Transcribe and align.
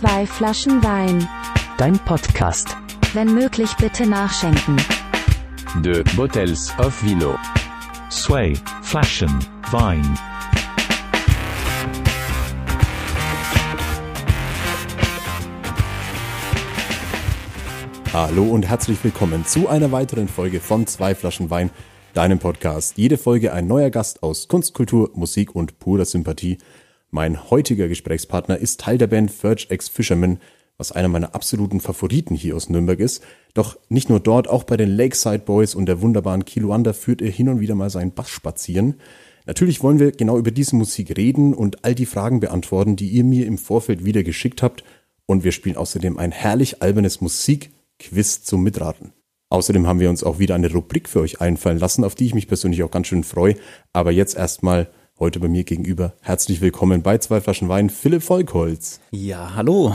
Zwei 0.00 0.26
Flaschen 0.26 0.82
Wein. 0.82 1.28
Dein 1.76 1.98
Podcast. 1.98 2.76
Wenn 3.12 3.34
möglich 3.34 3.74
bitte 3.76 4.06
nachschenken. 4.06 4.76
De 5.82 6.02
Bottles 6.16 6.72
of 6.78 7.02
Vino. 7.02 7.38
Sway, 8.10 8.56
Flaschen, 8.82 9.38
Wein. 9.70 10.29
Hallo 18.12 18.42
und 18.42 18.68
herzlich 18.68 19.04
willkommen 19.04 19.46
zu 19.46 19.68
einer 19.68 19.92
weiteren 19.92 20.26
Folge 20.26 20.58
von 20.58 20.84
Zwei 20.88 21.14
Flaschen 21.14 21.48
Wein, 21.48 21.70
deinem 22.12 22.40
Podcast. 22.40 22.98
Jede 22.98 23.16
Folge 23.16 23.52
ein 23.52 23.68
neuer 23.68 23.90
Gast 23.90 24.24
aus 24.24 24.48
Kunst, 24.48 24.74
Kultur, 24.74 25.12
Musik 25.14 25.54
und 25.54 25.78
purer 25.78 26.04
Sympathie. 26.04 26.58
Mein 27.12 27.50
heutiger 27.50 27.86
Gesprächspartner 27.86 28.58
ist 28.58 28.80
Teil 28.80 28.98
der 28.98 29.06
Band 29.06 29.30
Verge 29.30 29.66
X 29.70 29.88
Fisherman, 29.88 30.40
was 30.76 30.90
einer 30.90 31.06
meiner 31.06 31.36
absoluten 31.36 31.78
Favoriten 31.78 32.34
hier 32.34 32.56
aus 32.56 32.68
Nürnberg 32.68 32.98
ist. 32.98 33.22
Doch 33.54 33.78
nicht 33.88 34.08
nur 34.08 34.18
dort, 34.18 34.48
auch 34.48 34.64
bei 34.64 34.76
den 34.76 34.90
Lakeside 34.90 35.44
Boys 35.44 35.76
und 35.76 35.86
der 35.86 36.00
wunderbaren 36.00 36.44
Kiluanda 36.44 36.92
führt 36.92 37.22
er 37.22 37.30
hin 37.30 37.48
und 37.48 37.60
wieder 37.60 37.76
mal 37.76 37.90
seinen 37.90 38.10
Bass 38.10 38.28
spazieren. 38.28 38.94
Natürlich 39.46 39.84
wollen 39.84 40.00
wir 40.00 40.10
genau 40.10 40.36
über 40.36 40.50
diese 40.50 40.74
Musik 40.74 41.16
reden 41.16 41.54
und 41.54 41.84
all 41.84 41.94
die 41.94 42.06
Fragen 42.06 42.40
beantworten, 42.40 42.96
die 42.96 43.08
ihr 43.08 43.22
mir 43.22 43.46
im 43.46 43.56
Vorfeld 43.56 44.04
wieder 44.04 44.24
geschickt 44.24 44.64
habt. 44.64 44.82
Und 45.26 45.44
wir 45.44 45.52
spielen 45.52 45.76
außerdem 45.76 46.18
ein 46.18 46.32
herrlich 46.32 46.82
albernes 46.82 47.20
Musikquiz 48.00 48.42
zum 48.42 48.62
Mitraten. 48.62 49.12
Außerdem 49.50 49.86
haben 49.86 50.00
wir 50.00 50.10
uns 50.10 50.24
auch 50.24 50.38
wieder 50.38 50.54
eine 50.54 50.72
Rubrik 50.72 51.08
für 51.08 51.20
euch 51.20 51.40
einfallen 51.40 51.78
lassen, 51.78 52.04
auf 52.04 52.14
die 52.14 52.26
ich 52.26 52.34
mich 52.34 52.48
persönlich 52.48 52.82
auch 52.82 52.90
ganz 52.90 53.08
schön 53.08 53.24
freue. 53.24 53.56
Aber 53.92 54.10
jetzt 54.10 54.36
erstmal 54.36 54.88
heute 55.18 55.38
bei 55.38 55.48
mir 55.48 55.64
gegenüber 55.64 56.14
herzlich 56.22 56.60
willkommen 56.60 57.02
bei 57.02 57.18
zwei 57.18 57.40
Flaschen 57.40 57.68
Wein, 57.68 57.90
Philipp 57.90 58.22
Volkholz. 58.22 59.00
Ja, 59.10 59.54
hallo. 59.54 59.94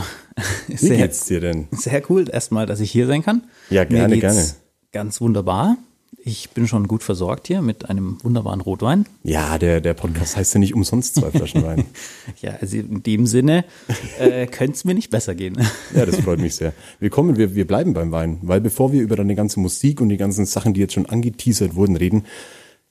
Wie 0.68 0.76
Sehr, 0.76 0.98
geht's 0.98 1.24
dir 1.24 1.40
denn? 1.40 1.66
sehr 1.72 2.02
cool 2.10 2.28
erstmal, 2.30 2.66
dass 2.66 2.80
ich 2.80 2.90
hier 2.90 3.06
sein 3.06 3.22
kann. 3.22 3.44
Ja, 3.70 3.84
gerne, 3.84 4.18
gerne. 4.18 4.46
Ganz 4.92 5.20
wunderbar. 5.20 5.76
Ich 6.18 6.50
bin 6.50 6.66
schon 6.66 6.88
gut 6.88 7.04
versorgt 7.04 7.46
hier 7.46 7.62
mit 7.62 7.88
einem 7.88 8.18
wunderbaren 8.24 8.60
Rotwein. 8.60 9.06
Ja, 9.22 9.58
der, 9.58 9.80
der 9.80 9.94
Podcast 9.94 10.36
heißt 10.36 10.54
ja 10.54 10.60
nicht 10.60 10.74
umsonst 10.74 11.14
zwei 11.14 11.30
Flaschen 11.30 11.62
Wein. 11.62 11.84
Ja, 12.42 12.56
also 12.60 12.76
in 12.76 13.02
dem 13.02 13.26
Sinne 13.26 13.64
äh, 14.18 14.46
könnte 14.46 14.72
es 14.72 14.84
mir 14.84 14.94
nicht 14.94 15.10
besser 15.10 15.34
gehen. 15.34 15.56
Ja, 15.94 16.04
das 16.04 16.16
freut 16.16 16.40
mich 16.40 16.56
sehr. 16.56 16.72
Wir 16.98 17.10
kommen, 17.10 17.36
wir, 17.36 17.54
wir 17.54 17.66
bleiben 17.66 17.94
beim 17.94 18.10
Wein, 18.10 18.38
weil 18.42 18.60
bevor 18.60 18.92
wir 18.92 19.02
über 19.02 19.14
deine 19.14 19.36
ganze 19.36 19.60
Musik 19.60 20.00
und 20.00 20.08
die 20.08 20.16
ganzen 20.16 20.46
Sachen, 20.46 20.74
die 20.74 20.80
jetzt 20.80 20.94
schon 20.94 21.06
angeteasert 21.06 21.76
wurden, 21.76 21.96
reden, 21.96 22.24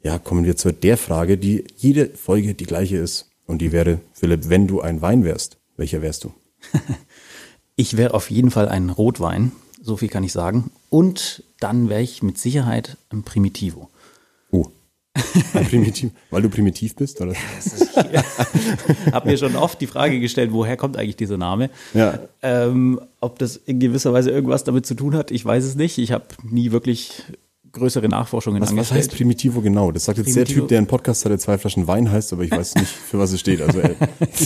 ja, 0.01 0.17
kommen 0.17 0.45
wir 0.45 0.55
zu 0.55 0.71
der 0.71 0.97
Frage, 0.97 1.37
die 1.37 1.65
jede 1.75 2.09
Folge 2.09 2.53
die 2.53 2.65
gleiche 2.65 2.97
ist. 2.97 3.29
Und 3.45 3.59
die 3.59 3.71
wäre, 3.71 3.99
Philipp, 4.13 4.49
wenn 4.49 4.67
du 4.67 4.81
ein 4.81 5.01
Wein 5.01 5.23
wärst, 5.23 5.57
welcher 5.77 6.01
wärst 6.01 6.23
du? 6.23 6.33
Ich 7.77 7.97
wäre 7.97 8.13
auf 8.13 8.31
jeden 8.31 8.51
Fall 8.51 8.69
ein 8.69 8.89
Rotwein, 8.89 9.51
so 9.81 9.97
viel 9.97 10.07
kann 10.07 10.23
ich 10.23 10.31
sagen. 10.31 10.71
Und 10.95 11.43
dann 11.59 11.89
wäre 11.89 12.01
ich 12.01 12.23
mit 12.23 12.37
Sicherheit 12.37 12.95
ein 13.09 13.23
Primitivo. 13.23 13.89
Oh. 14.49 14.67
Ein 15.53 15.65
Primitiv, 15.67 16.11
weil 16.29 16.41
du 16.41 16.47
primitiv 16.47 16.95
bist, 16.95 17.19
oder? 17.19 17.33
Hab 19.11 19.25
mir 19.25 19.37
schon 19.37 19.57
oft 19.57 19.81
die 19.81 19.87
Frage 19.87 20.21
gestellt, 20.21 20.53
woher 20.53 20.77
kommt 20.77 20.95
eigentlich 20.95 21.17
dieser 21.17 21.35
Name? 21.35 21.69
Ja. 21.93 22.19
Ähm, 22.41 23.01
ob 23.19 23.39
das 23.39 23.57
in 23.57 23.81
gewisser 23.81 24.13
Weise 24.13 24.31
irgendwas 24.31 24.63
damit 24.63 24.85
zu 24.85 24.95
tun 24.95 25.17
hat, 25.17 25.31
ich 25.31 25.43
weiß 25.43 25.65
es 25.65 25.75
nicht. 25.75 25.97
Ich 25.97 26.13
habe 26.13 26.27
nie 26.43 26.71
wirklich 26.71 27.23
größere 27.75 28.09
Nachforschungen 28.09 28.59
Was, 28.61 28.69
was 28.69 28.71
angestellt. 28.71 28.99
heißt 29.01 29.11
Primitivo 29.15 29.61
genau? 29.61 29.91
Das 29.91 30.05
sagt 30.05 30.17
jetzt 30.17 30.35
der 30.35 30.43
Primitivo- 30.45 30.59
Typ, 30.61 30.67
der 30.69 30.77
einen 30.79 30.87
Podcast 30.87 31.23
hat, 31.25 31.31
der 31.31 31.39
zwei 31.39 31.57
Flaschen 31.59 31.85
Wein 31.87 32.11
heißt, 32.11 32.33
aber 32.33 32.43
ich 32.43 32.51
weiß 32.51 32.75
nicht, 32.75 32.87
für 32.87 33.19
was 33.19 33.31
es 33.31 33.39
steht. 33.39 33.61
Also, 33.61 33.79
äh, 33.79 33.93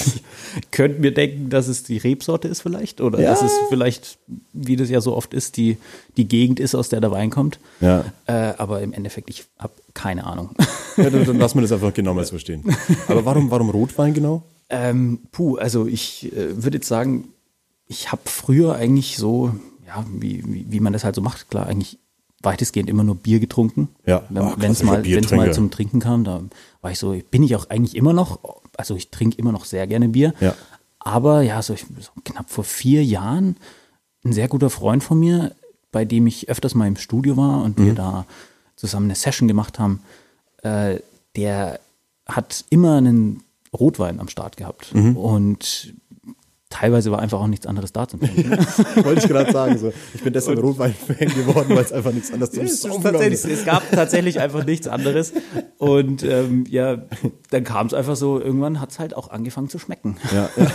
Könnten 0.71 1.03
wir 1.03 1.13
denken, 1.13 1.49
dass 1.49 1.67
es 1.67 1.83
die 1.83 1.97
Rebsorte 1.97 2.47
ist 2.47 2.61
vielleicht? 2.61 3.01
Oder 3.01 3.19
Ja. 3.21 3.29
dass 3.31 3.41
es 3.41 3.51
vielleicht, 3.69 4.17
wie 4.53 4.75
das 4.75 4.89
ja 4.89 5.01
so 5.01 5.15
oft 5.15 5.33
ist, 5.33 5.57
die, 5.57 5.77
die 6.17 6.27
Gegend 6.27 6.59
ist, 6.59 6.75
aus 6.75 6.89
der 6.89 7.01
der 7.01 7.11
Wein 7.11 7.29
kommt. 7.29 7.59
ja. 7.81 8.05
Äh, 8.25 8.53
aber 8.57 8.81
im 8.81 8.93
Endeffekt, 8.93 9.29
ich 9.29 9.45
habe 9.57 9.73
keine 9.93 10.25
Ahnung. 10.25 10.49
ja 10.97 11.09
dann, 11.09 11.25
dann 11.25 11.37
lassen 11.39 11.57
wir 11.57 11.61
das 11.61 11.71
einfach 11.71 11.93
genau 11.93 12.13
mal 12.13 12.25
so 12.25 12.37
stehen. 12.37 12.63
Aber 13.07 13.25
warum, 13.25 13.49
warum 13.51 13.69
Rotwein 13.69 14.13
genau? 14.13 14.43
ähm, 14.69 15.19
puh, 15.31 15.55
also 15.57 15.87
ich 15.87 16.31
äh, 16.31 16.63
würde 16.63 16.77
jetzt 16.77 16.87
sagen, 16.87 17.29
ich 17.87 18.11
habe 18.11 18.21
früher 18.25 18.75
eigentlich 18.75 19.17
so, 19.17 19.51
ja, 19.87 20.05
wie, 20.15 20.43
wie, 20.45 20.65
wie 20.69 20.79
man 20.79 20.93
das 20.93 21.03
halt 21.03 21.15
so 21.15 21.21
macht, 21.21 21.49
klar, 21.49 21.65
eigentlich 21.65 21.97
weitestgehend 22.41 22.89
immer 22.89 23.03
nur 23.03 23.15
Bier 23.15 23.39
getrunken. 23.39 23.89
Ja. 24.05 24.23
Wenn 24.29 24.71
es 24.71 24.83
mal, 24.83 25.03
wenn's 25.03 25.31
mal 25.31 25.53
zum 25.53 25.71
Trinken 25.71 25.99
kam, 25.99 26.23
da 26.23 26.41
war 26.81 26.91
ich 26.91 26.99
so, 26.99 27.15
bin 27.31 27.43
ich 27.43 27.55
auch 27.55 27.69
eigentlich 27.69 27.95
immer 27.95 28.13
noch, 28.13 28.39
also 28.77 28.95
ich 28.95 29.09
trinke 29.11 29.37
immer 29.37 29.51
noch 29.51 29.65
sehr 29.65 29.87
gerne 29.87 30.09
Bier. 30.09 30.33
Ja. 30.39 30.55
Aber 30.99 31.41
ja, 31.41 31.61
so, 31.61 31.73
ich, 31.73 31.85
so 31.99 32.11
knapp 32.23 32.49
vor 32.49 32.63
vier 32.63 33.03
Jahren, 33.03 33.55
ein 34.25 34.33
sehr 34.33 34.47
guter 34.47 34.69
Freund 34.69 35.03
von 35.03 35.19
mir, 35.19 35.55
bei 35.91 36.05
dem 36.05 36.27
ich 36.27 36.49
öfters 36.49 36.75
mal 36.75 36.87
im 36.87 36.97
Studio 36.97 37.35
war 37.37 37.63
und 37.63 37.79
Mhm. 37.79 37.85
wir 37.85 37.93
da 37.95 38.25
zusammen 38.75 39.05
eine 39.07 39.15
Session 39.15 39.47
gemacht 39.47 39.79
haben, 39.79 40.01
äh, 40.63 40.99
der 41.35 41.79
hat 42.27 42.63
immer 42.69 42.97
einen 42.97 43.43
Rotwein 43.73 44.19
am 44.19 44.27
Start 44.29 44.57
gehabt. 44.57 44.93
Mhm. 44.93 45.15
Und 45.17 45.93
teilweise 46.69 47.11
war 47.11 47.19
einfach 47.19 47.39
auch 47.39 47.47
nichts 47.47 47.65
anderes 47.65 47.91
da 47.93 48.07
zum 48.07 48.19
Trinken. 48.19 48.51
Wollte 49.03 49.21
ich 49.21 49.27
gerade 49.27 49.51
sagen. 49.51 49.77
So. 49.77 49.91
Ich 50.13 50.21
bin 50.21 50.33
deshalb 50.33 50.61
Rotwein-Fan 50.61 51.29
geworden, 51.29 51.69
weil 51.69 51.83
es 51.83 51.91
einfach 51.91 52.11
nichts 52.13 52.31
anderes 52.31 52.51
zum 52.53 52.63
Es, 52.63 52.81
Saufen 52.81 53.01
tatsächlich, 53.03 53.41
gab. 53.43 53.51
es 53.51 53.65
gab 53.65 53.91
tatsächlich 53.91 54.39
einfach 54.39 54.65
nichts 54.65 54.87
anderes. 54.87 55.33
Und 55.79 56.23
ähm, 56.23 56.65
ja, 56.69 57.03
dann 57.49 57.63
kam 57.63 57.87
es 57.87 57.93
einfach 57.93 58.15
so, 58.15 58.39
irgendwann 58.39 58.79
hat 58.79 58.91
es 58.91 58.99
halt 58.99 59.15
auch 59.15 59.29
angefangen 59.31 59.69
zu 59.69 59.79
schmecken. 59.79 60.17
Ja, 60.33 60.49
ja. 60.55 60.67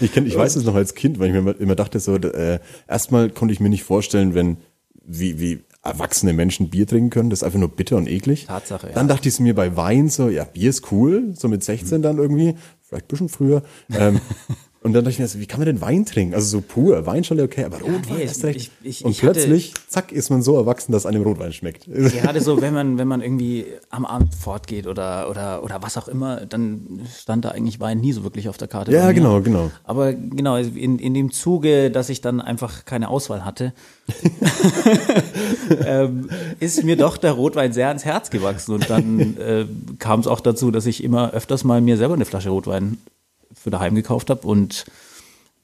Ich, 0.00 0.12
kenn, 0.12 0.26
ich 0.26 0.36
weiß 0.36 0.56
es 0.56 0.64
noch 0.64 0.74
als 0.74 0.94
Kind, 0.94 1.18
weil 1.18 1.28
ich 1.34 1.42
mir 1.42 1.52
immer- 1.52 1.74
dachte, 1.76 2.00
so, 2.00 2.16
äh, 2.16 2.58
erstmal 2.88 3.30
konnte 3.30 3.52
ich 3.54 3.60
mir 3.60 3.68
nicht 3.68 3.84
vorstellen, 3.84 4.34
wenn, 4.34 4.56
wie, 5.04 5.38
wie 5.38 5.60
erwachsene 5.84 6.32
Menschen 6.32 6.70
Bier 6.70 6.86
trinken 6.88 7.10
können, 7.10 7.30
das 7.30 7.38
ist 7.40 7.42
einfach 7.44 7.60
nur 7.60 7.68
bitter 7.68 7.96
und 7.96 8.08
eklig. 8.08 8.46
Tatsache, 8.46 8.88
ja. 8.88 8.92
Dann 8.94 9.06
dachte 9.06 9.28
ich 9.28 9.38
mir 9.38 9.54
bei 9.54 9.76
Wein 9.76 10.08
so, 10.08 10.28
ja, 10.28 10.42
Bier 10.44 10.70
ist 10.70 10.90
cool, 10.90 11.34
so 11.36 11.46
mit 11.48 11.62
16 11.62 12.02
dann 12.02 12.18
irgendwie, 12.18 12.56
vielleicht 12.82 13.04
ein 13.04 13.08
bisschen 13.08 13.28
früher. 13.28 13.62
Ähm, 13.96 14.20
und 14.88 14.94
dann 14.94 15.04
dachte 15.04 15.12
ich 15.12 15.18
mir, 15.20 15.28
so, 15.28 15.38
wie 15.38 15.46
kann 15.46 15.60
man 15.60 15.66
denn 15.66 15.80
Wein 15.80 16.04
trinken? 16.04 16.34
Also 16.34 16.48
so 16.58 16.60
pur, 16.60 17.06
Wein 17.06 17.22
schon 17.24 17.40
okay, 17.40 17.64
aber 17.64 17.78
Rotwein 17.80 18.16
nee, 18.16 18.24
ist 18.24 18.42
recht. 18.42 18.72
ich- 18.82 18.86
ich- 19.00 19.04
und 19.04 19.10
ich 19.12 19.22
hatte- 19.22 19.32
plötzlich, 19.34 19.74
zack, 19.88 20.10
ist 20.12 20.30
man 20.30 20.42
so 20.42 20.56
erwachsen, 20.56 20.92
dass 20.92 21.06
einem 21.06 21.22
Rotwein 21.22 21.52
schmeckt. 21.52 21.86
Gerade 21.86 22.40
so, 22.40 22.60
wenn 22.60 22.74
man, 22.74 22.98
wenn 22.98 23.06
man 23.06 23.20
irgendwie 23.22 23.66
am 23.90 24.04
Abend 24.04 24.34
fortgeht 24.34 24.86
oder, 24.86 25.30
oder, 25.30 25.62
oder 25.62 25.82
was 25.82 25.96
auch 25.96 26.08
immer, 26.08 26.44
dann 26.46 27.00
stand 27.18 27.44
da 27.44 27.50
eigentlich 27.50 27.78
Wein 27.80 28.00
nie 28.00 28.12
so 28.12 28.24
wirklich 28.24 28.48
auf 28.48 28.56
der 28.58 28.68
Karte. 28.68 28.90
Ja, 28.92 29.12
genau, 29.12 29.40
genau. 29.40 29.70
Aber 29.84 30.12
genau, 30.12 30.56
in, 30.56 30.98
in 30.98 31.14
dem 31.14 31.30
Zuge, 31.30 31.90
dass 31.90 32.08
ich 32.08 32.20
dann 32.20 32.40
einfach 32.40 32.84
keine 32.84 33.08
Auswahl 33.10 33.44
hatte, 33.44 33.72
ähm, 35.86 36.30
ist 36.60 36.82
mir 36.84 36.96
doch 36.96 37.16
der 37.16 37.32
Rotwein 37.32 37.72
sehr 37.72 37.88
ans 37.88 38.04
Herz 38.04 38.30
gewachsen. 38.30 38.72
Und 38.74 38.88
dann 38.90 39.36
äh, 39.38 39.66
kam 39.98 40.20
es 40.20 40.26
auch 40.26 40.40
dazu, 40.40 40.70
dass 40.70 40.86
ich 40.86 41.02
immer 41.04 41.32
öfters 41.32 41.64
mal 41.64 41.80
mir 41.80 41.96
selber 41.96 42.14
eine 42.14 42.24
Flasche 42.24 42.50
Rotwein 42.50 42.98
für 43.68 43.70
daheim 43.70 43.94
gekauft 43.94 44.30
habe. 44.30 44.46
Und 44.46 44.86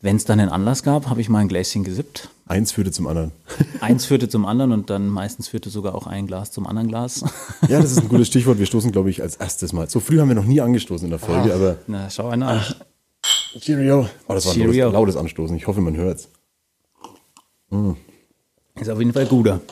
wenn 0.02 0.16
es 0.16 0.26
dann 0.26 0.38
einen 0.38 0.50
Anlass 0.50 0.82
gab, 0.82 1.08
habe 1.08 1.20
ich 1.22 1.30
mal 1.30 1.38
ein 1.38 1.48
Gläschen 1.48 1.84
gesippt. 1.84 2.28
Eins 2.46 2.72
führte 2.72 2.90
zum 2.90 3.06
anderen. 3.06 3.32
Eins 3.80 4.04
führte 4.04 4.28
zum 4.28 4.44
anderen 4.44 4.72
und 4.72 4.90
dann 4.90 5.08
meistens 5.08 5.48
führte 5.48 5.70
sogar 5.70 5.94
auch 5.94 6.06
ein 6.06 6.26
Glas 6.26 6.52
zum 6.52 6.66
anderen 6.66 6.88
Glas. 6.88 7.24
Ja, 7.68 7.80
das 7.80 7.92
ist 7.92 8.00
ein 8.00 8.08
gutes 8.10 8.28
Stichwort. 8.28 8.58
Wir 8.58 8.66
stoßen, 8.66 8.92
glaube 8.92 9.08
ich, 9.08 9.22
als 9.22 9.36
erstes 9.36 9.72
mal. 9.72 9.88
So 9.88 10.00
früh 10.00 10.20
haben 10.20 10.28
wir 10.28 10.34
noch 10.34 10.44
nie 10.44 10.60
angestoßen 10.60 11.06
in 11.06 11.10
der 11.10 11.18
Folge, 11.18 11.54
aber 11.54 11.78
Na, 11.86 12.10
schau 12.10 12.28
einer 12.28 12.48
an. 12.48 12.60
Cheerio. 13.58 14.06
Oh, 14.28 14.34
das 14.34 14.44
war 14.44 14.52
ein 14.52 14.60
Cheerio. 14.60 14.90
lautes, 14.90 15.16
Anstoßen. 15.16 15.56
Ich 15.56 15.66
hoffe, 15.66 15.80
man 15.80 15.96
hört's. 15.96 16.28
Ist 18.78 18.90
auf 18.90 18.98
jeden 18.98 19.14
Fall 19.14 19.24
guter. 19.24 19.62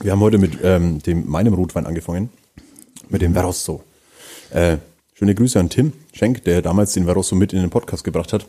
Wir 0.00 0.12
haben 0.12 0.20
heute 0.20 0.38
mit 0.38 0.58
ähm, 0.62 1.02
dem, 1.02 1.28
meinem 1.28 1.54
Rotwein 1.54 1.86
angefangen. 1.86 2.30
Mit 3.08 3.22
dem 3.22 3.34
Verrosso. 3.34 3.82
Äh, 4.50 4.76
schöne 5.20 5.34
Grüße 5.34 5.60
an 5.60 5.68
Tim 5.68 5.92
Schenk, 6.14 6.44
der 6.44 6.62
damals 6.62 6.94
den 6.94 7.04
Verrosso 7.04 7.34
mit 7.36 7.52
in 7.52 7.60
den 7.60 7.68
Podcast 7.68 8.04
gebracht 8.04 8.32
hat. 8.32 8.46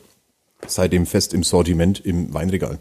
Seitdem 0.66 1.06
fest 1.06 1.34
im 1.34 1.44
Sortiment 1.44 2.00
im 2.00 2.34
Weinregal. 2.34 2.80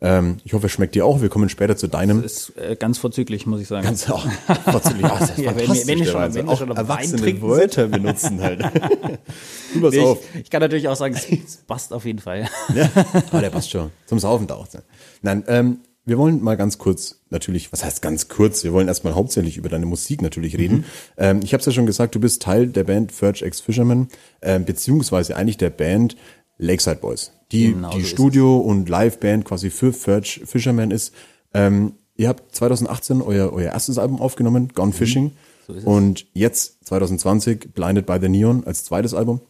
Ähm, 0.00 0.36
ich 0.44 0.52
hoffe, 0.52 0.66
es 0.66 0.72
schmeckt 0.72 0.94
dir 0.94 1.04
auch. 1.04 1.22
Wir 1.22 1.28
kommen 1.28 1.48
später 1.48 1.76
zu 1.76 1.88
deinem. 1.88 2.22
Ist 2.22 2.52
äh, 2.56 2.76
ganz 2.76 2.98
vorzüglich, 2.98 3.44
muss 3.48 3.60
ich 3.60 3.66
sagen. 3.66 3.84
Ganz 3.84 4.08
auch. 4.08 4.24
Vorzüglich. 4.70 5.02
Ja, 5.02 5.18
das 5.18 5.30
ist 5.30 5.38
Ja, 5.38 5.56
wenn 5.56 5.68
wenn 5.88 5.98
wir 5.98 6.04
schon- 6.06 6.14
Wein. 6.14 6.34
wenn 6.34 6.48
auch 6.48 6.56
schon 6.58 6.68
Wein 6.68 7.16
trinken 7.16 7.42
Wörter 7.42 7.88
benutzen 7.88 8.40
halt. 8.40 8.60
du 9.74 9.80
pass 9.80 9.98
auf. 9.98 10.18
ich, 10.34 10.42
ich 10.42 10.50
kann 10.50 10.60
natürlich 10.60 10.86
auch 10.86 10.94
sagen, 10.94 11.16
es 11.16 11.56
passt 11.66 11.92
auf 11.92 12.04
jeden 12.04 12.20
Fall. 12.20 12.48
Ja, 12.76 12.88
aber 13.32 13.40
der 13.40 13.50
passt 13.50 13.70
schon. 13.72 13.90
Zum 14.06 14.20
Saufen 14.20 14.46
taucht 14.46 14.78
Nein, 15.22 15.42
ähm, 15.48 15.78
wir 16.04 16.16
wollen 16.16 16.40
mal 16.44 16.56
ganz 16.56 16.78
kurz, 16.78 17.20
natürlich, 17.32 17.72
was 17.72 17.84
heißt 17.84 18.02
ganz 18.02 18.28
kurz? 18.28 18.62
Wir 18.62 18.72
wollen 18.72 18.88
erstmal 18.88 19.14
hauptsächlich 19.14 19.56
über 19.56 19.68
deine 19.68 19.86
Musik 19.86 20.22
natürlich 20.22 20.56
reden. 20.56 20.78
Mhm. 20.78 20.84
Ähm, 21.16 21.40
ich 21.42 21.52
habe 21.52 21.60
es 21.60 21.66
ja 21.66 21.72
schon 21.72 21.86
gesagt, 21.86 22.14
du 22.14 22.20
bist 22.20 22.42
Teil 22.42 22.68
der 22.68 22.84
Band 22.84 23.10
Verge 23.10 23.44
X 23.44 23.60
Fisherman, 23.60 24.08
ähm, 24.40 24.64
beziehungsweise 24.64 25.36
eigentlich 25.36 25.56
der 25.56 25.70
Band 25.70 26.16
Lakeside 26.58 26.96
Boys, 26.96 27.32
die 27.50 27.72
Genau 27.72 27.90
die 27.90 28.02
so 28.02 28.06
Studio- 28.06 28.58
und 28.58 28.88
Live-Band 28.88 29.44
quasi 29.44 29.70
für 29.70 29.92
Verge 29.92 30.42
Fisherman 30.44 30.90
ist. 30.90 31.12
Ähm, 31.54 31.94
ihr 32.16 32.28
habt 32.28 32.54
2018 32.54 33.20
euer, 33.20 33.52
euer 33.52 33.72
erstes 33.72 33.98
Album 33.98 34.20
aufgenommen, 34.20 34.68
Gone 34.74 34.92
Fishing. 34.92 35.32
So 35.66 35.74
und 35.84 36.26
jetzt 36.34 36.84
2020 36.86 37.72
Blinded 37.74 38.06
by 38.06 38.18
the 38.20 38.28
Neon 38.28 38.64
als 38.64 38.84
zweites 38.84 39.14
Album. 39.14 39.40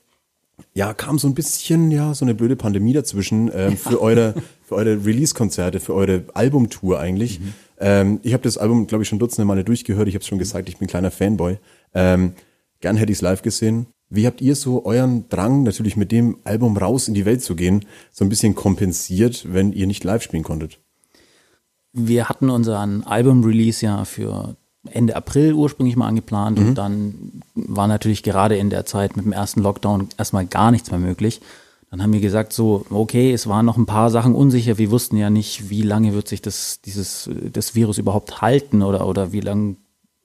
Ja, 0.74 0.94
kam 0.94 1.18
so 1.18 1.28
ein 1.28 1.34
bisschen, 1.34 1.90
ja, 1.90 2.14
so 2.14 2.24
eine 2.24 2.34
blöde 2.34 2.56
Pandemie 2.56 2.92
dazwischen 2.92 3.50
ähm, 3.54 3.76
für 3.76 4.00
eure, 4.00 4.34
für 4.64 4.76
eure 4.76 5.04
Release-Konzerte, 5.04 5.80
für 5.80 5.94
eure 5.94 6.24
Albumtour 6.34 7.00
eigentlich. 7.00 7.40
Ähm, 7.82 8.20
ich 8.22 8.32
habe 8.32 8.42
das 8.44 8.56
Album, 8.58 8.86
glaube 8.86 9.02
ich, 9.02 9.08
schon 9.08 9.18
dutzende 9.18 9.44
Male 9.44 9.64
durchgehört. 9.64 10.06
Ich 10.08 10.14
habe 10.14 10.24
schon 10.24 10.38
gesagt, 10.38 10.68
ich 10.68 10.78
bin 10.78 10.86
kleiner 10.88 11.10
Fanboy. 11.10 11.58
Ähm, 11.94 12.32
gern 12.80 12.96
hätte 12.96 13.10
ich 13.12 13.18
es 13.18 13.22
live 13.22 13.42
gesehen. 13.42 13.86
Wie 14.08 14.26
habt 14.26 14.40
ihr 14.40 14.54
so 14.56 14.84
euren 14.84 15.28
Drang, 15.28 15.62
natürlich 15.64 15.96
mit 15.96 16.12
dem 16.12 16.36
Album 16.44 16.76
raus 16.76 17.08
in 17.08 17.14
die 17.14 17.24
Welt 17.24 17.42
zu 17.42 17.56
gehen, 17.56 17.84
so 18.12 18.24
ein 18.24 18.28
bisschen 18.28 18.54
kompensiert, 18.54 19.52
wenn 19.52 19.72
ihr 19.72 19.86
nicht 19.86 20.04
live 20.04 20.22
spielen 20.22 20.42
konntet? 20.44 20.78
Wir 21.92 22.28
hatten 22.28 22.48
unseren 22.50 23.02
Album-Release 23.04 23.84
ja 23.84 24.04
für 24.04 24.56
Ende 24.90 25.14
April 25.16 25.52
ursprünglich 25.54 25.96
mal 25.96 26.08
angeplant 26.08 26.58
Mhm. 26.58 26.68
und 26.68 26.74
dann 26.76 27.42
war 27.54 27.86
natürlich 27.88 28.22
gerade 28.22 28.56
in 28.56 28.70
der 28.70 28.84
Zeit 28.86 29.16
mit 29.16 29.24
dem 29.24 29.32
ersten 29.32 29.60
Lockdown 29.62 30.08
erstmal 30.18 30.46
gar 30.46 30.70
nichts 30.70 30.90
mehr 30.90 31.00
möglich. 31.00 31.40
Dann 31.92 32.02
haben 32.02 32.12
wir 32.14 32.20
gesagt, 32.20 32.54
so, 32.54 32.86
okay, 32.88 33.32
es 33.34 33.46
waren 33.46 33.66
noch 33.66 33.76
ein 33.76 33.84
paar 33.84 34.08
Sachen 34.08 34.34
unsicher. 34.34 34.78
Wir 34.78 34.90
wussten 34.90 35.18
ja 35.18 35.28
nicht, 35.28 35.68
wie 35.68 35.82
lange 35.82 36.14
wird 36.14 36.26
sich 36.26 36.40
das, 36.40 36.80
dieses, 36.80 37.28
das 37.52 37.74
Virus 37.74 37.98
überhaupt 37.98 38.40
halten 38.40 38.80
oder, 38.80 39.06
oder 39.06 39.32
wie 39.32 39.40
lange 39.40 39.76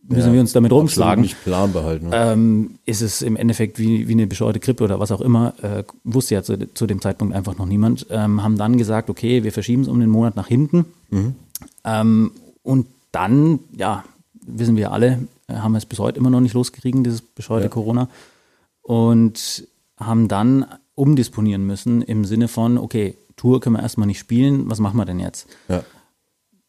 müssen 0.08 0.28
Ja, 0.30 0.34
wir 0.34 0.40
uns 0.40 0.54
damit 0.54 0.72
rumschlagen. 0.72 1.24
Nicht 1.24 1.44
planbar 1.44 1.84
halt. 1.84 2.04
Ne? 2.04 2.12
ähm, 2.14 2.80
ist 2.86 3.02
es 3.02 3.22
im 3.22 3.36
Endeffekt 3.36 3.80
wie, 3.80 4.08
wie 4.08 4.14
eine 4.14 4.28
bescheuerte 4.28 4.62
Grippe 4.62 4.86
oder 4.86 5.02
was 5.02 5.12
auch 5.12 5.20
immer, 5.20 5.56
äh, 5.62 5.84
wusste 6.06 6.36
ja 6.36 6.42
zu, 6.44 6.74
zu 6.74 6.88
dem 6.88 7.02
Zeitpunkt 7.02 7.36
einfach 7.36 7.58
noch 7.58 7.66
niemand, 7.66 8.08
ähm, 8.12 8.42
haben 8.44 8.58
dann 8.58 8.78
gesagt, 8.78 9.10
okay, 9.10 9.44
wir 9.44 9.52
verschieben 9.52 9.82
es 9.82 9.90
um 9.90 10.00
den 10.00 10.10
Monat 10.10 10.38
nach 10.38 10.48
hinten. 10.48 10.86
Ähm, 11.84 12.32
und 12.64 12.88
dann, 13.12 13.60
ja, 13.76 14.06
wissen 14.42 14.78
wir 14.78 14.94
alle, 14.94 15.28
äh, 15.50 15.56
haben 15.56 15.74
wir 15.74 15.80
es 15.80 15.86
bis 15.86 16.00
heute 16.00 16.18
immer 16.18 16.30
noch 16.30 16.40
nicht 16.40 16.54
loskriegen, 16.54 17.04
dieses 17.04 17.20
bescheuerte 17.20 17.66
Ja. 17.66 17.70
Corona. 17.74 18.08
Und 18.84 19.68
haben 19.98 20.30
dann 20.30 20.66
umdisponieren 20.98 21.66
müssen 21.66 22.02
im 22.02 22.26
Sinne 22.26 22.48
von, 22.48 22.78
okay, 22.78 23.16
Tour 23.36 23.60
können 23.62 23.76
wir 23.76 23.84
erstmal 23.84 24.08
nicht 24.08 24.20
spielen, 24.20 24.70
was 24.70 24.80
machen 24.80 24.98
wir 24.98 25.06
denn 25.06 25.20
jetzt? 25.20 25.48
ja. 25.70 25.84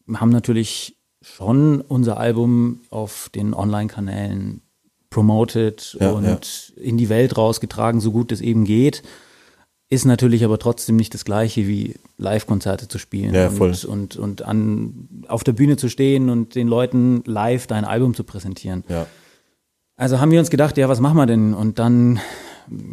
wir 0.05 0.21
haben 0.21 0.29
natürlich 0.29 0.95
schon 1.21 1.81
unser 1.81 2.17
Album 2.17 2.81
auf 2.89 3.29
den 3.33 3.53
Online-Kanälen 3.53 4.61
promoted 5.09 5.97
Ja, 5.99 6.11
und 6.11 6.73
in 6.77 6.97
die 6.97 7.09
Welt 7.09 7.35
rausgetragen, 7.37 7.99
so 7.99 8.11
gut 8.11 8.31
es 8.31 8.41
eben 8.41 8.63
geht. 8.63 9.01
Ist 9.89 10.05
natürlich 10.05 10.45
aber 10.45 10.59
trotzdem 10.59 10.97
nicht 10.97 11.15
das 11.15 11.25
gleiche 11.25 11.67
wie 11.67 11.95
Live-Konzerte 12.17 12.87
zu 12.87 12.99
spielen 12.99 13.33
Ja, 13.33 13.47
und, 13.47 13.85
und, 13.85 14.15
und 14.17 14.41
an, 14.43 15.09
auf 15.27 15.43
der 15.43 15.53
Bühne 15.53 15.77
zu 15.77 15.89
stehen 15.89 16.29
und 16.29 16.53
den 16.53 16.67
Leuten 16.67 17.23
live 17.25 17.65
dein 17.65 17.85
Album 17.85 18.13
zu 18.13 18.23
präsentieren. 18.23 18.83
ja. 18.87 19.07
Also 19.95 20.21
haben 20.21 20.31
wir 20.31 20.39
uns 20.39 20.49
gedacht, 20.49 20.77
ja, 20.77 20.87
was 20.87 21.01
machen 21.01 21.17
wir 21.17 21.25
denn? 21.25 21.53
Und 21.53 21.77
dann, 21.77 22.21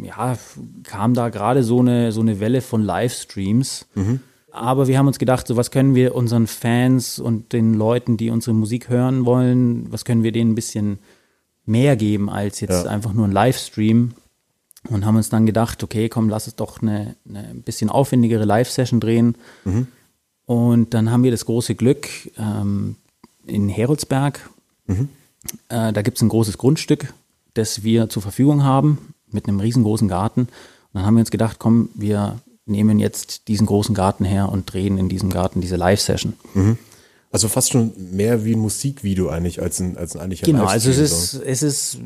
ja, 0.03 0.37
kam 0.83 1.13
da 1.13 1.29
gerade 1.29 1.63
so 1.63 1.79
eine, 1.79 2.11
so 2.11 2.21
eine 2.21 2.39
Welle 2.39 2.61
von 2.61 2.81
Livestreams. 2.83 3.85
Aber 4.51 4.87
wir 4.87 4.97
haben 4.97 5.07
uns 5.07 5.19
gedacht, 5.19 5.45
so 5.47 5.55
was 5.55 5.69
können 5.71 5.93
wir 5.93 6.15
unseren 6.15 6.47
Fans 6.47 7.19
und 7.19 7.53
den 7.53 7.73
Leuten, 7.75 8.17
die 8.17 8.29
unsere 8.31 8.55
Musik 8.55 8.89
hören 8.89 9.25
wollen, 9.25 9.91
was 9.91 10.03
können 10.05 10.23
wir 10.23 10.31
denen 10.31 10.51
ein 10.51 10.55
bisschen 10.55 10.99
mehr 11.65 11.95
geben 11.95 12.29
als 12.29 12.59
jetzt 12.59 12.85
Ja. 12.85 12.89
einfach 12.91 13.13
nur 13.13 13.27
ein 13.27 13.31
Livestream? 13.31 14.13
Und 14.89 15.05
haben 15.05 15.17
uns 15.17 15.29
dann 15.29 15.45
gedacht, 15.45 15.83
okay, 15.83 16.07
komm, 16.07 16.29
lass 16.29 16.47
es 16.47 16.55
doch 16.55 16.81
eine, 16.81 17.15
eine 17.27 17.39
ein 17.49 17.61
bisschen 17.61 17.89
aufwendigere 17.89 18.45
Live-Session 18.45 18.99
drehen. 19.01 19.35
Und 20.45 20.93
dann 20.93 21.11
haben 21.11 21.23
wir 21.23 21.31
das 21.31 21.45
große 21.45 21.75
Glück 21.75 22.07
ähm, 22.37 22.95
in 23.45 23.67
Heroldsberg, 23.69 24.49
äh, 25.69 25.91
da 25.93 26.01
gibt 26.01 26.17
es 26.17 26.21
ein 26.21 26.29
großes 26.29 26.57
Grundstück, 26.57 27.13
das 27.53 27.83
wir 27.83 28.07
zur 28.07 28.21
Verfügung 28.21 28.63
haben, 28.63 28.97
mit 29.31 29.47
einem 29.47 29.59
riesengroßen 29.59 30.07
Garten. 30.07 30.41
Und 30.41 30.49
dann 30.93 31.05
haben 31.05 31.15
wir 31.15 31.21
uns 31.21 31.31
gedacht, 31.31 31.57
komm, 31.59 31.89
wir 31.95 32.39
nehmen 32.65 32.99
jetzt 32.99 33.47
diesen 33.47 33.65
großen 33.67 33.95
Garten 33.95 34.25
her 34.25 34.49
und 34.49 34.71
drehen 34.71 34.97
in 34.97 35.09
diesem 35.09 35.29
Garten 35.29 35.61
diese 35.61 35.75
Live-Session. 35.77 36.33
Also 37.31 37.49
fast 37.49 37.71
schon 37.71 37.91
mehr 38.13 38.45
wie 38.45 38.53
ein 38.53 38.59
Musikvideo 38.59 39.27
eigentlich 39.29 39.61
als 39.61 39.79
ein, 39.81 39.97
als 39.97 40.15
ein 40.15 40.19
eigentlicher 40.21 40.45
Genau, 40.45 40.65
also 40.65 40.89
es 40.89 40.97
ist, 40.97 41.33
es 41.45 41.61
ist 41.61 41.99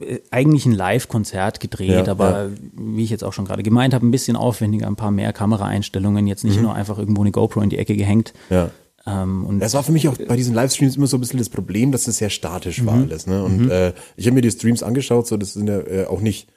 äh, 0.00 0.20
eigentlich 0.30 0.66
ein 0.66 0.72
Live-Konzert 0.72 1.58
gedreht, 1.58 2.06
Ja, 2.06 2.08
aber 2.08 2.50
wie 2.76 3.02
ich 3.02 3.10
jetzt 3.10 3.24
auch 3.24 3.32
schon 3.32 3.44
gerade 3.44 3.64
gemeint 3.64 3.92
habe, 3.92 4.06
ein 4.06 4.12
bisschen 4.12 4.36
aufwendiger, 4.36 4.86
ein 4.86 4.94
paar 4.96 5.10
mehr 5.10 5.32
Kameraeinstellungen, 5.32 6.26
jetzt 6.28 6.44
nicht 6.44 6.60
nur 6.62 6.74
einfach 6.74 6.96
irgendwo 6.98 7.22
eine 7.22 7.32
GoPro 7.32 7.60
in 7.60 7.70
die 7.70 7.78
Ecke 7.78 7.96
gehängt. 7.96 8.32
Ja. 8.50 8.70
Ähm, 9.04 9.44
und 9.46 9.58
Das 9.60 9.74
war 9.74 9.82
für 9.82 9.92
mich 9.92 10.06
auch 10.08 10.16
bei 10.16 10.36
diesen 10.36 10.54
Livestreams 10.54 10.96
immer 10.96 11.08
so 11.08 11.16
ein 11.16 11.20
bisschen 11.20 11.38
das 11.40 11.48
Problem, 11.48 11.90
dass 11.90 12.06
es 12.06 12.18
sehr 12.18 12.30
statisch 12.30 12.80
Mhm. 12.82 12.86
war 12.86 12.94
alles. 12.94 13.26
Ne? 13.26 13.42
Und 13.42 13.68
äh, 13.70 13.92
ich 14.16 14.26
habe 14.26 14.34
mir 14.36 14.42
die 14.42 14.50
Streams 14.50 14.82
angeschaut, 14.84 15.26
so 15.26 15.36
das 15.36 15.54
sind 15.54 15.68
ja 15.68 15.78
äh, 15.80 16.06
auch 16.06 16.20
nicht 16.20 16.48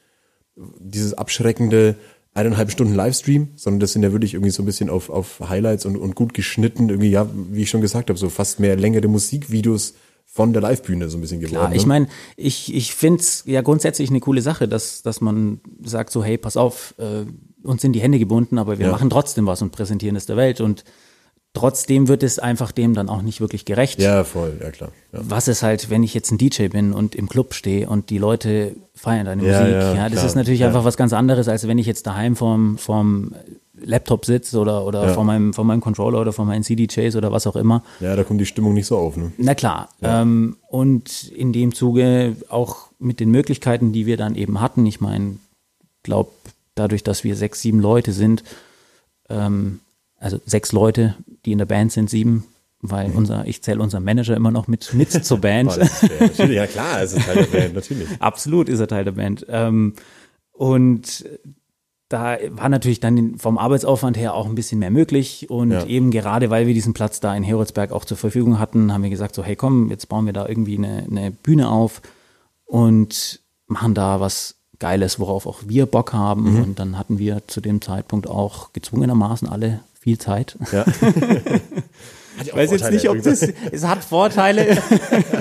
dieses 0.56 1.14
abschreckende 1.14 1.96
eineinhalb 2.34 2.72
Stunden 2.72 2.96
Livestream, 2.96 3.50
sondern 3.56 3.82
das 3.82 3.92
sind 3.94 4.04
ja 4.04 4.12
wirklich 4.12 4.34
irgendwie 4.34 4.52
so 4.52 4.64
ein 4.64 4.66
bisschen 4.66 4.90
auf, 4.90 5.10
auf 5.10 5.42
Highlights 5.50 5.86
und, 5.86 5.98
und 5.98 6.16
gut 6.16 6.34
geschnitten, 6.34 6.90
irgendwie, 6.90 7.10
ja, 7.10 7.30
wie 7.52 7.64
ich 7.64 7.70
schon 7.70 7.82
gesagt 7.82 8.10
habe, 8.10 8.18
so 8.18 8.30
fast 8.30 8.60
mehr 8.60 8.78
längere 8.78 9.08
Musikvideos 9.10 9.96
von 10.26 10.54
der 10.54 10.62
Livebühne 10.62 11.10
so 11.10 11.18
ein 11.18 11.22
bisschen 11.22 11.42
geworden. 11.42 11.58
Klar, 11.58 11.76
ich 11.76 11.82
ne? 11.82 11.88
meine, 11.90 12.08
ich, 12.38 12.74
ich 12.74 12.96
finde 12.96 13.20
es 13.20 13.44
ja 13.46 13.62
grundsätzlich 13.62 14.10
eine 14.10 14.22
coole 14.22 14.42
Sache, 14.42 14.70
dass, 14.70 15.02
dass 15.02 15.20
man 15.20 15.60
sagt 15.84 16.10
so, 16.12 16.24
hey, 16.24 16.38
pass 16.38 16.56
auf, 16.56 16.96
äh, 17.00 17.26
uns 17.64 17.82
sind 17.82 17.94
die 17.94 18.02
Hände 18.02 18.18
gebunden, 18.18 18.58
aber 18.58 18.80
wir 18.80 18.86
Ja. 18.86 18.92
machen 18.94 19.10
trotzdem 19.10 19.46
was 19.46 19.62
und 19.62 19.72
präsentieren 19.74 20.16
es 20.16 20.26
der 20.26 20.38
Welt. 20.38 20.62
Und 20.62 20.86
trotzdem 21.54 22.08
wird 22.08 22.24
es 22.24 22.40
einfach 22.40 22.72
dem 22.72 22.94
dann 22.94 23.10
auch 23.10 23.22
nicht 23.22 23.42
wirklich 23.42 23.66
gerecht. 23.66 24.00
Ja, 24.00 24.24
voll, 24.24 24.58
ja 24.62 24.72
klar. 24.72 24.92
Ja. 25.12 25.20
Was 25.24 25.48
ist 25.48 25.64
halt, 25.64 25.90
wenn 25.90 26.04
ich 26.04 26.14
jetzt 26.14 26.32
ein 26.32 26.38
DJ 26.38 26.68
bin 26.68 26.94
und 26.94 27.14
im 27.16 27.28
Club 27.28 27.54
stehe 27.54 27.90
und 27.90 28.10
die 28.10 28.18
Leute 28.18 28.76
feiern 28.96 29.26
deine 29.26 29.46
Ja, 29.46 29.60
Musik? 29.60 29.74
ja, 29.74 29.94
Ja, 29.96 30.04
das 30.04 30.14
klar, 30.14 30.26
ist 30.28 30.36
natürlich 30.36 30.64
einfach 30.64 30.86
was 30.86 30.96
ganz 30.98 31.12
anderes, 31.14 31.48
als 31.48 31.68
wenn 31.68 31.78
ich 31.78 31.86
jetzt 31.88 32.08
daheim 32.08 32.36
vorm, 32.36 32.78
vorm 32.78 33.36
Laptop 33.84 34.26
sitze 34.26 34.60
oder, 34.60 34.86
oder 34.86 35.14
vor, 35.14 35.24
meinem, 35.24 35.54
vor 35.54 35.66
meinem 35.66 35.82
Controller 35.82 36.22
oder 36.22 36.32
vor 36.34 36.46
meinen 36.46 36.64
CDJs 36.64 37.16
oder 37.16 37.32
was 37.32 37.48
auch 37.48 37.56
immer. 37.56 37.84
ja, 38.00 38.16
da 38.16 38.24
kommt 38.24 38.40
die 38.40 38.46
Stimmung 38.46 38.74
nicht 38.76 38.86
so 38.86 38.96
auf. 38.98 39.18
Ne? 39.18 39.32
Na 39.38 39.56
klar. 39.56 39.90
Ähm, 40.04 40.58
und 40.68 41.24
in 41.30 41.52
dem 41.52 41.74
Zuge 41.74 42.36
auch 42.50 42.90
mit 43.00 43.20
den 43.20 43.32
Möglichkeiten, 43.32 43.92
die 43.92 44.06
wir 44.06 44.18
dann 44.18 44.36
eben 44.36 44.62
hatten. 44.62 44.86
Ich 44.86 45.02
meine, 45.02 45.38
glaube, 46.04 46.30
dadurch, 46.76 47.04
dass 47.04 47.24
wir 47.24 47.36
sechs, 47.36 47.62
sieben 47.62 47.80
Leute 47.80 48.12
sind, 48.14 48.44
ähm, 49.30 49.80
also 50.22 50.40
sechs 50.46 50.72
Leute, 50.72 51.16
die 51.46 51.52
in 51.52 51.58
der 51.58 51.66
Band 51.66 51.92
sind, 51.92 52.10
sieben, 52.10 52.46
weil 52.82 53.12
unser, 53.12 53.46
ich 53.46 53.62
zähle 53.62 53.82
unseren 53.82 54.04
Manager 54.04 54.36
immer 54.36 54.52
noch 54.52 54.68
mit, 54.68 54.94
mit 54.94 55.12
zur 55.12 55.38
Band. 55.42 55.78
Oh, 56.40 56.44
ja, 56.44 56.66
klar, 56.68 57.04
ist 57.04 57.18
Teil 57.18 57.36
der 57.46 57.58
Band, 57.60 57.74
natürlich. 57.76 58.08
Absolut 58.20 58.70
ist 58.70 58.80
er 58.80 58.88
Teil 58.88 59.04
der 59.04 59.12
Band. 59.12 59.46
Ähm, 59.50 59.94
und 60.54 61.26
da 62.10 62.38
war 62.50 62.70
natürlich 62.70 63.00
dann 63.00 63.38
vom 63.38 63.58
Arbeitsaufwand 63.58 64.18
her 64.18 64.34
auch 64.34 64.46
ein 64.46 64.56
bisschen 64.56 64.80
mehr 64.80 64.92
möglich. 64.92 65.50
Und 65.50 65.72
Ja. 65.72 65.86
eben 65.86 66.12
gerade, 66.12 66.50
weil 66.50 66.68
wir 66.68 66.74
diesen 66.74 66.94
Platz 66.94 67.20
da 67.20 67.36
in 67.36 67.44
Heroldsberg 67.44 67.92
auch 67.92 68.04
zur 68.06 68.18
Verfügung 68.18 68.60
hatten, 68.60 68.92
haben 68.94 69.04
wir 69.04 69.10
gesagt, 69.10 69.34
so, 69.36 69.44
hey 69.44 69.56
komm, 69.56 69.90
jetzt 69.90 70.10
bauen 70.10 70.26
wir 70.26 70.34
da 70.34 70.48
irgendwie 70.48 70.78
eine, 70.78 71.06
eine 71.10 71.32
Bühne 71.32 71.70
auf 71.70 72.02
und 72.66 73.40
machen 73.68 73.94
da 73.94 74.20
was 74.20 74.56
Geiles, 74.80 75.20
worauf 75.20 75.46
auch 75.46 75.60
wir 75.68 75.86
Bock 75.86 76.12
haben. 76.14 76.56
Mhm. 76.56 76.64
Und 76.64 76.80
dann 76.80 76.98
hatten 76.98 77.18
wir 77.20 77.44
zu 77.48 77.62
dem 77.62 77.82
Zeitpunkt 77.82 78.28
auch 78.28 78.74
gezwungenermaßen 78.74 79.48
alle 79.48 79.80
viel 80.02 80.18
Zeit. 80.18 80.58
Ja. 80.74 80.86
Ich 82.44 82.56
weiß 82.56 82.72
jetzt 82.72 82.90
nicht, 82.92 83.08
ob 83.10 83.22
das, 83.22 83.42
es 83.44 83.86
hat 83.86 84.04
Vorteile. 84.04 84.82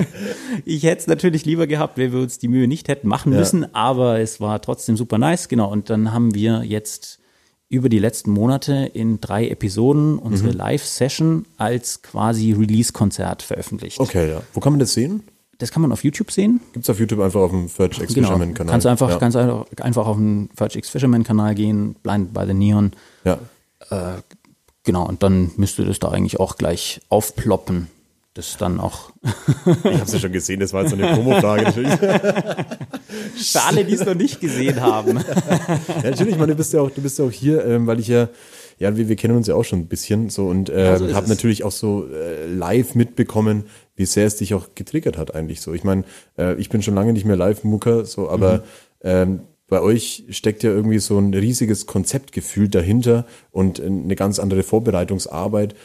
ich 0.65 0.83
hätte 0.83 1.01
es 1.01 1.07
natürlich 1.07 1.45
lieber 1.45 1.65
gehabt, 1.65 1.97
wenn 1.97 2.11
wir 2.11 2.19
uns 2.19 2.37
die 2.37 2.47
Mühe 2.47 2.67
nicht 2.67 2.89
hätten 2.89 3.07
machen 3.07 3.31
Ja. 3.31 3.39
müssen, 3.39 3.73
aber 3.73 4.19
es 4.19 4.39
war 4.39 4.61
trotzdem 4.61 4.97
super 4.97 5.17
nice, 5.17 5.47
genau. 5.47 5.71
Und 5.71 5.89
dann 5.89 6.11
haben 6.13 6.35
wir 6.35 6.63
jetzt 6.63 7.17
über 7.69 7.89
die 7.89 7.97
letzten 7.97 8.31
Monate 8.31 8.91
in 8.93 9.19
drei 9.21 9.47
Episoden 9.47 10.19
unsere 10.19 10.51
Live-Session 10.51 11.45
als 11.57 12.01
quasi 12.03 12.51
Release-Konzert 12.51 13.41
veröffentlicht. 13.41 13.99
Okay, 13.99 14.29
ja. 14.29 14.41
Wo 14.53 14.59
kann 14.59 14.73
man 14.73 14.79
das 14.79 14.93
sehen? 14.93 15.23
Das 15.57 15.71
kann 15.71 15.81
man 15.81 15.91
auf 15.91 16.03
YouTube 16.03 16.29
sehen. 16.29 16.59
Gibt's 16.73 16.89
auf 16.89 16.99
YouTube 16.99 17.21
einfach 17.21 17.39
auf 17.39 17.51
dem 17.51 17.67
Search 17.67 17.99
X 17.99 18.13
Genau. 18.13 18.27
Fisherman 18.27 18.53
Kanal. 18.53 18.71
Kannst 18.73 18.85
du 18.85 18.89
einfach, 18.89 19.09
ja. 19.09 19.17
kannst 19.17 19.37
einfach, 19.37 19.65
einfach 19.79 20.05
auf 20.05 20.17
den 20.17 20.49
Virge 20.55 20.77
X 20.77 20.89
Fisherman 20.89 21.23
Kanal 21.23 21.55
gehen, 21.55 21.95
Blind 22.03 22.33
by 22.33 22.41
the 22.45 22.53
Neon. 22.53 22.91
ja. 23.23 23.39
Genau, 24.83 25.07
und 25.07 25.21
dann 25.23 25.51
müsste 25.57 25.85
das 25.85 25.99
da 25.99 26.09
eigentlich 26.09 26.39
auch 26.39 26.57
gleich 26.57 27.01
aufploppen. 27.09 27.87
Das 28.33 28.55
dann 28.57 28.79
auch 28.79 29.11
Ich 29.83 29.99
hab's 29.99 30.13
ja 30.13 30.19
schon 30.19 30.31
gesehen, 30.31 30.61
das 30.61 30.71
war 30.71 30.83
jetzt 30.83 30.91
so 30.91 30.95
eine 30.95 31.13
Promo-Frage 31.13 31.63
natürlich. 31.63 31.93
für 31.99 33.61
alle, 33.67 33.83
die 33.83 33.93
es 33.93 34.05
noch 34.05 34.15
nicht 34.15 34.39
gesehen 34.39 34.79
haben. 34.81 35.17
Ja, 35.17 36.09
natürlich, 36.11 36.33
ich 36.33 36.39
meine, 36.39 36.53
du 36.53 36.55
bist 36.55 36.71
ja 36.73 36.79
auch, 36.81 36.89
du 36.89 37.01
bist 37.01 37.19
ja 37.19 37.25
auch 37.25 37.31
hier, 37.31 37.65
ähm, 37.65 37.87
weil 37.87 37.99
ich 37.99 38.07
ja, 38.07 38.29
ja, 38.79 38.95
wir, 38.95 39.09
wir 39.09 39.15
kennen 39.17 39.35
uns 39.35 39.47
ja 39.47 39.55
auch 39.55 39.65
schon 39.65 39.79
ein 39.79 39.87
bisschen 39.87 40.29
so 40.29 40.47
und 40.47 40.69
äh, 40.69 40.97
so 40.97 41.05
ist 41.05 41.13
habe 41.13 41.25
es. 41.25 41.29
natürlich 41.29 41.63
auch 41.65 41.73
so 41.73 42.07
äh, 42.07 42.47
live 42.47 42.95
mitbekommen, 42.95 43.65
wie 43.97 44.05
sehr 44.05 44.25
es 44.27 44.37
dich 44.37 44.53
auch 44.53 44.69
getriggert 44.75 45.17
hat 45.17 45.35
eigentlich 45.35 45.59
so. 45.59 45.73
Ich 45.73 45.83
meine, 45.83 46.03
äh, 46.37 46.55
ich 46.55 46.69
bin 46.69 46.81
schon 46.81 46.95
lange 46.95 47.11
nicht 47.11 47.25
mehr 47.25 47.35
Live-Mucker, 47.35 48.05
so, 48.05 48.29
aber 48.29 48.59
Mhm. 48.59 48.61
ähm, 49.03 49.39
bei 49.71 49.81
euch 49.81 50.25
steckt 50.31 50.63
ja 50.63 50.69
irgendwie 50.69 50.99
so 50.99 51.17
ein 51.17 51.33
riesiges 51.33 51.85
Konzeptgefühl 51.85 52.67
dahinter 52.67 53.25
und 53.51 53.79
eine 53.79 54.17
ganz 54.17 54.37
andere 54.37 54.63
Vorbereitungsarbeit. 54.63 55.75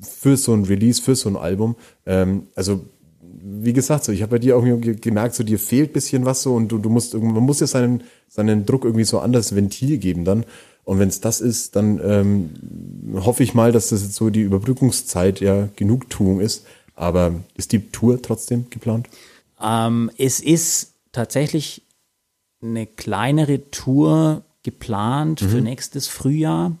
für 0.00 0.38
so 0.38 0.54
ein 0.54 0.64
Release, 0.64 1.02
für 1.02 1.14
so 1.14 1.28
ein 1.28 1.36
Album. 1.36 1.76
Ähm, 2.06 2.44
also 2.54 2.80
wie 3.20 3.74
gesagt, 3.74 4.04
so 4.04 4.12
ich 4.12 4.22
habe 4.22 4.30
bei 4.30 4.38
dir 4.38 4.56
auch 4.56 4.64
gemerkt, 4.64 5.34
so 5.34 5.44
dir 5.44 5.58
fehlt 5.58 5.92
bisschen 5.92 6.24
was 6.24 6.40
so 6.40 6.54
und 6.54 6.68
du, 6.68 6.78
du 6.78 6.88
musst 6.88 7.12
man 7.12 7.42
muss 7.42 7.60
ja 7.60 7.66
seinen 7.66 8.04
seinen 8.26 8.64
Druck 8.64 8.86
irgendwie 8.86 9.04
so 9.04 9.18
anders 9.18 9.54
Ventil 9.54 9.98
geben 9.98 10.24
dann. 10.24 10.46
Und 10.84 10.98
wenn 10.98 11.10
es 11.10 11.20
das 11.20 11.42
ist, 11.42 11.76
dann 11.76 12.00
ähm, 12.02 13.20
hoffe 13.22 13.42
ich 13.42 13.52
mal, 13.52 13.70
dass 13.70 13.90
das 13.90 14.02
jetzt 14.02 14.14
so 14.14 14.30
die 14.30 14.40
Überbrückungszeit 14.40 15.42
ja 15.42 15.68
Genugtuung 15.76 16.40
ist. 16.40 16.64
Aber 16.96 17.34
ist 17.54 17.72
die 17.72 17.90
Tour 17.90 18.22
trotzdem 18.22 18.64
geplant? 18.70 19.10
Ähm, 19.62 20.10
es 20.16 20.40
ist 20.40 20.94
tatsächlich 21.12 21.82
eine 22.62 22.86
kleinere 22.86 23.70
Tour 23.70 24.42
geplant 24.62 25.40
für 25.40 25.60
nächstes 25.60 26.08
Frühjahr. 26.08 26.76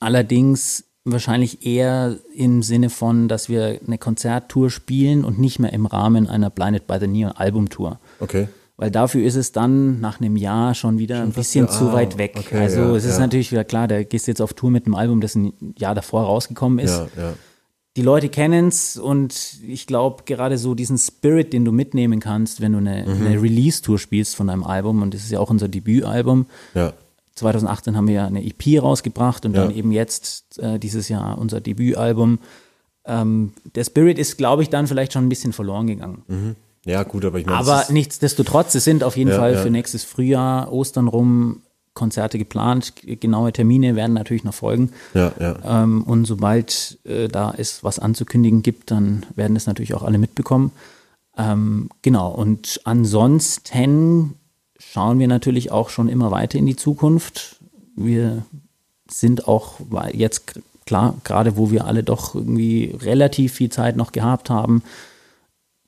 Allerdings 0.00 0.84
wahrscheinlich 1.04 1.66
eher 1.66 2.18
im 2.34 2.62
Sinne 2.62 2.90
von, 2.90 3.28
dass 3.28 3.48
wir 3.48 3.80
eine 3.86 3.98
Konzerttour 3.98 4.70
spielen 4.70 5.24
und 5.24 5.38
nicht 5.38 5.58
mehr 5.58 5.72
im 5.72 5.86
Rahmen 5.86 6.28
einer 6.28 6.50
Blinded 6.50 6.86
by 6.86 6.98
the 6.98 7.06
Neon 7.06 7.32
Albumtour. 7.32 8.00
Okay. 8.20 8.48
Weil 8.76 8.90
dafür 8.90 9.24
ist 9.24 9.36
es 9.36 9.52
dann 9.52 10.00
nach 10.00 10.20
einem 10.20 10.36
Jahr 10.36 10.74
schon 10.74 10.98
wieder 10.98 11.22
ein 11.22 11.32
bisschen 11.32 11.68
zu 11.68 11.90
ah, 11.90 11.92
weit 11.92 12.18
weg. 12.18 12.34
okay, 12.36 12.58
also 12.58 12.80
ja, 12.80 12.96
es 12.96 13.04
ist 13.04 13.14
ja. 13.14 13.20
natürlich 13.20 13.52
wieder 13.52 13.64
klar, 13.64 13.86
da 13.86 14.02
gehst 14.02 14.26
du 14.26 14.32
jetzt 14.32 14.40
auf 14.40 14.54
Tour 14.54 14.70
mit 14.70 14.86
einem 14.86 14.96
Album, 14.96 15.20
das 15.20 15.36
ein 15.36 15.52
Jahr 15.78 15.94
davor 15.94 16.24
rausgekommen 16.24 16.80
ist 16.80 16.96
Ja, 16.96 17.08
ja. 17.16 17.34
Die 17.96 18.02
Leute 18.02 18.28
kennen's 18.28 18.96
und 18.96 19.58
ich 19.66 19.86
glaube 19.86 20.24
gerade 20.26 20.58
so 20.58 20.74
diesen 20.74 20.98
Spirit, 20.98 21.52
den 21.52 21.64
du 21.64 21.70
mitnehmen 21.72 22.18
kannst, 22.20 22.60
wenn 22.60 22.72
du 22.72 22.78
eine, 22.78 23.04
Mhm. 23.06 23.26
eine 23.26 23.40
Release-Tour 23.42 23.98
spielst 23.98 24.34
von 24.34 24.48
deinem 24.48 24.64
Album 24.64 25.02
und 25.02 25.14
das 25.14 25.22
ist 25.22 25.30
ja 25.30 25.38
auch 25.40 25.50
unser 25.50 25.68
Debütalbum. 25.68 26.46
Ja. 26.74 26.92
2018 27.36 27.96
haben 27.96 28.06
wir 28.08 28.14
ja 28.14 28.26
eine 28.26 28.44
EP 28.44 28.78
rausgebracht 28.80 29.44
und 29.46 29.54
Ja. 29.54 29.64
dann 29.64 29.74
eben 29.74 29.92
jetzt 29.92 30.58
äh, 30.58 30.78
dieses 30.78 31.08
Jahr 31.08 31.38
unser 31.38 31.60
Debütalbum. 31.60 32.38
Ähm, 33.06 33.52
der 33.74 33.84
Spirit 33.84 34.18
ist, 34.18 34.38
glaube 34.38 34.62
ich, 34.62 34.70
dann 34.70 34.86
vielleicht 34.86 35.12
schon 35.12 35.26
ein 35.26 35.28
bisschen 35.28 35.52
verloren 35.52 35.86
gegangen. 35.86 36.56
Ja, 36.86 37.02
gut, 37.02 37.24
aber 37.24 37.38
ich 37.38 37.46
meine, 37.46 37.58
Aber 37.58 37.84
nichtsdestotrotz, 37.90 38.74
es 38.74 38.84
sind 38.84 39.04
auf 39.04 39.16
jeden 39.16 39.30
Ja, 39.30 39.36
Fall 39.36 39.54
ja. 39.54 39.60
für 39.62 39.70
nächstes 39.70 40.04
Frühjahr, 40.04 40.72
Ostern 40.72 41.08
rum 41.08 41.62
Konzerte 41.94 42.38
geplant. 42.38 42.94
Genaue 43.04 43.52
Termine 43.52 43.96
werden 43.96 44.12
natürlich 44.12 44.44
noch 44.44 44.54
folgen. 44.54 44.92
ja, 45.14 45.32
ja. 45.38 45.82
Ähm, 45.82 46.02
und 46.02 46.26
sobald 46.26 46.98
äh, 47.04 47.28
da 47.28 47.54
es 47.56 47.84
was 47.84 47.98
anzukündigen 47.98 48.62
gibt, 48.62 48.90
dann 48.90 49.24
werden 49.36 49.56
es 49.56 49.66
natürlich 49.66 49.94
auch 49.94 50.02
alle 50.02 50.18
mitbekommen. 50.18 50.72
Ähm, 51.36 51.88
genau, 52.02 52.30
und 52.30 52.80
ansonsten 52.84 54.34
schauen 54.78 55.18
wir 55.18 55.28
natürlich 55.28 55.70
auch 55.72 55.88
schon 55.88 56.08
immer 56.08 56.30
weiter 56.30 56.58
in 56.58 56.66
die 56.66 56.76
Zukunft. 56.76 57.56
Wir 57.96 58.44
sind 59.08 59.48
auch 59.48 59.80
jetzt 60.12 60.60
klar, 60.86 61.14
gerade 61.24 61.56
wo 61.56 61.70
wir 61.70 61.86
alle 61.86 62.02
doch 62.02 62.34
irgendwie 62.34 62.96
relativ 63.00 63.54
viel 63.54 63.70
Zeit 63.70 63.96
noch 63.96 64.12
gehabt 64.12 64.50
haben, 64.50 64.82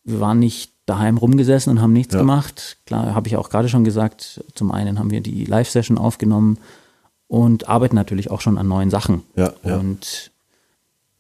wir 0.04 0.20
waren 0.20 0.38
nicht 0.38 0.72
daheim 0.86 1.16
rumgesessen 1.18 1.70
und 1.72 1.82
haben 1.82 1.92
nichts 1.92 2.14
Ja. 2.14 2.20
gemacht. 2.20 2.78
Klar, 2.86 3.14
habe 3.14 3.28
ich 3.28 3.36
auch 3.36 3.50
gerade 3.50 3.68
schon 3.68 3.84
gesagt, 3.84 4.42
zum 4.54 4.70
einen 4.70 4.98
haben 4.98 5.10
wir 5.10 5.20
die 5.20 5.44
Live-Session 5.44 5.98
aufgenommen 5.98 6.58
und 7.28 7.68
arbeiten 7.68 7.96
natürlich 7.96 8.30
auch 8.30 8.40
schon 8.40 8.56
an 8.56 8.68
neuen 8.68 8.90
Sachen. 8.90 9.22
Ja, 9.34 9.52
ja. 9.64 9.76
Und 9.78 10.30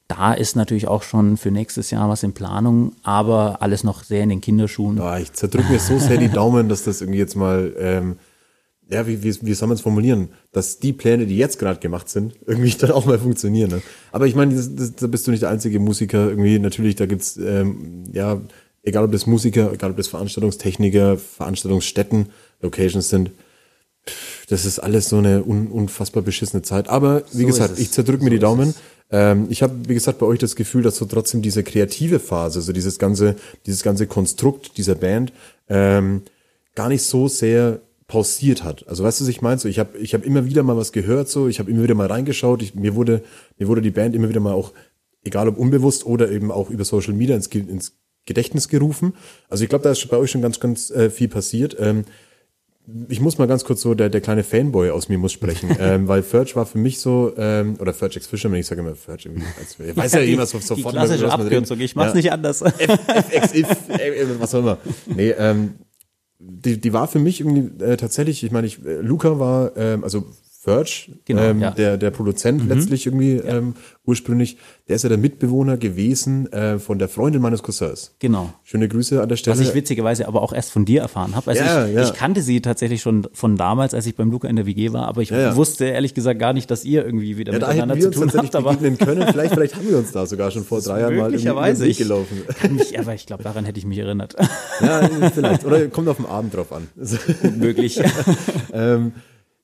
da 0.08 0.32
ist 0.34 0.54
natürlich 0.54 0.86
auch 0.86 1.02
schon 1.02 1.36
für 1.36 1.50
nächstes 1.50 1.90
Jahr 1.90 2.08
was 2.08 2.22
in 2.22 2.32
Planung, 2.32 2.92
aber 3.02 3.60
alles 3.60 3.82
noch 3.82 4.04
sehr 4.04 4.22
in 4.22 4.28
den 4.28 4.40
Kinderschuhen. 4.40 5.00
Ah, 5.00 5.18
ich 5.18 5.32
zerdrücke 5.32 5.72
mir 5.72 5.80
so 5.80 5.98
sehr 5.98 6.16
die 6.18 6.28
Daumen, 6.28 6.68
dass 6.68 6.84
das 6.84 7.00
irgendwie 7.00 7.18
jetzt 7.18 7.34
mal, 7.34 7.74
ähm, 7.76 8.16
ja, 8.88 9.04
wie, 9.08 9.24
wie, 9.24 9.36
wie 9.42 9.54
soll 9.54 9.66
man 9.66 9.74
es 9.74 9.80
formulieren, 9.80 10.28
dass 10.52 10.78
die 10.78 10.92
Pläne, 10.92 11.26
die 11.26 11.36
jetzt 11.36 11.58
gerade 11.58 11.80
gemacht 11.80 12.08
sind, 12.08 12.34
irgendwie 12.46 12.70
dann 12.70 12.92
auch 12.92 13.04
mal 13.04 13.18
funktionieren. 13.18 13.70
Ne? 13.70 13.82
Aber 14.12 14.28
ich 14.28 14.36
meine, 14.36 14.54
da 14.54 15.06
bist 15.08 15.26
du 15.26 15.32
nicht 15.32 15.42
der 15.42 15.50
einzige 15.50 15.80
Musiker. 15.80 16.28
Irgendwie 16.28 16.60
natürlich, 16.60 16.94
da 16.94 17.06
gibt's 17.06 17.36
ähm, 17.36 18.04
ja, 18.12 18.40
egal 18.86 19.04
ob 19.04 19.12
das 19.12 19.26
Musiker, 19.26 19.72
egal 19.72 19.90
ob 19.90 19.96
das 19.98 20.08
Veranstaltungstechniker, 20.08 21.18
Veranstaltungsstätten, 21.18 22.30
Locations 22.62 23.08
sind. 23.08 23.32
Das 24.48 24.64
ist 24.64 24.78
alles 24.78 25.08
so 25.08 25.18
eine 25.18 25.44
un, 25.44 25.66
unfassbar 25.66 26.22
beschissene 26.22 26.62
Zeit. 26.62 26.88
Aber 26.88 27.24
wie 27.32 27.42
So 27.42 27.46
gesagt, 27.48 27.78
ich 27.78 27.90
zerdrück 27.90 28.22
mir 28.22 28.30
die 28.30 28.38
Daumen. 28.38 28.74
Ähm, 29.10 29.48
ich 29.50 29.62
habe, 29.62 29.74
wie 29.88 29.94
gesagt, 29.94 30.18
bei 30.20 30.26
euch 30.26 30.38
das 30.38 30.56
Gefühl, 30.56 30.82
dass 30.82 30.96
so 30.96 31.04
trotzdem 31.04 31.42
diese 31.42 31.64
kreative 31.64 32.20
Phase, 32.20 32.60
so 32.60 32.72
dieses 32.72 32.98
ganze, 32.98 33.34
dieses 33.66 33.82
ganze 33.82 34.06
Konstrukt 34.06 34.78
dieser 34.78 34.94
Band, 34.94 35.32
ähm, 35.68 36.22
gar 36.76 36.88
nicht 36.88 37.02
so 37.02 37.26
sehr 37.26 37.80
pausiert 38.06 38.62
hat. 38.62 38.86
Also 38.88 39.02
weißt 39.02 39.20
du, 39.20 39.24
was 39.24 39.28
ich 39.28 39.42
meine? 39.42 39.58
So, 39.58 39.68
ich 39.68 39.80
habe 39.80 39.98
ich 39.98 40.14
hab 40.14 40.24
immer 40.24 40.44
wieder 40.44 40.62
mal 40.62 40.76
was 40.76 40.92
gehört, 40.92 41.28
so 41.28 41.48
ich 41.48 41.58
habe 41.58 41.70
immer 41.70 41.82
wieder 41.82 41.96
mal 41.96 42.06
reingeschaut. 42.06 42.62
Ich, 42.62 42.76
mir 42.76 42.94
wurde 42.94 43.24
mir 43.58 43.66
wurde 43.66 43.82
die 43.82 43.90
Band 43.90 44.14
immer 44.14 44.28
wieder 44.28 44.38
mal 44.38 44.52
auch, 44.52 44.72
egal 45.24 45.48
ob 45.48 45.58
unbewusst 45.58 46.06
oder 46.06 46.30
eben 46.30 46.52
auch 46.52 46.70
über 46.70 46.84
Social 46.84 47.14
Media 47.14 47.34
ins, 47.34 47.48
ins 47.48 47.92
Gedächtnis 48.26 48.68
gerufen. 48.68 49.14
Also 49.48 49.64
ich 49.64 49.70
glaube, 49.70 49.84
da 49.84 49.90
ist 49.92 50.06
bei 50.08 50.16
euch 50.16 50.30
schon 50.30 50.42
ganz, 50.42 50.60
ganz 50.60 50.90
äh, 50.90 51.10
viel 51.10 51.28
passiert. 51.28 51.76
Ähm, 51.78 52.04
ich 53.08 53.20
muss 53.20 53.38
mal 53.38 53.46
ganz 53.46 53.64
kurz 53.64 53.80
so, 53.80 53.94
der, 53.94 54.08
der 54.10 54.20
kleine 54.20 54.44
Fanboy 54.44 54.90
aus 54.90 55.08
mir 55.08 55.18
muss 55.18 55.32
sprechen, 55.32 55.74
ähm, 55.80 56.06
weil 56.06 56.22
Ferch 56.22 56.54
war 56.54 56.66
für 56.66 56.78
mich 56.78 57.00
so, 57.00 57.32
ähm, 57.36 57.76
oder 57.80 57.92
Ferch 57.92 58.16
Ex 58.16 58.26
Fisherman, 58.26 58.60
ich 58.60 58.66
sage 58.66 58.80
immer 58.80 58.94
Ferch 58.94 59.26
irgendwie, 59.26 59.44
als, 59.58 59.76
ich 59.80 59.96
weiß 59.96 60.12
ja, 60.12 60.20
die, 60.20 60.26
irgendwas 60.26 60.50
so, 60.50 60.58
die 60.58 60.64
sofort, 60.64 60.94
klassische. 60.94 61.30
Abkürzung, 61.32 61.80
ich 61.80 61.96
mach's 61.96 62.10
Ja. 62.10 62.16
nicht 62.16 62.32
anders. 62.32 62.62
FX, 62.62 63.54
if, 63.54 63.88
äh, 63.88 64.40
was 64.40 64.54
auch 64.54 64.60
immer. 64.60 64.78
Nee, 65.06 65.30
ähm, 65.30 65.74
die, 66.38 66.78
die 66.80 66.92
war 66.92 67.08
für 67.08 67.18
mich 67.18 67.40
irgendwie 67.40 67.82
äh, 67.82 67.96
tatsächlich, 67.96 68.44
ich 68.44 68.52
meine, 68.52 68.66
ich, 68.66 68.84
äh, 68.84 69.00
Luca 69.00 69.38
war, 69.40 69.76
ähm, 69.76 70.04
also 70.04 70.26
Verge, 70.66 71.12
Genau, 71.24 71.42
ähm, 71.42 71.60
ja. 71.60 71.70
Mhm. 71.70 71.74
der, 71.76 71.96
der 71.96 72.10
Produzent 72.10 72.68
letztlich 72.68 73.06
irgendwie 73.06 73.36
ähm, 73.36 73.74
ursprünglich, 74.04 74.56
der 74.88 74.96
ist 74.96 75.02
ja 75.04 75.08
der 75.08 75.18
Mitbewohner 75.18 75.76
gewesen 75.76 76.52
äh, 76.52 76.78
von 76.80 76.98
der 76.98 77.08
Freundin 77.08 77.40
meines 77.40 77.62
Cousins. 77.62 78.14
genau. 78.18 78.52
Schöne 78.64 78.88
Grüße 78.88 79.22
an 79.22 79.28
der 79.28 79.36
Stelle. 79.36 79.56
Was 79.58 79.64
ich 79.66 79.74
witzigerweise 79.74 80.26
aber 80.26 80.42
auch 80.42 80.52
erst 80.52 80.72
von 80.72 80.84
dir 80.84 81.02
erfahren 81.02 81.36
habe. 81.36 81.50
Also 81.50 81.62
Ja, 81.62 81.86
ich, 81.86 81.94
ja. 81.94 82.02
ich 82.02 82.14
kannte 82.14 82.42
sie 82.42 82.60
tatsächlich 82.60 83.00
schon 83.00 83.28
von 83.32 83.56
damals, 83.56 83.94
als 83.94 84.06
ich 84.06 84.16
beim 84.16 84.30
Luca 84.30 84.48
in 84.48 84.56
der 84.56 84.66
WG 84.66 84.92
war, 84.92 85.06
aber 85.06 85.22
ich 85.22 85.30
Ja, 85.30 85.38
ja. 85.38 85.56
wusste 85.56 85.84
ehrlich 85.86 86.14
gesagt 86.14 86.40
gar 86.40 86.52
nicht, 86.52 86.68
dass 86.70 86.84
ihr 86.84 87.04
irgendwie 87.04 87.36
wieder 87.38 87.52
ja, 87.52 87.58
da 87.60 87.68
miteinander 87.68 87.94
wir 87.94 88.02
zu 88.02 88.10
tun 88.10 88.32
habt. 88.34 88.56
Aber 88.56 88.74
können. 88.74 88.96
Vielleicht, 89.32 89.54
vielleicht 89.54 89.76
haben 89.76 89.88
wir 89.88 89.98
uns 89.98 90.10
da 90.12 90.26
sogar 90.26 90.50
schon 90.50 90.64
vor 90.64 90.80
drei 90.80 91.00
Jahren 91.00 91.16
mal. 91.16 91.32
Weg 91.32 91.88
Ich 91.88 91.98
gelaufen. 91.98 92.42
kann 92.58 92.74
mich, 92.74 92.98
aber 92.98 93.14
ich 93.14 93.26
glaube, 93.26 93.42
daran 93.44 93.64
hätte 93.64 93.78
ich 93.78 93.86
mich 93.86 93.98
erinnert. 93.98 94.34
Ja, 94.80 95.08
vielleicht. 95.34 95.64
Oder 95.64 95.86
kommt 95.88 96.08
auf 96.08 96.16
den 96.16 96.26
Abend 96.26 96.54
drauf 96.54 96.72
an. 96.72 96.88
Möglich. 97.56 98.00
Ähm, 98.72 99.12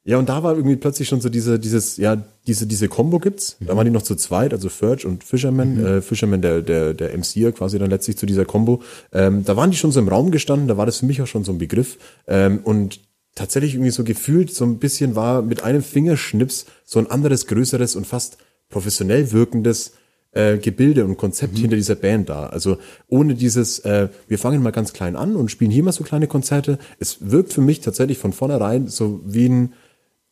ja, 0.05 0.19
und 0.19 0.29
da 0.29 0.43
war 0.43 0.57
irgendwie 0.57 0.77
plötzlich 0.77 1.09
schon 1.09 1.21
so 1.21 1.29
diese, 1.29 1.61
dieses, 1.61 1.97
ja, 1.97 2.17
diese, 2.47 2.67
diese 2.67 2.89
Combo 2.89 3.21
gibt's. 3.21 3.57
Da 3.61 3.77
waren 3.77 3.85
die 3.85 3.93
noch 3.93 4.03
zu 4.03 4.17
zweit, 4.17 4.53
also 4.53 4.69
Ferch 4.69 5.07
und 5.07 5.23
Fisherman. 5.23 5.85
Äh, 5.85 6.03
Fisherman, 6.03 6.43
der, 6.43 6.61
der, 6.61 6.93
der 6.93 7.17
MCer 7.17 7.53
quasi 7.53 7.79
dann 7.79 7.91
letztlich 7.91 8.17
zu 8.17 8.27
dieser 8.27 8.45
Combo. 8.45 8.83
Ähm, 9.13 9.45
da 9.45 9.57
waren 9.57 9.71
die 9.71 9.77
schon 9.77 9.93
so 9.93 10.01
im 10.01 10.09
Raum 10.09 10.33
gestanden, 10.33 10.67
da 10.67 10.77
war 10.77 10.87
das 10.87 10.99
für 10.99 11.07
mich 11.07 11.23
auch 11.23 11.29
schon 11.29 11.45
so 11.45 11.53
ein 11.53 11.59
Begriff. 11.59 11.99
Ähm, 12.27 12.61
und 12.65 13.01
tatsächlich 13.35 13.75
irgendwie 13.75 13.93
so 13.93 14.03
gefühlt, 14.03 14.53
so 14.53 14.65
ein 14.65 14.79
bisschen 14.79 15.15
war 15.15 15.43
mit 15.43 15.63
einem 15.63 15.83
Fingerschnips 15.83 16.67
so 16.85 16.99
ein 16.99 17.09
anderes, 17.09 17.47
größeres 17.47 17.95
und 17.95 18.07
fast 18.07 18.39
professionell 18.69 19.31
wirkendes 19.31 19.93
äh, 20.33 20.59
Gebilde 20.59 21.05
und 21.05 21.17
Konzept 21.17 21.59
hinter 21.59 21.77
dieser 21.77 21.95
Band 21.95 22.29
da. 22.29 22.47
Also 22.47 22.79
ohne 23.09 23.35
dieses, 23.35 23.81
äh, 23.81 24.09
wir 24.29 24.39
fangen 24.39 24.63
mal 24.63 24.71
ganz 24.71 24.93
klein 24.93 25.15
an 25.15 25.37
und 25.37 25.51
spielen 25.51 25.71
hier 25.71 25.83
mal 25.83 25.93
so 25.93 26.05
kleine 26.05 26.27
Konzerte. 26.27 26.79
Es 26.99 27.19
wirkt 27.21 27.53
für 27.53 27.61
mich 27.61 27.81
tatsächlich 27.81 28.19
von 28.19 28.33
vornherein 28.33 28.89
so 28.89 29.21
wie 29.25 29.49
ein, 29.49 29.73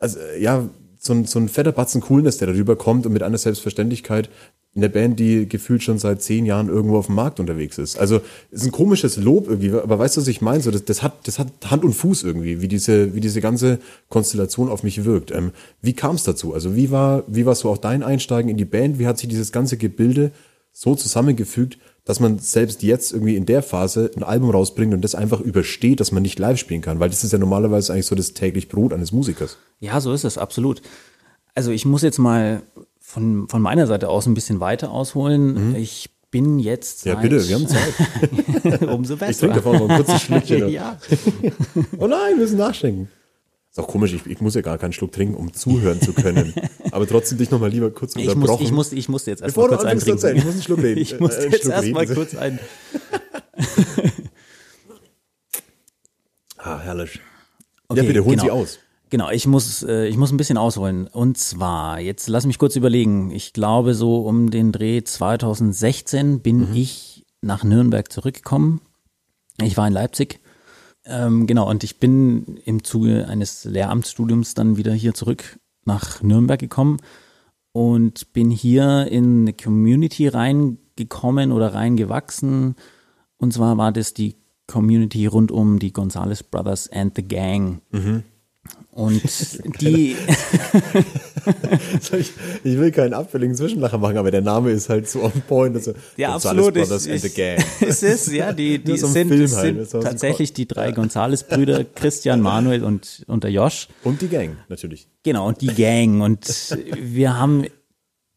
also 0.01 0.19
äh, 0.19 0.43
ja, 0.43 0.69
so 0.99 1.15
ein, 1.15 1.25
so 1.25 1.39
ein 1.39 1.49
fetter 1.49 1.73
Batzen 1.73 2.03
Coolness, 2.03 2.39
der 2.39 2.49
darüber 2.49 2.77
kommt 2.77 3.07
und 3.07 3.13
mit 3.13 3.23
einer 3.23 3.39
Selbstverständlichkeit 3.39 4.29
in 4.75 4.83
der 4.83 4.89
Band, 4.89 5.19
die 5.19 5.49
gefühlt 5.49 5.83
schon 5.83 5.99
seit 5.99 6.23
zehn 6.23 6.47
Jahren 6.47 6.69
irgendwo 6.69 6.99
auf 6.99 7.07
dem 7.07 7.17
Markt 7.17 7.41
unterwegs 7.41 7.77
ist. 7.79 7.99
Also 7.99 8.21
ist 8.51 8.65
ein 8.65 8.71
komisches 8.71 9.17
Lob 9.17 9.49
irgendwie, 9.49 9.73
aber 9.73 9.99
weißt 9.99 10.17
du, 10.17 10.21
was 10.21 10.29
ich 10.29 10.43
meine? 10.43 10.63
So, 10.63 10.71
das, 10.71 10.85
das, 10.85 11.03
hat, 11.03 11.27
das 11.27 11.39
hat 11.39 11.49
Hand 11.71 11.85
und 11.85 11.95
Fuß 11.95 12.23
irgendwie, 12.23 12.61
wie 12.61 12.69
diese, 12.69 13.15
wie 13.15 13.21
diese 13.21 13.41
ganze 13.41 13.81
Konstellation 14.09 14.69
auf 14.69 14.83
mich 14.83 15.05
wirkt. 15.05 15.33
Ähm, 15.33 15.53
wie 15.81 15.95
kam 15.95 16.15
es 16.15 16.23
dazu? 16.23 16.55
Also 16.55 16.77
wie 16.77 16.91
war, 16.91 17.25
wie 17.27 17.47
war 17.47 17.55
so 17.55 17.69
auch 17.69 17.79
dein 17.79 18.03
Einsteigen 18.03 18.51
in 18.51 18.59
die 18.59 18.65
Band? 18.65 18.99
Wie 18.99 19.07
hat 19.07 19.19
sich 19.19 19.29
dieses 19.29 19.51
ganze 19.51 19.77
Gebilde 19.77 20.31
so 20.73 20.95
zusammengefügt, 20.95 21.79
dass 22.05 22.21
man 22.21 22.39
selbst 22.39 22.83
jetzt 22.83 23.13
irgendwie 23.13 23.37
in 23.37 23.47
der 23.47 23.63
Phase 23.63 24.11
ein 24.17 24.23
Album 24.23 24.51
rausbringt 24.51 24.95
und 24.95 25.03
das 25.03 25.15
einfach 25.15 25.41
übersteht, 25.41 26.01
dass 26.01 26.13
man 26.13 26.23
nicht 26.23 26.39
live 26.39 26.59
spielen 26.59 26.81
kann? 26.81 27.01
Weil 27.01 27.11
das 27.11 27.25
ist 27.25 27.33
ja 27.33 27.39
normalerweise 27.39 27.93
eigentlich 27.93 28.07
so 28.07 28.15
das 28.15 28.33
täglich 28.35 28.69
Brot 28.69 28.93
eines 28.93 29.13
Musikers. 29.13 29.59
Ja, 29.81 30.01
so 30.01 30.13
ist 30.13 30.25
es, 30.25 30.39
absolut. 30.39 30.83
Also 31.55 31.71
ich 31.71 31.85
muss 31.85 32.03
jetzt 32.03 32.19
mal 32.19 32.63
von, 33.01 33.49
von 33.49 33.61
meiner 33.63 33.87
Seite 33.87 34.09
aus 34.09 34.27
ein 34.27 34.35
bisschen 34.35 34.61
weiter 34.61 34.91
ausholen. 34.91 35.75
Ich 35.75 36.11
bin 36.31 36.59
jetzt 36.61 37.05
Mhm. 37.05 37.11
Ja, 37.13 37.19
bitte, 37.19 37.49
wir 37.49 37.55
haben 37.57 37.67
Zeit. 37.67 38.83
umso 38.89 39.17
besser. 39.17 39.31
Ich 39.31 39.39
trinke 39.39 39.57
davon 39.57 39.79
noch 39.79 39.89
ein 39.91 39.97
kurzes 39.97 40.23
Schlückchen. 40.23 40.69
ja. 40.69 40.97
Oh 41.99 42.07
nein, 42.07 42.31
wir 42.31 42.37
müssen 42.37 42.57
nachschenken. 42.59 43.09
Ist 43.71 43.79
auch 43.79 43.87
komisch, 43.87 44.13
ich, 44.13 44.27
ich 44.27 44.41
muss 44.41 44.55
ja 44.57 44.63
gar 44.63 44.79
keinen 44.79 44.93
Schluck 44.93 45.13
trinken, 45.13 45.35
um 45.37 45.53
zuhören 45.53 46.01
zu 46.01 46.13
können. 46.13 46.53
Aber 46.91 47.07
trotzdem 47.07 47.39
dich 47.39 47.51
nochmal 47.53 47.71
lieber 47.71 47.91
kurz 47.91 48.17
Ich, 48.17 48.25
muss, 48.27 48.35
unterbrochen. 48.35 48.65
ich, 48.65 48.73
musste, 48.73 48.97
ich 48.97 49.09
musste 49.09 49.31
jetzt 49.31 49.43
erstmal 49.43 49.69
kurz 49.69 49.85
anfängst 49.85 50.07
zu 50.07 50.11
eintrinken. 50.11 50.27
erzählen, 50.27 50.37
ich 50.39 50.45
muss 50.45 50.55
einen 50.55 50.63
Schluck 50.63 50.83
reden. 50.83 51.01
Ich 51.01 51.21
musste 51.21 51.37
Äh, 51.41 51.43
einen 51.45 51.53
jetzt 51.53 51.69
erstmal 51.69 52.07
kurz 52.07 52.35
ein. 52.35 52.59
Ah, 56.63 56.79
herrlich. 56.79 57.21
Okay, 57.89 58.03
ja, 58.03 58.07
bitte, 58.07 58.25
holen 58.25 58.33
genau. 58.39 58.45
Sie 58.45 58.51
aus. 58.51 58.79
Genau, 59.09 59.31
ich 59.31 59.47
muss, 59.47 59.83
äh, 59.83 60.07
ich 60.07 60.17
muss 60.17 60.31
ein 60.31 60.37
bisschen 60.37 60.59
ausholen. 60.59 61.07
Und 61.09 61.39
zwar, 61.39 62.01
jetzt 62.01 62.29
lass 62.29 62.47
mich 62.47 62.59
kurz 62.59 62.77
überlegen. 62.77 63.31
Ich 63.31 63.53
glaube, 63.53 63.95
so 63.95 64.21
um 64.27 64.51
den 64.51 64.71
Dreh 64.71 65.03
2016 65.03 66.41
bin 66.41 66.75
ich 66.75 67.25
nach 67.41 67.65
Nürnberg 67.65 68.13
zurückgekommen. 68.13 68.81
Ich 69.63 69.77
war 69.77 69.87
in 69.87 69.93
Leipzig. 69.95 70.41
Ähm, 71.11 71.47
genau, 71.47 71.69
und 71.69 71.83
ich 71.83 71.99
bin 71.99 72.61
im 72.65 72.85
Zuge 72.85 73.27
eines 73.29 73.65
Lehramtsstudiums 73.65 74.55
dann 74.55 74.77
wieder 74.77 74.93
hier 74.93 75.13
zurück 75.13 75.59
nach 75.85 76.23
Nürnberg 76.23 76.61
gekommen 76.61 76.99
und 77.73 78.33
bin 78.33 78.51
hier 78.51 79.09
in 79.11 79.43
eine 79.43 79.53
Community 79.53 80.29
reingekommen 80.29 81.51
oder 81.53 81.75
reingewachsen. 81.75 82.77
Und 83.39 83.53
zwar 83.53 83.77
war 83.77 83.91
das 83.93 84.15
die 84.15 84.37
Community 84.69 85.27
rund 85.27 85.51
um 85.51 85.81
die 85.81 85.93
Gonzalez 85.93 86.45
Brothers 86.45 86.89
and 86.93 87.17
the 87.17 87.27
Gang. 87.27 87.83
Und 88.93 89.23
die, 89.81 90.17
ich, 92.13 92.33
ich 92.65 92.79
will 92.79 92.91
keinen 92.91 93.15
abfälligen 93.15 93.55
Zwischenlacher 93.55 93.99
machen, 93.99 94.19
aber 94.19 94.31
der 94.31 94.43
Name 94.43 94.71
ist 94.73 94.89
halt 94.89 95.09
so 95.09 95.23
on 95.23 95.33
point. 95.49 95.77
Also 95.77 95.95
ja, 96.17 96.35
absolut. 96.35 96.75
Brothers 96.75 97.07
Ich, 97.07 97.25
ich, 97.25 97.35
Gang. 97.35 97.65
es 97.81 98.03
ist, 98.03 98.31
ja, 98.33 98.53
die, 98.53 98.79
die 98.79 98.99
sind, 98.99 99.31
halt, 99.31 99.89
sind 99.89 100.03
tatsächlich 100.03 100.53
die 100.53 100.67
drei 100.67 100.93
Gonzales-Brüder, 100.93 101.85
Christian, 101.85 102.41
Manuel 102.41 102.85
und, 102.85 103.25
und 103.27 103.45
der 103.45 103.51
Josh. 103.53 103.89
Und 104.05 104.21
die 104.21 104.29
Gang, 104.29 104.57
natürlich. 104.69 105.09
Genau, 105.23 105.47
und 105.49 105.61
die 105.61 105.69
Gang. 105.69 106.21
Und 106.21 106.47
wir 107.01 107.39
haben 107.39 107.67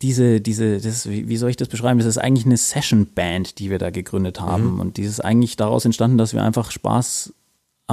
diese, 0.02 0.40
diese, 0.42 0.80
das, 0.80 1.10
wie 1.10 1.38
soll 1.38 1.50
ich 1.50 1.58
das 1.58 1.68
beschreiben? 1.70 1.98
Das 2.00 2.08
ist 2.08 2.18
eigentlich 2.18 2.46
eine 2.46 2.58
Session-Band, 2.58 3.60
die 3.60 3.70
wir 3.70 3.80
da 3.80 3.90
gegründet 3.90 4.40
Mhm. 4.40 4.46
haben. 4.46 4.80
Und 4.80 4.98
die 4.98 5.04
ist 5.04 5.20
eigentlich 5.20 5.56
daraus 5.56 5.84
entstanden, 5.86 6.18
dass 6.18 6.34
wir 6.34 6.44
einfach 6.44 6.72
Spaß 6.72 7.34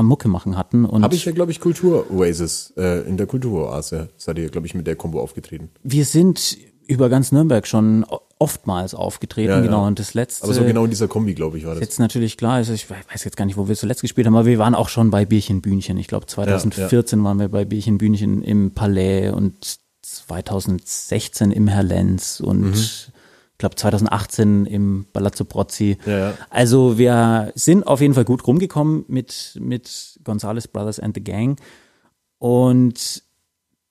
am 0.01 0.07
Mucke 0.07 0.29
machen 0.29 0.57
hatten. 0.57 0.85
Und 0.85 1.03
Habe 1.05 1.15
ich 1.15 1.25
ja, 1.25 1.33
glaube 1.33 1.53
ich, 1.53 1.61
Kultur-Oasis 1.61 2.75
äh, 2.77 3.07
in 3.09 3.17
der 3.17 3.27
Kulturoase. 3.27 4.09
Seid 4.17 4.39
ihr, 4.39 4.49
glaube 4.51 4.67
ich, 4.67 4.75
mit 4.75 4.87
der 4.87 4.97
Combo 4.97 5.21
aufgetreten. 5.21 5.71
wir 5.83 6.05
sind 6.05 6.59
über 6.87 7.09
ganz 7.09 7.31
Nürnberg 7.31 7.69
schon 7.69 8.05
oftmals 8.41 8.95
aufgetreten, 8.95 9.51
Ja, 9.51 9.57
ja. 9.59 9.63
genau. 9.63 9.87
Und 9.87 10.01
das 10.01 10.15
letzte. 10.15 10.43
Aber 10.45 10.55
so 10.55 10.65
genau 10.65 10.83
in 10.85 10.91
dieser 10.91 11.07
Kombi, 11.07 11.35
glaube 11.35 11.57
ich, 11.59 11.65
war 11.65 11.75
das. 11.75 11.81
Jetzt 11.83 12.01
natürlich 12.01 12.37
klar, 12.37 12.55
also 12.55 12.73
ich 12.73 12.91
weiß 12.91 13.23
jetzt 13.25 13.37
gar 13.37 13.45
nicht, 13.45 13.57
wo 13.57 13.69
wir 13.69 13.77
zuletzt 13.77 14.01
gespielt 14.03 14.27
haben, 14.27 14.35
aber 14.35 14.47
wir 14.47 14.59
waren 14.59 14.75
auch 14.75 14.89
schon 14.89 15.11
bei 15.11 15.25
Bierchen 15.25 15.61
Bühnchen. 15.61 15.99
Ich 15.99 16.09
glaube 16.09 16.27
2014 16.27 17.23
waren 17.23 17.39
wir 17.39 17.49
bei 17.49 17.65
Bierchen 17.65 17.99
Bühnchen 17.99 18.43
im 18.43 18.73
Palais 18.73 19.31
und 19.31 19.79
2016 20.03 21.51
im 21.53 21.69
Herr 21.69 21.83
Lenz 21.83 22.41
und 22.41 22.63
Mhm. 22.71 22.75
Ich 23.61 23.63
glaube 23.63 23.77
2018 23.77 24.65
im 24.65 25.05
Palazzo 25.13 25.45
Prozzi. 25.45 25.99
Ja, 26.07 26.19
ja. 26.19 26.35
Also 26.49 26.97
wir 26.97 27.53
sind 27.55 27.87
auf 27.87 28.01
jeden 28.01 28.15
Fall 28.15 28.25
gut 28.25 28.47
rumgekommen 28.47 29.05
mit, 29.07 29.59
mit 29.61 30.19
Gonzales 30.25 30.67
Brothers 30.67 30.99
and 30.99 31.15
the 31.15 31.23
Gang 31.23 31.61
und 32.39 33.23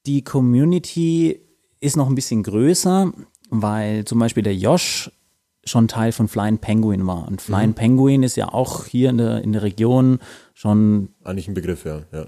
die 0.08 0.24
Community 0.24 1.40
ist 1.82 1.98
noch 1.98 2.10
ein 2.10 2.16
bisschen 2.16 2.42
größer, 2.42 3.14
weil 3.52 4.06
zum 4.06 4.18
Beispiel 4.18 4.42
der 4.42 4.56
Josh 4.56 5.12
schon 5.66 5.88
Teil 5.88 6.14
von 6.14 6.28
Flying 6.28 6.58
Penguin 6.58 7.06
war. 7.06 7.28
Und 7.28 7.40
Flying 7.40 7.76
Penguin 7.76 8.24
ist 8.24 8.38
ja 8.38 8.52
auch 8.52 8.86
hier 8.86 9.12
in 9.12 9.20
der, 9.20 9.44
in 9.44 9.54
der 9.54 9.62
Region 9.62 10.18
schon, 10.56 11.10
Eigentlich 11.24 11.48
ein 11.48 11.54
Begriff, 11.54 11.86
ja. 11.86 12.02
ja. 12.12 12.26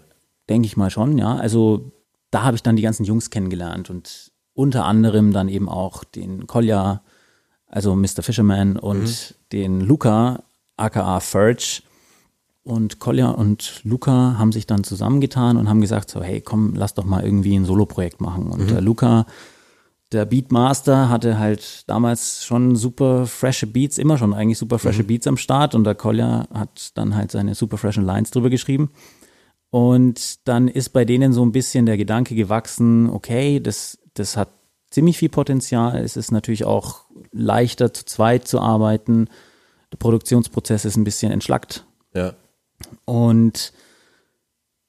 denke 0.48 0.68
ich 0.68 0.78
mal 0.78 0.92
schon, 0.92 1.18
ja. 1.18 1.38
Also 1.38 1.92
da 2.30 2.44
habe 2.44 2.56
ich 2.56 2.62
dann 2.62 2.76
die 2.76 2.84
ganzen 2.84 3.04
Jungs 3.04 3.32
kennengelernt 3.32 3.90
und 3.90 4.32
unter 4.54 4.86
anderem 4.86 5.34
dann 5.34 5.50
eben 5.50 5.68
auch 5.68 6.04
den 6.04 6.46
Kolja, 6.46 7.02
also 7.72 7.96
Mr. 7.96 8.22
Fisherman 8.22 8.78
und 8.78 9.36
den 9.52 9.82
Luca, 9.82 10.44
aka 10.78 11.20
Furge. 11.20 11.82
Und 12.64 13.00
Kolja 13.00 13.30
und 13.30 13.82
Luca 13.84 14.36
haben 14.38 14.52
sich 14.52 14.68
dann 14.68 14.84
zusammengetan 14.84 15.58
und 15.58 15.68
haben 15.68 15.82
gesagt 15.82 16.12
so, 16.12 16.22
hey, 16.22 16.42
komm, 16.42 16.74
lass 16.76 16.94
doch 16.94 17.06
mal 17.06 17.24
irgendwie 17.24 17.56
ein 17.56 17.66
Soloprojekt 17.66 18.22
machen. 18.22 18.52
Und 18.52 18.70
der 18.70 18.82
Luca, 18.82 19.26
der 20.12 20.26
Beatmaster, 20.26 21.10
hatte 21.10 21.40
halt 21.40 21.90
damals 21.90 22.46
schon 22.46 22.76
super 22.76 23.26
frische 23.26 23.66
Beats, 23.66 23.98
immer 23.98 24.20
schon 24.20 24.36
eigentlich 24.36 24.60
super 24.60 24.78
frische 24.78 25.04
Beats 25.04 25.26
am 25.26 25.38
Start. 25.38 25.74
Und 25.74 25.86
der 25.86 25.96
Kolja 25.96 26.48
hat 26.54 26.92
dann 26.96 27.16
halt 27.16 27.32
seine 27.32 27.56
super 27.56 27.78
freshen 27.78 28.06
Lines 28.06 28.30
drüber 28.30 28.52
geschrieben. 28.52 28.92
Und 29.72 30.48
dann 30.48 30.68
ist 30.68 30.90
bei 30.90 31.06
denen 31.06 31.34
so 31.34 31.44
ein 31.44 31.54
bisschen 31.54 31.88
der 31.88 31.98
Gedanke 31.98 32.36
gewachsen, 32.36 33.10
okay, 33.10 33.60
das, 33.60 33.98
das 34.14 34.38
hat 34.38 34.50
ziemlich 34.92 35.18
viel 35.18 35.30
Potenzial. 35.30 35.98
Es 36.04 36.16
ist 36.16 36.32
natürlich 36.32 36.66
auch 36.66 37.06
leichter 37.32 37.94
zu 37.94 38.06
zweit 38.06 38.48
zu 38.48 38.60
arbeiten. 38.60 39.28
Der 39.92 39.98
Produktionsprozess 39.98 40.86
ist 40.86 40.96
ein 40.96 41.04
bisschen 41.04 41.32
entschlackt. 41.32 41.86
Ja. 42.14 42.34
Und 43.06 43.74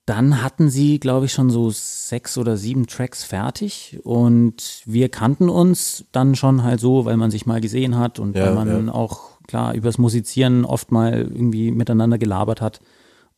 dann 0.06 0.42
hatten 0.42 0.68
sie, 0.68 0.98
glaube 0.98 1.26
ich, 1.26 1.32
schon 1.32 1.50
so 1.50 1.70
sechs 1.70 2.36
oder 2.36 2.56
sieben 2.56 2.86
Tracks 2.86 3.22
fertig 3.22 4.00
und 4.02 4.82
wir 4.84 5.08
kannten 5.08 5.48
uns 5.48 6.06
dann 6.10 6.34
schon 6.34 6.64
halt 6.64 6.80
so, 6.80 7.04
weil 7.04 7.16
man 7.16 7.30
sich 7.30 7.46
mal 7.46 7.60
gesehen 7.60 7.96
hat 7.96 8.18
und 8.18 8.36
Ja, 8.36 8.46
weil 8.46 8.54
man 8.54 8.86
ja. 8.86 8.92
auch 8.92 9.38
klar 9.46 9.74
übers 9.74 9.98
Musizieren 9.98 10.64
oft 10.64 10.90
mal 10.90 11.12
irgendwie 11.12 11.70
miteinander 11.70 12.18
gelabert 12.18 12.60
hat. 12.60 12.80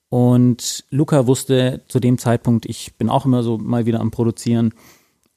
Und 0.09 0.85
Luca 0.90 1.26
wusste 1.26 1.83
zu 1.88 2.00
dem 2.00 2.18
Zeitpunkt, 2.18 2.66
ich 2.66 2.96
bin 2.96 3.11
auch 3.11 3.26
immer 3.26 3.42
so 3.42 3.59
mal 3.59 3.85
wieder 3.85 4.00
am 4.00 4.11
Produzieren 4.11 4.72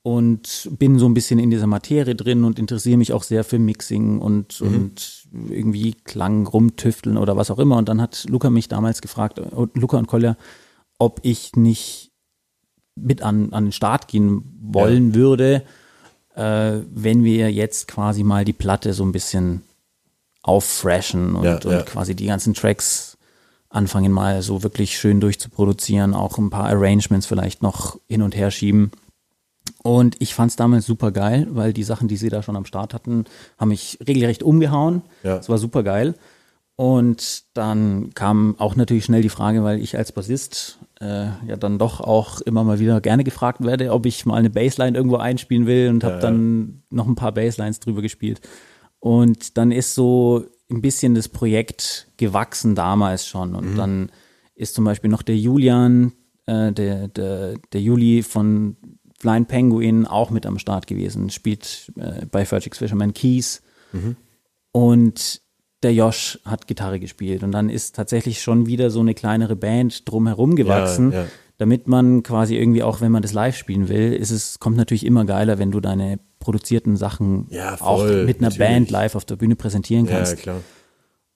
und 0.08 0.70
bin 0.80 1.00
so 1.00 1.06
ein 1.06 1.14
bisschen 1.14 1.38
in 1.38 1.50
dieser 1.50 1.68
Materie 1.68 2.16
drin 2.16 2.46
und 2.46 2.60
interessiere 2.60 2.96
mich 2.96 3.12
auch 3.12 3.24
sehr 3.24 3.44
für 3.44 3.60
Mixing 3.60 4.20
und, 4.20 4.62
und 4.62 5.28
irgendwie 5.50 5.96
Klang 5.96 6.48
rumtüfteln 6.48 7.18
oder 7.18 7.36
was 7.36 7.52
auch 7.52 7.60
immer. 7.60 7.76
Und 7.76 7.90
dann 7.90 8.02
hat 8.02 8.26
Luca 8.30 8.50
mich 8.50 8.70
damals 8.70 9.02
gefragt, 9.02 9.38
äh, 9.38 9.44
Luca 9.74 9.98
und 9.98 10.08
Kolja, 10.08 10.38
ob 10.98 11.20
ich 11.24 11.58
nicht 11.58 12.14
mit 12.96 13.22
an, 13.22 13.52
an 13.52 13.66
den 13.66 13.72
Start 13.74 14.08
gehen 14.08 14.44
wollen 14.62 15.14
würde, 15.14 15.64
äh, 16.36 16.78
wenn 16.90 17.26
wir 17.26 17.52
jetzt 17.52 17.90
quasi 17.90 18.24
mal 18.24 18.46
die 18.46 18.54
Platte 18.54 18.94
so 18.94 19.04
ein 19.04 19.12
bisschen 19.12 19.64
auffreshen 20.42 21.36
und, 21.36 21.44
Ja, 21.44 21.56
und 21.56 21.66
ja. 21.66 21.82
quasi 21.82 22.16
die 22.16 22.28
ganzen 22.28 22.54
Tracks 22.54 23.18
anfangen 23.68 24.14
mal 24.14 24.42
so 24.42 24.64
wirklich 24.64 24.98
schön 24.98 25.20
durchzuproduzieren, 25.20 26.14
auch 26.14 26.38
ein 26.38 26.50
paar 26.50 26.70
Arrangements 26.70 27.26
vielleicht 27.26 27.62
noch 27.62 28.00
hin 28.08 28.22
und 28.22 28.38
her 28.38 28.52
schieben. 28.52 28.92
Und 29.88 30.18
ich 30.20 30.36
fand 30.36 30.50
es 30.50 30.58
damals 30.58 30.86
super 30.86 31.14
geil, 31.14 31.48
weil 31.50 31.72
die 31.72 31.84
Sachen, 31.84 32.10
die 32.10 32.18
sie 32.18 32.28
da 32.28 32.44
schon 32.44 32.58
am 32.58 32.66
Start 32.66 32.94
hatten, 32.94 33.24
haben 33.58 33.70
mich 33.70 33.98
regelrecht 34.06 34.44
umgehauen. 34.44 35.02
Ja. 35.24 35.38
Es 35.38 35.48
war 35.48 35.58
super 35.58 35.82
geil. 35.82 36.16
Und 36.76 37.46
dann 37.54 38.14
kam 38.14 38.56
auch 38.60 38.76
natürlich 38.76 39.06
schnell 39.06 39.22
die 39.22 39.30
Frage, 39.30 39.64
weil 39.64 39.80
ich 39.80 39.98
als 39.98 40.12
Bassist 40.12 40.78
äh, 41.00 41.28
ja 41.48 41.56
dann 41.58 41.80
doch 41.80 42.02
auch 42.02 42.42
immer 42.42 42.66
mal 42.66 42.80
wieder 42.80 43.00
gerne 43.00 43.24
gefragt 43.24 43.64
werde, 43.64 43.94
ob 43.94 44.06
ich 44.06 44.26
mal 44.26 44.36
eine 44.36 44.50
Bassline 44.50 44.98
irgendwo 44.98 45.16
einspielen 45.16 45.68
will 45.68 45.88
und 45.88 46.04
habe 46.04 46.16
Ja, 46.16 46.20
ja. 46.20 46.26
dann 46.26 46.84
noch 46.90 47.08
ein 47.08 47.16
paar 47.16 47.32
Basslines 47.32 47.80
drüber 47.80 48.02
gespielt. 48.02 48.42
Und 49.00 49.58
dann 49.58 49.72
ist 49.72 49.96
so 49.96 50.44
ein 50.70 50.82
bisschen 50.82 51.16
das 51.16 51.30
Projekt 51.30 52.10
gewachsen 52.18 52.76
damals 52.76 53.26
schon. 53.26 53.56
Und 53.56 53.78
dann 53.78 54.12
ist 54.54 54.76
zum 54.76 54.84
Beispiel 54.84 55.10
noch 55.10 55.22
der 55.22 55.38
Julian, 55.38 56.12
äh, 56.46 56.74
der, 56.74 57.08
der, 57.08 57.54
der 57.72 57.82
Juli 57.82 58.22
von 58.22 58.76
Flying 59.20 59.46
Penguin 59.46 60.06
auch 60.06 60.30
mit 60.30 60.46
am 60.46 60.60
Start 60.60 60.88
gewesen, 60.88 61.30
spielt 61.30 61.92
äh, 61.98 62.26
bei 62.28 62.46
Fergix 62.46 62.78
Fisherman 62.78 63.14
Keys. 63.14 63.62
Und 64.72 65.42
der 65.84 65.94
Josh 65.94 66.40
hat 66.46 66.68
Gitarre 66.68 67.00
gespielt. 67.00 67.44
Und 67.44 67.52
dann 67.52 67.70
ist 67.70 67.96
tatsächlich 67.96 68.42
schon 68.42 68.66
wieder 68.68 68.90
so 68.90 69.00
eine 69.00 69.14
kleinere 69.14 69.56
Band 69.56 70.10
drumherum 70.10 70.56
gewachsen, 70.56 71.12
Ja, 71.12 71.22
ja. 71.22 71.28
damit 71.58 71.88
man 71.88 72.24
quasi 72.24 72.56
irgendwie 72.58 72.84
auch, 72.84 73.02
wenn 73.02 73.12
man 73.12 73.22
das 73.22 73.34
live 73.34 73.56
spielen 73.58 73.88
will, 73.90 74.14
ist 74.14 74.32
es, 74.32 74.60
kommt 74.60 74.78
natürlich 74.78 75.06
immer 75.06 75.26
geiler, 75.26 75.58
wenn 75.60 75.72
du 75.72 75.80
deine 75.80 76.20
produzierten 76.40 76.98
Sachen 76.98 77.48
Ja, 77.50 77.76
auch 77.82 78.00
voll, 78.00 78.26
mit 78.26 78.38
einer 78.40 78.50
natürlich. 78.50 78.58
Band 78.68 78.92
live 78.92 79.16
auf 79.16 79.26
der 79.26 79.36
Bühne 79.36 79.56
präsentieren 79.56 80.06
Ja, 80.06 80.18
kannst. 80.18 80.38
klar. 80.38 80.62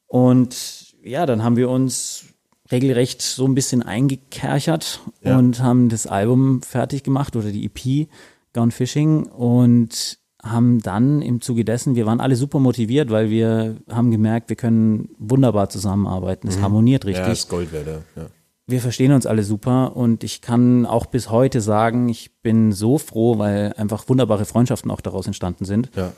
Und 0.07 0.93
ja, 1.03 1.25
dann 1.25 1.43
haben 1.43 1.55
wir 1.55 1.69
uns 1.69 2.25
regelrecht 2.71 3.21
so 3.21 3.45
ein 3.45 3.55
bisschen 3.55 3.83
eingekerchert 3.83 4.99
Ja. 5.23 5.37
und 5.37 5.61
haben 5.61 5.89
das 5.89 6.07
Album 6.07 6.61
fertig 6.61 7.03
gemacht 7.03 7.35
oder 7.35 7.51
die 7.51 7.65
EP 7.65 8.07
Gone 8.53 8.71
Fishing 8.71 9.23
und 9.25 10.17
haben 10.43 10.81
dann 10.81 11.21
im 11.21 11.39
Zuge 11.39 11.63
dessen, 11.63 11.95
wir 11.95 12.05
waren 12.07 12.19
alle 12.19 12.35
super 12.35 12.59
motiviert, 12.59 13.11
weil 13.11 13.29
wir 13.29 13.77
haben 13.89 14.09
gemerkt, 14.09 14.49
wir 14.49 14.55
können 14.55 15.09
wunderbar 15.19 15.69
zusammenarbeiten. 15.69 16.47
Es 16.47 16.59
harmoniert 16.61 17.03
Mhm. 17.05 17.11
Ja, 17.11 17.17
richtig 17.17 17.33
ist 17.33 17.49
Gold 17.49 17.71
wert, 17.71 17.87
ja. 18.15 18.25
wir 18.65 18.81
verstehen 18.81 19.11
uns 19.11 19.25
alle 19.27 19.43
super 19.43 19.95
und 19.95 20.23
ich 20.23 20.41
kann 20.41 20.85
auch 20.87 21.05
bis 21.05 21.29
heute 21.29 21.61
sagen, 21.61 22.09
ich 22.09 22.41
bin 22.41 22.71
so 22.71 22.97
froh, 22.97 23.37
weil 23.37 23.73
einfach 23.77 24.09
wunderbare 24.09 24.45
Freundschaften 24.45 24.89
auch 24.89 25.01
daraus 25.01 25.27
entstanden 25.27 25.65
sind. 25.65 25.91
Ja. 25.95 26.11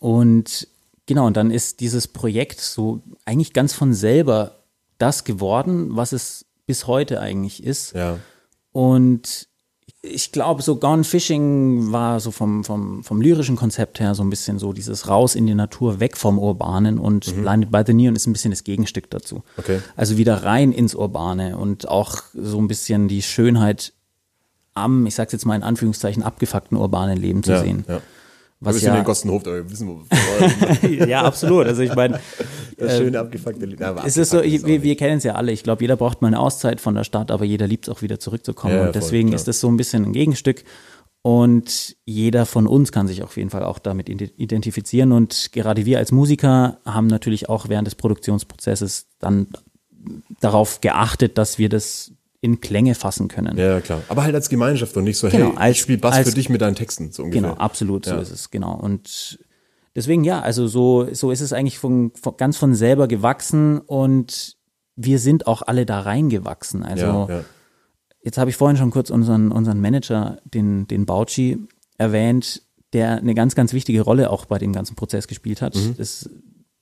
Und 0.00 0.68
genau, 1.06 1.26
und 1.26 1.36
dann 1.36 1.50
ist 1.50 1.80
dieses 1.80 2.08
Projekt 2.08 2.60
so 2.60 3.02
eigentlich 3.24 3.52
ganz 3.52 3.72
von 3.74 3.92
selber 3.92 4.59
das 5.00 5.24
geworden, 5.24 5.96
was 5.96 6.12
es 6.12 6.46
bis 6.66 6.86
heute 6.86 7.20
eigentlich 7.20 7.64
ist. 7.64 7.94
Ja. 7.94 8.18
Und 8.72 9.48
ich 10.02 10.32
glaube, 10.32 10.62
so 10.62 10.76
Gone 10.76 11.04
Fishing 11.04 11.92
war 11.92 12.20
so 12.20 12.30
vom, 12.30 12.64
vom, 12.64 13.04
vom 13.04 13.20
lyrischen 13.20 13.56
Konzept 13.56 14.00
her 14.00 14.14
so 14.14 14.22
ein 14.22 14.30
bisschen 14.30 14.58
so 14.58 14.72
dieses 14.72 15.08
Raus 15.08 15.34
in 15.34 15.46
die 15.46 15.54
Natur, 15.54 16.00
weg 16.00 16.16
vom 16.16 16.38
Urbanen 16.38 16.98
und 16.98 17.34
Blinded 17.42 17.70
by 17.70 17.82
the 17.86 17.92
Neon 17.92 18.16
ist 18.16 18.26
ein 18.26 18.32
bisschen 18.32 18.50
das 18.50 18.64
Gegenstück 18.64 19.10
dazu. 19.10 19.42
Okay. 19.58 19.80
Also 19.96 20.16
wieder 20.16 20.42
rein 20.42 20.72
ins 20.72 20.94
Urbane 20.94 21.58
und 21.58 21.88
auch 21.88 22.22
so 22.32 22.58
ein 22.58 22.68
bisschen 22.68 23.08
die 23.08 23.22
Schönheit 23.22 23.92
am, 24.74 25.04
ich 25.06 25.14
sag's 25.14 25.32
jetzt 25.32 25.44
mal 25.44 25.56
in 25.56 25.62
Anführungszeichen, 25.62 26.22
abgefuckten 26.22 26.78
urbanen 26.78 27.18
Leben 27.18 27.42
zu 27.42 27.52
ja, 27.52 27.60
sehen. 27.60 27.84
Ja. 27.86 28.00
Was 28.60 28.74
wir 28.74 28.80
sind 28.80 28.94
ja, 28.94 29.02
Gostenhof, 29.02 29.42
aber 29.46 29.56
wir 29.56 29.70
wissen, 29.70 29.88
wo 29.88 30.02
wir 30.08 31.06
ja, 31.08 31.22
absolut. 31.22 31.66
Also 31.66 31.80
ich 31.80 31.94
meine, 31.94 32.20
das 32.80 32.96
schöne 32.98 33.18
abgefuckte 33.20 33.66
Lied. 33.66 33.80
Ja, 33.80 33.94
es 34.04 34.16
ist 34.16 34.30
so, 34.30 34.38
abgefuckt 34.38 34.66
wir, 34.66 34.82
wir 34.82 34.96
kennen 34.96 35.18
es 35.18 35.24
ja 35.24 35.34
alle. 35.34 35.52
Ich 35.52 35.62
glaube, 35.62 35.82
jeder 35.82 35.96
braucht 35.96 36.22
mal 36.22 36.28
eine 36.28 36.38
Auszeit 36.40 36.80
von 36.80 36.94
der 36.94 37.04
Stadt, 37.04 37.30
aber 37.30 37.44
jeder 37.44 37.66
liebt 37.66 37.86
es 37.88 37.94
auch 37.94 38.02
wieder 38.02 38.18
zurückzukommen. 38.18 38.74
Ja, 38.74 38.80
und 38.80 38.86
voll, 38.86 38.92
deswegen 38.94 39.28
klar. 39.28 39.36
ist 39.36 39.48
das 39.48 39.60
so 39.60 39.68
ein 39.68 39.76
bisschen 39.76 40.04
ein 40.06 40.12
Gegenstück. 40.12 40.64
Und 41.22 41.96
jeder 42.06 42.46
von 42.46 42.66
uns 42.66 42.92
kann 42.92 43.06
sich 43.06 43.22
auf 43.22 43.36
jeden 43.36 43.50
Fall 43.50 43.62
auch 43.62 43.78
damit 43.78 44.08
ide- 44.08 44.32
identifizieren. 44.38 45.12
Und 45.12 45.50
gerade 45.52 45.84
wir 45.84 45.98
als 45.98 46.12
Musiker 46.12 46.78
haben 46.86 47.08
natürlich 47.08 47.48
auch 47.50 47.68
während 47.68 47.86
des 47.86 47.94
Produktionsprozesses 47.94 49.06
dann 49.18 49.48
darauf 50.40 50.80
geachtet, 50.80 51.36
dass 51.36 51.58
wir 51.58 51.68
das 51.68 52.12
in 52.40 52.62
Klänge 52.62 52.94
fassen 52.94 53.28
können. 53.28 53.58
Ja, 53.58 53.80
klar. 53.80 54.00
Aber 54.08 54.22
halt 54.22 54.34
als 54.34 54.48
Gemeinschaft 54.48 54.96
und 54.96 55.04
nicht 55.04 55.18
so, 55.18 55.28
Genau, 55.28 55.48
hey, 55.50 55.56
als- 55.56 55.76
ich 55.76 55.82
spiel 55.82 55.98
Bass 55.98 56.14
als- 56.16 56.30
für 56.30 56.34
dich 56.34 56.48
mit 56.48 56.62
deinen 56.62 56.74
Texten, 56.74 57.12
so 57.12 57.24
ungefähr. 57.24 57.42
Genau, 57.42 57.54
absolut, 57.54 58.06
so 58.06 58.12
Ja. 58.14 58.20
ist 58.22 58.30
es, 58.30 58.50
genau. 58.50 58.74
Und 58.74 59.38
deswegen, 60.00 60.24
ja, 60.24 60.40
also 60.40 60.66
so, 60.66 61.12
so 61.12 61.30
ist 61.30 61.42
es 61.42 61.52
eigentlich 61.52 61.78
von, 61.78 62.12
von, 62.14 62.38
ganz 62.38 62.56
von 62.56 62.74
selber 62.74 63.06
gewachsen 63.06 63.78
und 63.78 64.56
wir 64.96 65.18
sind 65.18 65.46
auch 65.46 65.60
alle 65.60 65.84
da 65.84 66.00
reingewachsen. 66.00 66.82
Also 66.82 67.04
Ja, 67.04 67.28
ja. 67.28 67.44
jetzt 68.22 68.38
habe 68.38 68.48
ich 68.48 68.56
vorhin 68.56 68.78
schon 68.78 68.90
kurz 68.90 69.10
unseren, 69.10 69.52
unseren 69.52 69.78
Manager, 69.78 70.38
den, 70.44 70.86
den 70.86 71.04
Bauchi, 71.04 71.58
erwähnt, 71.98 72.62
der 72.94 73.18
eine 73.18 73.34
ganz, 73.34 73.54
ganz 73.54 73.74
wichtige 73.74 74.00
Rolle 74.00 74.30
auch 74.30 74.46
bei 74.46 74.56
dem 74.58 74.72
ganzen 74.72 74.96
Prozess 74.96 75.28
gespielt 75.28 75.60
hat. 75.60 75.76
Mhm. 75.76 75.96
Das 75.98 76.30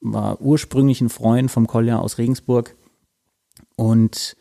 war 0.00 0.40
ursprünglich 0.40 1.00
ein 1.00 1.08
Freund 1.08 1.50
vom 1.50 1.66
Kolja 1.66 1.98
aus 1.98 2.18
Regensburg 2.18 2.76
und 3.74 4.36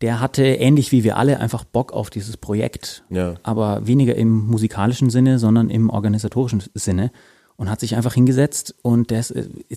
der 0.00 0.20
hatte 0.20 0.44
ähnlich 0.44 0.92
wie 0.92 1.02
wir 1.02 1.16
alle 1.16 1.40
einfach 1.40 1.64
Bock 1.64 1.92
auf 1.92 2.10
dieses 2.10 2.36
Projekt 2.36 3.04
Ja. 3.10 3.34
aber 3.42 3.88
weniger 3.88 4.14
im 4.14 4.46
musikalischen 4.46 5.10
Sinne, 5.10 5.40
sondern 5.40 5.68
im 5.68 5.90
organisatorischen 5.90 6.62
Sinne 6.74 7.10
und 7.56 7.70
hat 7.70 7.80
sich 7.80 7.94
einfach 7.96 8.14
hingesetzt 8.14 8.74
und 8.82 9.10
der 9.10 9.20
ist, 9.20 9.34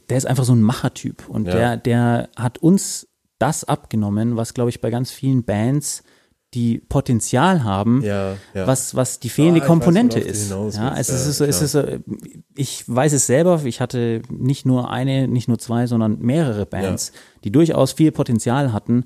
der 0.09 0.17
ist 0.17 0.25
einfach 0.25 0.43
so 0.45 0.53
ein 0.53 0.61
Machertyp 0.61 1.27
und 1.29 1.47
Ja. 1.47 1.53
der, 1.53 1.77
der 1.77 2.29
hat 2.35 2.57
uns 2.57 3.07
das 3.39 3.63
abgenommen, 3.63 4.35
was 4.35 4.53
glaube 4.53 4.69
ich 4.71 4.81
bei 4.81 4.89
ganz 4.89 5.11
vielen 5.11 5.43
Bands 5.43 6.03
die 6.53 6.79
Potenzial 6.79 7.63
haben, 7.65 8.01
Ja, 8.03 8.35
ja. 8.53 8.65
was, 8.65 8.95
was 8.95 9.19
die 9.19 9.29
fehlende 9.29 9.59
Ah, 9.59 9.63
weiß, 9.63 9.67
Komponente 9.67 10.19
du 10.21 10.25
ist. 10.25 10.49
Ja, 10.49 10.95
es 10.97 11.09
ist, 11.09 11.37
so, 11.37 11.43
es 11.43 11.61
ist 11.61 11.73
so, 11.73 11.83
ich 12.55 12.83
weiß 12.87 13.11
es 13.13 13.27
selber, 13.27 13.61
ich 13.65 13.81
hatte 13.81 14.21
nicht 14.29 14.65
nur 14.65 14.89
eine, 14.89 15.27
nicht 15.27 15.49
nur 15.49 15.59
zwei, 15.59 15.87
sondern 15.87 16.19
mehrere 16.19 16.65
Bands, 16.65 17.11
die 17.43 17.51
durchaus 17.51 17.91
viel 17.91 18.11
Potenzial 18.13 18.71
hatten, 18.71 19.03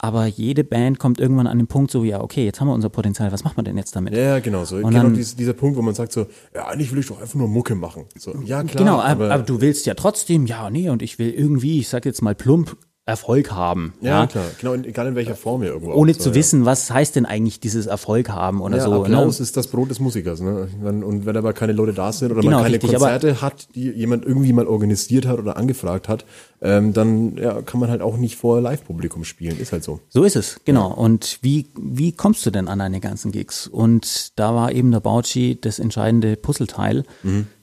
aber 0.00 0.26
jede 0.26 0.62
Band 0.62 1.00
kommt 1.00 1.18
irgendwann 1.18 1.48
an 1.48 1.58
den 1.58 1.66
Punkt 1.66 1.90
so, 1.90 2.04
ja, 2.04 2.20
okay, 2.20 2.44
jetzt 2.44 2.60
haben 2.60 2.68
wir 2.68 2.74
unser 2.74 2.88
Potenzial, 2.88 3.32
was 3.32 3.42
macht 3.42 3.56
man 3.56 3.64
denn 3.64 3.76
jetzt 3.76 3.96
damit? 3.96 4.14
Ja, 4.14 4.38
genau 4.38 4.64
so. 4.64 4.76
Und 4.76 4.90
genau 4.90 5.02
dann- 5.02 5.14
dies, 5.14 5.34
dieser 5.34 5.54
Punkt, 5.54 5.76
wo 5.76 5.82
man 5.82 5.94
sagt 5.94 6.12
so, 6.12 6.26
ja, 6.54 6.68
eigentlich 6.68 6.92
will 6.92 7.00
ich 7.00 7.06
doch 7.08 7.20
einfach 7.20 7.34
nur 7.34 7.48
Mucke 7.48 7.74
machen. 7.74 8.04
So, 8.16 8.32
ja, 8.44 8.62
klar. 8.62 8.76
genau, 8.76 9.00
aber, 9.00 9.32
aber 9.32 9.42
du 9.42 9.60
willst 9.60 9.86
ja 9.86 9.94
trotzdem, 9.94 10.46
ja, 10.46 10.70
nee, 10.70 10.88
und 10.88 11.02
ich 11.02 11.18
will 11.18 11.30
irgendwie, 11.30 11.80
ich 11.80 11.88
sag 11.88 12.04
jetzt 12.04 12.22
mal 12.22 12.34
plump, 12.36 12.76
Erfolg 13.08 13.50
haben. 13.52 13.94
ja, 14.02 14.26
klar. 14.26 14.44
Genau, 14.60 14.74
egal 14.74 15.06
in 15.08 15.14
welcher 15.14 15.34
Form 15.34 15.62
ja 15.62 15.70
irgendwo. 15.70 15.94
Ohne 15.94 16.12
auch, 16.12 16.16
zu 16.16 16.28
ja. 16.28 16.34
wissen, 16.34 16.66
was 16.66 16.90
heißt 16.90 17.16
denn 17.16 17.24
eigentlich 17.24 17.58
dieses 17.58 17.86
Erfolg 17.86 18.28
haben 18.28 18.60
oder 18.60 18.76
Ja, 18.76 18.84
so. 18.84 19.02
Applaus 19.02 19.38
ne? 19.38 19.44
ist 19.44 19.56
das 19.56 19.68
Brot 19.68 19.90
des 19.90 19.98
Musikers. 19.98 20.40
Ne? 20.40 20.68
Und 20.82 21.24
wenn 21.24 21.36
aber 21.36 21.54
keine 21.54 21.72
Leute 21.72 21.94
da 21.94 22.12
sind 22.12 22.32
oder 22.32 22.42
Genau, 22.42 22.56
man 22.58 22.64
keine 22.64 22.74
richtig, 22.74 22.90
Konzerte 22.90 23.40
hat, 23.40 23.74
die 23.74 23.90
jemand 23.90 24.26
irgendwie 24.26 24.52
mal 24.52 24.66
organisiert 24.66 25.26
hat 25.26 25.38
oder 25.38 25.56
angefragt 25.56 26.06
hat, 26.06 26.26
ähm, 26.60 26.92
dann 26.92 27.38
ja, 27.38 27.62
kann 27.62 27.80
man 27.80 27.88
halt 27.88 28.02
auch 28.02 28.18
nicht 28.18 28.36
vor 28.36 28.60
Live-Publikum 28.60 29.24
spielen. 29.24 29.58
Ist 29.58 29.72
halt 29.72 29.84
so. 29.84 30.00
So 30.10 30.24
ist 30.24 30.36
es, 30.36 30.60
genau. 30.66 30.92
Und 30.92 31.38
wie, 31.40 31.70
wie 31.80 32.12
kommst 32.12 32.44
du 32.44 32.50
denn 32.50 32.68
an 32.68 32.78
deine 32.78 33.00
ganzen 33.00 33.32
Gigs? 33.32 33.66
Und 33.66 34.38
da 34.38 34.54
war 34.54 34.70
eben 34.72 34.90
der 34.90 35.00
Bauchi 35.00 35.58
das 35.58 35.78
entscheidende 35.78 36.36
Puzzleteil, 36.36 37.04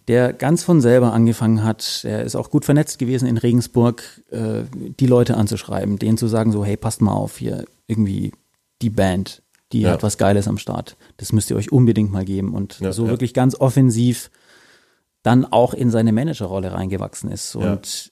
der 0.08 0.34
ganz 0.34 0.64
von 0.64 0.82
selber 0.82 1.14
angefangen 1.14 1.64
hat. 1.64 2.02
Er 2.04 2.24
ist 2.24 2.36
auch 2.36 2.50
gut 2.50 2.66
vernetzt 2.66 3.00
gewesen 3.00 3.28
in 3.28 3.38
Regensburg, 3.38 4.04
äh, 4.32 4.64
die 5.00 5.08
Leute 5.08 5.36
anzuschreiben, 5.38 5.98
denen 5.98 6.18
zu 6.18 6.28
sagen, 6.28 6.52
so, 6.52 6.64
hey, 6.64 6.78
passt 6.78 7.02
mal 7.02 7.14
auf, 7.14 7.38
hier 7.38 7.66
irgendwie 7.88 8.32
die 8.82 8.90
Band, 8.90 9.42
die 9.72 9.82
Ja. 9.82 9.92
hat 9.94 10.04
was 10.04 10.18
Geiles 10.18 10.48
am 10.48 10.58
Start. 10.58 10.96
Das 11.18 11.32
müsst 11.34 11.50
ihr 11.50 11.56
euch 11.56 11.72
unbedingt 11.72 12.12
mal 12.12 12.26
geben. 12.26 12.54
Und 12.54 12.80
Ja, 12.80 12.92
so 12.92 13.06
ja. 13.06 13.10
wirklich 13.10 13.34
ganz 13.34 13.56
offensiv 13.60 14.30
dann 15.24 15.44
auch 15.46 15.74
in 15.74 15.90
seine 15.90 16.12
Managerrolle 16.12 16.72
reingewachsen 16.74 17.32
ist. 17.32 17.56
Und 17.56 18.12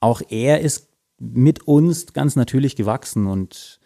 auch 0.00 0.20
er 0.30 0.60
ist 0.60 0.88
mit 1.20 1.68
uns 1.68 2.12
ganz 2.12 2.34
natürlich 2.34 2.74
gewachsen 2.74 3.26
und 3.26 3.78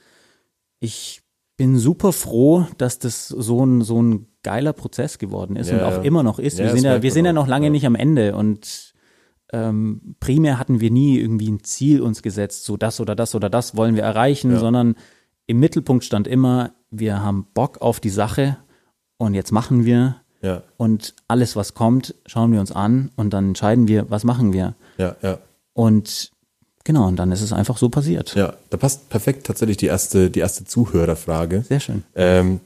ich 0.81 1.21
bin 1.57 1.79
super 1.79 2.13
froh, 2.13 2.67
dass 2.79 2.99
das 2.99 3.29
so 3.29 3.65
ein, 3.67 3.83
so 3.83 4.01
ein 4.03 4.27
geiler 4.45 4.73
Prozess 4.73 5.19
geworden 5.19 5.57
ist 5.57 5.71
Ja, 5.71 5.79
und 5.79 5.83
auch 5.83 5.97
ja. 5.97 6.03
immer 6.03 6.23
noch 6.23 6.39
ist. 6.39 6.59
Ja, 6.59 6.67
wir 6.67 6.71
sind 6.71 6.85
ja, 6.85 7.03
wir 7.03 7.11
sind 7.11 7.25
ja 7.25 7.33
noch 7.33 7.49
lange 7.49 7.71
nicht 7.71 7.85
am 7.87 7.97
Ende 7.97 8.37
und 8.37 8.95
ähm, 9.53 10.15
primär 10.21 10.61
hatten 10.61 10.81
wir 10.81 10.93
nie 10.93 11.19
irgendwie 11.19 11.51
ein 11.51 11.65
Ziel 11.65 12.01
uns 12.01 12.23
gesetzt, 12.23 12.65
so 12.65 12.77
das 12.77 13.01
oder 13.01 13.17
das 13.17 13.35
oder 13.35 13.51
das 13.51 13.77
wollen 13.77 13.97
wir 13.97 14.05
erreichen, 14.05 14.57
sondern 14.59 14.95
im 15.47 15.59
Mittelpunkt 15.59 16.05
stand 16.05 16.29
immer, 16.29 16.73
wir 16.91 17.23
haben 17.23 17.49
Bock 17.53 17.83
auf 17.83 17.99
die 17.99 18.11
Sache 18.11 18.57
und 19.17 19.35
jetzt 19.35 19.51
machen 19.53 19.85
wir 19.85 20.17
und 20.77 21.15
alles, 21.27 21.57
was 21.57 21.75
kommt, 21.75 22.15
schauen 22.27 22.53
wir 22.53 22.61
uns 22.61 22.71
an 22.71 23.11
und 23.17 23.31
dann 23.31 23.49
entscheiden 23.49 23.89
wir, 23.89 24.11
was 24.11 24.25
machen 24.25 24.53
wir. 24.53 24.75
ja, 24.99 25.17
ja. 25.23 25.39
Und 25.73 26.31
genau, 26.85 27.09
und 27.09 27.17
dann 27.17 27.33
ist 27.33 27.41
es 27.41 27.53
einfach 27.53 27.79
so 27.79 27.89
passiert. 27.89 28.35
Ja, 28.37 28.55
da 28.71 28.77
passt 28.77 29.09
perfekt 29.09 29.47
tatsächlich 29.47 29.77
die 29.77 29.87
erste, 29.87 30.31
die 30.31 30.41
erste 30.41 30.65
Zuhörerfrage. 30.65 31.63
Sehr 31.63 31.81
schön. 31.81 32.05
ähm, 32.15 32.61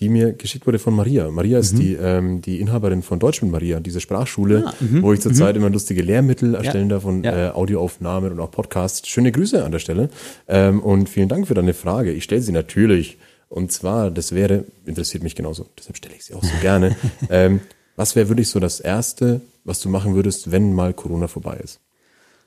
die 0.00 0.08
mir 0.08 0.32
geschickt 0.32 0.66
wurde 0.66 0.78
von 0.78 0.94
Maria. 0.94 1.30
Maria 1.30 1.58
ist 1.58 1.74
Mhm. 1.74 1.78
die, 1.78 1.94
ähm, 1.94 2.40
die 2.42 2.58
Inhaberin 2.60 3.02
von 3.02 3.18
Deutsch 3.18 3.42
mit 3.42 3.50
Maria, 3.52 3.80
diese 3.80 4.00
Sprachschule, 4.00 4.64
Ah, 4.66 4.74
mhm, 4.80 5.02
wo 5.02 5.12
ich 5.12 5.20
zurzeit 5.20 5.56
immer 5.56 5.68
lustige 5.70 6.02
Lehrmittel 6.02 6.54
erstellen 6.54 6.88
darf 6.88 7.04
und 7.04 7.24
Ja. 7.24 7.48
äh, 7.48 7.50
Audioaufnahmen 7.50 8.32
und 8.32 8.40
auch 8.40 8.50
Podcasts. 8.50 9.06
Schöne 9.08 9.30
Grüße 9.30 9.62
an 9.64 9.72
der 9.72 9.78
Stelle 9.78 10.08
ähm, 10.48 10.80
und 10.80 11.08
vielen 11.08 11.28
Dank 11.28 11.46
für 11.46 11.54
deine 11.54 11.74
Frage. 11.74 12.12
Ich 12.12 12.24
stelle 12.24 12.40
sie 12.40 12.52
natürlich 12.52 13.18
und 13.50 13.72
zwar, 13.72 14.10
das 14.10 14.32
wäre, 14.32 14.64
interessiert 14.86 15.22
mich 15.22 15.34
genauso, 15.34 15.66
deshalb 15.78 15.96
stelle 15.96 16.14
ich 16.16 16.24
sie 16.24 16.34
auch 16.34 16.42
so 16.44 16.50
gerne. 16.62 16.96
ähm, 17.28 17.60
was 17.96 18.16
wäre 18.16 18.28
wirklich 18.28 18.48
so 18.48 18.58
das 18.60 18.80
Erste, 18.80 19.42
was 19.64 19.80
du 19.80 19.90
machen 19.90 20.14
würdest, 20.14 20.50
wenn 20.50 20.72
mal 20.72 20.94
Corona 20.94 21.28
vorbei 21.28 21.58
ist? 21.62 21.80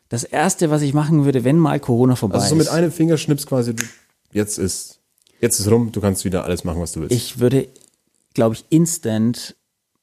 Das 0.10 0.24
erste, 0.24 0.70
was 0.72 0.82
ich 0.82 0.94
machen 0.94 1.26
würde, 1.26 1.44
wenn 1.44 1.58
mal 1.60 1.80
Corona 1.80 2.16
vorbei 2.16 2.36
Also 2.36 2.50
so 2.50 2.56
mit 2.56 2.66
ist, 2.68 2.72
einem 2.74 2.92
Fingerschnips 2.92 3.46
quasi, 3.46 3.74
jetzt 4.32 4.58
ist, 4.58 5.00
jetzt 5.44 5.60
ist 5.60 5.70
rum, 5.70 5.92
du 5.92 6.02
kannst 6.02 6.26
wieder 6.26 6.44
alles 6.44 6.64
machen, 6.64 6.82
was 6.82 6.94
du 6.94 7.02
willst. 7.02 7.16
ich 7.16 7.40
würde, 7.40 7.68
glaube 8.34 8.56
ich, 8.56 8.66
instant 8.70 9.56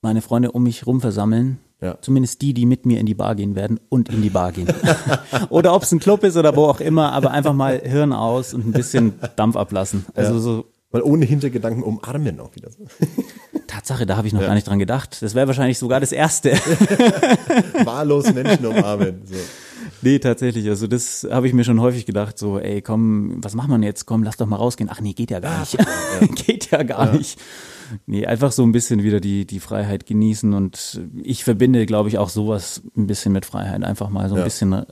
meine 0.02 0.22
Freunde 0.22 0.52
um 0.52 0.62
mich 0.62 0.86
rum 0.86 1.00
versammeln. 1.00 1.58
Ja. 1.82 1.96
Zumindest 2.02 2.42
die, 2.42 2.52
die 2.52 2.66
mit 2.66 2.84
mir 2.84 3.00
in 3.00 3.06
die 3.06 3.14
Bar 3.14 3.34
gehen 3.34 3.54
werden 3.54 3.80
und 3.88 4.10
in 4.10 4.20
die 4.20 4.28
Bar 4.28 4.52
gehen. 4.52 4.68
oder 5.48 5.74
ob 5.74 5.82
es 5.82 5.92
ein 5.92 5.98
Club 5.98 6.24
ist 6.24 6.36
oder 6.36 6.54
wo 6.54 6.66
auch 6.66 6.80
immer, 6.80 7.12
aber 7.12 7.30
einfach 7.30 7.54
mal 7.54 7.80
Hirn 7.82 8.12
aus 8.12 8.52
und 8.52 8.66
ein 8.66 8.72
bisschen 8.72 9.14
Dampf 9.36 9.56
ablassen. 9.56 10.04
Also 10.14 10.38
so 10.38 10.66
Mal 10.92 11.02
ohne 11.02 11.24
Hintergedanken 11.24 11.84
umarmen 11.84 12.40
auch 12.40 12.54
wieder. 12.56 12.68
Tatsache, 13.68 14.06
da 14.06 14.16
habe 14.16 14.26
ich 14.26 14.32
noch 14.32 14.40
gar 14.40 14.54
nicht 14.54 14.66
dran 14.66 14.80
gedacht. 14.80 15.18
Das 15.22 15.36
wäre 15.36 15.46
wahrscheinlich 15.46 15.78
sogar 15.78 16.00
das 16.00 16.10
Erste. 16.10 16.50
wahllos 17.84 18.32
Menschen 18.34 18.66
umarmen. 18.66 19.22
So. 19.24 19.36
Nee, 20.02 20.18
tatsächlich. 20.18 20.68
Also 20.68 20.86
das 20.86 21.26
habe 21.30 21.46
ich 21.46 21.52
mir 21.52 21.64
schon 21.64 21.80
häufig 21.80 22.06
gedacht. 22.06 22.38
So, 22.38 22.58
ey, 22.58 22.80
komm, 22.82 23.42
was 23.44 23.54
macht 23.54 23.68
man 23.68 23.82
jetzt? 23.82 24.06
Komm, 24.06 24.22
lass 24.22 24.36
doch 24.36 24.46
mal 24.46 24.56
rausgehen. 24.56 24.88
Ach 24.92 25.00
nee, 25.00 25.12
geht 25.12 25.30
ja 25.30 25.40
gar 25.40 25.60
nicht. 25.60 25.76
geht 26.46 26.70
ja 26.70 26.82
gar 26.82 27.12
nicht. 27.12 27.38
Nee, 28.06 28.24
einfach 28.26 28.52
so 28.52 28.62
ein 28.62 28.72
bisschen 28.72 29.02
wieder 29.02 29.20
die, 29.20 29.46
die 29.46 29.60
Freiheit 29.60 30.06
genießen. 30.06 30.54
Und 30.54 31.00
ich 31.22 31.44
verbinde, 31.44 31.86
glaube 31.86 32.08
ich, 32.08 32.18
auch 32.18 32.28
sowas 32.28 32.82
ein 32.96 33.06
bisschen 33.06 33.32
mit 33.32 33.44
Freiheit. 33.44 33.82
Einfach 33.84 34.08
mal 34.10 34.28
so 34.28 34.34
ein 34.36 34.38
Ja. 34.38 34.44
bisschen 34.44 34.86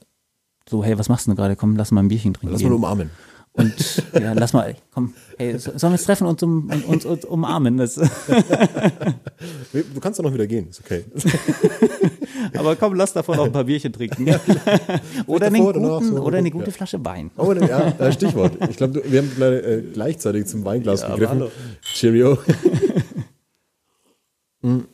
so, 0.68 0.84
hey, 0.84 0.98
was 0.98 1.08
machst 1.08 1.26
du 1.26 1.30
denn 1.30 1.36
gerade? 1.36 1.56
Komm, 1.56 1.76
lass 1.76 1.90
mal 1.90 2.02
ein 2.02 2.08
Bierchen 2.08 2.34
trinken. 2.34 2.52
Lass 2.52 2.62
mal 2.62 2.72
umarmen. 2.72 3.10
Und 3.58 3.74
ja, 4.14 4.32
lass 4.34 4.52
mal, 4.52 4.76
komm, 4.92 5.14
hey, 5.36 5.58
so- 5.58 5.72
sollen 5.76 5.92
wir 5.92 5.98
uns 5.98 6.04
treffen 6.04 6.26
und 6.28 6.40
um, 6.44 6.70
uns, 6.86 7.04
umarmen? 7.24 7.76
Das, 7.76 7.94
Du 9.72 10.00
kannst 10.00 10.18
doch 10.18 10.24
noch 10.24 10.32
wieder 10.32 10.46
gehen, 10.46 10.68
ist 10.70 10.80
okay. 10.80 11.04
aber 12.54 12.76
komm, 12.76 12.94
lass 12.94 13.12
davon 13.12 13.38
auch 13.38 13.46
ein 13.46 13.52
paar 13.52 13.64
Bierchen 13.64 13.92
trinken. 13.92 14.28
oder, 15.26 15.46
einen 15.46 15.64
guten, 15.64 15.84
so. 16.04 16.22
oder 16.22 16.38
eine 16.38 16.50
gute 16.50 16.66
Ja. 16.66 16.72
Flasche 16.72 17.04
Wein. 17.04 17.30
Oh, 17.36 17.52
ja, 17.52 17.88
äh, 17.98 18.12
Stichwort. 18.12 18.52
Ich 18.70 18.76
glaube, 18.76 19.02
wir 19.04 19.22
haben 19.22 19.42
äh, 19.42 19.82
gleichzeitig 19.92 20.46
zum 20.46 20.64
Weinglas 20.64 21.04
gegriffen. 21.04 21.44
Cheerio. 21.82 22.38
Hm. 24.62 24.86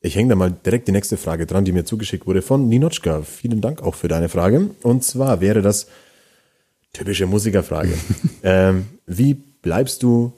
Ich 0.00 0.14
hänge 0.16 0.28
da 0.28 0.36
mal 0.36 0.50
direkt 0.64 0.86
die 0.88 0.92
nächste 0.92 1.16
Frage 1.16 1.46
dran, 1.46 1.64
die 1.64 1.72
mir 1.72 1.84
zugeschickt 1.84 2.26
wurde 2.26 2.42
von 2.42 2.68
Ninochka. 2.68 3.22
Vielen 3.22 3.60
Dank 3.60 3.82
auch 3.82 3.94
für 3.94 4.08
deine 4.08 4.28
Frage. 4.28 4.70
Und 4.82 5.02
zwar 5.02 5.40
wäre 5.40 5.62
das 5.62 5.86
typische 6.96 7.26
Musikerfrage. 7.26 7.92
ähm, 8.42 8.86
wie 9.06 9.34
bleibst 9.34 10.02
du 10.02 10.32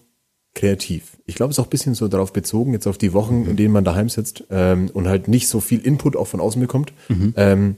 kreativ? 0.55 1.17
Ich 1.27 1.35
glaube, 1.35 1.51
es 1.51 1.59
ist 1.59 1.61
auch 1.61 1.67
ein 1.67 1.71
bisschen 1.71 1.95
so 1.95 2.09
darauf 2.09 2.33
bezogen, 2.33 2.73
jetzt 2.73 2.87
auf 2.87 2.99
die 2.99 3.13
Wochen, 3.13 3.47
in 3.47 3.57
denen 3.57 3.73
man 3.73 3.85
daheim 3.85 4.09
sitzt 4.09 4.45
ähm, 4.51 4.91
und 4.93 5.09
halt 5.09 5.29
nicht 5.29 5.49
so 5.49 5.61
viel 5.61 5.81
Input 5.81 6.17
auch 6.17 6.27
von 6.27 6.41
außen 6.41 6.61
bekommt. 6.61 6.93
Ähm, 7.37 7.77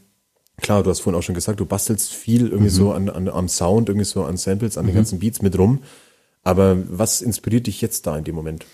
klar, 0.61 0.83
du 0.83 0.91
hast 0.91 1.01
vorhin 1.01 1.19
auch 1.19 1.23
schon 1.23 1.35
gesagt, 1.35 1.61
du 1.61 1.67
bastelst 1.67 2.13
viel 2.13 2.49
irgendwie 2.49 2.71
so 2.71 2.93
an, 2.93 3.09
an, 3.11 3.29
am 3.29 3.49
Sound, 3.49 3.89
irgendwie 3.89 4.07
so 4.07 4.25
an 4.25 4.37
Samples, 4.37 4.79
an 4.79 4.87
den 4.87 4.95
ganzen 4.95 5.19
Beats 5.19 5.43
mit 5.43 5.59
rum. 5.59 5.81
Aber 6.43 6.79
was 6.89 7.21
inspiriert 7.21 7.67
dich 7.67 7.81
jetzt 7.83 8.07
da 8.07 8.17
in 8.17 8.25
dem 8.25 8.35
Moment? 8.35 8.65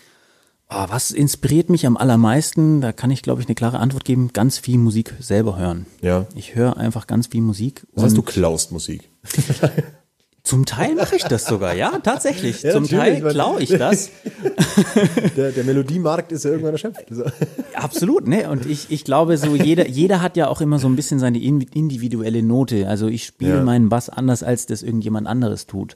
Ah, 0.69 0.87
was 0.91 1.13
inspiriert 1.13 1.71
mich 1.71 1.87
am 1.87 1.97
allermeisten? 1.97 2.81
Da 2.81 2.93
kann 2.93 3.11
ich, 3.13 3.23
glaube 3.23 3.41
ich, 3.41 3.47
eine 3.47 3.55
klare 3.55 3.79
Antwort 3.79 4.05
geben. 4.05 4.31
Ganz 4.33 4.59
viel 4.59 4.79
Musik 4.79 5.15
selber 5.21 5.57
hören. 5.59 5.87
Ja. 6.03 6.27
Ich 6.35 6.57
höre 6.57 6.77
einfach 6.77 7.07
ganz 7.07 7.29
viel 7.29 7.41
Musik. 7.43 7.87
Das 7.95 8.05
heißt, 8.05 8.17
du 8.17 8.23
klaust 8.23 8.73
Musik. 8.73 9.09
zum 10.43 10.67
Teil 10.67 10.95
mache 10.97 11.15
ich 11.17 11.23
das 11.25 11.45
sogar, 11.47 11.75
ja, 11.75 11.99
tatsächlich. 12.03 12.63
Ja, 12.65 12.73
zum 12.73 12.89
Teil 12.89 13.21
klaue 13.23 13.63
ich 13.63 13.71
das. 13.71 14.11
Der, 15.37 15.53
der 15.53 15.65
Melodiemarkt 15.65 16.33
ist 16.33 16.45
ja 16.45 16.51
irgendwann 16.51 16.73
erschöpft. 16.73 17.07
So. 17.11 17.25
Absolut, 17.75 18.27
ne? 18.27 18.51
Und 18.51 18.67
ich, 18.67 18.91
ich 18.91 19.05
glaube, 19.05 19.37
so 19.39 19.55
jeder, 19.55 19.89
jeder 19.89 20.21
hat 20.23 20.37
ja 20.37 20.49
auch 20.49 20.61
immer 20.61 20.79
so 20.79 20.89
ein 20.89 20.97
bisschen 20.97 21.19
seine 21.19 21.39
in- 21.41 21.61
individuelle 21.63 22.43
Note. 22.43 22.89
Also 22.89 23.07
ich 23.09 23.25
spiele 23.25 23.53
Ja. 23.55 23.59
Mhm. 23.61 23.65
meinen 23.67 23.89
Bass 23.89 24.09
anders, 24.09 24.43
als 24.43 24.67
das 24.67 24.83
irgendjemand 24.83 25.27
anderes 25.27 25.67
tut. 25.67 25.95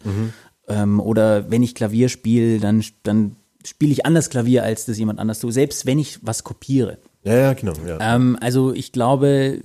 Ähm, 0.68 1.00
oder 1.00 1.50
wenn 1.50 1.62
ich 1.62 1.74
Klavier 1.74 2.08
spiele, 2.08 2.58
dann, 2.58 2.82
dann 3.02 3.36
spiele 3.66 3.92
ich 3.92 4.06
anders 4.06 4.30
Klavier, 4.30 4.62
als 4.64 4.86
das 4.86 4.98
jemand 4.98 5.18
anders 5.18 5.40
tut. 5.40 5.52
Selbst 5.52 5.86
wenn 5.86 5.98
ich 5.98 6.18
was 6.26 6.44
kopiere. 6.44 6.98
Ja, 7.22 7.34
ja, 7.36 7.52
genau. 7.52 7.74
Ja. 7.86 8.14
Ähm, 8.14 8.38
also 8.40 8.72
ich 8.72 8.92
glaube, 8.92 9.60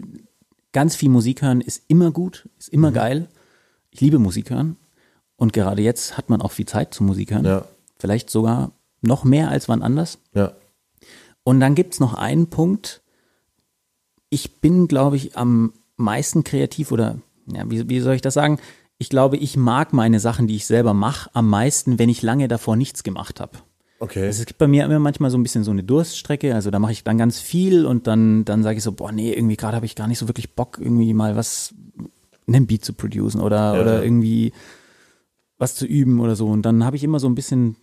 ganz 0.73 0.95
viel 0.95 1.10
Musik 1.10 1.41
hören 1.41 1.62
ist 1.62 1.84
immer 1.88 2.12
gut, 2.12 2.47
ist 2.60 2.69
Mhm. 2.71 2.73
immer 2.79 2.91
geil. 2.91 3.27
Ich 3.91 4.01
liebe 4.01 4.19
Musik 4.19 4.49
hören. 4.49 4.75
Und 5.38 5.53
gerade 5.53 5.81
jetzt 5.81 6.17
hat 6.17 6.29
man 6.29 6.41
auch 6.41 6.51
viel 6.51 6.65
Zeit 6.65 6.93
zum 6.93 7.08
Musik 7.08 7.31
hören. 7.31 7.45
Ja. 7.45 7.65
Vielleicht 7.97 8.29
sogar 8.29 8.71
noch 9.01 9.23
mehr 9.23 9.49
als 9.49 9.67
wann 9.69 9.81
anders. 9.81 10.17
ja. 10.34 10.53
Und 11.47 11.60
dann 11.60 11.75
gibt's 11.75 11.99
noch 11.99 12.15
einen 12.15 12.47
Punkt. 12.47 13.03
Ich 14.29 14.62
bin, 14.62 14.88
glaube 14.88 15.15
ich, 15.15 15.38
am 15.38 15.73
meisten 15.95 16.43
kreativ 16.43 16.91
oder, 16.91 17.19
ja, 17.45 17.69
wie, 17.69 17.88
wie 17.88 17.99
soll 17.99 18.15
ich 18.15 18.21
das 18.21 18.34
sagen? 18.34 18.58
Ich 18.97 19.10
glaube, 19.10 19.38
ich 19.38 19.55
mag 19.55 19.93
meine 19.93 20.19
Sachen, 20.19 20.47
die 20.47 20.55
ich 20.55 20.65
selber 20.65 20.93
mache, 20.95 21.29
am 21.34 21.47
meisten, 21.47 21.99
wenn 21.99 22.10
ich 22.10 22.23
lange 22.23 22.47
davor 22.47 22.75
nichts 22.75 23.03
gemacht 23.03 23.39
habe. 23.39 23.60
Okay. 23.99 24.25
Also 24.25 24.41
es 24.41 24.45
gibt 24.45 24.58
bei 24.60 24.67
mir 24.67 24.84
immer 24.86 24.99
manchmal 24.99 25.29
so 25.31 25.38
ein 25.38 25.43
bisschen 25.43 25.63
so 25.63 25.71
eine 25.71 25.84
Durststrecke, 25.84 26.53
also 26.53 26.69
da 26.69 26.79
mache 26.79 26.91
ich 26.91 27.03
dann 27.03 27.17
ganz 27.17 27.39
viel 27.39 27.86
und 27.86 28.08
dann, 28.08 28.43
dann 28.45 28.62
sage 28.62 28.77
ich 28.77 28.84
so, 28.84 28.91
boah, 28.91 29.12
nee, 29.12 29.34
irgendwie 29.34 29.55
gerade 29.55 29.75
habe 29.77 29.86
ich 29.86 29.95
gar 29.95 30.08
nicht 30.08 30.19
so 30.19 30.27
wirklich 30.27 30.53
Bock, 30.53 30.77
irgendwie 30.81 31.13
mal 31.13 31.36
was, 31.36 31.73
einen 32.47 32.67
Beat 32.67 32.84
zu 32.84 32.93
producen 32.93 33.39
oder, 33.41 33.75
Ja. 33.75 33.81
oder 33.81 34.03
irgendwie 34.03 34.51
was 35.58 35.75
zu 35.75 35.86
üben 35.86 36.19
oder 36.19 36.36
so. 36.36 36.47
Und 36.47 36.63
dann 36.63 36.84
habe 36.84 36.97
ich 36.97 37.03
immer 37.03 37.19
so 37.19 37.27
ein 37.27 37.36
bisschen 37.36 37.77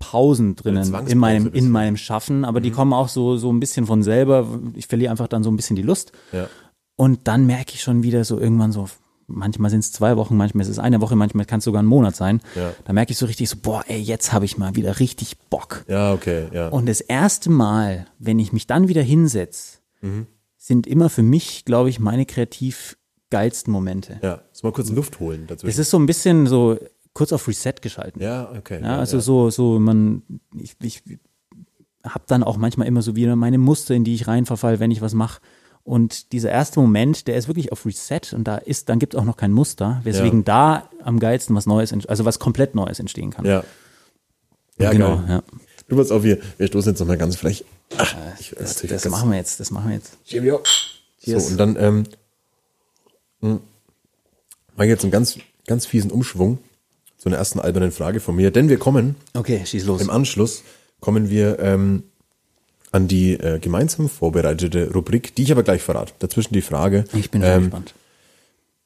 Pausen 0.00 0.56
drinnen 0.56 0.92
in 1.06 1.18
meinem, 1.18 1.52
in 1.52 1.70
meinem 1.70 1.96
Schaffen, 1.96 2.44
aber 2.44 2.58
Mhm. 2.60 2.64
die 2.64 2.70
kommen 2.72 2.92
auch 2.92 3.08
so, 3.08 3.36
so 3.36 3.52
ein 3.52 3.60
bisschen 3.60 3.86
von 3.86 4.02
selber. 4.02 4.48
Ich 4.74 4.86
verliere 4.88 5.10
einfach 5.10 5.28
dann 5.28 5.42
so 5.44 5.50
ein 5.50 5.56
bisschen 5.56 5.76
die 5.76 5.82
Lust. 5.82 6.12
Ja. 6.32 6.48
Und 6.96 7.28
dann 7.28 7.46
merke 7.46 7.74
ich 7.74 7.82
schon 7.82 8.02
wieder 8.02 8.24
so 8.24 8.38
irgendwann 8.40 8.72
so, 8.72 8.88
manchmal 9.30 9.70
sind 9.70 9.80
es 9.80 9.92
zwei 9.92 10.16
Wochen, 10.16 10.36
manchmal 10.36 10.62
ist 10.62 10.68
es 10.68 10.78
eine 10.78 11.00
Woche, 11.00 11.16
manchmal 11.16 11.46
kann 11.46 11.58
es 11.58 11.64
sogar 11.64 11.82
ein 11.82 11.86
Monat 11.86 12.16
sein. 12.16 12.40
Ja. 12.56 12.72
Da 12.84 12.92
merke 12.92 13.12
ich 13.12 13.18
so 13.18 13.26
richtig 13.26 13.48
so, 13.48 13.56
boah, 13.62 13.82
ey, 13.88 14.00
jetzt 14.00 14.32
habe 14.32 14.44
ich 14.44 14.58
mal 14.58 14.74
wieder 14.76 14.98
richtig 15.00 15.38
Bock. 15.50 15.84
Ja, 15.88 16.12
okay, 16.12 16.48
ja. 16.52 16.68
Und 16.68 16.86
das 16.88 17.00
erste 17.00 17.50
Mal, 17.50 18.06
wenn 18.18 18.38
ich 18.38 18.52
mich 18.52 18.66
dann 18.66 18.88
wieder 18.88 19.02
hinsetze, 19.02 19.78
Mhm. 20.02 20.26
sind 20.56 20.86
immer 20.86 21.10
für 21.10 21.22
mich, 21.22 21.64
glaube 21.64 21.90
ich, 21.90 22.00
meine 22.00 22.24
kreativ 22.26 22.96
geilsten 23.30 23.72
Momente. 23.72 24.18
ja. 24.22 24.40
Muss 24.50 24.62
mal 24.62 24.72
kurz 24.72 24.90
Luft 24.90 25.20
holen 25.20 25.42
Es 25.42 25.46
dazwischen. 25.48 25.80
ist 25.80 25.90
so 25.90 25.98
ein 25.98 26.06
bisschen 26.06 26.46
so 26.46 26.78
kurz 27.12 27.32
auf 27.32 27.46
Reset 27.48 27.74
geschalten. 27.82 28.20
Ja, 28.22 28.50
okay. 28.56 28.80
Ja, 28.82 28.98
also 28.98 29.20
so, 29.20 29.50
so, 29.50 29.78
man, 29.78 30.22
ich, 30.58 30.76
ich 30.82 31.02
habe 32.02 32.24
dann 32.28 32.42
auch 32.42 32.56
manchmal 32.56 32.86
immer 32.88 33.02
so 33.02 33.14
wieder 33.14 33.36
meine 33.36 33.58
Muster, 33.58 33.94
in 33.94 34.04
die 34.04 34.14
ich 34.14 34.26
reinverfall, 34.26 34.80
wenn 34.80 34.90
ich 34.90 35.00
was 35.02 35.12
mache. 35.14 35.40
Und 35.82 36.32
dieser 36.32 36.50
erste 36.50 36.78
Moment, 36.80 37.26
der 37.26 37.36
ist 37.36 37.48
wirklich 37.48 37.72
auf 37.72 37.84
Reset 37.86 38.20
und 38.34 38.44
da 38.44 38.58
ist, 38.58 38.88
dann 38.88 38.98
gibt 38.98 39.14
es 39.14 39.20
auch 39.20 39.24
noch 39.24 39.36
kein 39.36 39.50
Muster, 39.52 40.00
weswegen 40.04 40.44
da 40.44 40.88
am 41.02 41.18
geilsten 41.18 41.56
was 41.56 41.66
Neues, 41.66 41.92
also 42.06 42.24
was 42.24 42.38
komplett 42.38 42.74
Neues 42.74 43.00
entstehen 43.00 43.30
kann. 43.30 43.44
Ja. 43.46 43.64
Ja, 44.78 44.92
genau, 44.92 45.16
geil. 45.16 45.26
ja. 45.28 45.42
Du 45.88 45.96
pass 45.96 46.10
auf, 46.10 46.22
wir, 46.22 46.38
wir 46.58 46.66
stoßen 46.68 46.92
jetzt 46.92 47.00
nochmal 47.00 47.18
ganz 47.18 47.36
frech. 47.36 47.64
Ach, 47.96 48.14
ich, 48.38 48.50
Das, 48.50 48.74
natürlich 48.76 48.92
das 48.92 49.02
ganz- 49.02 49.12
machen 49.12 49.30
wir 49.30 49.38
jetzt, 49.38 49.58
das 49.58 49.70
machen 49.70 49.88
wir 49.88 49.96
jetzt. 49.96 50.16
So, 51.22 51.36
und 51.36 51.56
dann 51.58 51.76
ähm, 51.78 52.04
hm, 53.40 53.60
mache 54.76 54.86
ich 54.86 54.90
jetzt 54.90 55.02
einen 55.02 55.10
ganz, 55.10 55.38
ganz 55.66 55.86
fiesen 55.86 56.10
Umschwung 56.10 56.58
zu 57.18 57.28
einer 57.28 57.36
ersten 57.38 57.58
albernen 57.60 57.90
Frage 57.92 58.20
von 58.20 58.36
mir. 58.36 58.50
Denn 58.50 58.68
wir 58.68 58.78
kommen, 58.78 59.16
Okay, 59.34 59.62
schieß 59.66 59.84
los. 59.86 60.00
im 60.00 60.10
Anschluss, 60.10 60.62
kommen 61.00 61.28
wir 61.30 61.58
ähm, 61.58 62.04
an 62.92 63.08
die 63.08 63.34
äh, 63.34 63.58
gemeinsam 63.58 64.08
vorbereitete 64.08 64.92
Rubrik, 64.92 65.34
die 65.34 65.44
ich 65.44 65.52
aber 65.52 65.62
gleich 65.62 65.82
verrate. 65.82 66.12
Dazwischen 66.18 66.54
die 66.54 66.62
Frage. 66.62 67.04
Ich 67.14 67.30
bin 67.30 67.42
schon 67.42 67.50
ähm, 67.50 67.62
gespannt. 67.62 67.94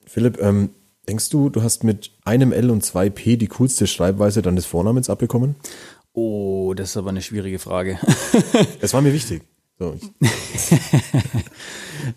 Philipp, 0.06 0.40
ähm, 0.40 0.70
denkst 1.08 1.30
du, 1.30 1.48
du 1.48 1.62
hast 1.62 1.84
mit 1.84 2.10
einem 2.24 2.52
L 2.52 2.70
und 2.70 2.84
zwei 2.84 3.10
P 3.10 3.36
die 3.36 3.48
coolste 3.48 3.86
Schreibweise 3.86 4.42
deines 4.42 4.66
Vornamens 4.66 5.10
abbekommen? 5.10 5.56
Oh, 6.12 6.74
das 6.74 6.90
ist 6.90 6.96
aber 6.96 7.10
eine 7.10 7.22
schwierige 7.22 7.58
Frage. 7.58 7.98
Das 8.80 8.94
war 8.94 9.02
mir 9.02 9.12
wichtig. 9.12 9.42
So, 9.78 9.96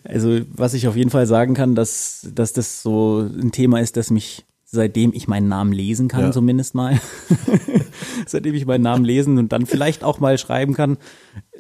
Also, 0.04 0.42
was 0.54 0.74
ich 0.74 0.88
auf 0.88 0.96
jeden 0.96 1.10
Fall 1.10 1.26
sagen 1.26 1.54
kann, 1.54 1.74
dass, 1.74 2.28
dass 2.34 2.54
das 2.54 2.82
so 2.82 3.20
ein 3.20 3.52
Thema 3.52 3.80
ist, 3.80 3.98
das 3.98 4.12
mich, 4.12 4.46
seitdem 4.70 5.14
ich 5.14 5.28
meinen 5.30 5.48
Namen 5.48 5.72
lesen 5.72 6.10
kann, 6.10 6.22
Ja. 6.26 6.32
zumindest 6.32 6.76
mal, 6.76 7.00
seitdem 8.28 8.54
ich 8.54 8.66
meinen 8.66 8.82
Namen 8.84 9.06
lesen 9.06 9.38
und 9.38 9.52
dann 9.54 9.66
vielleicht 9.66 10.04
auch 10.04 10.20
mal 10.20 10.38
schreiben 10.38 10.74
kann, 10.74 10.98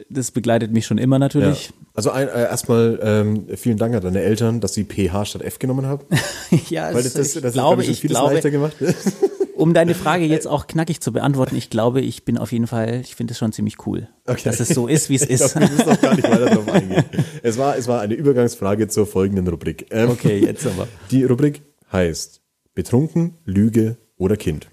das 0.09 0.31
begleitet 0.31 0.71
mich 0.73 0.85
schon 0.85 0.97
immer 0.97 1.15
ja. 1.15 1.19
natürlich. 1.19 1.71
Also 1.93 2.11
ein, 2.11 2.27
äh, 2.27 2.41
erstmal 2.43 2.99
ähm, 3.01 3.47
vielen 3.55 3.77
Dank 3.77 3.95
an 3.95 4.01
deine 4.01 4.21
Eltern, 4.21 4.59
dass 4.59 4.73
sie 4.73 4.83
PH 4.83 5.25
statt 5.25 5.41
F 5.41 5.57
genommen 5.59 5.85
haben. 5.85 6.03
Ja, 6.69 6.93
Weil 6.93 6.97
es- 7.05 7.13
das, 7.13 7.13
das, 7.13 7.35
ich 7.37 7.41
das 7.41 7.53
glaube, 7.53 7.83
ich 7.83 7.99
vieles 8.01 8.17
glaube, 8.17 8.33
leichter 8.35 8.51
gemacht. 8.51 8.75
um 9.55 9.73
deine 9.73 9.95
Frage 9.95 10.25
jetzt 10.25 10.47
auch 10.47 10.67
knackig 10.67 11.01
zu 11.01 11.11
beantworten, 11.11 11.55
ich 11.55 11.69
glaube, 11.69 12.01
ich 12.01 12.23
bin 12.25 12.37
auf 12.37 12.51
jeden 12.51 12.67
Fall, 12.67 13.01
ich 13.01 13.15
finde 13.15 13.31
es 13.31 13.37
schon 13.37 13.51
ziemlich 13.53 13.85
cool, 13.87 14.07
Okay. 14.27 14.41
dass 14.45 14.59
es 14.59 14.69
so 14.69 14.87
ist, 14.87 15.09
wie 15.09 15.15
es 15.15 15.23
Ich 15.23 15.29
ist. 15.31 15.53
glaub, 15.55 15.69
wir 15.77 15.87
auch 15.93 16.01
gar 16.01 16.15
nicht 16.15 16.23
weiter 16.29 16.45
darauf 16.45 16.69
eingehen. 16.71 17.03
Es 17.43 17.57
war, 17.57 17.77
es 17.77 17.87
war 17.87 18.01
eine 18.01 18.13
Übergangsfrage 18.13 18.87
zur 18.89 19.07
folgenden 19.07 19.47
Rubrik. 19.47 19.87
Ähm, 19.91 20.09
Okay, 20.09 20.39
jetzt 20.39 20.65
aber. 20.67 20.87
Die 21.11 21.23
Rubrik 21.23 21.61
heißt 21.91 22.41
Betrunken, 22.77 23.33
Lüge 23.43 23.97
oder 24.17 24.37
Kind. 24.37 24.67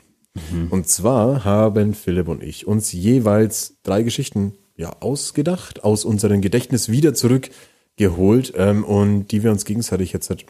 Mhm. 0.52 0.68
Und 0.68 0.88
zwar 0.88 1.42
haben 1.42 1.94
Philipp 1.94 2.28
und 2.28 2.42
ich 2.42 2.66
uns 2.66 2.92
jeweils 2.92 3.78
drei 3.82 4.02
Geschichten 4.02 4.52
ja 4.76 4.94
ausgedacht, 5.00 5.84
aus 5.84 6.04
unserem 6.04 6.42
Gedächtnis 6.42 6.90
wieder 6.90 7.14
zurückgeholt 7.14 8.52
ähm, 8.58 8.84
und 8.84 9.28
die 9.28 9.42
wir 9.42 9.50
uns 9.50 9.64
gegenseitig 9.64 10.12
jetzt 10.12 10.28
halt, 10.28 10.44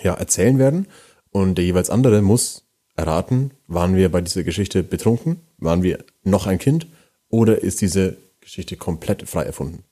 ja, 0.00 0.14
erzählen 0.14 0.58
werden. 0.58 0.86
Und 1.30 1.58
der 1.58 1.66
jeweils 1.66 1.90
andere 1.90 2.22
muss 2.22 2.64
erraten, 2.96 3.50
waren 3.66 3.94
wir 3.94 4.10
bei 4.10 4.22
dieser 4.22 4.42
Geschichte 4.42 4.82
betrunken, 4.82 5.36
waren 5.58 5.82
wir 5.82 6.02
noch 6.24 6.46
ein 6.46 6.58
Kind 6.58 6.86
oder 7.28 7.62
ist 7.62 7.82
diese 7.82 8.16
Geschichte 8.40 8.78
komplett 8.78 9.28
frei 9.28 9.42
erfunden. 9.42 9.84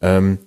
Ähm, 0.00 0.38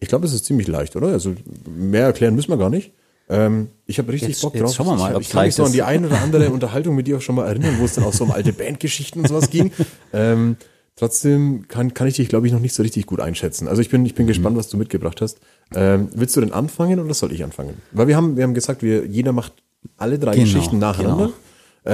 ich 0.00 0.08
glaube, 0.08 0.26
es 0.26 0.32
ist 0.32 0.46
ziemlich 0.46 0.66
leicht, 0.66 0.96
oder? 0.96 1.06
Also 1.06 1.36
mehr 1.68 2.06
erklären 2.06 2.34
müssen 2.34 2.50
wir 2.50 2.58
gar 2.58 2.68
nicht. 2.68 2.90
Ähm, 3.30 3.68
ich 3.86 3.98
habe 3.98 4.10
richtig 4.12 4.30
Jetzt- 4.30 4.42
Bock 4.42 4.54
jetzt 4.54 4.62
drauf. 4.62 4.74
schauen 4.74 4.86
wir 4.86 4.96
mal, 4.96 5.12
ich, 5.14 5.20
ich 5.26 5.28
kann 5.30 5.44
mich 5.44 5.54
so 5.54 5.64
an 5.64 5.72
die 5.72 5.82
eine 5.82 6.06
oder 6.06 6.20
andere 6.22 6.50
Unterhaltung 6.52 6.94
mit 6.94 7.06
dir 7.06 7.18
auch 7.18 7.20
schon 7.22 7.34
mal 7.34 7.46
erinnern, 7.46 7.76
wo 7.78 7.84
es 7.84 7.94
dann 7.94 8.04
auch 8.04 8.12
so 8.14 8.24
um 8.24 8.30
alte 8.30 8.52
Bandgeschichten 8.52 9.20
und 9.22 9.28
sowas 9.28 9.50
ging. 9.50 9.70
Ähm, 10.12 10.56
trotzdem 10.96 11.68
kann, 11.68 11.92
kann 11.94 12.06
ich 12.08 12.14
dich, 12.16 12.28
glaube 12.28 12.46
ich, 12.46 12.52
noch 12.52 12.60
nicht 12.60 12.74
so 12.74 12.82
richtig 12.82 13.06
gut 13.06 13.20
einschätzen. 13.20 13.68
Also 13.68 13.82
ich 13.82 13.88
bin, 13.90 14.04
ich 14.06 14.14
bin 14.14 14.24
Mhm. 14.24 14.28
gespannt, 14.28 14.56
was 14.56 14.68
du 14.68 14.76
mitgebracht 14.78 15.20
hast. 15.20 15.38
Ähm, 15.74 16.08
willst 16.14 16.34
du 16.36 16.40
denn 16.40 16.52
anfangen 16.52 16.98
oder 17.00 17.12
soll 17.14 17.32
ich 17.32 17.44
anfangen? 17.44 17.74
Weil 17.92 18.08
wir 18.08 18.16
haben, 18.16 18.36
wir 18.36 18.44
haben 18.44 18.54
gesagt, 18.54 18.82
wir, 18.82 19.04
jeder 19.06 19.32
macht 19.32 19.52
alle 19.96 20.18
drei 20.18 20.32
Genau, 20.32 20.44
Geschichten 20.44 20.78
nacheinander. 20.78 21.26
genau. 21.26 21.34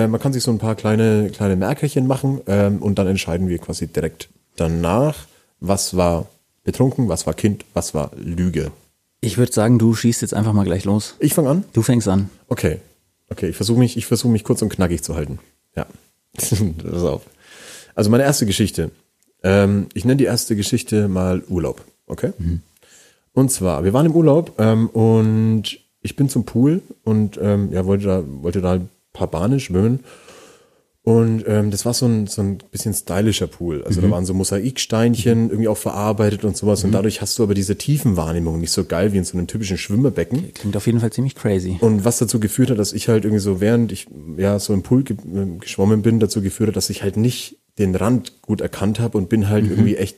Äh, 0.05 0.07
man 0.09 0.21
kann 0.21 0.33
sich 0.33 0.43
so 0.43 0.51
ein 0.53 0.59
paar 0.59 0.75
kleine, 0.77 1.31
kleine 1.35 1.57
Merkerchen 1.57 2.07
machen 2.07 2.41
ähm, 2.47 2.79
und 2.81 2.99
dann 2.99 3.07
entscheiden 3.09 3.49
wir 3.49 3.59
quasi 3.59 3.89
direkt 3.89 4.29
danach, 4.57 5.27
was 5.61 5.97
war 5.97 6.27
betrunken, 6.63 7.09
was 7.09 7.27
war 7.27 7.35
Kind, 7.35 7.65
was 7.75 7.93
war 7.95 8.11
Lüge. 8.17 8.71
Ich 9.25 9.39
würde 9.39 9.53
sagen, 9.53 9.79
du 9.79 9.95
schießt 9.95 10.23
jetzt 10.23 10.35
einfach 10.35 10.53
mal 10.53 10.65
gleich 10.65 10.85
los. 10.85 11.17
Ich 11.19 11.35
fange 11.35 11.49
an? 11.49 11.65
Du 11.73 11.83
fängst 11.83 12.09
an. 12.09 12.29
Okay. 12.49 12.81
Okay, 13.31 13.49
ich 13.49 13.57
versuche 13.57 13.79
mich, 13.79 13.97
ich 13.97 14.07
versuche 14.07 14.31
mich 14.31 14.45
kurz 14.45 14.61
und 14.61 14.69
knackig 14.69 15.03
zu 15.03 15.15
halten. 15.15 15.39
Ja. 15.75 15.87
Pass 16.37 17.03
auf. 17.03 17.23
Also 17.95 18.11
meine 18.11 18.25
erste 18.25 18.45
Geschichte. 18.45 18.91
Ähm, 19.43 19.87
ich 19.95 20.05
nenne 20.05 20.17
die 20.17 20.25
erste 20.25 20.57
Geschichte 20.57 21.09
mal 21.09 21.43
Urlaub. 21.49 21.83
Okay? 22.07 22.33
Und 23.33 23.51
zwar, 23.51 23.85
wir 23.85 23.93
waren 23.95 24.07
im 24.07 24.15
Urlaub 24.15 24.55
ähm, 24.59 24.89
und 24.91 25.79
ich 26.03 26.17
bin 26.17 26.29
zum 26.29 26.45
Pool 26.45 26.83
und 27.03 27.39
ähm, 27.41 27.73
ja, 27.73 27.87
wollte 27.87 28.07
da, 28.07 28.23
wollte 28.27 28.61
da 28.61 28.73
ein 28.73 28.91
paar 29.15 29.29
Bahnen 29.29 29.59
schwimmen. 29.59 30.01
Und 31.07 31.45
ähm, 31.47 31.71
das 31.71 31.85
war 31.85 31.93
so 31.93 32.07
ein, 32.07 32.27
so 32.29 32.41
ein 32.41 32.57
bisschen 32.71 32.95
stylischer 32.95 33.47
Pool. 33.47 33.85
Also 33.85 34.01
da 34.01 34.11
waren 34.11 34.25
so 34.25 34.33
Mosaiksteinchen 34.33 35.51
irgendwie 35.51 35.69
auch 35.69 35.77
verarbeitet 35.77 36.45
und 36.47 36.57
sowas. 36.57 36.83
Und 36.83 36.93
dadurch 36.93 37.21
hast 37.21 37.39
du 37.39 37.43
aber 37.43 37.53
diese 37.53 37.77
Tiefenwahrnehmung 37.77 38.59
nicht 38.59 38.71
so 38.71 38.85
geil 38.85 39.13
wie 39.13 39.19
in 39.19 39.25
so 39.25 39.37
einem 39.37 39.47
typischen 39.47 39.77
Schwimmerbecken. 39.77 40.55
Klingt 40.55 40.75
auf 40.79 40.87
jeden 40.87 41.01
Fall 41.01 41.13
ziemlich 41.13 41.35
crazy. 41.35 41.77
Und 41.81 42.07
was 42.07 42.17
dazu 42.17 42.41
geführt 42.41 42.71
hat, 42.71 42.79
dass 42.79 42.95
ich 42.95 43.09
halt 43.09 43.25
irgendwie 43.27 43.43
so, 43.43 43.61
während 43.61 43.93
ich 43.93 44.07
ja 44.39 44.59
so 44.59 44.73
im 44.73 44.83
Pool 44.83 45.03
ge 45.05 45.19
äh, 45.19 45.59
geschwommen 45.59 46.01
bin, 46.01 46.21
dazu 46.21 46.41
geführt 46.41 46.69
hat, 46.69 46.77
dass 46.77 46.89
ich 46.89 47.03
halt 47.03 47.19
nicht 47.19 47.59
den 47.79 47.95
Rand 47.95 48.41
gut 48.41 48.63
erkannt 48.63 48.99
habe 48.99 49.19
und 49.19 49.29
bin 49.29 49.41
Mhm. 49.41 49.49
halt 49.51 49.69
irgendwie 49.69 49.97
echt 49.97 50.17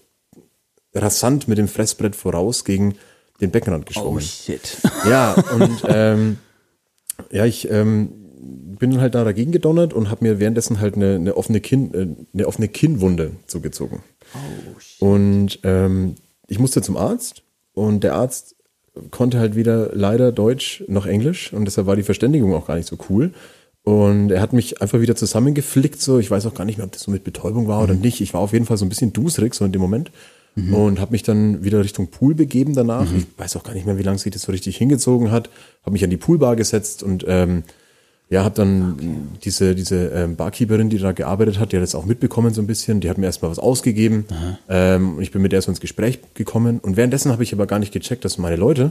rasant 0.95 1.49
mit 1.49 1.59
dem 1.59 1.67
Fressbrett 1.69 2.15
voraus 2.15 2.65
gegen 2.65 2.95
den 3.41 3.51
Beckenrand 3.51 3.85
Oh 3.85 3.89
geschwommen. 3.89 4.21
shit. 4.21 4.79
Ja, 5.09 5.33
und 5.59 5.83
ähm, 5.89 6.39
ja, 7.33 7.45
ich 7.45 7.69
ähm, 7.71 8.11
bin 8.79 8.91
dann 8.91 9.01
halt 9.01 9.15
da 9.15 9.25
dagegen 9.25 9.53
gedonnert 9.53 9.93
und 9.93 10.11
habe 10.11 10.25
mir 10.25 10.39
währenddessen 10.39 10.81
halt 10.81 10.97
eine, 10.97 11.17
eine 11.17 11.37
offene 11.37 11.61
Kinn, 11.61 11.95
äh, 11.95 12.07
eine 12.35 12.47
offene 12.47 12.69
Kinnwunde 12.69 13.33
zugezogen. 13.47 14.01
und 15.01 15.59
ähm, 15.63 16.15
ich 16.49 16.59
musste 16.59 16.83
zum 16.83 16.97
Arzt 16.97 17.43
und 17.75 18.05
der 18.05 18.15
Arzt 18.15 18.57
konnte 19.11 19.39
halt 19.39 19.57
weder 19.57 19.91
leider 19.95 20.33
Deutsch 20.33 20.85
noch 20.89 21.07
Englisch 21.07 21.53
und 21.53 21.65
deshalb 21.65 21.87
war 21.87 21.97
die 21.97 22.03
Verständigung 22.03 22.55
auch 22.55 22.67
gar 22.67 22.77
nicht 22.77 22.89
so 22.89 22.97
cool. 23.11 23.33
Und 23.83 24.33
er 24.33 24.41
hat 24.41 24.53
mich 24.53 24.83
einfach 24.83 25.01
wieder 25.01 25.15
zusammengeflickt, 25.15 26.01
so. 26.01 26.19
Ich 26.19 26.29
weiß 26.29 26.45
auch 26.47 26.55
gar 26.55 26.65
nicht 26.65 26.77
mehr, 26.77 26.87
ob 26.87 26.93
das 26.93 27.03
so 27.03 27.13
mit 27.13 27.23
Betäubung 27.23 27.69
war 27.69 27.85
oder 27.85 27.95
nicht. 27.95 28.21
Ich 28.21 28.35
war 28.35 28.41
auf 28.41 28.53
jeden 28.53 28.67
Fall 28.67 28.77
so 28.79 28.85
ein 28.85 28.89
bisschen 28.89 29.13
dusrig, 29.13 29.55
so 29.55 29.65
in 29.65 29.71
dem 29.71 29.81
Moment. 29.81 30.11
Und 30.75 31.01
habe 31.01 31.13
mich 31.13 31.23
dann 31.23 31.63
wieder 31.63 31.85
Richtung 31.85 32.09
Pool 32.09 32.35
begeben 32.35 32.75
danach. 32.75 33.07
Ich 33.17 33.27
weiß 33.37 33.57
auch 33.57 33.63
gar 33.63 33.75
nicht 33.75 33.87
mehr, 33.87 33.99
wie 33.99 34.03
lange 34.03 34.19
sich 34.19 34.33
das 34.33 34.43
so 34.43 34.51
richtig 34.53 34.77
hingezogen 34.77 35.31
hat. 35.31 35.51
Habe 35.83 35.93
mich 35.93 36.03
an 36.03 36.11
die 36.11 36.17
Poolbar 36.17 36.57
gesetzt 36.57 37.03
und 37.03 37.25
ähm, 37.29 37.63
ja, 38.29 38.43
habe 38.43 38.57
dann 38.57 39.29
diese, 39.45 39.77
diese 39.77 40.09
ähm, 40.09 40.35
Barkeeperin, 40.35 40.91
die 40.91 40.99
da 40.99 41.13
gearbeitet 41.13 41.61
hat, 41.61 41.71
die 41.71 41.77
hat 41.77 41.85
das 41.85 41.95
auch 41.95 42.07
mitbekommen 42.07 42.53
so 42.53 42.61
ein 42.61 42.67
bisschen. 42.67 43.01
Die 43.01 43.09
hat 43.09 43.19
mir 43.19 43.27
erstmal 43.27 43.53
was 43.53 43.61
ausgegeben. 43.61 44.25
Ähm, 44.69 45.17
und 45.17 45.23
ich 45.23 45.31
bin 45.31 45.43
mit 45.43 45.53
der 45.53 45.63
so 45.63 45.71
ins 45.71 45.81
Gespräch 45.81 46.19
gekommen. 46.35 46.81
Und 46.81 46.97
währenddessen 46.97 47.31
habe 47.31 47.45
ich 47.45 47.53
aber 47.53 47.67
gar 47.67 47.79
nicht 47.79 47.93
gecheckt, 47.93 48.25
dass 48.25 48.37
meine 48.37 48.57
Leute, 48.57 48.91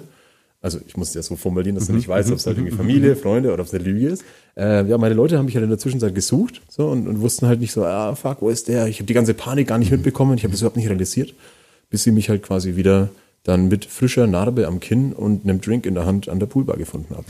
also 0.62 0.80
ich 0.88 0.96
muss 0.96 1.10
es 1.10 1.16
ja 1.16 1.22
so 1.22 1.36
formulieren, 1.36 1.76
dass 1.76 1.88
du 1.88 1.94
nicht 1.94 2.08
weißt, 2.08 2.32
ob 2.32 2.38
es 2.38 2.48
halt 2.48 2.58
irgendwie 2.58 2.76
Familie, 2.78 3.18
Freunde 3.18 3.52
oder 3.52 3.62
ob 3.62 3.68
es 3.68 3.74
eine 3.74 3.84
Lüge 3.84 4.08
ist. 4.08 4.24
Äh, 4.56 4.88
ja, 4.88 4.98
meine 4.98 5.16
Leute 5.16 5.38
haben 5.38 5.46
mich 5.46 5.56
halt 5.56 5.64
in 5.66 5.70
der 5.70 5.80
Zwischenzeit 5.80 6.16
gesucht 6.16 6.62
so, 6.70 6.88
und, 6.88 7.06
und 7.06 7.20
wussten 7.20 7.46
halt 7.46 7.60
nicht 7.60 7.74
so, 7.74 7.84
ah, 7.84 8.16
fuck, 8.16 8.42
wo 8.42 8.50
ist 8.50 8.70
der? 8.70 8.88
Ich 8.88 9.00
habe 9.00 9.06
die 9.06 9.14
ganze 9.14 9.34
Panik 9.34 9.68
gar 9.68 9.78
nicht 9.78 9.92
mitbekommen. 9.92 10.38
Ich 10.38 10.44
habe 10.44 10.52
das 10.52 10.62
überhaupt 10.62 10.78
nicht 10.78 10.90
realisiert, 10.90 11.34
bis 11.90 12.04
sie 12.04 12.12
mich 12.12 12.30
halt 12.30 12.42
quasi 12.42 12.78
wieder 12.78 13.10
dann 13.44 13.68
mit 13.68 13.84
frischer 13.84 14.28
Narbe 14.28 14.66
am 14.66 14.80
Kinn 14.80 15.12
und 15.12 15.44
einem 15.44 15.60
Drink 15.60 15.86
in 15.86 15.94
der 15.94 16.06
Hand 16.06 16.30
an 16.30 16.40
der 16.40 16.48
Poolbar 16.48 16.78
gefunden 16.78 17.14
haben. 17.16 17.26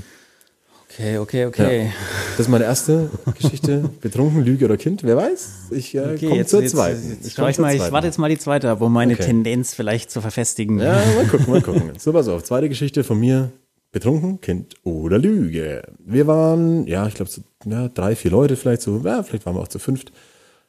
Okay, 0.97 1.17
okay, 1.17 1.45
okay. 1.45 1.91
Das 2.31 2.45
ist 2.45 2.47
meine 2.49 2.63
erste 2.63 3.09
Geschichte. 3.37 3.89
Betrunken, 4.01 4.45
Lüge 4.45 4.63
oder 4.63 4.77
Kind, 4.77 5.03
wer 5.03 5.17
weiß? 5.17 5.49
Ich 5.71 5.93
äh, 5.93 6.13
Okay, 6.13 6.29
komme 6.29 6.45
zur 6.45 6.65
zweiten. 6.65 7.09
jetzt, 7.09 7.27
Ich 7.27 7.37
ich, 7.37 7.57
mal, 7.59 7.75
ich 7.75 7.91
warte 7.91 8.07
jetzt 8.07 8.17
mal 8.17 8.29
die 8.29 8.37
zweite 8.37 8.69
ab, 8.69 8.79
um 8.81 8.93
meine 8.93 9.13
Okay. 9.13 9.25
Tendenz 9.25 9.73
vielleicht 9.73 10.09
zu 10.09 10.21
verfestigen. 10.21 10.79
Ja, 10.79 10.93
mal 11.15 11.25
gucken, 11.29 11.49
mal 11.51 11.61
gucken. 11.61 11.91
So, 11.97 12.13
pass 12.13 12.29
auf. 12.29 12.43
Zweite 12.43 12.69
Geschichte 12.69 13.03
von 13.03 13.19
mir. 13.19 13.51
Betrunken, 13.91 14.39
Kind 14.39 14.75
oder 14.83 15.17
Lüge. 15.17 15.83
Wir 15.99 16.27
waren, 16.27 16.87
ja, 16.87 17.07
ich 17.07 17.13
glaube, 17.15 17.31
so 17.31 17.41
ja, 17.65 17.87
drei, 17.89 18.15
vier 18.15 18.31
Leute 18.31 18.55
vielleicht 18.55 18.81
so. 18.81 19.01
Ja, 19.03 19.23
vielleicht 19.23 19.45
waren 19.45 19.55
wir 19.55 19.61
auch 19.61 19.67
zu 19.67 19.79
fünft. 19.79 20.13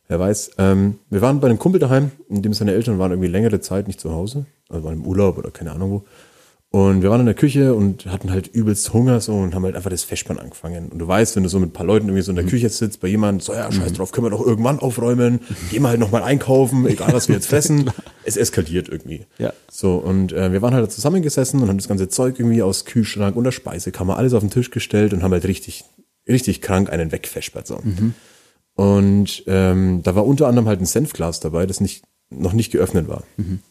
Wer 0.09 0.19
weiß. 0.21 0.53
Ähm, 0.59 0.99
wir 1.11 1.21
waren 1.23 1.41
bei 1.41 1.49
einem 1.49 1.59
Kumpel 1.59 1.81
daheim, 1.81 2.11
in 2.29 2.43
dem 2.43 2.53
seine 2.53 2.73
Eltern 2.73 2.99
waren 2.99 3.11
irgendwie 3.13 3.29
längere 3.31 3.61
Zeit 3.61 3.87
nicht 3.87 4.01
zu 4.01 4.13
Hause. 4.13 4.47
Also 4.69 4.85
waren 4.85 4.95
im 4.95 5.07
Urlaub 5.07 5.39
oder 5.39 5.51
keine 5.51 5.73
Ahnung 5.73 5.91
wo. 5.91 6.05
Und 6.71 7.01
wir 7.01 7.11
waren 7.11 7.21
in 7.21 7.27
der 7.27 7.35
Küche 7.35 7.75
und 7.75 8.07
hatten 8.07 8.31
halt 8.31 8.49
übelst 8.49 8.93
Hunger 8.93 9.21
so 9.21 9.35
und 9.35 9.55
haben 9.55 9.65
halt 9.65 9.77
einfach 9.77 9.89
das 9.89 10.03
Festspann 10.03 10.39
angefangen. 10.39 10.89
Und 10.89 10.99
du 10.99 11.09
weißt, 11.09 11.37
wenn 11.37 11.45
du 11.45 11.49
so 11.49 11.59
mit 11.59 11.71
ein 11.71 11.73
paar 11.73 11.87
Leuten 11.87 12.09
irgendwie 12.09 12.23
so 12.23 12.33
in 12.33 12.37
der 12.37 12.45
Küche 12.45 12.69
sitzt, 12.69 13.01
bei 13.01 13.09
jemandem, 13.09 13.41
so 13.41 13.55
ja, 13.55 13.71
scheiß 13.71 13.95
drauf, 13.95 14.13
können 14.13 14.27
wir 14.27 14.31
doch 14.31 14.45
irgendwann 14.45 14.81
aufräumen, 14.81 15.41
gehen 15.71 15.83
wir 15.83 15.89
halt 15.89 16.01
nochmal 16.01 16.23
einkaufen, 16.23 16.85
egal 16.87 17.13
was 17.13 17.29
wir 17.29 17.37
jetzt 17.37 17.47
fressen. 17.49 17.91
es 18.25 18.37
eskaliert 18.37 18.89
irgendwie. 18.89 19.27
Ja. 19.39 19.53
So, 19.71 19.95
und 19.97 20.33
äh, 20.33 20.53
wir 20.53 20.61
waren 20.61 20.75
halt 20.75 20.91
zusammengesessen 20.93 21.63
und 21.63 21.69
haben 21.69 21.79
das 21.79 21.89
ganze 21.89 22.09
Zeug 22.09 22.39
irgendwie 22.39 22.63
aus 22.63 22.85
Kühlschrank 22.85 23.37
und 23.37 23.45
der 23.45 23.53
Speisekammer 23.53 24.17
alles 24.19 24.35
auf 24.35 24.41
den 24.43 24.51
Tisch 24.51 24.71
gestellt 24.71 25.15
und 25.15 25.23
haben 25.23 25.33
halt 25.33 25.47
richtig, 25.47 25.85
richtig 26.29 26.61
krank 26.61 26.91
einen 26.91 27.11
wegfespert. 27.13 27.67
So. 27.67 27.81
Und 28.75 29.45
ähm, 29.47 30.03
da 30.03 30.15
war 30.15 30.27
unter 30.27 30.49
anderem 30.49 30.69
halt 30.69 30.81
ein 30.81 30.87
Senfglas 30.87 31.41
dabei, 31.41 31.65
das 31.65 31.81
nicht, 31.81 32.05
noch 32.29 32.53
nicht 32.53 32.73
geöffnet 32.73 33.09
war. 33.09 33.23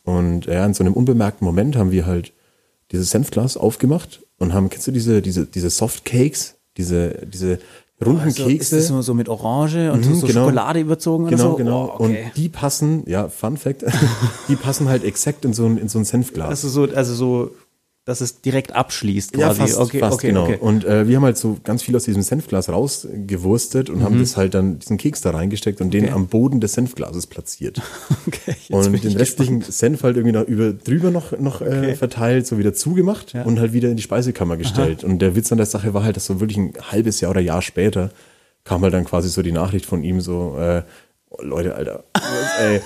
Und 0.04 0.46
ja, 0.48 0.66
in 0.66 0.74
so 0.74 0.84
einem 0.84 0.94
unbemerkten 0.94 1.46
Moment 1.46 1.76
haben 1.76 1.92
wir 1.92 2.08
halt 2.08 2.34
dieses 2.96 3.10
Senfglas 3.12 3.58
aufgemacht 3.58 4.22
und 4.40 4.54
haben, 4.54 4.70
kennst 4.70 4.88
du 4.88 4.92
diese, 4.92 5.22
diese, 5.22 5.46
diese 5.46 5.70
Softcakes, 5.70 6.56
diese, 6.78 7.26
diese 7.32 7.60
runden 8.06 8.22
Also, 8.22 8.44
ist 8.44 8.50
Kekse? 8.50 8.76
das 8.78 8.88
so, 8.88 9.02
so 9.02 9.14
mit 9.14 9.30
Orange 9.30 9.92
und 9.92 10.06
Mhm, 10.06 10.16
so, 10.16 10.28
genau. 10.28 10.42
Schokolade 10.46 10.80
überzogen 10.82 11.28
Genau, 11.28 11.44
oder 11.44 11.52
so? 11.52 11.56
genau. 11.58 11.86
Oh, 11.86 12.04
okay. 12.04 12.24
Und 12.26 12.38
die 12.38 12.50
passen, 12.50 13.04
ja, 13.08 13.30
Fun 13.30 13.58
Fact, 13.58 13.86
die 14.50 14.56
passen 14.56 14.90
halt 14.90 15.04
exakt 15.04 15.46
in 15.46 15.54
so 15.54 15.66
ein, 15.66 15.78
in 15.78 15.88
so 15.88 16.00
ein 16.00 16.06
Senfglas. 16.06 16.50
also 16.50 16.70
so, 16.70 16.94
also 16.94 17.14
so, 17.14 17.52
dass 18.06 18.22
es 18.22 18.42
direkt 18.42 18.72
abschließt 18.74 19.36
Ja, 19.36 19.48
quasi. 19.48 19.62
fast, 19.62 19.78
okay, 19.80 20.00
fast 20.00 20.14
okay, 20.14 20.28
genau. 20.28 20.44
okay. 20.44 20.58
Und 20.62 20.86
äh, 20.86 21.08
wir 21.08 21.16
haben 21.18 21.24
halt 21.24 21.38
so 21.38 21.58
ganz 21.64 21.82
viel 21.82 21.96
aus 21.96 22.04
diesem 22.04 22.22
Senfglas 22.22 22.70
rausgewurstet 22.70 23.90
und 23.90 24.04
haben 24.04 24.20
das 24.20 24.38
halt 24.38 24.54
dann 24.54 24.78
diesen 24.80 24.98
Keks 24.98 25.22
da 25.22 25.32
reingesteckt 25.32 25.82
und 25.82 25.92
den 25.94 26.06
Mhm. 26.06 26.14
Am 26.14 26.28
Boden 26.28 26.60
des 26.60 26.74
Senfglases 26.74 27.26
platziert. 27.28 27.82
okay 28.28 28.56
und 28.70 29.04
den 29.04 29.18
restlichen 29.18 29.62
Senf 29.62 30.04
halt 30.04 30.18
irgendwie 30.18 30.34
noch 30.38 30.44
über 30.48 30.72
drüber 30.74 31.10
noch, 31.12 31.38
noch 31.40 31.62
äh, 31.62 31.96
verteilt, 31.96 32.46
so 32.46 32.58
wieder 32.60 32.74
zugemacht 32.74 33.34
Ja. 33.34 33.44
und 33.44 33.60
halt 33.60 33.74
wieder 33.74 33.90
in 33.90 33.98
die 33.98 34.04
Speisekammer 34.04 34.58
gestellt. 34.58 35.04
Und 35.04 35.20
der 35.20 35.36
Witz 35.36 35.52
an 35.52 35.58
der 35.58 35.66
Sache 35.68 35.94
war 35.96 36.04
halt, 36.04 36.16
dass 36.16 36.26
so 36.28 36.40
wirklich 36.40 36.58
ein 36.58 36.74
halbes 36.92 37.22
Jahr 37.22 37.32
oder 37.32 37.42
Jahr 37.42 37.62
später 37.64 38.12
kam 38.66 38.82
halt 38.82 38.94
dann 38.94 39.06
quasi 39.06 39.30
so 39.30 39.42
die 39.44 39.52
Nachricht 39.52 39.86
von 39.86 40.04
ihm 40.04 40.22
so, 40.22 40.58
äh, 40.60 40.82
oh, 41.38 41.44
Leute, 41.44 41.76
Alter, 41.76 42.04
ey, 42.60 42.82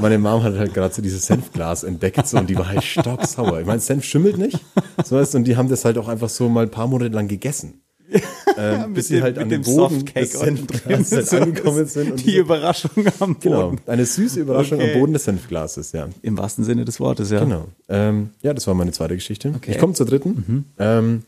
meine 0.00 0.18
Mom 0.18 0.42
hat 0.42 0.56
halt 0.56 0.74
gerade 0.74 0.94
so 0.94 1.02
dieses 1.02 1.26
Senfglas 1.26 1.84
entdeckt 1.84 2.26
so, 2.26 2.38
und 2.38 2.48
die 2.48 2.56
war 2.56 2.68
halt 2.68 2.82
stocksauer. 2.84 3.60
Ich 3.60 3.66
meine, 3.66 3.80
Senf 3.80 4.04
schimmelt 4.04 4.38
nicht, 4.38 4.58
so 5.04 5.22
du, 5.22 5.36
und 5.36 5.44
die 5.44 5.56
haben 5.56 5.68
das 5.68 5.84
halt 5.84 5.98
auch 5.98 6.08
einfach 6.08 6.28
so 6.28 6.48
mal 6.48 6.64
ein 6.64 6.70
paar 6.70 6.86
Monate 6.86 7.14
lang 7.14 7.28
gegessen. 7.28 7.80
Ähm, 8.56 8.94
bis 8.94 9.08
sie 9.08 9.20
halt 9.20 9.36
an 9.36 9.48
dem 9.48 9.62
den 9.62 9.74
Boden 9.74 9.94
Softcake 9.96 10.20
des 10.30 10.38
Senfglases 10.38 11.32
halt 11.32 11.42
angekommen 11.48 11.78
ist 11.82 11.94
sind. 11.94 12.12
Und 12.12 12.20
Die 12.20 12.26
diese- 12.26 12.38
Überraschung 12.38 12.90
am 13.18 13.34
Boden. 13.34 13.40
genau, 13.40 13.72
eine 13.88 14.06
süße 14.06 14.38
Überraschung 14.38 14.78
Okay. 14.78 14.92
am 14.92 15.00
Boden 15.00 15.12
des 15.12 15.24
Senfglases, 15.24 15.90
ja. 15.90 16.08
Im 16.22 16.38
wahrsten 16.38 16.62
Sinne 16.62 16.84
des 16.84 17.00
Wortes, 17.00 17.30
ja. 17.32 17.40
Genau. 17.40 17.66
Ähm, 17.88 18.30
ja, 18.42 18.54
das 18.54 18.68
war 18.68 18.74
meine 18.74 18.92
zweite 18.92 19.16
Geschichte. 19.16 19.52
Okay. 19.56 19.72
Ich 19.72 19.78
komme 19.78 19.94
zur 19.94 20.06
dritten. 20.06 20.66
Ähm, 20.78 21.24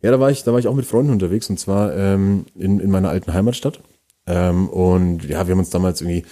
ja, 0.00 0.10
da 0.10 0.18
war 0.18 0.30
ich, 0.30 0.42
da 0.44 0.52
war 0.52 0.58
ich 0.58 0.68
auch 0.68 0.74
mit 0.74 0.86
Freunden 0.86 1.12
unterwegs 1.12 1.50
und 1.50 1.60
zwar 1.60 1.94
ähm, 1.94 2.46
in, 2.54 2.80
in 2.80 2.90
meiner 2.90 3.10
alten 3.10 3.34
Heimatstadt. 3.34 3.80
Ähm, 4.26 4.68
und 4.68 5.24
ja, 5.24 5.46
wir 5.46 5.52
haben 5.52 5.60
uns 5.60 5.70
damals 5.70 6.00
irgendwie 6.00 6.24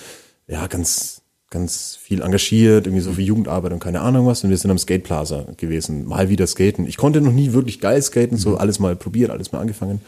ja 0.47 0.67
ganz 0.67 1.23
ganz 1.55 1.97
viel 1.97 2.21
engagiert, 2.21 2.87
irgendwie 2.87 3.03
so 3.03 3.13
viel 3.13 3.25
Jugendarbeit 3.25 3.73
und 3.73 3.79
keine 3.79 4.01
Ahnung 4.01 4.27
was. 4.27 4.43
Und 4.43 4.51
wir 4.51 4.59
sind 4.59 4.73
am 4.73 4.79
Skate 4.79 5.05
Plaza 5.05 5.47
gewesen, 5.57 6.05
mal 6.05 6.29
wieder 6.29 6.49
skaten. 6.49 6.87
Ich 6.87 6.97
konnte 6.97 7.21
noch 7.21 7.33
nie 7.33 7.53
wirklich 7.53 7.81
geil 7.81 8.03
skaten, 8.03 8.37
so 8.37 8.57
alles 8.57 8.81
mal 8.81 8.97
probiert, 8.97 9.31
alles 9.31 9.53
mal 9.53 9.61
angefangen. 9.61 10.01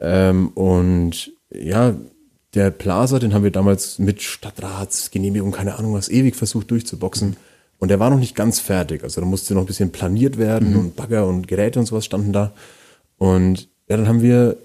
Ähm, 0.00 0.48
und 0.48 1.32
ja, 1.52 1.94
der 2.54 2.70
Plaza, 2.70 3.18
den 3.18 3.34
haben 3.34 3.44
wir 3.44 3.50
damals 3.50 3.98
mit 3.98 4.22
Stadtratsgenehmigung, 4.22 5.52
keine 5.52 5.76
Ahnung 5.76 5.92
was, 5.92 6.08
ewig 6.08 6.34
versucht 6.34 6.70
durchzuboxen. 6.70 7.36
Und 7.78 7.88
der 7.88 8.00
war 8.00 8.10
noch 8.10 8.18
nicht 8.18 8.34
ganz 8.34 8.58
fertig. 8.58 9.04
Also 9.04 9.20
da 9.20 9.26
musste 9.26 9.54
noch 9.54 9.62
ein 9.62 9.66
bisschen 9.66 9.92
planiert 9.92 10.38
werden 10.38 10.76
und 10.76 10.96
Bagger 10.96 11.26
und 11.26 11.46
Geräte 11.46 11.78
und 11.78 11.86
sowas 11.86 12.04
standen 12.06 12.32
da. 12.32 12.52
Und 13.18 13.68
ja, 13.88 13.96
dann 13.96 14.08
haben 14.08 14.22
wir, 14.22 14.56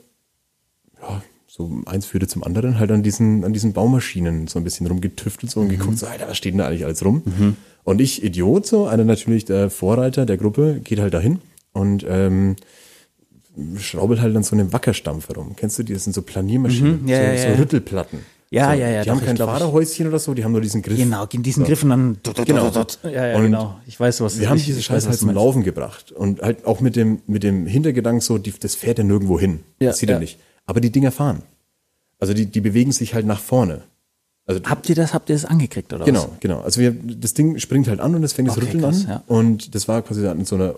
so 1.58 1.72
eins 1.86 2.06
führte 2.06 2.28
zum 2.28 2.44
anderen, 2.44 2.80
halt 2.80 2.92
an 2.92 3.02
diesen, 3.02 3.46
an 3.46 3.54
diesen 3.54 3.72
Baumaschinen 3.72 4.48
so 4.48 4.60
ein 4.60 4.64
bisschen 4.66 4.88
rumgetüftelt 4.88 5.50
so 5.50 5.62
und 5.62 5.70
geguckt, 5.70 5.98
so, 5.98 6.06
Alter, 6.08 6.28
was 6.28 6.36
steht 6.38 6.52
denn 6.54 6.58
da 6.60 6.68
eigentlich 6.68 6.84
alles 6.84 7.06
rum? 7.06 7.56
Und 7.86 8.02
ich, 8.02 8.24
Idiot, 8.24 8.66
so, 8.68 8.88
einer 8.88 9.06
natürlich 9.06 9.46
der 9.46 9.70
Vorreiter 9.70 10.26
der 10.26 10.36
Gruppe, 10.38 10.82
geht 10.84 11.00
halt 11.00 11.14
dahin 11.14 11.40
und 11.72 12.06
ähm, 12.10 12.58
schraubelt 13.78 14.20
halt 14.22 14.36
an 14.36 14.44
so 14.44 14.56
einem 14.56 14.74
Wackerstampfer 14.74 15.36
rum. 15.36 15.54
Kennst 15.56 15.80
du 15.80 15.84
die? 15.84 15.94
Das 15.94 16.04
sind 16.04 16.14
so 16.14 16.22
Planiermaschinen, 16.22 17.04
Mhm. 17.04 17.08
Ja, 17.08 17.18
so, 17.18 17.24
ja, 17.24 17.38
so 17.38 17.48
ja. 17.48 17.56
Rüttelplatten. 17.56 18.20
Ja, 18.52 18.74
so, 18.74 18.80
ja, 18.80 18.90
ja, 18.90 19.02
Die 19.04 19.08
doch, 19.10 19.16
haben 19.16 19.26
kein 19.26 19.36
ich- 19.36 19.42
Fahrerhäuschen 19.42 20.08
oder 20.08 20.20
so, 20.20 20.34
die 20.34 20.44
haben 20.44 20.52
nur 20.52 20.62
diesen 20.62 20.82
Griff. 20.82 20.98
Genau, 20.98 21.26
diesen 21.26 21.64
So. 21.64 21.68
Griffen 21.68 21.90
dann. 21.90 22.18
Genau. 22.46 22.70
Ja, 23.04 23.28
ja, 23.28 23.38
Und 23.38 23.44
genau. 23.44 23.80
Ich 23.88 24.00
weiß, 24.00 24.22
was 24.22 24.40
Wir 24.40 24.50
haben 24.50 24.60
diese 24.62 24.82
Scheiße 24.82 25.08
halt 25.10 25.18
zum. 25.18 25.32
Laufen 25.32 25.64
gebracht. 25.64 26.12
Und 26.12 26.42
halt 26.42 26.66
auch 26.66 26.82
mit 26.82 26.96
dem, 26.96 27.20
mit 27.28 27.44
dem 27.44 27.66
Hintergedanken 27.66 28.22
so, 28.22 28.38
die, 28.38 28.52
das 28.60 28.76
fährt 28.76 28.98
ja 28.98 29.04
nirgendwo 29.04 29.40
hin. 29.40 29.62
Ja, 29.80 29.88
das 29.90 30.00
sieht 30.00 30.10
er 30.10 30.16
ja. 30.16 30.20
nicht. 30.20 30.38
Aber 30.66 30.82
die 30.82 30.90
Dinger 30.92 31.12
fahren. 31.12 31.42
Also 32.20 32.34
die, 32.34 32.46
die 32.46 32.62
bewegen 32.62 32.92
sich 32.92 33.14
halt 33.14 33.26
nach 33.26 33.40
vorne. 33.40 33.84
Also 34.46 34.62
Habt 34.64 34.88
ihr 34.90 34.96
das, 34.96 35.14
habt 35.14 35.30
ihr 35.30 35.36
das 35.36 35.46
angekriegt, 35.46 35.92
oder 35.92 36.06
Genau, 36.06 36.30
genau. 36.40 36.62
Also 36.62 36.80
wir, 36.80 36.92
das 36.92 37.34
Ding 37.34 37.58
springt 37.60 37.88
halt 37.88 38.00
an 38.00 38.14
und 38.16 38.24
es 38.24 38.34
fängt 38.34 38.48
das 38.48 38.58
Okay, 38.58 38.68
Rütteln 38.68 38.84
krass, 38.84 39.06
an. 39.06 39.10
ja. 39.10 39.24
Und 39.28 39.74
das 39.74 39.88
war 39.88 40.02
quasi 40.04 40.26
an 40.28 40.46
so 40.46 40.56
einer 40.56 40.76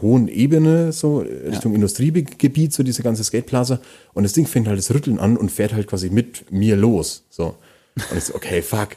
hohen 0.00 0.28
Ebene, 0.28 0.92
so 0.92 1.18
Richtung 1.18 1.74
Industriegebiet, 1.74 2.72
so 2.72 2.82
diese 2.82 3.02
ganze 3.02 3.24
Skateplaza. 3.24 3.80
Und 4.14 4.22
das 4.22 4.34
Ding 4.34 4.46
fängt 4.46 4.68
halt 4.68 4.78
das 4.78 4.92
Rütteln 4.92 5.18
an 5.18 5.36
und 5.36 5.50
fährt 5.50 5.72
halt 5.72 5.88
quasi 5.88 6.10
mit 6.10 6.52
mir 6.52 6.76
los. 6.76 7.24
So. 7.30 7.56
Und 8.10 8.16
ich 8.18 8.24
so, 8.24 8.34
okay, 8.34 8.62
fuck. 8.62 8.90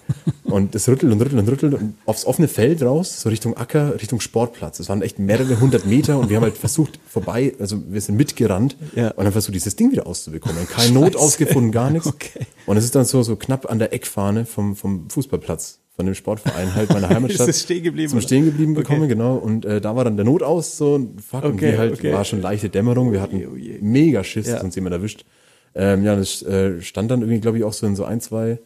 Und 0.44 0.76
das 0.76 0.88
rüttelt 0.90 1.12
und 1.12 1.22
rüttelt 1.22 1.40
und 1.42 1.48
rüttelt 1.50 1.74
und 1.76 1.96
aufs 2.06 2.26
offene 2.26 2.48
Feld 2.48 2.82
raus, 2.84 3.22
so 3.22 3.30
Richtung 3.30 3.56
Acker, 3.58 3.94
Richtung 3.96 4.20
Sportplatz. 4.20 4.78
Das 4.78 4.90
waren 4.90 5.02
echt 5.02 5.18
mehrere 5.20 5.60
hundert 5.60 5.86
Meter 5.86 6.20
und 6.20 6.30
wir 6.30 6.38
haben 6.38 6.44
halt 6.44 6.58
versucht, 6.58 7.00
vorbei, 7.08 7.54
also 7.60 7.82
wir 7.88 8.02
sind 8.02 8.16
mitgerannt 8.18 8.76
Ja. 8.96 9.12
und 9.12 9.26
haben 9.26 9.32
versucht, 9.32 9.56
dieses 9.56 9.76
Ding 9.76 9.92
wieder 9.92 10.08
auszubekommen. 10.08 10.68
Keine 10.68 10.94
Not 10.94 11.16
ausgefunden, 11.16 11.72
gar 11.72 11.90
nichts. 11.90 12.08
Okay. 12.08 12.46
Und 12.66 12.78
es 12.78 12.84
ist 12.84 12.96
dann 12.96 13.06
so, 13.06 13.24
so 13.24 13.36
knapp 13.36 13.70
an 13.72 13.80
der 13.80 13.94
Eckfahne 13.94 14.46
vom, 14.46 14.76
vom 14.76 15.10
Fußballplatz, 15.10 15.80
von 15.96 16.06
dem 16.06 16.16
Sportverein 16.16 16.76
halt 16.76 16.90
meiner 16.92 17.10
Heimatstadt. 17.16 17.48
Ist 17.48 17.56
es 17.58 17.62
stehen 17.64 17.84
geblieben, 17.84 18.10
Zum? 18.10 18.22
Stehen 18.22 18.46
geblieben 18.46 18.74
Okay. 18.74 18.82
bekommen, 18.84 19.08
genau. 19.08 19.36
Und 19.36 19.66
äh, 19.66 19.80
da 19.82 19.96
war 19.96 20.04
dann 20.04 20.16
der 20.18 20.26
Not 20.26 20.44
aus, 20.44 20.78
so 20.78 20.96
und 20.96 21.22
fuck. 21.22 21.44
und 21.46 21.54
Okay, 21.54 21.72
wir 21.72 21.78
halt, 21.78 21.94
okay. 21.94 22.12
war 22.14 22.26
schon 22.26 22.42
leichte 22.42 22.70
Dämmerung. 22.70 23.12
Wir 23.14 23.22
hatten 23.22 23.42
Oh 23.52 23.56
je. 23.56 23.78
mega 23.82 24.24
Schiss, 24.24 24.48
Ja. 24.48 24.56
dass 24.56 24.64
uns 24.64 24.76
jemand 24.76 24.94
erwischt. 24.94 25.26
Ähm, 25.74 26.04
ja, 26.04 26.16
das 26.18 26.42
äh, 26.44 26.82
stand 26.82 27.10
dann 27.12 27.22
irgendwie, 27.22 27.40
glaube 27.40 27.58
ich, 27.58 27.64
auch 27.64 27.72
so 27.72 27.88
in 27.88 27.96
so 27.96 28.04
ein, 28.04 28.20
zwei, 28.20 28.60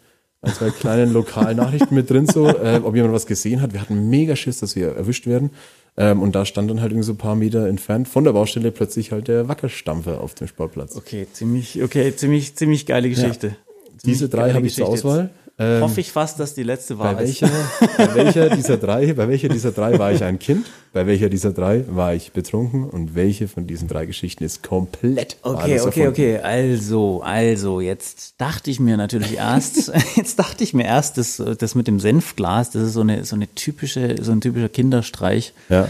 ein, 0.46 0.54
zwei 0.54 0.70
kleinen 0.70 1.14
lokalen 1.14 1.58
Nachrichten 1.58 1.96
mit 1.96 2.10
drin, 2.10 2.28
so, 2.28 2.48
äh, 2.48 2.82
ob 2.84 2.96
jemand 2.96 3.14
was 3.14 3.26
gesehen 3.26 3.62
hat. 3.62 3.74
Wir 3.74 3.82
hatten 3.82 4.10
mega 4.10 4.36
Schiss, 4.36 4.60
dass 4.60 4.76
wir 4.76 4.96
erwischt 4.96 5.28
werden. 5.28 5.52
Ähm, 5.98 6.22
und 6.22 6.36
da 6.36 6.46
stand 6.46 6.70
dann 6.70 6.82
halt 6.82 6.92
irgendwie 6.92 7.06
so 7.06 7.14
ein 7.14 7.18
paar 7.18 7.36
Meter 7.36 7.68
entfernt 7.68 8.08
von 8.08 8.24
der 8.24 8.34
Baustelle 8.34 8.72
plötzlich 8.72 9.12
halt 9.12 9.28
der 9.28 9.48
Wackerstampfer 9.48 10.20
auf 10.22 10.36
dem 10.36 10.48
Sportplatz. 10.48 10.96
Okay, 10.96 11.28
ziemlich, 11.32 11.82
okay, 11.82 12.14
ziemlich, 12.16 12.56
ziemlich 12.56 12.86
geile 12.86 13.10
Geschichte. 13.10 13.56
Diese 14.04 14.30
drei 14.30 14.54
habe 14.54 14.68
ich 14.68 14.76
zur 14.76 14.88
Auswahl. 14.88 15.30
Jetzt 15.30 15.45
Hoffe 15.58 16.02
ich 16.02 16.12
fast, 16.12 16.38
dass 16.42 16.54
die 16.54 16.64
letzte 16.64 17.00
war. 17.00 17.14
Bei 17.14 17.22
welcher, 17.22 17.50
bei 17.98 18.14
welcher 18.16 18.50
dieser 18.50 18.76
drei, 18.76 19.14
bei 19.14 19.30
welcher 19.30 19.48
dieser 19.48 19.72
drei 19.72 19.98
war 19.98 20.12
ich 20.12 20.22
ein 20.22 20.38
Kind? 20.38 20.68
Bei 20.92 21.08
welcher 21.08 21.30
dieser 21.30 21.54
drei 21.54 21.86
war 21.88 22.14
ich 22.14 22.34
betrunken? 22.34 22.90
Und 22.90 23.16
welche 23.16 23.48
von 23.48 23.66
diesen 23.66 23.88
drei 23.88 24.06
Geschichten 24.06 24.44
ist 24.44 24.64
komplett 24.64 25.38
Okay, 25.44 25.58
okay, 25.58 25.72
erfunden? 25.76 26.08
okay. 26.10 26.38
Also, 26.40 27.22
also, 27.22 27.80
jetzt 27.80 28.36
dachte 28.38 28.70
ich 28.70 28.82
mir 28.82 28.98
natürlich 28.98 29.38
erst, 29.38 29.94
jetzt 30.18 30.38
dachte 30.40 30.62
ich 30.66 30.74
mir 30.74 30.84
erst, 30.84 31.18
das, 31.18 31.42
das 31.58 31.74
mit 31.74 31.88
dem 31.88 32.02
Senfglas, 32.02 32.72
das 32.72 32.82
ist 32.84 32.94
so 32.94 33.02
eine, 33.02 33.24
so 33.24 33.38
eine 33.38 33.48
typische, 33.56 34.18
so 34.22 34.34
ein 34.34 34.42
typischer 34.42 34.70
Kinderstreich. 34.70 35.54
Ja. 35.70 35.90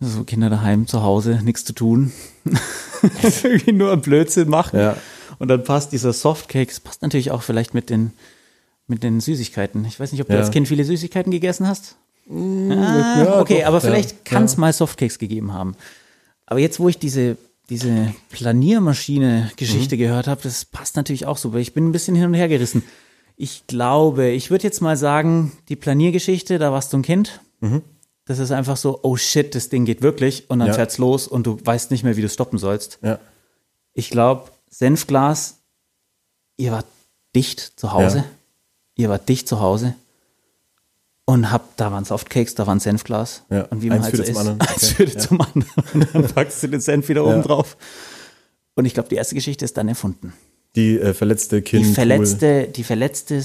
So 0.00 0.24
Kinder 0.24 0.48
daheim 0.48 0.86
zu 0.86 1.02
Hause, 1.02 1.40
nichts 1.44 1.66
zu 1.66 1.74
tun. 1.74 2.12
Irgendwie 3.42 3.72
nur 3.72 3.92
ein 3.92 4.00
Blödsinn 4.00 4.48
machen. 4.48 4.78
Ja. 4.78 4.96
Und 5.38 5.48
dann 5.48 5.64
passt 5.64 5.92
dieser 5.92 6.14
Softcake, 6.14 6.68
das 6.68 6.80
passt 6.80 7.02
natürlich 7.02 7.30
auch 7.30 7.42
vielleicht 7.42 7.74
mit 7.74 7.90
den, 7.90 8.12
mit 8.86 9.02
den 9.02 9.20
Süßigkeiten. 9.20 9.84
Ich 9.84 9.98
weiß 9.98 10.12
nicht, 10.12 10.20
ob 10.20 10.28
du 10.28 10.34
Ja. 10.34 10.40
als 10.40 10.50
Kind 10.50 10.68
viele 10.68 10.84
Süßigkeiten 10.84 11.30
gegessen 11.32 11.66
hast. 11.66 11.96
ja, 12.28 13.40
okay, 13.40 13.60
doch, 13.60 13.66
aber 13.68 13.76
ja, 13.76 13.80
vielleicht 13.80 14.24
kann 14.24 14.44
es 14.44 14.56
mal 14.56 14.72
Softcakes 14.72 15.18
gegeben 15.18 15.52
haben. 15.52 15.76
Aber 16.46 16.58
jetzt, 16.60 16.80
wo 16.80 16.88
ich 16.88 16.98
diese, 16.98 17.36
diese 17.70 18.12
Planiermaschine-Geschichte 18.30 19.94
Mhm. 19.96 19.98
gehört 20.00 20.26
habe, 20.26 20.40
das 20.42 20.64
passt 20.64 20.96
natürlich 20.96 21.26
auch 21.26 21.36
so, 21.38 21.52
weil 21.52 21.60
ich 21.60 21.72
bin 21.74 21.88
ein 21.88 21.92
bisschen 21.92 22.14
hin 22.14 22.26
und 22.26 22.34
her 22.34 22.48
gerissen. 22.48 22.82
Ich 23.36 23.66
glaube, 23.66 24.28
ich 24.30 24.50
würde 24.50 24.64
jetzt 24.64 24.80
mal 24.80 24.96
sagen, 24.96 25.52
die 25.68 25.76
Planiergeschichte, 25.76 26.58
da 26.58 26.72
warst 26.72 26.92
du 26.92 26.98
ein 26.98 27.02
Kind. 27.02 27.40
Das 28.24 28.38
ist 28.40 28.50
einfach 28.50 28.76
so, 28.76 29.00
oh 29.02 29.16
shit, 29.16 29.54
das 29.54 29.68
Ding 29.68 29.84
geht 29.84 30.02
wirklich 30.02 30.44
und 30.50 30.58
dann 30.58 30.66
Mhm. 30.68 30.72
Ja. 30.72 30.74
fährt's 30.74 30.98
los 30.98 31.28
und 31.28 31.46
du 31.46 31.58
weißt 31.64 31.90
nicht 31.90 32.02
mehr, 32.02 32.16
wie 32.16 32.22
du 32.22 32.28
stoppen 32.28 32.58
sollst. 32.58 32.98
Ja. 33.02 33.18
Ich 33.92 34.10
glaube, 34.10 34.50
Senfglas, 34.68 35.58
ihr 36.56 36.72
wart 36.72 36.86
dicht 37.34 37.72
zu 37.76 37.92
Hause. 37.92 38.18
Ja. 38.18 38.24
Ihr 38.96 39.08
wart 39.08 39.28
dicht 39.28 39.46
zu 39.48 39.60
Hause. 39.60 39.94
Und 41.28 41.50
habt, 41.50 41.80
da 41.80 41.90
waren 41.90 42.04
Softcakes, 42.04 42.54
da 42.54 42.66
waren 42.66 42.78
Senfglas. 42.78 43.42
Ja, 43.50 43.62
Und 43.64 43.82
wie 43.82 43.88
man 43.88 44.02
halt 44.02 44.16
so 44.16 44.22
ist, 44.22 44.28
zum 44.28 44.36
anderen. 44.38 44.60
eins 44.68 44.70
Okay, 44.84 44.94
führte 44.94 45.12
ja. 45.14 45.18
zum 45.20 45.40
anderen. 45.40 45.82
Und 45.94 46.14
dann 46.14 46.28
packst 46.28 46.62
du 46.62 46.68
den 46.68 46.80
Senf 46.80 47.08
wieder 47.08 47.24
oben 47.26 47.42
drauf. 47.42 47.76
Und 48.74 48.84
ich 48.84 48.94
glaube, 48.94 49.08
die 49.08 49.16
erste 49.16 49.34
Geschichte 49.34 49.64
ist 49.64 49.76
dann 49.76 49.88
erfunden. 49.88 50.32
Die 50.76 50.98
äh, 50.98 51.14
verletzte 51.14 51.56
Die 51.56 51.62
Kind. 51.62 51.94
verletzte, 51.94 52.68
die 52.68 52.84
verletzte 52.84 53.42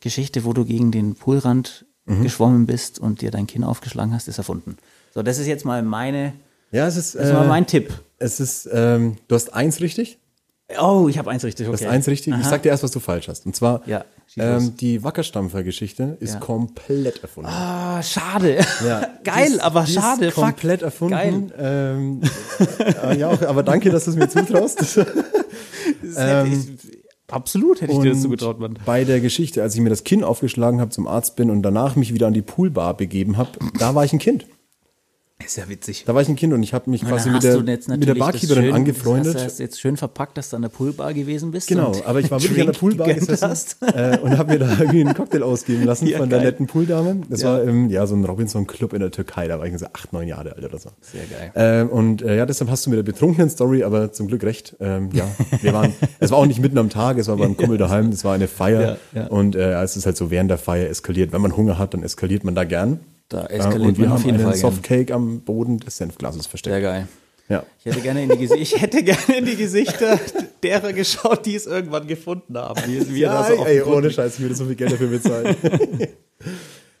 Geschichte, 0.00 0.44
wo 0.44 0.52
du 0.52 0.64
gegen 0.64 0.90
den 0.92 1.14
Poolrand 1.14 1.84
Mhm. 2.06 2.22
geschwommen 2.22 2.66
bist 2.66 2.98
und 2.98 3.20
dir 3.20 3.30
dein 3.30 3.46
Kinn 3.46 3.62
aufgeschlagen 3.62 4.14
hast, 4.14 4.26
ist 4.26 4.38
erfunden. 4.38 4.78
So, 5.14 5.22
das 5.22 5.38
ist 5.38 5.46
jetzt 5.46 5.64
mal 5.66 5.82
meine, 5.82 6.32
Ja, 6.72 6.86
es 6.88 6.96
ist, 6.96 7.14
das 7.14 7.26
ist 7.28 7.32
mal 7.34 7.44
äh, 7.44 7.48
mein 7.48 7.66
Tipp. 7.66 7.92
es 8.18 8.40
ist, 8.40 8.68
ähm, 8.72 9.16
du 9.28 9.34
hast 9.34 9.52
eins 9.52 9.80
richtig. 9.80 10.18
Oh, 10.80 11.08
ich 11.08 11.18
habe 11.18 11.30
eins 11.30 11.42
richtig, 11.44 11.66
okay. 11.66 11.76
Du 11.78 11.84
hast 11.84 11.90
eins 11.90 12.06
richtig. 12.06 12.34
Ich 12.34 12.40
Aha. 12.40 12.48
sag 12.50 12.62
dir 12.62 12.68
erst, 12.68 12.82
was 12.82 12.90
du 12.90 13.00
falsch 13.00 13.28
hast. 13.28 13.46
Und 13.46 13.56
zwar, 13.56 13.82
Ja, 13.86 14.04
ähm, 14.36 14.76
die 14.76 15.02
Wackerstampfer-Geschichte 15.02 16.16
ist 16.20 16.34
Ja. 16.34 16.40
komplett 16.40 17.22
erfunden. 17.22 17.50
Ah, 17.50 18.02
schade. 18.02 18.58
Ja, 18.86 19.08
Geil, 19.24 19.52
ist- 19.52 19.60
aber 19.60 19.86
schade. 19.86 20.26
Ist 20.26 20.34
fuck. 20.34 20.44
komplett 20.44 20.82
erfunden. 20.82 21.14
Geil. 21.14 21.52
Ähm, 21.58 22.20
äh, 23.04 23.16
ja, 23.18 23.30
aber 23.48 23.62
danke, 23.62 23.90
dass 23.90 24.04
du 24.04 24.10
es 24.10 24.16
mir 24.16 24.28
zutraust. 24.28 25.00
Das 26.02 26.48
ich, 26.48 26.98
absolut 27.28 27.80
hätte 27.80 27.92
ich 27.92 27.98
dir 28.00 28.10
das 28.10 28.22
zugetraut, 28.22 28.58
Mann. 28.60 28.78
Bei 28.84 29.04
der 29.04 29.20
Geschichte, 29.20 29.62
als 29.62 29.74
ich 29.74 29.80
mir 29.80 29.90
das 29.90 30.04
Kinn 30.04 30.22
aufgeschlagen 30.24 30.80
habe, 30.80 30.90
zum 30.90 31.06
Arzt 31.06 31.36
bin 31.36 31.50
und 31.50 31.62
danach 31.62 31.96
mich 31.96 32.14
wieder 32.14 32.26
an 32.26 32.32
die 32.34 32.42
Poolbar 32.42 32.96
begeben 32.96 33.36
habe, 33.36 33.50
da 33.78 33.94
war 33.94 34.04
ich 34.04 34.12
ein 34.12 34.18
Kind. 34.18 34.46
Ist 35.44 35.56
ja 35.56 35.68
witzig. 35.68 36.04
Da 36.06 36.14
war 36.14 36.22
ich 36.22 36.28
ein 36.28 36.36
Kind 36.36 36.52
und 36.52 36.62
ich 36.62 36.74
habe 36.74 36.90
mich 36.90 37.04
quasi 37.04 37.30
mit 37.30 37.42
der, 37.42 37.58
mit 37.60 38.06
der 38.08 38.14
Barkeeperin 38.14 38.64
schön- 38.64 38.74
angefreundet. 38.74 39.34
Das 39.34 39.44
hast 39.44 39.58
du 39.58 39.62
jetzt 39.64 39.80
schön 39.80 39.96
verpackt, 39.96 40.36
dass 40.38 40.50
du 40.50 40.56
an 40.56 40.62
der 40.62 40.68
Poolbar 40.68 41.12
gewesen 41.14 41.50
bist. 41.50 41.68
Genau, 41.68 41.92
aber 42.04 42.20
ich 42.20 42.30
war 42.30 42.40
wirklich 42.42 42.60
an 42.60 42.66
der 42.72 42.78
Poolbar 42.78 43.12
gesessen 43.12 43.48
hast. 43.48 43.76
äh, 43.82 44.18
und 44.18 44.36
habe 44.38 44.52
mir 44.52 44.58
da 44.60 44.68
irgendwie 44.78 45.00
einen 45.00 45.14
Cocktail 45.14 45.42
ausgeben 45.42 45.84
lassen 45.84 46.06
Ja, 46.10 46.18
von 46.18 46.28
der 46.28 46.38
geil. 46.40 46.48
netten 46.48 46.66
Pooldame. 46.66 47.22
Das 47.28 47.42
war 47.42 47.62
im, 47.62 47.88
ja, 47.90 48.06
so 48.06 48.14
ein 48.14 48.24
Robinson-Club 48.24 48.92
in 48.92 49.00
der 49.00 49.10
Türkei, 49.10 49.48
da 49.48 49.58
war 49.58 49.66
ich 49.66 49.76
so 49.78 49.86
acht, 49.92 50.12
neun 50.12 50.28
Jahre 50.28 50.54
alt 50.54 50.64
oder 50.64 50.78
so. 50.78 50.90
Sehr 51.00 51.24
geil. 51.24 51.52
Ähm, 51.54 51.88
und 51.88 52.22
äh, 52.22 52.36
ja, 52.36 52.46
deshalb 52.46 52.70
hast 52.70 52.86
du 52.86 52.90
mit 52.90 52.98
der 52.98 53.02
betrunkenen 53.04 53.50
Story 53.50 53.82
aber 53.82 54.12
zum 54.12 54.28
Glück 54.28 54.42
recht. 54.44 54.76
Ähm, 54.80 55.08
ja, 55.12 55.24
wir 55.62 55.72
waren, 55.72 55.92
es 56.20 56.30
war 56.30 56.38
auch 56.38 56.46
nicht 56.46 56.60
mitten 56.60 56.78
am 56.78 56.90
Tag, 56.90 57.18
es 57.18 57.28
war 57.28 57.36
beim 57.36 57.56
Kumpel 57.56 57.78
daheim, 57.78 58.08
es 58.10 58.24
war 58.24 58.34
eine 58.34 58.46
Feier. 58.46 58.98
Ja, 59.14 59.20
ja. 59.22 59.26
Und 59.28 59.56
äh, 59.56 59.80
es 59.82 59.96
ist 59.96 60.06
halt 60.06 60.16
so 60.16 60.30
während 60.30 60.50
der 60.50 60.58
Feier 60.58 60.88
eskaliert. 60.88 61.32
Wenn 61.32 61.40
man 61.40 61.56
Hunger 61.56 61.78
hat, 61.78 61.94
dann 61.94 62.02
eskaliert 62.02 62.44
man 62.44 62.54
da 62.54 62.64
gern. 62.64 63.00
Da 63.30 63.46
Äh, 63.46 63.54
eskaliert 63.58 63.88
und 63.88 63.98
wir 63.98 64.04
man 64.06 64.12
auf 64.14 64.20
haben 64.20 64.26
jeden 64.26 64.38
einen 64.40 64.50
Fall 64.50 64.60
gern. 64.60 64.72
Softcake 64.72 65.14
am 65.14 65.40
Boden 65.40 65.78
des 65.78 65.96
Senfglases 65.96 66.46
versteckt. 66.46 66.74
Sehr 66.74 66.82
geil. 66.82 67.08
Ja. 67.48 67.64
Ich 67.80 67.86
hätte 67.86 68.00
gerne 68.00 68.22
in 68.24 68.28
die, 68.28 68.36
Gesi 68.36 68.54
ich 68.56 68.80
hätte 68.80 69.02
gerne 69.02 69.38
in 69.38 69.44
die 69.44 69.56
Gesichter 69.56 70.20
derer 70.62 70.92
geschaut, 70.92 71.46
die 71.46 71.54
es 71.56 71.66
irgendwann 71.66 72.06
gefunden 72.06 72.56
haben. 72.58 72.80
Wie, 72.86 73.22
er 73.22 73.32
Ja, 73.32 73.42
da 73.48 73.56
so 73.56 73.64
ey, 73.64 73.82
ohne 73.82 74.10
Scheiß, 74.10 74.34
ich 74.34 74.40
würde 74.40 74.54
so 74.54 74.66
viel 74.66 74.76
Geld 74.76 74.92
dafür 74.92 75.08
bezahlen. 75.08 75.56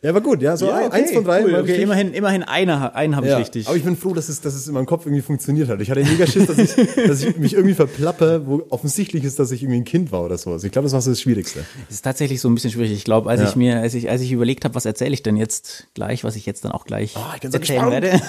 ja, 0.02 0.10
aber 0.10 0.20
gut, 0.22 0.40
ja, 0.40 0.56
so 0.56 0.66
Ja, 0.66 0.86
okay, 0.86 0.90
eins 1.02 1.12
von 1.12 1.24
drei. 1.24 1.42
Cool, 1.42 1.50
okay, 1.54 1.60
richtig. 1.62 1.80
immerhin, 1.82 2.14
immerhin 2.14 2.42
einer, 2.42 2.94
einen 2.94 3.16
habe 3.16 3.26
ich 3.26 3.32
Ja, 3.32 3.38
richtig. 3.38 3.66
aber 3.68 3.76
ich 3.76 3.84
bin 3.84 3.96
froh, 3.96 4.14
dass 4.14 4.28
es, 4.28 4.40
dass 4.40 4.54
es 4.54 4.66
in 4.66 4.74
meinem 4.74 4.86
Kopf 4.86 5.04
irgendwie 5.06 5.22
funktioniert 5.22 5.68
hat. 5.68 5.80
Ich 5.80 5.90
hatte 5.90 6.02
mega 6.04 6.26
Schiss, 6.26 6.46
dass 6.46 6.56
ich, 6.58 6.74
dass 7.06 7.22
ich 7.22 7.36
mich 7.36 7.52
irgendwie 7.54 7.74
verplappe, 7.74 8.42
wo 8.46 8.62
offensichtlich 8.70 9.24
ist, 9.24 9.38
dass 9.38 9.50
ich 9.50 9.62
irgendwie 9.62 9.80
ein 9.80 9.84
Kind 9.84 10.10
war 10.12 10.22
oder 10.24 10.38
so. 10.38 10.50
Also 10.52 10.66
ich 10.66 10.72
glaube, 10.72 10.84
das 10.86 10.92
war 10.94 11.02
so 11.02 11.10
das 11.10 11.20
Schwierigste. 11.20 11.64
Es 11.88 11.96
ist 11.96 12.02
tatsächlich 12.02 12.40
so 12.40 12.48
ein 12.48 12.54
bisschen 12.54 12.70
schwierig. 12.70 12.92
Ich 12.92 13.04
glaube, 13.04 13.28
als 13.28 13.40
Ja. 13.40 13.48
ich 13.48 13.56
mir, 13.56 13.80
als 13.80 13.94
ich, 13.94 14.08
als 14.08 14.22
ich 14.22 14.32
überlegt 14.32 14.64
habe, 14.64 14.74
was 14.74 14.86
erzähle 14.86 15.12
ich 15.12 15.22
denn 15.22 15.36
jetzt 15.36 15.86
gleich, 15.94 16.24
was 16.24 16.34
ich 16.36 16.46
jetzt 16.46 16.64
dann 16.64 16.72
auch 16.72 16.84
gleich 16.86 17.14
Oh, 17.16 17.20
ich 17.34 17.40
bin 17.40 17.50
so 17.52 17.58
erzählen 17.58 17.90
werde. 17.90 18.20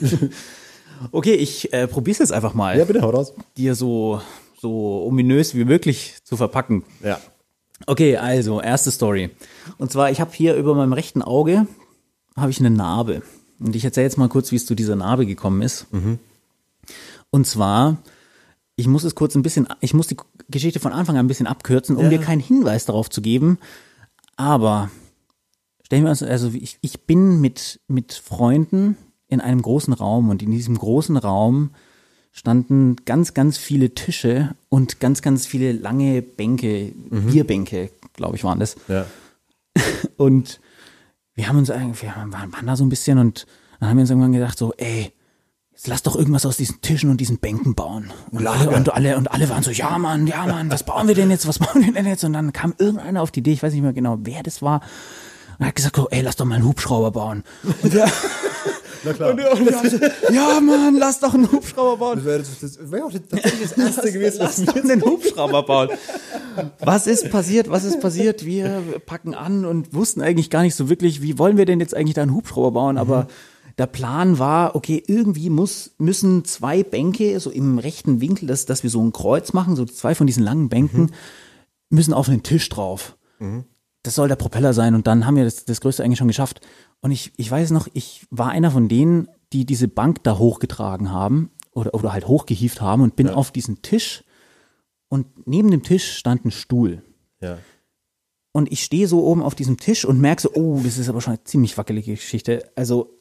okay, 1.12 1.34
ich 1.34 1.72
äh, 1.72 1.86
probiere 1.86 2.12
es 2.12 2.18
jetzt 2.18 2.32
einfach 2.32 2.54
mal, 2.54 2.78
Ja, 2.78 2.84
bitte, 2.84 3.00
hau 3.02 3.10
raus. 3.10 3.32
dir 3.56 3.74
so, 3.74 4.20
so 4.60 5.04
ominös 5.06 5.54
wie 5.54 5.64
möglich 5.64 6.16
zu 6.24 6.36
verpacken. 6.36 6.84
Ja. 7.02 7.20
Okay, 7.86 8.16
also 8.16 8.60
erste 8.60 8.90
Story. 8.90 9.30
Und 9.78 9.90
zwar, 9.92 10.10
ich 10.10 10.20
habe 10.20 10.30
hier 10.32 10.54
über 10.56 10.74
meinem 10.74 10.92
rechten 10.92 11.22
Auge 11.22 11.66
habe 12.36 12.50
ich 12.50 12.60
eine 12.60 12.70
Narbe. 12.70 13.22
Und 13.60 13.76
ich 13.76 13.84
erzähle 13.84 14.04
jetzt 14.06 14.18
mal 14.18 14.28
kurz, 14.28 14.50
wie 14.52 14.56
es 14.56 14.66
zu 14.66 14.74
dieser 14.74 14.96
Narbe 14.96 15.26
gekommen 15.26 15.62
ist. 15.62 15.86
Und 17.30 17.46
zwar, 17.46 17.98
ich 18.76 18.86
muss 18.88 19.04
es 19.04 19.14
kurz 19.14 19.34
ein 19.34 19.42
bisschen, 19.42 19.66
ich 19.80 19.94
muss 19.94 20.06
die 20.06 20.16
Geschichte 20.48 20.80
von 20.80 20.92
Anfang 20.92 21.16
an 21.16 21.24
ein 21.26 21.28
bisschen 21.28 21.46
abkürzen, 21.46 21.96
um 21.96 22.04
Ja. 22.04 22.10
dir 22.10 22.18
keinen 22.18 22.40
Hinweis 22.40 22.84
darauf 22.86 23.08
zu 23.10 23.22
geben. 23.22 23.58
Aber 24.36 24.90
stellen 25.84 26.04
wir 26.04 26.10
uns, 26.10 26.22
also 26.22 26.48
ich, 26.52 26.78
ich 26.80 27.02
bin 27.02 27.40
mit, 27.40 27.80
mit 27.88 28.12
Freunden 28.14 28.96
in 29.28 29.40
einem 29.40 29.62
großen 29.62 29.92
Raum 29.92 30.28
und 30.30 30.42
in 30.42 30.50
diesem 30.50 30.76
großen 30.76 31.16
Raum 31.16 31.70
standen 32.32 32.96
ganz, 33.04 33.34
ganz 33.34 33.58
viele 33.58 33.94
Tische 33.94 34.54
und 34.70 35.00
ganz, 35.00 35.20
ganz 35.22 35.46
viele 35.46 35.72
lange 35.72 36.22
Bänke, 36.22 36.92
Bierbänke, 37.10 37.90
glaube 38.14 38.36
ich, 38.36 38.44
waren 38.44 38.58
das. 38.58 38.76
Ja. 38.88 39.06
Und 40.16 40.60
wir 41.34 41.48
haben 41.48 41.58
uns 41.58 41.70
eigentlich, 41.70 42.02
wir 42.02 42.14
waren, 42.16 42.66
da 42.66 42.76
so 42.76 42.84
ein 42.84 42.88
bisschen 42.88 43.18
und 43.18 43.46
dann 43.80 43.88
haben 43.88 43.96
wir 43.96 44.02
uns 44.02 44.10
irgendwann 44.10 44.32
gedacht, 44.32 44.58
so, 44.58 44.74
ey, 44.76 45.12
jetzt 45.72 45.86
lass 45.86 46.02
doch 46.02 46.14
irgendwas 46.14 46.44
aus 46.44 46.58
diesen 46.58 46.80
Tischen 46.82 47.10
und 47.10 47.20
diesen 47.20 47.38
Bänken 47.38 47.74
bauen. 47.74 48.12
Und 48.30 48.46
alle, 48.46 48.70
und 48.70 48.92
alle, 48.92 49.16
und 49.16 49.28
alle 49.28 49.48
waren 49.48 49.62
so, 49.62 49.70
ja 49.70 49.96
Mann, 49.98 50.26
ja 50.26 50.46
Mann, 50.46 50.70
was 50.70 50.84
bauen 50.84 51.08
wir 51.08 51.14
denn 51.14 51.30
jetzt, 51.30 51.48
was 51.48 51.58
bauen 51.58 51.84
wir 51.84 51.92
denn 51.92 52.06
jetzt? 52.06 52.22
Und 52.24 52.34
dann 52.34 52.52
kam 52.52 52.74
irgendeiner 52.78 53.22
auf 53.22 53.30
die 53.30 53.40
Idee, 53.40 53.52
ich 53.52 53.62
weiß 53.62 53.72
nicht 53.72 53.82
mehr 53.82 53.92
genau, 53.92 54.18
wer 54.20 54.42
das 54.42 54.62
war, 54.62 54.82
und 55.58 55.66
hat 55.66 55.74
gesagt, 55.74 55.96
so, 55.96 56.08
ey, 56.10 56.20
lass 56.20 56.36
doch 56.36 56.44
mal 56.44 56.56
einen 56.56 56.64
Hubschrauber 56.64 57.12
bauen. 57.12 57.44
Und 57.82 57.92
wir, 57.92 58.10
Na 59.04 59.12
klar. 59.12 59.30
und 59.30 59.38
wir 59.38 59.50
haben 59.50 59.90
so, 59.90 59.98
ja 60.32 60.60
Mann, 60.60 60.96
lass 60.96 61.20
doch 61.20 61.34
einen 61.34 61.50
Hubschrauber 61.50 61.96
bauen. 61.96 62.16
Das 62.16 62.24
wäre 62.24 62.38
das, 62.38 62.60
das 62.60 62.90
wär 62.90 63.04
auch 63.04 63.12
tatsächlich 63.12 63.62
das 63.62 63.72
Erste 63.72 64.12
gewesen, 64.12 64.40
was 64.40 64.58
Lass 64.58 64.66
doch 64.66 64.76
einen 64.76 65.02
Hubschrauber 65.02 65.62
bauen. 65.62 65.88
Was 66.80 67.06
ist 67.06 67.30
passiert? 67.30 67.70
Was 67.70 67.84
ist 67.84 68.00
passiert? 68.00 68.44
Wir 68.44 68.82
packen 69.06 69.34
an 69.34 69.64
und 69.64 69.94
wussten 69.94 70.20
eigentlich 70.20 70.50
gar 70.50 70.62
nicht 70.62 70.74
so 70.74 70.88
wirklich, 70.88 71.22
wie 71.22 71.38
wollen 71.38 71.56
wir 71.56 71.64
denn 71.64 71.80
jetzt 71.80 71.94
eigentlich 71.94 72.14
da 72.14 72.22
einen 72.22 72.34
Hubschrauber 72.34 72.72
bauen? 72.72 72.98
Aber 72.98 73.26
der 73.78 73.86
Plan 73.86 74.38
war, 74.38 74.76
okay, 74.76 75.02
irgendwie 75.06 75.50
muss, 75.50 75.92
müssen 75.98 76.44
zwei 76.44 76.82
Bänke 76.82 77.38
so 77.40 77.50
im 77.50 77.78
rechten 77.78 78.20
Winkel, 78.20 78.46
dass, 78.46 78.66
dass 78.66 78.82
wir 78.82 78.90
so 78.90 79.02
ein 79.02 79.12
Kreuz 79.12 79.52
machen, 79.52 79.76
so 79.76 79.84
zwei 79.84 80.14
von 80.14 80.26
diesen 80.26 80.42
langen 80.44 80.68
Bänken, 80.68 81.10
müssen 81.88 82.14
auf 82.14 82.28
einen 82.28 82.42
Tisch 82.42 82.68
drauf. 82.68 83.16
Das 84.02 84.14
soll 84.14 84.28
der 84.28 84.36
Propeller 84.36 84.72
sein 84.74 84.94
und 84.94 85.06
dann 85.06 85.26
haben 85.26 85.36
wir 85.36 85.44
das, 85.44 85.64
das 85.64 85.80
Größte 85.80 86.02
eigentlich 86.02 86.18
schon 86.18 86.28
geschafft. 86.28 86.60
Und 87.00 87.12
ich, 87.12 87.32
ich 87.36 87.50
weiß 87.50 87.70
noch, 87.70 87.88
ich 87.92 88.26
war 88.30 88.50
einer 88.50 88.70
von 88.70 88.88
denen, 88.88 89.28
die 89.52 89.64
diese 89.64 89.88
Bank 89.88 90.22
da 90.24 90.38
hochgetragen 90.38 91.10
haben 91.12 91.50
oder, 91.72 91.94
oder 91.94 92.12
halt 92.12 92.26
hochgehieft 92.26 92.80
haben 92.80 93.02
und 93.02 93.16
bin 93.16 93.28
auf 93.28 93.50
diesen 93.50 93.82
Tisch 93.82 94.24
und 95.08 95.46
neben 95.46 95.70
dem 95.70 95.82
Tisch 95.82 96.16
stand 96.16 96.44
ein 96.44 96.50
Stuhl. 96.50 97.02
Ja. 97.40 97.58
Und 98.52 98.70
ich 98.70 98.82
stehe 98.82 99.08
so 99.08 99.24
oben 99.24 99.42
auf 99.42 99.54
diesem 99.54 99.78
Tisch 99.78 100.04
und 100.04 100.20
merke 100.20 100.42
so, 100.42 100.52
oh, 100.54 100.80
das 100.82 100.98
ist 100.98 101.08
aber 101.08 101.20
schon 101.20 101.34
eine 101.34 101.44
ziemlich 101.44 101.76
wackelige 101.78 102.12
Geschichte. 102.12 102.70
Also 102.76 103.18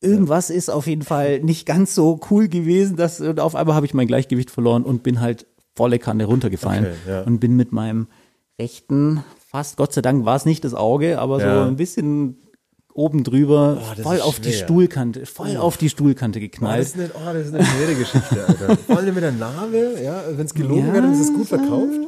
irgendwas 0.00 0.50
ist 0.50 0.70
auf 0.70 0.86
jeden 0.86 1.02
Fall 1.02 1.40
nicht 1.40 1.66
ganz 1.66 1.94
so 1.94 2.20
cool 2.30 2.48
gewesen, 2.48 2.96
dass 2.96 3.20
und 3.20 3.40
auf 3.40 3.54
einmal 3.54 3.74
habe 3.74 3.86
ich 3.86 3.94
mein 3.94 4.06
Gleichgewicht 4.06 4.50
verloren 4.50 4.84
und 4.84 5.02
bin 5.02 5.20
halt 5.20 5.46
volle 5.74 5.98
Kanne 5.98 6.24
runtergefallen 6.24 6.86
Okay, 6.86 7.10
ja. 7.10 7.22
und 7.22 7.38
bin 7.38 7.56
mit 7.56 7.72
meinem 7.72 8.08
rechten, 8.60 9.22
fast 9.58 9.76
Gott 9.76 9.92
sei 9.92 10.02
Dank 10.02 10.24
war 10.24 10.36
es 10.36 10.44
nicht 10.44 10.62
das 10.64 10.72
Auge, 10.74 11.18
aber 11.18 11.40
Ja. 11.40 11.64
so 11.64 11.68
ein 11.68 11.74
bisschen 11.76 12.36
oben 12.94 13.24
drüber, 13.24 13.78
Oh, 13.80 14.02
voll 14.02 14.20
auf 14.20 14.38
die. 14.40 14.52
Stuhlkante, 14.52 15.26
voll 15.26 15.56
auf 15.56 15.76
die 15.76 15.88
Stuhlkante 15.88 16.38
Oh, 16.38 16.42
geknallt. 16.42 16.80
das, 16.80 16.88
ist 16.88 16.94
eine, 17.00 17.10
oh, 17.14 17.32
das 17.32 17.46
ist 17.48 17.54
eine 17.54 17.64
schwere 17.64 17.94
Geschichte, 17.96 18.44
Alter. 18.46 18.76
Vor 18.76 18.98
allem 18.98 19.14
mit 19.14 19.22
der 19.24 19.32
Narbe, 19.32 19.94
ja, 20.02 20.22
wenn 20.36 20.46
es 20.46 20.54
gelogen 20.54 20.86
Ja. 20.88 20.92
wird, 20.94 21.04
dann 21.04 21.12
ist 21.12 21.20
es 21.20 21.32
gut 21.34 21.46
verkauft. 21.48 21.98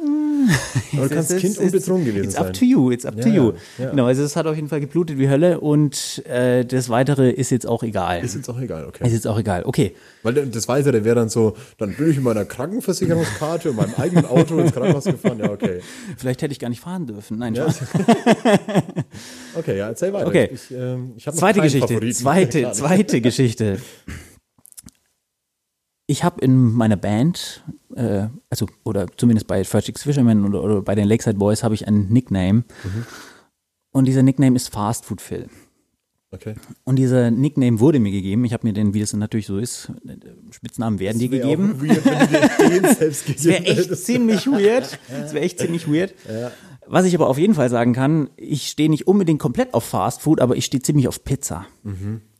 Aber 0.93 1.07
du 1.09 1.15
kannst 1.15 1.37
Kind 1.37 1.57
unbetrunken 1.57 2.05
gewesen 2.05 2.25
it's 2.25 2.35
sein. 2.35 2.45
up 2.47 2.53
to 2.53 2.65
you, 2.65 2.91
it's 2.91 3.05
up 3.05 3.19
to 3.19 3.27
Ja, 3.29 3.35
you. 3.35 3.53
ja. 3.77 3.89
Genau, 3.91 4.05
also 4.05 4.23
es 4.23 4.35
hat 4.35 4.45
auf 4.47 4.55
jeden 4.55 4.67
Fall 4.69 4.79
geblutet 4.79 5.17
wie 5.17 5.29
Hölle 5.29 5.59
und 5.59 6.23
äh, 6.27 6.65
das 6.65 6.89
Weitere 6.89 7.29
ist 7.31 7.49
jetzt 7.49 7.65
auch 7.67 7.83
egal. 7.83 8.23
Ist 8.23 8.35
jetzt 8.35 8.49
auch 8.49 8.59
egal, 8.59 8.85
okay. 8.85 9.05
Ist 9.05 9.13
jetzt 9.13 9.27
auch 9.27 9.37
egal. 9.39 9.63
Okay, 9.65 9.95
Weil 10.23 10.33
das 10.33 10.67
Weitere 10.67 11.03
wäre 11.03 11.15
dann 11.15 11.29
so, 11.29 11.55
dann 11.77 11.93
bin 11.93 12.09
ich 12.09 12.15
mit 12.17 12.25
meiner 12.25 12.45
Krankenversicherungskarte 12.45 13.69
und 13.71 13.75
meinem 13.77 13.93
eigenen 13.97 14.25
Auto 14.25 14.57
ins 14.59 14.71
Krankenhaus 14.73 15.05
gefahren. 15.05 15.39
Ja, 15.39 15.51
okay. 15.51 15.81
vielleicht 16.17 16.41
hätte 16.41 16.51
ich 16.51 16.59
gar 16.59 16.69
nicht 16.69 16.81
fahren 16.81 17.07
dürfen. 17.07 17.37
Nein, 17.39 17.55
Ja. 17.55 17.67
Okay, 19.57 19.77
ja, 19.77 19.87
erzähl 19.89 20.13
weiter. 20.13 20.27
Okay. 20.27 20.49
Ich, 20.53 20.71
ähm, 20.71 21.13
ich 21.17 21.25
Zweite 21.25 21.61
Geschichte. 21.61 21.87
Favoriten. 21.87 22.13
Zweite, 22.15 22.71
zweite 22.71 23.21
Geschichte. 23.21 23.77
Ich 26.11 26.25
habe 26.25 26.41
in 26.41 26.73
meiner 26.73 26.97
Band, 26.97 27.63
äh, 27.95 28.27
also 28.49 28.67
oder 28.83 29.07
zumindest 29.15 29.47
bei 29.47 29.63
First 29.63 29.85
Six 29.85 30.03
Fishermen 30.03 30.43
oder, 30.43 30.61
oder 30.61 30.81
bei 30.81 30.93
den 30.93 31.07
Lakeside 31.07 31.37
Boys 31.37 31.63
habe 31.63 31.73
ich 31.73 31.87
einen 31.87 32.11
Nickname. 32.11 32.65
Mhm. 32.83 33.05
Und 33.93 34.05
dieser 34.05 34.21
Nickname 34.21 34.57
ist 34.57 34.67
Fast 34.67 35.05
Food 35.05 35.21
Phil. 35.21 35.47
Okay. 36.31 36.55
Und 36.83 36.97
dieser 36.97 37.31
Nickname 37.31 37.79
wurde 37.79 38.01
mir 38.01 38.11
gegeben. 38.11 38.43
Ich 38.43 38.51
habe 38.51 38.67
mir 38.67 38.73
den, 38.73 38.93
wie 38.93 38.99
das 38.99 39.13
natürlich 39.13 39.47
so 39.47 39.57
ist, 39.57 39.89
Spitznamen 40.49 40.99
werden 40.99 41.17
dir 41.17 41.29
gegeben. 41.29 41.77
auch 41.77 41.81
weird, 41.81 42.05
wenn 42.05 42.19
du 42.19 42.27
dir 42.27 42.81
den 42.81 42.95
selbst 42.95 43.25
gegeben 43.25 43.37
Das 43.37 43.45
wäre 43.45 43.63
echt 43.63 43.97
ziemlich 43.97 44.47
weird. 44.47 44.99
Das 45.09 45.33
wäre 45.33 45.45
echt 45.45 45.59
ziemlich 45.59 45.87
weird. 45.87 46.13
Was 46.87 47.05
ich 47.05 47.15
aber 47.15 47.29
auf 47.29 47.37
jeden 47.37 47.55
Fall 47.55 47.69
sagen 47.69 47.93
kann, 47.93 48.29
ich 48.35 48.67
stehe 48.67 48.89
nicht 48.89 49.07
unbedingt 49.07 49.39
komplett 49.39 49.73
auf 49.73 49.85
Fast 49.85 50.23
Food, 50.23 50.41
aber 50.41 50.57
ich 50.57 50.65
stehe 50.65 50.83
ziemlich 50.83 51.07
auf 51.07 51.23
Pizza. 51.23 51.67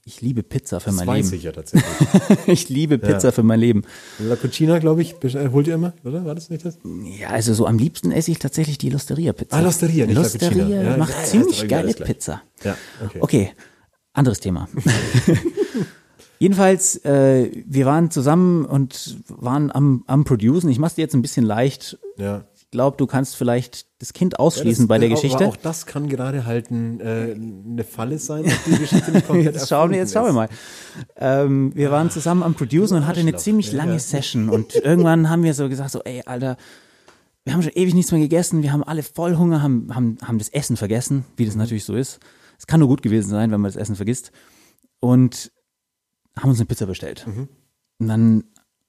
Ich 0.03 0.19
liebe 0.21 0.41
Pizza 0.41 0.79
für 0.79 0.87
Das 0.87 0.95
mein 0.95 1.07
weiß 1.07 1.25
Leben. 1.25 1.37
ich 1.37 1.43
ja 1.43 1.51
tatsächlich. 1.51 1.91
Ich 2.47 2.69
liebe 2.69 2.97
Pizza 2.97 3.31
für 3.31 3.43
mein 3.43 3.59
Leben. 3.59 3.83
La 4.19 4.35
Cucina, 4.35 4.79
glaube 4.79 5.03
ich, 5.03 5.15
äh, 5.23 5.49
holt 5.49 5.67
ihr 5.67 5.75
immer, 5.75 5.93
oder? 6.03 6.25
War 6.25 6.33
das 6.33 6.49
nicht 6.49 6.65
das? 6.65 6.79
Ja, 7.19 7.29
also 7.29 7.53
so 7.53 7.67
am 7.67 7.77
liebsten 7.77 8.11
esse 8.11 8.31
ich 8.31 8.39
tatsächlich 8.39 8.79
die 8.79 8.89
Losteria-Pizza. 8.89 9.55
Ah, 9.55 9.61
L'Osteria, 9.61 10.07
nicht 10.07 10.15
La 10.15 10.23
Losteria 10.23 10.63
Cucina. 10.63 10.81
Ja, 10.81 10.97
macht 10.97 11.11
ja, 11.11 11.19
ja, 11.19 11.25
ziemlich 11.25 11.67
geile. 11.67 11.93
Pizza. 11.93 12.41
Ja, 12.63 12.75
okay. 13.05 13.17
Okay, 13.21 13.51
anderes 14.13 14.39
Thema. 14.39 14.67
Jedenfalls, 16.39 16.95
äh, 17.05 17.51
wir 17.67 17.85
waren 17.85 18.09
zusammen 18.09 18.65
und 18.65 19.19
waren 19.27 19.71
am, 19.71 20.03
am 20.07 20.23
Producen. 20.23 20.71
Ich 20.71 20.79
mach's 20.79 20.95
dir 20.95 21.01
jetzt 21.01 21.13
ein 21.13 21.21
bisschen 21.21 21.45
leicht. 21.45 21.99
Ja. 22.17 22.45
Glaube, 22.71 22.95
du 22.97 23.05
kannst 23.05 23.35
vielleicht 23.35 23.85
das 23.99 24.13
Kind 24.13 24.39
ausschließen 24.39 24.83
Ja, 24.83 24.87
das- 24.87 24.87
bei 24.87 24.97
der 24.97 25.09
aber 25.09 25.15
Geschichte. 25.21 25.45
Auch 25.45 25.57
das 25.57 25.85
kann 25.85 26.07
gerade 26.07 26.45
halt 26.45 26.71
ein, 26.71 26.99
äh, 27.01 27.35
eine 27.35 27.83
Falle 27.83 28.17
sein, 28.17 28.45
die 28.65 28.77
Geschichte 28.77 29.11
nicht 29.11 29.27
komplett 29.27 29.55
Jetzt 29.55 29.67
schauen 29.67 29.91
wir, 29.91 29.97
jetzt 29.97 30.13
schauen 30.13 30.27
wir 30.27 30.33
mal. 30.33 30.49
Ähm, 31.17 31.75
wir 31.75 31.91
waren 31.91 32.09
zusammen 32.09 32.43
am 32.43 32.53
Producen 32.55 32.95
und 32.97 33.07
hatte 33.07 33.19
eine 33.19 33.35
ziemlich 33.35 33.73
lange 33.73 33.93
ja. 33.93 33.99
Session 33.99 34.49
und 34.49 34.73
irgendwann 34.75 35.29
haben 35.29 35.43
wir 35.43 35.53
so 35.53 35.67
gesagt, 35.67 35.91
so, 35.91 36.01
ey, 36.03 36.23
Alter, 36.25 36.55
wir 37.43 37.53
haben 37.53 37.61
schon 37.61 37.73
ewig 37.73 37.93
nichts 37.93 38.11
mehr 38.11 38.21
gegessen, 38.21 38.63
wir 38.63 38.71
haben 38.71 38.83
alle 38.83 39.03
voll 39.03 39.35
Hunger, 39.35 39.61
haben, 39.61 39.93
haben, 39.93 40.17
haben 40.23 40.37
das 40.37 40.47
Essen 40.49 40.77
vergessen, 40.77 41.25
wie 41.35 41.45
das 41.45 41.55
natürlich 41.55 41.83
so 41.83 41.95
ist. 41.95 42.19
Es 42.57 42.67
kann 42.67 42.79
nur 42.79 42.87
gut 42.87 43.01
gewesen 43.01 43.29
sein, 43.29 43.51
wenn 43.51 43.59
man 43.59 43.69
das 43.69 43.75
Essen 43.75 43.95
vergisst. 43.95 44.31
Und 44.99 45.51
haben 46.37 46.49
uns 46.51 46.59
eine 46.59 46.67
Pizza 46.67 46.85
bestellt. 46.85 47.25
Und 47.97 48.07
dann 48.07 48.43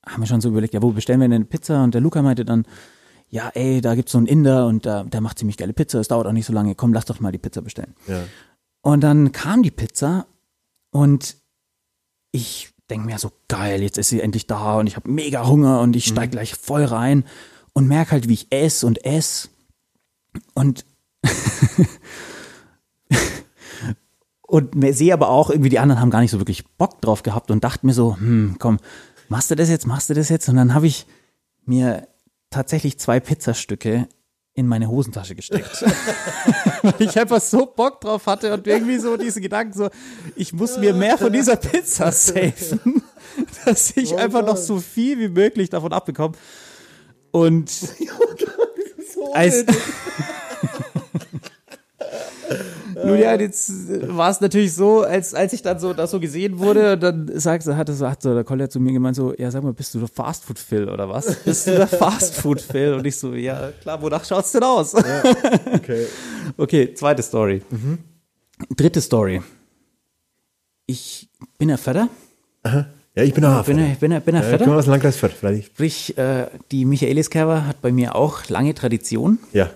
haben 0.06 0.22
wir 0.22 0.26
schon 0.26 0.40
so 0.42 0.50
überlegt, 0.50 0.74
ja, 0.74 0.82
wo 0.82 0.90
bestellen 0.92 1.20
wir 1.20 1.28
denn 1.28 1.36
eine 1.36 1.44
Pizza? 1.46 1.82
Und 1.82 1.94
der 1.94 2.02
Luca 2.02 2.20
meinte 2.22 2.44
dann, 2.44 2.66
ja, 3.32 3.48
ey, 3.54 3.80
da 3.80 3.94
gibt's 3.94 4.12
so 4.12 4.18
einen 4.18 4.26
Inder 4.26 4.66
und 4.66 4.84
da, 4.84 5.04
der 5.04 5.22
macht 5.22 5.38
ziemlich 5.38 5.56
geile 5.56 5.72
Pizza, 5.72 5.98
es 5.98 6.08
dauert 6.08 6.26
auch 6.26 6.32
nicht 6.32 6.44
so 6.44 6.52
lange, 6.52 6.74
komm, 6.74 6.92
lass 6.92 7.06
doch 7.06 7.18
mal 7.18 7.32
die 7.32 7.38
Pizza 7.38 7.62
bestellen. 7.62 7.94
Ja. 8.06 8.24
Und 8.82 9.00
dann 9.00 9.32
kam 9.32 9.62
die 9.62 9.70
Pizza 9.70 10.26
und 10.90 11.38
ich 12.30 12.74
denke 12.90 13.06
mir 13.06 13.18
so, 13.18 13.32
geil, 13.48 13.80
jetzt 13.82 13.96
ist 13.96 14.10
sie 14.10 14.20
endlich 14.20 14.46
da 14.46 14.78
und 14.78 14.86
ich 14.86 14.96
habe 14.96 15.10
mega 15.10 15.46
Hunger 15.46 15.80
und 15.80 15.96
ich 15.96 16.04
steig 16.04 16.32
gleich 16.32 16.54
voll 16.54 16.84
rein 16.84 17.24
und 17.72 17.88
merke 17.88 18.10
halt, 18.10 18.28
wie 18.28 18.34
ich 18.34 18.52
esse 18.52 18.86
und 18.86 19.02
esse. 19.02 19.48
Und, 20.52 20.84
und 24.42 24.74
sehe 24.94 25.14
aber 25.14 25.30
auch, 25.30 25.48
irgendwie 25.48 25.70
die 25.70 25.78
anderen 25.78 26.02
haben 26.02 26.10
gar 26.10 26.20
nicht 26.20 26.32
so 26.32 26.38
wirklich 26.38 26.66
Bock 26.76 27.00
drauf 27.00 27.22
gehabt 27.22 27.50
und 27.50 27.64
dachte 27.64 27.86
mir 27.86 27.94
so, 27.94 28.18
hm, 28.18 28.56
komm, 28.58 28.76
machst 29.30 29.50
du 29.50 29.54
das 29.54 29.70
jetzt, 29.70 29.86
machst 29.86 30.10
du 30.10 30.14
das 30.14 30.28
jetzt? 30.28 30.50
Und 30.50 30.56
dann 30.56 30.74
habe 30.74 30.86
ich 30.86 31.06
mir 31.64 32.08
tatsächlich 32.52 32.98
zwei 32.98 33.18
Pizzastücke 33.18 34.08
in 34.54 34.66
meine 34.66 34.88
Hosentasche 34.88 35.34
gesteckt. 35.34 35.82
Weil 36.82 36.94
ich 36.98 37.18
einfach 37.18 37.40
so 37.40 37.66
Bock 37.66 38.00
drauf 38.00 38.26
hatte 38.26 38.52
und 38.52 38.66
irgendwie 38.66 38.98
so 38.98 39.16
diese 39.16 39.40
Gedanken 39.40 39.72
so, 39.72 39.88
ich 40.36 40.52
muss 40.52 40.78
mir 40.78 40.92
mehr 40.92 41.16
von 41.16 41.32
dieser 41.32 41.56
Pizza 41.56 42.12
safen, 42.12 43.02
dass 43.64 43.96
ich 43.96 44.16
einfach 44.16 44.44
noch 44.44 44.56
so 44.56 44.78
viel 44.78 45.18
wie 45.18 45.28
möglich 45.28 45.70
davon 45.70 45.92
abbekomme. 45.92 46.34
Und 47.30 47.72
als, 49.32 49.64
nun 53.04 53.18
ja, 53.18 53.34
jetzt 53.38 53.70
war 54.16 54.30
es 54.30 54.40
natürlich 54.40 54.74
so, 54.74 55.02
als, 55.02 55.34
als 55.34 55.52
ich 55.52 55.62
dann 55.62 55.78
so 55.78 55.92
das 55.92 56.10
so 56.10 56.20
gesehen 56.20 56.58
wurde, 56.58 56.96
dann 56.98 57.30
sagte, 57.38 57.76
hatte 57.76 57.92
so, 57.94 58.08
hat 58.08 58.22
so 58.22 58.34
der 58.34 58.44
Kollege 58.44 58.68
zu 58.68 58.80
mir 58.80 58.92
gemeint 58.92 59.16
so, 59.16 59.34
ja 59.36 59.50
sag 59.50 59.62
mal, 59.62 59.72
bist 59.72 59.94
du 59.94 59.98
der 59.98 60.08
Fastfood 60.08 60.58
Phil 60.58 60.88
oder 60.88 61.08
was? 61.08 61.34
Bist 61.44 61.66
du 61.66 61.72
der 61.76 61.86
Fastfood 61.88 62.60
Phil? 62.60 62.94
Und 62.94 63.06
ich 63.06 63.16
so, 63.16 63.34
ja 63.34 63.70
klar, 63.80 64.00
wonach 64.02 64.24
schaut's 64.24 64.52
denn 64.52 64.62
aus? 64.62 64.94
Okay. 64.94 66.06
Okay, 66.56 66.92
zweite 66.94 67.22
Story. 67.22 67.62
Dritte 68.76 69.00
Story. 69.00 69.40
Ich 70.86 71.28
bin 71.58 71.70
ein 71.70 71.78
Vetter, 71.78 72.08
Ja, 72.64 73.22
ich 73.22 73.32
bin 73.34 73.42
der 73.42 73.62
bin, 73.64 73.78
ein- 73.78 73.96
bin, 73.98 74.20
bin 74.20 74.34
ein 74.34 74.42
Ja, 74.42 74.50
ich 74.52 74.58
komme 74.58 74.58
Vetter. 74.58 74.76
aus 74.76 74.86
Landkreis 74.86 75.16
Fürth, 75.16 75.32
vielleicht. 75.38 75.66
Sprich, 75.66 76.18
äh, 76.18 76.46
die 76.70 76.84
Michaelis-Kerber 76.84 77.66
hat 77.66 77.80
bei 77.80 77.92
mir 77.92 78.14
auch 78.16 78.48
lange 78.48 78.74
Tradition. 78.74 79.38
Ja. 79.52 79.70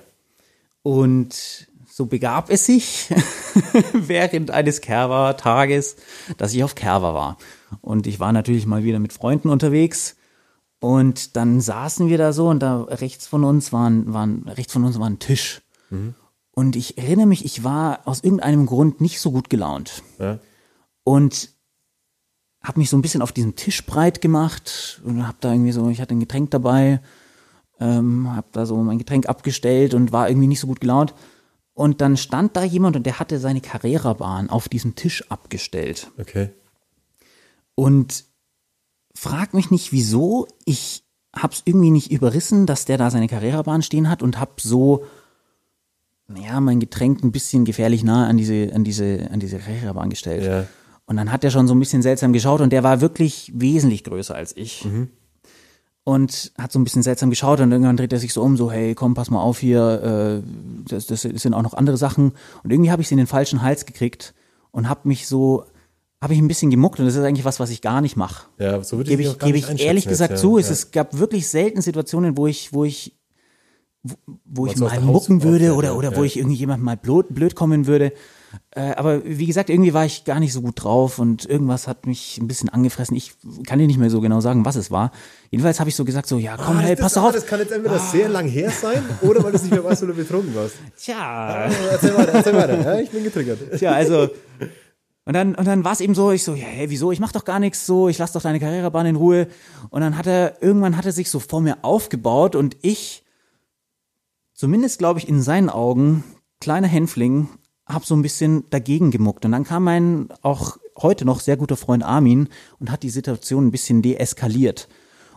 Und 0.83 1.67
so 1.97 2.05
begab 2.05 2.51
es 2.51 2.67
sich 2.67 3.09
während 3.95 4.51
eines 4.51 4.83
Kerwa-Tages, 4.83 5.97
dass 6.37 6.53
ich 6.53 6.63
auf 6.63 6.75
Kerwa 6.75 7.15
war. 7.15 7.39
Und 7.81 8.07
ich 8.07 8.21
war 8.21 8.35
natürlich 8.35 8.67
mal 8.67 8.85
wieder 8.85 8.99
mit 8.99 9.15
Freunden 9.15 9.49
unterwegs. 9.49 10.17
Und 10.79 11.37
dann 11.37 11.59
saßen 11.63 12.11
wir 12.11 12.19
da 12.19 12.35
so 12.35 12.49
und 12.49 12.61
da 12.61 12.83
rechts 12.83 13.27
von 13.27 13.45
uns 13.45 13.73
war 13.73 13.89
ein, 13.89 14.13
war 14.13 14.27
ein, 14.27 14.43
rechts 14.47 14.75
von 14.75 14.85
uns 14.85 15.01
war 15.01 15.09
ein 15.09 15.21
Tisch. 15.21 15.63
Und 16.51 16.77
ich 16.77 16.99
erinnere 16.99 17.25
mich, 17.25 17.47
ich 17.47 17.65
war 17.65 18.01
aus 18.05 18.23
irgendeinem 18.23 18.67
Grund 18.67 19.01
nicht 19.01 19.19
so 19.19 19.33
gut 19.33 19.49
gelaunt. 19.49 20.03
Ja. 20.19 20.39
Und 21.03 21.49
habe 22.63 22.79
mich 22.79 22.91
so 22.91 22.99
ein 22.99 23.03
bisschen 23.03 23.23
auf 23.23 23.33
diesem 23.33 23.57
Tisch 23.57 23.87
breit 23.87 24.21
gemacht 24.21 25.01
und 25.03 25.27
habe 25.27 25.39
da 25.41 25.51
irgendwie 25.51 25.73
so, 25.73 25.89
ich 25.89 26.03
hatte 26.03 26.15
ein 26.15 26.21
Getränk 26.21 26.51
dabei, 26.51 27.01
ähm, 27.81 28.37
habe 28.37 28.49
da 28.53 28.67
so 28.67 28.77
mein 28.77 28.99
Getränk 28.99 29.31
abgestellt 29.31 29.95
und 29.95 30.13
war 30.13 30.29
irgendwie 30.29 30.49
nicht 30.49 30.61
so 30.61 30.67
gut 30.67 30.83
gelaunt. 30.83 31.15
Und 31.77 32.01
dann 32.01 32.17
stand 32.17 32.57
da 32.57 32.65
jemand 32.65 32.97
und 32.97 33.05
der 33.05 33.19
hatte 33.21 33.39
seine 33.39 33.61
Carrera-Bahn 33.61 34.49
auf 34.49 34.67
diesem 34.67 34.95
Tisch 34.95 35.31
abgestellt. 35.31 36.11
Okay. 36.19 36.49
Und 37.75 38.25
frag 39.15 39.53
mich 39.53 39.71
nicht, 39.71 39.93
wieso. 39.93 40.49
Ich 40.65 41.05
hab's 41.35 41.61
irgendwie 41.67 41.91
nicht 41.91 42.11
überrissen, 42.11 42.65
dass 42.65 42.87
der 42.87 42.97
da 42.97 43.11
seine 43.11 43.29
Carrera-Bahn 43.29 43.83
stehen 43.83 44.09
hat 44.09 44.23
und 44.23 44.41
hab 44.41 44.59
so, 44.63 45.05
naja, 46.29 46.61
mein 46.61 46.81
Getränk 46.81 47.23
ein 47.23 47.31
bisschen 47.31 47.67
gefährlich 47.67 48.03
nah 48.03 48.27
an 48.27 48.39
diese, 48.39 48.73
an 48.75 48.83
diese, 48.83 49.31
an 49.31 49.39
diese 49.39 49.59
Carrera-Bahn 49.59 50.09
gestellt. 50.09 50.45
Ja. 50.45 50.67
Und 51.05 51.19
dann 51.19 51.31
hat 51.31 51.45
er 51.45 51.51
schon 51.51 51.69
so 51.69 51.75
ein 51.75 51.79
bisschen 51.79 52.01
seltsam 52.01 52.33
geschaut 52.33 52.63
und 52.63 52.71
der 52.71 52.85
war 52.85 53.03
wirklich 53.03 53.53
wesentlich 53.55 54.03
größer 54.03 54.35
als 54.35 54.57
ich. 54.57 54.87
Und 56.09 56.53
hat 56.57 56.71
so 56.71 56.79
ein 56.79 56.85
bisschen 56.85 57.03
seltsam 57.03 57.31
geschaut 57.31 57.59
und 57.59 57.73
irgendwann 57.73 57.97
dreht 57.97 58.13
er 58.13 58.21
sich 58.21 58.33
so 58.33 58.41
um, 58.41 58.57
so, 58.57 58.71
hey, 58.71 58.95
komm, 58.95 59.15
pass 59.15 59.29
mal 59.29 59.41
auf 59.41 59.59
hier, 59.59 60.41
äh, 60.41 60.49
das, 60.89 61.07
das 61.07 61.23
sind 61.23 61.53
auch 61.53 61.63
noch 61.63 61.75
andere 61.75 61.97
Sachen. 61.97 62.33
Und 62.63 62.71
irgendwie 62.71 62.93
habe 62.93 63.03
ich 63.03 63.09
sie 63.09 63.15
in 63.15 63.19
den 63.19 63.27
falschen 63.27 63.61
Hals 63.61 63.87
gekriegt 63.87 64.33
und 64.71 64.89
habe 64.89 65.09
mich 65.09 65.27
so, 65.27 65.65
habe 66.21 66.33
ich 66.33 66.39
ein 66.39 66.47
bisschen 66.47 66.71
gemuckt 66.71 67.01
und 67.01 67.07
das 67.07 67.17
ist 67.17 67.25
eigentlich 67.25 67.45
was, 67.45 67.59
was 67.59 67.71
ich 67.71 67.83
gar 67.83 68.01
nicht 68.03 68.17
mache. 68.17 68.47
Ja, 68.59 68.85
so 68.85 68.99
würde 68.99 69.11
Gebe 69.11 69.23
ich, 69.23 69.29
auch 69.31 69.39
gar 69.39 69.49
gebe 69.49 69.59
ich 69.59 69.81
ehrlich 69.81 70.07
gesagt 70.07 70.31
jetzt, 70.31 70.41
zu. 70.43 70.59
ja. 70.59 70.61
Es, 70.61 70.71
es 70.71 70.93
gab 70.93 71.19
wirklich 71.19 71.49
selten 71.49 71.83
Situationen, 71.83 72.37
wo 72.37 72.47
ich, 72.47 72.73
wo 72.73 72.85
ich, 72.85 73.17
wo, 74.05 74.15
wo 74.45 74.67
ich 74.69 74.77
mal 74.77 75.01
mucken 75.01 75.43
würde 75.43 75.73
aufhört, 75.73 75.79
oder, 75.79 75.89
ja, 75.89 75.95
oder 75.95 76.17
wo 76.17 76.23
ich 76.23 76.37
irgendjemand 76.37 76.85
mal 76.85 76.97
blöd, 76.97 77.27
blöd 77.31 77.57
kommen 77.57 77.89
würde. 77.89 78.13
Äh, 78.71 78.93
aber 78.95 79.25
wie 79.25 79.47
gesagt, 79.47 79.71
irgendwie 79.71 79.95
war 79.95 80.05
ich 80.05 80.25
gar 80.25 80.41
nicht 80.41 80.53
so 80.53 80.61
gut 80.63 80.83
drauf 80.83 81.19
und 81.19 81.45
irgendwas 81.47 81.89
hat 81.89 82.07
mich 82.07 82.39
ein 82.39 82.47
bisschen 82.47 82.69
angefressen. 82.69 83.17
Ich 83.17 83.33
kann 83.67 83.79
dir 83.79 83.87
nicht 83.87 83.99
mehr 83.99 84.11
so 84.11 84.21
genau 84.21 84.41
sagen, 84.41 84.65
was 84.65 84.77
es 84.77 84.91
war. 84.91 85.13
Jedenfalls 85.51 85.81
habe 85.81 85.89
ich 85.91 85.97
so 85.97 86.05
gesagt, 86.05 86.27
so, 86.29 86.39
ja, 86.39 86.57
komm, 86.57 86.77
Ah, 86.79 86.81
hey, 86.81 86.97
pass 86.97 87.15
das, 87.15 87.23
auf. 87.25 87.33
Das 87.33 87.47
kann 87.47 87.61
jetzt 87.61 87.73
entweder 87.73 87.99
sehr 87.99 88.29
lang 88.29 88.49
her 88.49 88.71
sein 88.71 89.03
oder 89.23 89.43
weil 89.43 89.53
du 89.53 89.57
es 89.57 89.63
nicht 89.63 89.73
mehr 89.73 89.85
weißt, 89.85 90.03
weil 90.03 90.09
du 90.09 90.15
betrunken 90.15 90.55
warst. 90.55 90.75
Tja, 90.99 91.69
Erzähl 91.91 92.17
weiter, 92.17 92.33
erzähl 92.33 92.55
weiter. 92.55 92.81
Ja, 92.81 93.01
ich 93.01 93.11
bin 93.11 93.25
getriggert. 93.25 93.59
Tja, 93.79 93.93
also. 93.93 94.29
Und 95.25 95.33
dann, 95.33 95.55
und 95.57 95.67
dann 95.67 95.85
war 95.85 95.93
es 95.93 96.01
eben 96.01 96.15
so, 96.15 96.31
ich 96.31 96.45
so, 96.45 96.55
ja, 96.55 96.67
hey, 96.67 96.89
wieso? 96.89 97.11
Ich 97.11 97.19
mach 97.19 97.33
doch 97.33 97.45
gar 97.45 97.59
nichts 97.59 97.85
so, 97.85 98.09
ich 98.09 98.19
lass 98.19 98.33
doch 98.33 98.43
deine 98.43 98.61
Karrierebahn 98.61 99.07
in 99.07 99.17
Ruhe. 99.17 99.49
Und 99.91 100.01
dann 100.03 100.17
hat 100.17 100.27
er, 100.27 100.63
irgendwann 100.63 100.97
hat 100.97 101.05
er 101.07 101.13
sich 101.13 101.31
so 101.31 101.41
vor 101.41 101.61
mir 101.61 101.79
aufgebaut 101.83 102.55
und 102.55 102.77
ich, 102.83 103.25
zumindest 104.55 104.99
glaube 104.99 105.19
ich 105.19 105.29
in 105.29 105.43
seinen 105.43 105.69
Augen, 105.69 106.23
kleiner 106.61 106.87
Hänfling, 106.87 107.49
habe 107.87 108.05
so 108.05 108.15
ein 108.17 108.23
bisschen 108.23 108.65
dagegen 108.71 109.11
gemuckt. 109.11 109.45
Und 109.45 109.53
dann 109.53 109.65
kam 109.65 109.85
mein 109.85 110.29
auch 110.43 110.77
heute 110.99 111.25
noch 111.25 111.41
sehr 111.41 111.57
guter 111.57 111.77
Freund 111.77 112.03
Armin 112.03 112.49
und 112.81 112.91
hat 112.91 113.03
die 113.03 113.11
Situation 113.11 113.67
ein 113.67 113.71
bisschen 113.71 114.03
deeskaliert. 114.03 114.89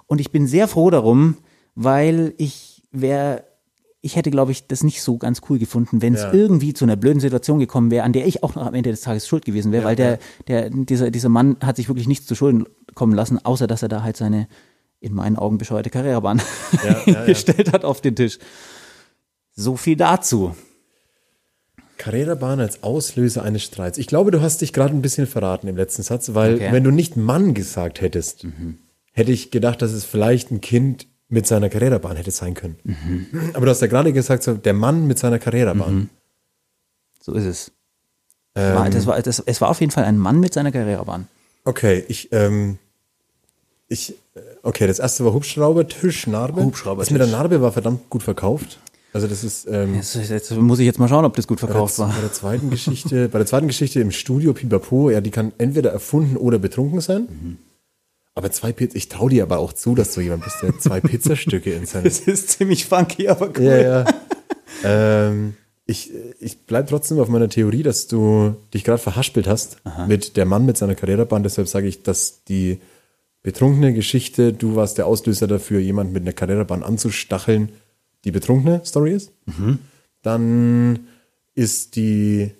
Und 0.08 0.20
ich 0.20 0.32
bin 0.32 0.47
sehr 0.47 0.68
froh 0.68 0.89
darum, 0.89 1.38
weil 1.76 2.34
ich 2.38 2.82
wäre, 2.91 3.43
ich 4.02 4.16
hätte, 4.16 4.32
glaube 4.32 4.52
ich, 4.52 4.66
das 4.68 4.84
nicht 4.84 5.04
so 5.04 5.18
ganz 5.18 5.41
cool 5.50 5.60
gefunden, 5.60 6.02
wenn 6.02 6.16
es 6.16 6.22
Ja. 6.24 6.34
irgendwie 6.34 6.74
zu 6.74 6.86
einer 6.86 6.95
blöden 6.95 7.20
Situation 7.20 7.60
gekommen 7.60 7.91
wäre, 7.91 8.04
an 8.04 8.14
der 8.14 8.26
ich 8.26 8.41
auch 8.41 8.56
noch 8.56 8.66
am 8.66 8.74
Ende 8.74 8.89
des 8.89 9.02
Tages 9.02 9.28
schuld 9.28 9.45
gewesen 9.45 9.72
wäre, 9.72 9.84
weil 9.86 9.95
der, 9.95 10.18
der, 10.47 10.70
dieser, 10.72 11.12
dieser 11.12 11.30
Mann 11.30 11.58
hat 11.62 11.76
sich 11.76 11.88
wirklich 11.89 12.08
nichts 12.08 12.26
zu 12.26 12.34
Schulden 12.36 12.66
kommen 12.95 13.14
lassen, 13.14 13.43
außer 13.45 13.68
dass 13.68 13.84
er 13.84 13.89
da 13.89 14.02
halt 14.02 14.18
seine, 14.18 14.47
in 15.02 15.14
meinen 15.14 15.36
Augen 15.38 15.58
bescheuerte 15.60 15.89
Karrierebahn 15.91 16.41
Ja, 16.84 16.89
ja, 17.06 17.14
ja. 17.14 17.26
gestellt 17.26 17.72
hat 17.74 17.86
auf 17.86 18.02
den 18.02 18.16
Tisch. 18.16 18.39
So 19.56 19.76
viel 19.76 19.97
dazu. 19.97 20.56
Carrera-Bahn 22.00 22.60
als 22.60 22.82
Auslöser 22.82 23.43
eines 23.43 23.62
Streits. 23.64 24.00
Ich 24.00 24.08
glaube, 24.08 24.32
du 24.32 24.41
hast 24.41 24.62
dich 24.62 24.74
gerade 24.74 24.95
ein 24.95 25.04
bisschen 25.04 25.28
verraten 25.28 25.68
im 25.68 25.78
letzten 25.78 26.02
Satz, 26.02 26.34
weil 26.34 26.56
Okay. 26.56 26.72
wenn 26.72 26.84
du 26.84 26.89
nicht 26.89 27.16
Mann 27.16 27.54
gesagt 27.54 28.02
hättest, 28.02 28.47
hätte 29.12 29.32
ich 29.32 29.52
gedacht, 29.52 29.82
dass 29.84 29.91
es 29.91 30.04
vielleicht 30.06 30.50
ein 30.52 30.62
Kind 30.62 31.06
mit 31.28 31.45
seiner 31.45 31.70
Carrera-Bahn 31.70 32.16
hätte 32.18 32.32
sein 32.32 32.56
können. 32.56 33.28
Aber 33.54 33.66
du 33.66 33.72
hast 33.72 33.82
ja 33.82 33.88
gerade 33.88 34.12
gesagt, 34.14 34.41
so, 34.41 34.56
der 34.56 34.74
Mann 34.74 35.06
mit 35.06 35.20
seiner 35.20 35.38
Carrera-Bahn. 35.38 36.10
So 37.22 37.34
ist 37.34 37.45
es. 37.45 37.72
Es 38.56 38.76
war, 38.76 38.89
das 38.89 39.06
war, 39.06 39.22
das, 39.22 39.39
es 39.45 39.62
war 39.62 39.70
auf 39.70 39.80
jeden 39.80 39.91
Fall 39.91 40.06
ein 40.06 40.18
Mann 40.18 40.39
mit 40.39 40.54
seiner 40.54 40.72
Karrierebahn. 40.72 41.28
Okay, 41.66 42.04
ich, 42.08 42.30
ähm, 42.32 42.78
ich, 43.88 44.16
äh, 44.36 44.39
okay, 44.64 44.88
das 44.88 45.00
erste 45.00 45.24
war 45.24 45.34
Hubschraubertisch, 45.34 46.28
Narbe. 46.28 46.64
Hubschraubertisch. 46.64 47.10
Das 47.10 47.12
mit 47.12 47.22
der 47.22 47.28
Narbe 47.28 47.62
war 47.62 47.72
verdammt 47.72 48.10
gut 48.10 48.24
verkauft. 48.24 48.80
Also 49.12 49.28
das 49.28 49.43
ist, 49.43 49.68
ähm, 49.70 49.95
Jetzt, 49.95 50.16
jetzt 50.16 50.51
muss 50.51 50.80
ich 50.80 50.86
jetzt 50.86 50.99
mal 50.99 51.07
schauen, 51.07 51.26
ob 51.26 51.36
das 51.36 51.47
gut 51.47 51.60
bei, 51.60 51.68
der, 51.68 51.74
verkauft 51.74 51.97
war. 51.99 52.10
bei 52.10 52.22
der 52.22 52.32
zweiten 52.32 52.70
Geschichte, 52.70 53.28
bei 53.32 53.39
der 53.39 53.47
zweiten 53.47 53.68
Geschichte 53.68 53.99
im 53.99 54.12
Studio 54.12 54.53
Pipapo, 54.53 55.10
ja, 55.10 55.20
die 55.22 55.32
kann 55.32 55.51
entweder 55.57 55.91
erfunden 55.91 56.38
oder 56.38 56.60
betrunken 56.60 57.01
sein. 57.01 57.57
Aber 58.36 58.51
zwei 58.51 58.72
Pizza, 58.72 58.95
ich 58.95 59.10
traue 59.10 59.32
dir 59.32 59.43
aber 59.43 59.60
auch 59.60 59.74
zu, 59.74 59.95
dass 59.95 60.14
du 60.14 60.22
jemand 60.22 60.43
bist, 60.43 60.62
der 60.62 60.78
zwei 60.78 61.01
Pizzastücke 61.01 61.74
in 61.74 61.86
seinem 61.86 62.03
Das 62.05 62.20
ist 62.20 62.51
ziemlich 62.51 62.86
funky, 62.86 63.28
aber 63.28 63.49
cool. 63.57 63.64
Ja, 63.64 63.78
ja. 63.78 64.05
ähm, 64.84 65.55
ich 65.88 66.12
ich 66.39 66.66
bleibe 66.66 66.88
trotzdem 66.88 67.20
auf 67.20 67.30
meiner 67.30 67.49
Theorie, 67.49 67.82
dass 67.82 68.07
du 68.07 68.55
dich 68.76 68.84
gerade 68.84 69.01
verhaspelt 69.01 69.47
hast 69.47 69.78
mit 70.07 70.38
der 70.38 70.45
Mann 70.45 70.66
mit 70.66 70.78
seiner 70.78 70.93
Karrierebahn. 70.93 71.41
Deshalb 71.41 71.68
sage 71.68 71.88
ich, 71.88 72.03
dass 72.03 72.43
die 72.43 72.80
betrunkene 73.41 73.93
Geschichte, 73.93 74.53
du 74.53 74.76
warst 74.76 74.99
der 74.99 75.07
Auslöser 75.07 75.47
dafür, 75.47 75.80
jemanden 75.80 76.14
mit 76.14 76.22
einer 76.22 76.34
Karrierebahn 76.34 76.84
anzustacheln, 76.84 77.70
die 78.26 78.32
betrunkene 78.32 78.82
Story 78.86 79.13
ist. 79.13 79.32
Dann 80.22 81.07
ist 81.55 81.95
die, 81.95 82.51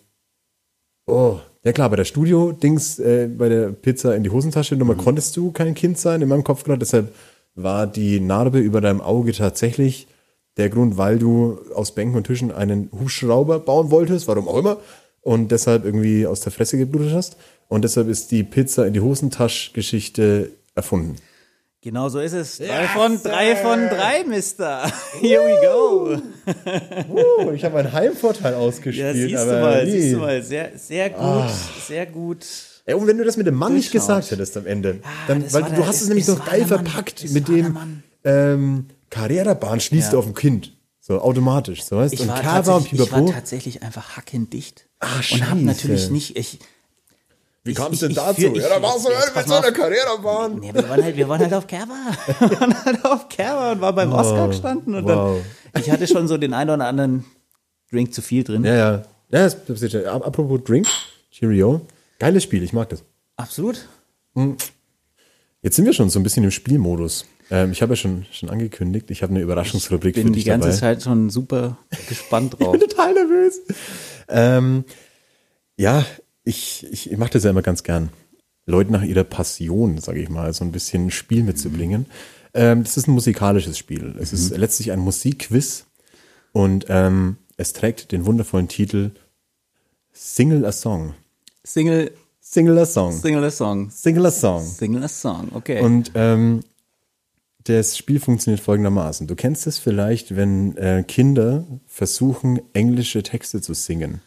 oh, 1.06 1.40
ja 1.64 1.74
klar, 1.74 1.90
bei 1.90 1.98
der 1.98 2.06
Studio-Dings, 2.06 3.00
äh, 3.00 3.28
bei 3.28 3.50
der 3.50 3.70
Pizza 3.72 4.16
in 4.16 4.24
die 4.24 4.30
Hosentasche 4.30 4.76
Nummer 4.76 4.96
konntest 4.96 5.36
du 5.36 5.52
kein 5.52 5.76
Kind 5.76 5.98
sein, 5.98 6.22
in 6.22 6.30
meinem 6.30 6.44
Kopf 6.44 6.64
gerade. 6.64 6.80
Deshalb 6.80 7.14
war 7.56 7.88
die 7.88 8.20
Narbe 8.20 8.60
über 8.60 8.82
deinem 8.82 9.02
Auge 9.02 9.34
tatsächlich 9.34 10.08
der 10.58 10.70
Grund, 10.70 10.98
weil 10.98 11.20
du 11.20 11.60
aus 11.76 11.94
Bänken 11.94 12.16
und 12.18 12.28
Tischen 12.28 12.52
einen 12.52 12.90
Hubschrauber 12.92 13.60
bauen 13.60 13.92
wolltest, 13.92 14.28
warum 14.28 14.48
auch 14.48 14.58
immer, 14.58 14.78
und 15.22 15.52
deshalb 15.52 15.86
irgendwie 15.86 16.26
aus 16.26 16.42
der 16.42 16.52
Fresse 16.52 16.78
geblutet 16.78 17.14
hast. 17.14 17.38
Und 17.68 17.84
deshalb 17.84 18.08
ist 18.08 18.32
die 18.32 18.44
Pizza 18.44 18.88
in 18.88 18.94
die 18.94 19.02
Hosentasche-Geschichte 19.02 20.52
erfunden. 20.76 21.16
Genau 21.82 22.10
so 22.10 22.20
ist 22.20 22.34
es. 22.34 22.58
Drei 22.58 22.88
von 22.88 23.22
drei 23.24 23.56
von 23.56 23.80
drei, 23.88 24.26
Mister. 24.26 24.92
Here 25.22 25.42
we 25.42 25.66
go. 25.66 26.22
Oh, 27.10 27.52
ich 27.52 27.64
habe 27.64 27.80
einen 27.80 27.94
Heimvorteil 27.94 28.52
Ja, 28.52 28.58
ausgespielt. 28.58 29.16
siehst 29.16 29.44
du 29.44 29.62
mal, 29.62 29.88
wie? 29.88 29.92
siehst 29.92 30.14
du 30.14 30.18
mal. 30.20 30.44
Sehr, 30.44 30.72
sehr 30.78 31.10
gut, 31.10 31.50
sehr 31.88 32.06
gut. 32.06 32.46
Ey, 32.86 32.96
und 32.96 33.08
wenn 33.08 33.18
du 33.18 33.24
das 33.24 33.38
mit 33.38 33.48
dem 33.48 33.56
Mann 33.56 33.76
nicht 33.76 33.92
gesagt 33.94 34.30
hättest 34.30 34.58
am 34.58 34.66
Ende, 34.66 35.00
dann, 35.28 35.44
das 35.44 35.54
weil 35.54 35.64
du 35.64 35.70
der- 35.70 35.88
hast 35.88 35.96
es- 35.98 36.02
es 36.04 36.08
nämlich 36.10 36.28
noch 36.28 36.44
geil 36.46 36.66
verpackt 36.66 37.24
Es 37.24 37.32
mit 37.32 37.48
dem 37.48 38.02
ähm, 38.26 38.88
Karrierebahn 39.10 39.80
schließt 39.80 40.08
Ja. 40.08 40.12
du 40.14 40.20
auf 40.20 40.26
ein 40.28 40.34
Kind. 40.34 40.76
So 41.00 41.22
automatisch, 41.22 41.84
so 41.84 41.96
weißt 41.96 42.14
Ich 42.14 42.20
Und 42.22 42.28
war, 42.28 42.42
Kava 42.42 42.76
und 42.76 42.84
tatsächlich, 42.84 43.00
ich 43.08 43.12
war 43.14 43.26
tatsächlich 43.28 43.84
einfach 43.84 44.18
hackendicht. 44.18 44.86
Ah, 45.00 45.08
und 45.32 45.50
habe 45.50 45.62
natürlich 45.62 46.10
nicht, 46.10 46.36
ich, 46.38 46.60
Wie 47.70 47.74
ich- 47.74 47.78
kam 47.78 47.94
es 47.94 47.94
ich- 47.94 48.00
denn 48.02 48.12
ich 48.12 48.16
dazu? 48.18 48.42
ich- 48.42 48.56
ja, 48.62 48.70
da 48.70 48.82
warst 48.82 49.06
du 49.08 49.10
halt 49.16 49.36
mit 49.36 49.48
so 49.48 49.54
einer. 49.56 49.72
Karrierebahn. 49.72 50.60
Nee, 50.60 50.74
wir 50.74 50.90
waren 50.90 51.04
halt, 51.04 51.16
wir 51.16 51.30
waren 51.30 51.40
halt 51.42 51.54
auf 51.54 51.68
Kerber. 51.68 51.96
Wir 52.40 52.60
waren 52.60 52.86
halt 52.86 53.06
auf 53.06 53.30
Kerber 53.30 53.72
und 53.72 53.82
waren 53.82 53.96
beim 53.96 54.12
Oscar 54.14 54.48
gestanden 54.50 54.96
und 54.96 55.06
wow. 55.06 55.40
dann, 55.74 55.82
ich 55.84 55.90
hatte 55.92 56.08
schon 56.08 56.28
so 56.28 56.38
den 56.38 56.54
einen 56.54 56.70
oder 56.72 56.86
anderen 56.86 57.26
Drink 57.92 58.14
zu 58.14 58.22
viel 58.22 58.44
drin. 58.44 58.64
Ja, 58.66 58.76
ja. 58.76 58.92
Ja, 58.92 59.04
das, 59.44 59.66
das 59.66 59.82
ist, 59.82 59.94
ja- 59.94 60.12
apropos 60.14 60.62
Drink, 60.64 60.88
Cheerio. 61.32 61.82
Geiles 62.20 62.44
Spiel, 62.44 62.64
ich 62.64 62.74
mag 62.74 62.90
das. 62.90 63.04
Absolut. 63.38 63.88
Jetzt 65.62 65.76
sind 65.76 65.86
wir 65.86 65.94
schon 65.94 66.10
so 66.10 66.20
ein 66.20 66.24
bisschen 66.24 66.44
im 66.44 66.52
Spielmodus. 66.52 67.26
Ähm, 67.52 67.72
ich 67.72 67.82
habe 67.82 67.94
ja 67.94 67.96
schon, 67.96 68.26
schon 68.32 68.50
angekündigt, 68.50 69.10
ich 69.12 69.24
habe 69.24 69.32
eine 69.32 69.42
Überraschungsrubrik 69.42 70.16
Bin 70.16 70.28
für 70.28 70.32
die 70.32 70.36
dich 70.40 70.46
ganze 70.46 70.68
dabei. 70.70 70.80
Zeit 70.80 71.04
schon 71.04 71.30
super 71.30 71.78
gespannt 72.08 72.56
drauf. 72.60 72.78
total 72.78 73.14
nervös. 73.14 73.60
Ähm, 74.28 74.84
ja, 75.78 76.06
ich, 76.50 76.86
ich, 76.92 77.12
ich 77.12 77.18
mache 77.18 77.32
das 77.32 77.44
ja 77.44 77.52
immer 77.52 77.62
ganz 77.62 77.84
gern. 77.84 78.10
Leute 78.66 78.92
nach 78.92 79.04
ihrer 79.04 79.24
Passion, 79.24 80.00
sage 80.00 80.22
ich 80.22 80.30
mal, 80.30 80.54
so 80.54 80.64
ein 80.64 80.72
bisschen 80.72 81.08
ein 81.08 81.12
Spiel 81.12 81.44
mitzubringen. 81.44 82.08
Ähm, 82.54 82.84
das 82.84 82.98
ist 82.98 83.08
ein 83.08 83.14
musikalisches 83.14 83.78
Spiel. 83.78 84.16
Es 84.20 84.34
ist 84.34 84.56
letztlich 84.58 84.92
ein 84.92 85.00
Musikquiz 85.00 85.86
und 86.52 86.86
ähm, 86.90 87.38
es 87.58 87.74
trägt 87.74 88.12
den 88.12 88.26
wundervollen 88.26 88.68
Titel 88.68 89.12
Single 90.12 90.66
a 90.66 90.72
Song. 90.72 91.14
Single, 91.64 92.12
Single 92.42 92.80
a 92.80 92.86
Song. 92.86 93.14
Single 93.14 93.44
a 93.44 93.52
Song. 93.52 93.92
Single 93.92 94.26
a 94.26 94.32
Song. 94.32 94.66
Single 94.66 95.04
a 95.04 95.08
Song, 95.08 95.50
okay. 95.54 95.82
Und 95.82 96.12
ähm, 96.16 96.62
das 97.66 97.98
Spiel 97.98 98.20
funktioniert 98.20 98.62
folgendermaßen. 98.62 99.28
Du 99.28 99.36
kennst 99.36 99.68
es 99.68 99.78
vielleicht, 99.78 100.36
wenn 100.36 100.76
äh, 100.78 101.04
Kinder 101.08 101.66
versuchen, 101.86 102.60
englische 102.74 103.22
Texte 103.22 103.62
zu 103.62 103.74
singen. 103.74 104.22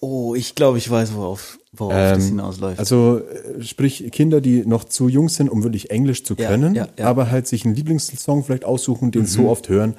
Oh, 0.00 0.34
ich 0.34 0.54
glaube, 0.54 0.78
ich 0.78 0.90
weiß, 0.90 1.14
worauf, 1.14 1.58
worauf 1.72 1.92
das 1.94 2.22
Ähm, 2.24 2.28
hinausläuft. 2.30 2.78
Also 2.78 3.18
äh, 3.58 3.62
sprich 3.62 4.08
Kinder, 4.12 4.40
die 4.40 4.64
noch 4.66 4.84
zu 4.84 5.08
jung 5.08 5.28
sind, 5.28 5.48
um 5.48 5.62
wirklich 5.62 5.90
Englisch 5.90 6.24
zu 6.24 6.34
Ja, 6.38 6.48
können, 6.48 6.74
ja, 6.74 6.84
Mhm. 6.84 6.90
ja. 6.98 7.06
aber 7.06 7.30
halt 7.30 7.46
sich 7.46 7.64
einen 7.64 7.74
Lieblingssong 7.74 8.44
vielleicht 8.44 8.64
aussuchen, 8.64 9.10
den 9.10 9.26
so 9.26 9.48
oft 9.48 9.68
hören 9.68 9.94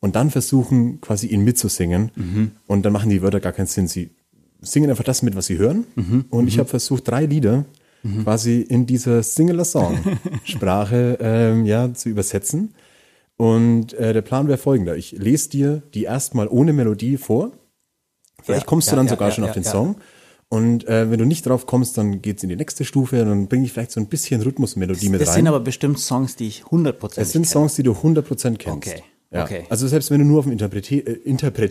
und 0.00 0.16
dann 0.16 0.30
versuchen 0.30 1.00
quasi 1.00 1.26
ihn 1.26 1.42
mitzusingen 1.42 2.10
Mhm. 2.16 2.50
und 2.66 2.82
dann 2.84 2.92
machen 2.92 3.10
die 3.10 3.22
Wörter 3.22 3.40
gar 3.40 3.52
keinen 3.52 3.66
Sinn. 3.66 3.86
Sie 3.88 4.10
singen 4.62 4.90
einfach 4.90 5.04
das 5.04 5.22
mit, 5.22 5.34
was 5.36 5.46
sie 5.46 5.58
hören 5.58 5.84
Mhm. 5.96 6.24
und 6.30 6.46
ich 6.48 6.58
habe 6.58 6.68
versucht, 6.68 7.08
drei 7.08 7.26
Lieder 7.26 7.64
quasi 8.24 8.62
in 8.62 8.86
dieser 8.86 9.22
Single-a-Song-Sprache 9.22 11.18
ähm, 11.20 11.66
ja, 11.66 11.92
zu 11.92 12.08
übersetzen. 12.08 12.72
Und 13.36 13.94
äh, 13.94 14.12
der 14.12 14.22
Plan 14.22 14.48
wäre 14.48 14.58
folgender. 14.58 14.96
Ich 14.96 15.12
lese 15.12 15.48
dir 15.50 15.82
die 15.94 16.04
erstmal 16.04 16.48
ohne 16.48 16.72
Melodie 16.72 17.16
vor. 17.16 17.52
Vielleicht 18.44 18.62
Ja, 18.62 18.66
kommst 18.66 18.88
du 18.88 18.92
ja, 18.92 18.96
dann 18.96 19.06
ja, 19.06 19.10
sogar 19.10 19.28
ja, 19.28 19.34
schon 19.34 19.44
auf 19.44 19.52
den. 19.52 19.64
Song. 19.64 19.96
Und 20.52 20.88
äh, 20.88 21.08
wenn 21.08 21.18
du 21.18 21.24
nicht 21.26 21.46
drauf 21.46 21.64
kommst, 21.66 21.96
dann 21.96 22.22
geht's 22.22 22.42
in 22.42 22.48
die 22.48 22.56
nächste 22.56 22.84
Stufe. 22.84 23.24
Dann 23.24 23.46
bringe 23.46 23.64
ich 23.64 23.72
vielleicht 23.72 23.92
so 23.92 24.00
ein 24.00 24.06
bisschen 24.06 24.42
Rhythmusmelodie 24.42 25.08
mit 25.08 25.20
das 25.20 25.28
rein. 25.28 25.36
sind 25.36 25.46
aber 25.46 25.60
bestimmt 25.60 26.00
Songs, 26.00 26.34
die 26.34 26.48
ich 26.48 26.64
hundertprozentig 26.64 27.22
es 27.28 27.32
sind 27.32 27.42
kenne. 27.42 27.52
Songs, 27.52 27.76
die 27.76 27.84
du 27.84 27.92
100% 27.92 28.56
kennst. 28.56 28.88
Okay, 28.88 29.04
Ja. 29.30 29.44
okay. 29.44 29.62
Also 29.68 29.86
selbst 29.86 30.10
wenn 30.10 30.18
du 30.18 30.24
nur 30.24 30.40
auf 30.40 30.46
den 30.46 30.52
Interprete 30.52 30.96
äh, 31.06 31.20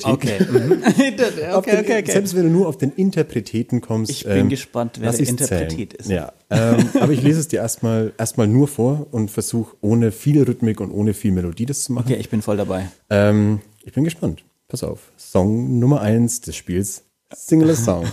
Okay. 0.06 0.38
mhm. 0.50 0.82
okay, 0.86 1.54
okay, 1.56 2.00
okay. 2.00 2.04
Selbst 2.10 2.34
wenn 2.38 2.44
du 2.44 2.50
nur 2.50 2.70
auf 2.70 2.78
den 2.78 2.94
Interpreteten 2.94 3.82
kommst. 3.82 4.12
Ich 4.12 4.24
bin 4.24 4.48
gespannt, 4.48 5.02
wer 5.02 5.12
der 5.12 5.28
Interpretet 5.28 5.96
ist. 5.96 6.10
Ja, 6.10 6.32
ähm, 6.50 6.88
aber 7.02 7.12
ich 7.12 7.22
lese 7.22 7.42
es 7.42 7.50
dir 7.50 7.60
erstmal 7.60 8.14
erstmal 8.18 8.48
nur 8.48 8.70
vor 8.70 9.08
und 9.12 9.30
versuche 9.30 9.76
ohne 9.82 10.14
viel 10.14 10.42
Rhythmik 10.42 10.80
und 10.80 10.92
ohne 10.92 11.14
viel 11.14 11.34
Melodie 11.34 11.66
das 11.66 11.84
zu 11.84 11.92
machen. 11.92 12.06
Okay, 12.08 12.18
ich 12.18 12.30
bin 12.30 12.42
voll 12.42 12.56
dabei. 12.56 12.88
Ähm, 13.10 13.60
ich 13.84 13.92
bin 13.92 14.06
gespannt. 14.06 14.46
Pass 14.70 14.84
auf. 14.84 15.12
Song 15.18 15.80
Nummer 15.80 16.02
eins 16.02 16.42
des 16.42 16.56
Spiels. 16.56 17.04
Single 17.34 17.72
a 17.72 17.76
Song. 17.76 18.06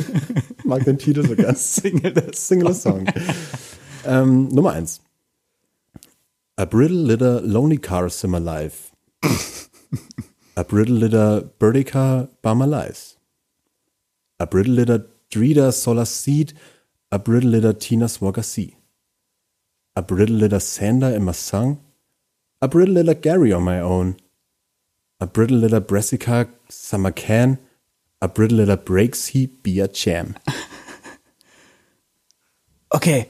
Mag 0.64 0.84
den 0.84 0.96
Titel 0.98 1.26
so 1.26 1.34
ganz. 1.34 1.74
Single 1.74 2.16
a 2.16 2.32
Single 2.32 2.70
a 2.70 2.74
Song. 2.74 3.06
ähm, 4.06 4.48
Nummer 4.48 4.72
eins. 4.72 5.00
A 6.56 6.66
brittle 6.66 7.02
little 7.04 7.40
lonely 7.40 7.78
car 7.78 8.08
simmer 8.08 8.40
life. 8.40 8.92
A 10.56 10.64
brittle 10.64 10.96
little 10.96 11.42
birdie 11.58 11.84
car 11.84 12.28
by 12.42 12.54
my 12.54 12.64
life. 12.64 13.16
A 14.38 14.46
brittle 14.46 14.74
little 14.74 15.04
Drita 15.30 15.72
solar 15.72 16.04
seed. 16.06 16.52
A 17.10 17.18
brittle 17.18 17.50
little 17.50 17.74
Tina 17.74 18.08
swagger 18.08 18.42
sea. 18.42 18.76
A 19.96 20.02
brittle 20.02 20.36
little 20.36 20.60
Sander 20.60 21.08
in 21.08 21.24
my 21.24 21.32
song. 21.32 21.80
A 22.62 22.68
brittle 22.68 22.94
little 22.94 23.14
Gary 23.14 23.52
on 23.52 23.64
my 23.64 23.80
own. 23.80 24.16
A 25.20 25.26
brittle 25.26 25.58
little 25.58 25.80
Brassica 25.80 26.48
summer 26.68 27.10
can. 27.10 27.58
A 28.20 28.28
brittle 28.28 28.58
little 28.58 28.76
breaks 28.76 29.26
he 29.28 29.46
be 29.46 29.80
a 29.80 29.88
jam. 29.88 30.36
Okay, 32.90 33.26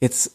jetzt 0.00 0.32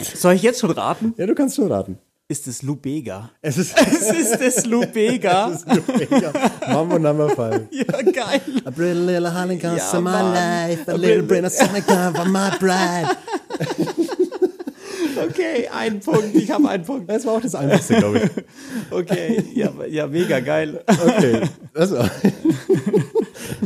soll 0.00 0.32
ich 0.34 0.42
jetzt 0.42 0.58
schon 0.58 0.72
raten? 0.72 1.14
Ja, 1.16 1.26
du 1.26 1.34
kannst 1.36 1.54
schon 1.54 1.70
raten. 1.70 1.96
ist 2.26 2.48
es 2.48 2.62
Lubega. 2.62 3.30
Es 3.40 3.56
ist, 3.56 3.72
Es 3.78 4.10
ist 4.10 4.40
es 4.40 4.66
Lubega. 4.66 5.50
es 5.54 5.62
ist 5.62 5.88
mega. 6.10 6.32
Mambo 6.68 6.98
Number 6.98 7.28
Five. 7.30 7.68
ja, 7.70 7.84
geil. 8.02 8.40
A 8.64 8.70
little 8.76 9.32
honey 9.32 9.58
comes 9.60 9.78
Ja, 9.78 9.90
to 9.92 10.00
my 10.00 10.10
Mann. 10.10 10.34
life, 10.70 10.88
a 10.90 10.94
A 10.94 10.96
little 10.96 11.22
bring 11.22 11.44
of 11.44 11.52
Seneca 11.52 12.12
for 12.12 12.24
my 12.24 12.50
bride. 12.58 13.16
Okay, 15.16 15.68
ein 15.68 16.00
Punkt. 16.00 16.34
Ich 16.34 16.50
habe 16.50 16.68
einen 16.68 16.84
Punkt. 16.84 17.08
Das 17.10 17.24
war 17.26 17.34
auch 17.34 17.40
das 17.40 17.54
Einfachste, 17.54 17.98
glaube 17.98 18.18
ich. 18.18 18.30
Okay, 18.90 19.42
ja, 19.54 19.72
ja, 19.86 20.06
mega 20.06 20.40
geil. 20.40 20.84
Okay, 20.86 21.42
also, 21.74 22.04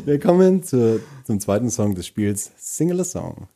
wir 0.04 0.18
kommen 0.18 0.62
zu, 0.62 1.00
zum 1.24 1.40
zweiten 1.40 1.70
Song 1.70 1.94
des 1.94 2.06
Spiels, 2.06 2.50
Single 2.56 3.00
a 3.00 3.04
Song. 3.04 3.48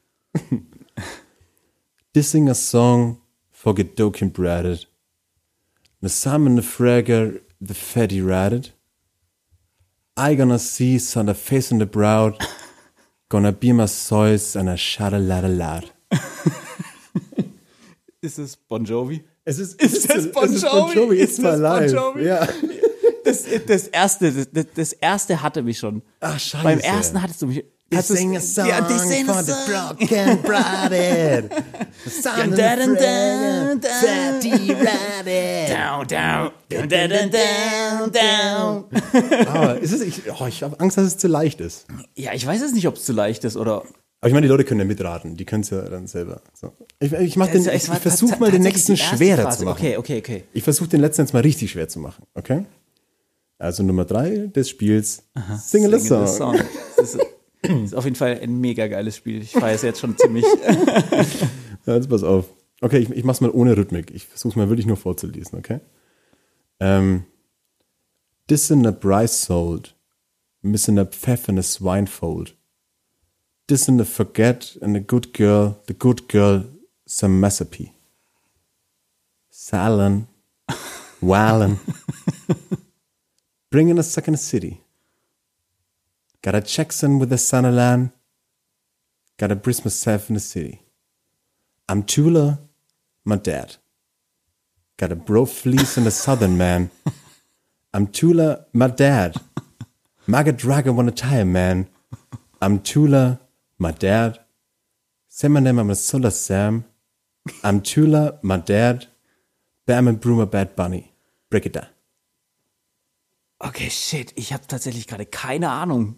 Dissing 2.15 2.49
a 2.49 2.55
song 2.55 3.19
for 3.51 3.75
Gedokin 3.75 4.31
Braded. 4.33 4.87
The 6.01 6.09
salmon 6.09 6.57
the 6.57 6.63
fragger, 6.63 7.41
the 7.61 7.75
fatty 7.75 8.21
ratted. 8.21 8.73
I 10.17 10.37
gonna 10.37 10.59
see 10.59 10.99
sun 10.99 11.27
the 11.27 11.35
face 11.35 11.73
in 11.73 11.79
the 11.79 11.87
brow. 11.87 12.37
Gonna 13.29 13.53
be 13.53 13.73
my 13.73 13.87
soys 13.87 14.55
and 14.55 14.69
a 14.69 14.75
shada 14.75 15.19
lada 15.19 15.49
lad. 15.49 15.91
Ist 18.25 18.39
es 18.39 18.57
Bon 18.57 18.83
Jovi? 18.83 19.23
Es 19.45 19.59
ist, 19.59 19.81
Ist 19.83 20.09
das 20.09 20.33
Bon 20.33 20.45
es 20.45 20.53
ist 20.53 20.63
Jovi? 20.63 21.21
It's 21.21 21.33
Ist 21.33 21.45
das 21.45 21.61
Bon. 21.61 21.89
Jovi? 21.89 22.25
Ja. 22.25 22.49
Das, 23.23 23.45
das 23.67 23.89
erste, 23.89 24.33
das, 24.33 24.67
das 24.75 24.93
erste 24.95 25.43
hatte 25.43 25.63
mich 25.63 25.79
schon. 25.79 26.03
Ach, 26.21 26.39
scheiße. 26.39 26.65
Beim 26.65 26.79
ersten 26.79 27.21
hattest 27.23 27.43
du 27.43 27.47
mich. 27.49 27.65
They 27.91 28.01
sing 28.01 28.35
a 28.35 28.41
song 28.41 28.67
ja, 28.67 28.81
die 28.81 28.99
sing 28.99 29.29
a 29.29 29.35
for 29.35 29.43
the 29.43 29.53
song. 29.53 29.97
broken 29.97 30.43
braded. 30.43 31.51
The 32.05 32.11
sound 32.11 32.53
of 32.53 33.79
the 33.79 33.89
fatty 33.89 34.73
ratted. 34.73 35.69
Down, 35.69 36.07
down, 36.07 36.53
down, 36.71 36.89
down, 36.89 37.31
down, 37.31 38.11
down. 38.11 38.85
Aber 39.47 39.79
ist 39.81 39.93
es, 39.93 40.01
ich, 40.01 40.23
oh, 40.41 40.47
ich 40.47 40.63
habe 40.63 40.81
Angst, 40.81 40.97
dass 40.97 41.05
es 41.05 41.19
zu 41.19 41.29
leicht 41.29 41.61
ist. 41.61 41.87
Ja, 42.15 42.33
ich 42.33 42.47
weiß 42.47 42.63
jetzt 42.63 42.75
nicht, 42.75 42.89
ob 42.89 42.97
es 42.97 43.05
zu 43.05 43.13
leicht 43.13 43.45
ist 43.45 43.57
oder. 43.57 43.83
Aber 44.25 44.29
ich 44.29 44.35
meine, 44.35 44.47
die 44.47 44.51
Leute 44.51 44.65
können 44.65 44.81
ja 44.81 44.87
mitraten. 44.87 45.37
Die 45.37 45.45
können 45.45 45.61
es 45.63 45.71
ja 45.71 45.83
dann 45.83 46.07
selber. 46.07 46.41
So. 46.55 46.73
Ich, 46.99 47.13
ich, 47.13 47.37
mach 47.37 47.49
den, 47.49 47.61
Es- 47.61 47.67
ich, 47.67 47.93
ich 47.93 47.99
versuche 47.99 48.39
mal 48.41 48.51
den 48.51 48.63
nächsten 48.63 48.97
schwerer 48.97 49.43
Phase. 49.43 49.59
zu 49.59 49.65
machen. 49.67 49.77
Okay, 49.79 49.97
okay, 49.99 50.19
okay. 50.19 50.45
Ich 50.55 50.63
versuche 50.63 50.89
den 50.89 51.01
letzten 51.03 51.23
jetzt 51.23 51.35
mal 51.35 51.41
richtig 51.43 51.71
schwer 51.73 51.89
zu 51.89 51.99
machen. 51.99 52.25
Okay? 52.35 52.65
Also 53.59 53.83
Nummer 53.83 54.05
drei 54.07 54.47
des 54.49 54.71
Spiels 54.71 55.25
Single 55.63 55.95
a 55.95 55.99
Sing 55.99 56.27
the 56.27 56.33
Song. 56.33 56.59
Das 56.97 57.15
ist, 57.15 57.27
ist 57.85 57.95
auf 57.95 58.05
jeden 58.05 58.17
Fall 58.17 58.41
ein 58.43 58.61
mega 58.61 58.87
geiles 58.89 59.17
Spiel. 59.17 59.43
Ich 59.43 59.53
feiere 59.53 59.75
es 59.75 59.83
jetzt 59.83 60.01
schon 60.01 60.17
ziemlich. 60.17 60.45
Jetzt 61.87 62.09
pass 62.09 62.23
auf. 62.23 62.47
Okay, 62.81 62.99
ich, 62.99 63.11
ich 63.11 63.25
mach's 63.25 63.41
mal 63.43 63.51
ohne 63.51 63.77
Rhythmik. 63.77 64.11
Ich 64.15 64.27
versuch's 64.27 64.57
mal 64.57 64.69
wirklich 64.71 64.87
nur 64.87 64.97
vorzulesen, 64.97 65.59
okay? 65.59 65.81
Ähm, 66.81 67.25
This 68.49 68.71
in 68.71 68.87
a 68.87 68.91
Bryce 68.91 69.43
sold, 69.45 69.95
missing 70.63 70.99
a 70.99 71.05
pfeff 71.05 71.49
in 71.49 71.59
a 71.59 71.63
swinefold. 71.63 72.57
This 73.67 73.89
in 73.89 73.99
a 73.99 74.05
forget 74.05 74.77
and 74.83 74.95
a 74.95 75.01
good 75.01 75.33
girl, 75.33 75.81
the 75.87 75.95
good 75.95 76.29
girl, 76.29 76.67
some 77.07 77.41
massapy. 77.41 77.93
Salon, 79.49 80.29
Wallen, 81.23 81.79
bringing 83.71 83.99
a 83.99 84.03
second 84.03 84.39
city. 84.39 84.83
Got 86.43 86.57
a 86.57 86.61
Jackson 86.61 87.19
with 87.19 87.33
a 87.33 87.39
Sunderland, 87.39 88.11
got 89.39 89.51
a 89.51 89.57
brisk 89.57 89.87
myself 89.87 90.29
in 90.29 90.35
the 90.35 90.41
city. 90.41 90.83
I'm 91.89 92.03
Tula, 92.03 92.61
my 93.25 93.37
dad. 93.37 93.77
Got 94.99 95.13
a 95.13 95.17
bro 95.17 95.47
fleece 95.47 95.97
and 95.97 96.07
a 96.07 96.11
southern 96.11 96.59
man. 96.59 96.91
I'm 97.95 98.09
Tula, 98.09 98.67
my 98.75 98.89
dad. 98.89 99.37
Maga 100.27 100.53
Draga 100.53 100.95
wanna 100.95 101.13
tire 101.13 101.47
man. 101.47 101.89
I'm 102.61 102.81
Tula, 102.81 103.41
my 103.79 103.93
dad. 103.93 104.41
Say 105.29 105.49
my 105.49 105.61
name, 105.61 105.79
I'm 105.79 105.91
a 105.91 105.95
Solar 105.95 106.31
Sam. 106.31 106.85
I'm 107.63 107.81
Tula, 107.81 108.39
my 108.43 108.59
dad. 108.59 109.07
Bam 109.87 110.09
and 110.09 110.21
Broomer 110.21 110.47
Bad 110.47 110.77
Bunny. 110.77 111.13
Break 111.51 111.67
it 111.67 111.75
down. 111.75 111.89
Okay, 113.59 113.91
shit. 113.91 114.33
Ich 114.37 114.53
habe 114.53 114.67
tatsächlich 114.67 115.07
gerade 115.07 115.27
keine 115.27 115.71
Ahnung. 115.71 116.17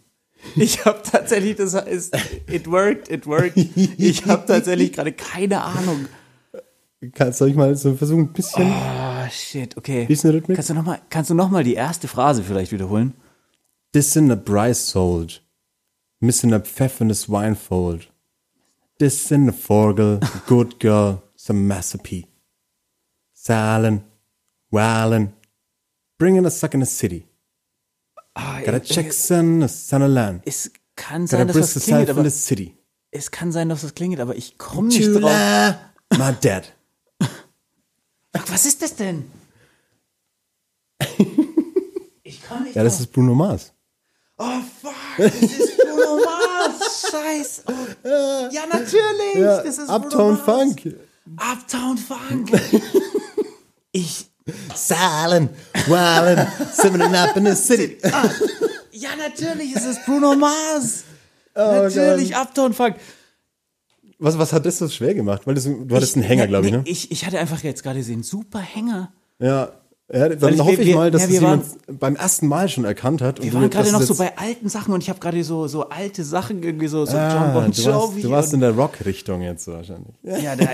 Ich 0.55 0.85
habe 0.85 1.01
tatsächlich, 1.03 1.57
das 1.57 1.75
ist, 1.75 2.15
it 2.47 2.71
worked, 2.71 3.11
it 3.11 3.27
worked. 3.27 3.57
Ich 3.57 4.27
habe 4.27 4.47
tatsächlich 4.47 4.93
gerade 4.93 5.13
keine 5.13 5.63
Ahnung. 5.63 6.07
Kannst 7.15 7.39
soll 7.39 7.51
ich 7.51 7.55
mal 7.57 7.75
so 7.77 7.95
versuchen, 7.95 8.25
ein 8.25 8.33
bisschen. 8.33 8.71
Ah, 8.71 9.29
shit, 9.31 9.77
okay. 9.77 10.07
Bisschen 10.07 10.31
Rhythmik? 10.31 10.57
Kannst 10.57 10.71
du 10.71 10.75
nochmal, 10.75 11.01
kannst 11.09 11.31
du 11.31 11.35
noch 11.35 11.51
mal 11.51 11.65
die 11.65 11.75
erste 11.75 12.09
Phrase 12.09 12.43
vielleicht 12.43 12.73
wiederholen? 12.73 13.15
This 13.93 14.17
in 14.17 14.31
a 14.31 14.35
Bryce 14.35 14.91
sold, 14.91 15.43
missing 16.21 16.53
a 16.53 16.61
pfeff 16.61 17.01
in 17.01 17.11
a 17.11 17.15
swinefold. 17.15 18.07
This 18.99 19.31
in 19.31 19.49
a 19.49 19.53
Forgel, 19.53 20.21
good 20.47 20.79
girl, 20.81 21.23
some 21.37 21.69
massapy. 21.69 22.27
Salen, 23.35 24.03
Wallen, 24.71 25.35
bringing 26.19 26.47
a 26.47 26.51
suck 26.51 26.75
in 26.75 26.81
the 26.81 26.87
city. 26.87 27.27
Ah, 28.35 28.61
Got 28.65 28.75
a 28.75 28.79
äh, 28.79 28.85
Jackson, 28.85 29.63
a 29.63 29.69
Sunderland. 29.69 30.43
Es 30.47 30.71
kann 30.97 31.27
Got 31.27 31.35
a 31.35 31.37
sein, 31.39 31.47
dass 31.49 31.57
Bristol 31.57 31.75
das 31.81 31.85
klingelt, 31.85 32.11
aber 32.11 32.25
the 32.25 32.31
city. 32.31 32.77
es 33.11 33.31
kann 33.31 33.53
sein, 33.53 33.69
dass 33.69 33.83
das 33.83 33.95
klingelt, 33.95 34.21
aber 34.21 34.35
ich 34.37 34.57
komme 34.59 34.89
nicht 34.89 35.15
drauf. 35.15 35.75
My 36.17 36.35
dad. 36.41 36.73
Was 38.49 38.65
ist 38.67 38.81
das 38.83 38.95
denn? 38.97 39.31
Ich 42.29 42.43
komme 42.45 42.63
nicht 42.65 42.75
Ja, 42.75 42.83
das 42.83 42.95
drauf. 42.95 43.01
ist 43.03 43.13
Bruno 43.13 43.35
Mars. 43.37 43.73
Oh 44.39 44.61
fuck, 44.83 44.93
das 45.19 45.35
ist 45.35 45.77
Bruno 45.79 46.25
Mars. 46.25 47.11
Scheiße. 47.11 47.63
Ja, 48.53 48.67
natürlich. 48.67 49.35
Ja, 49.37 49.63
das 49.63 49.79
ist 49.79 49.89
Uptown 49.89 50.11
Bruno 50.11 50.33
Mars. 50.33 50.45
Funk. 50.45 50.97
Uptown 51.37 51.99
Funk. 51.99 52.51
Ich. 53.93 54.31
Salen, 54.75 55.49
Wallen, 55.89 56.47
simmering 56.73 57.15
up 57.15 57.37
in 57.37 57.47
the 57.47 57.55
city. 57.55 57.99
Ja, 58.99 59.11
natürlich 59.15 59.75
ist 59.77 59.85
es 59.85 60.03
Bruno 60.07 60.35
Mars. 60.37 61.05
Oh 61.55 61.61
natürlich 61.61 62.35
Uptown 62.35 62.73
Funk. 62.73 62.97
Was, 64.19 64.39
was 64.39 64.55
hat 64.55 64.65
das 64.65 64.79
so 64.79 64.89
schwer 64.89 65.13
gemacht? 65.13 65.43
Weil 65.45 65.55
das, 65.55 65.65
du 65.65 65.95
hattest 65.95 66.17
einen 66.17 66.25
Hänger, 66.25 66.47
glaube 66.47 66.67
ich, 66.67 66.73
ne? 66.73 66.83
Ich, 66.87 67.11
ich 67.11 67.27
hatte 67.27 67.39
einfach 67.39 67.63
jetzt 67.63 67.83
gerade 67.83 67.99
gesehen, 67.99 68.23
super 68.23 68.61
Hänger. 68.61 69.13
Ja. 69.39 69.73
Ja 70.13 70.29
dann 70.29 70.41
Weil 70.41 70.59
hoffe 70.61 70.79
wir- 70.79 70.87
ich 70.87 70.95
mal, 70.95 71.11
dass 71.11 71.23
ja, 71.23 71.29
es 71.29 71.35
jemand 71.35 71.65
beim 72.01 72.17
ersten 72.17 72.47
Mal 72.47 72.69
schon 72.69 72.85
erkannt 72.85 73.21
hat. 73.23 73.39
Wir 73.43 73.47
und 73.49 73.55
waren 73.55 73.63
du- 73.65 73.69
gerade 73.71 73.91
noch 73.93 74.03
so 74.03 74.15
bei 74.15 74.37
alten 74.39 74.69
Sachen 74.69 74.95
und 74.95 75.03
ich 75.03 75.09
habe 75.09 75.19
gerade 75.19 75.43
so, 75.43 75.67
so 75.67 75.89
alte 75.89 76.23
Sachen 76.25 76.63
irgendwie 76.63 76.87
so, 76.87 77.05
so 77.07 77.17
Ah, 77.17 77.33
John 77.33 77.53
Bon 77.55 77.71
du 77.73 77.81
Jovi. 77.83 77.93
warst, 78.15 78.25
du 78.25 78.31
warst 78.31 78.55
in 78.55 78.61
der 78.61 78.71
Rock-Richtung 78.71 79.43
jetzt 79.43 79.67
wahrscheinlich. 79.69 80.15
ja, 80.23 80.55
da, 80.57 80.67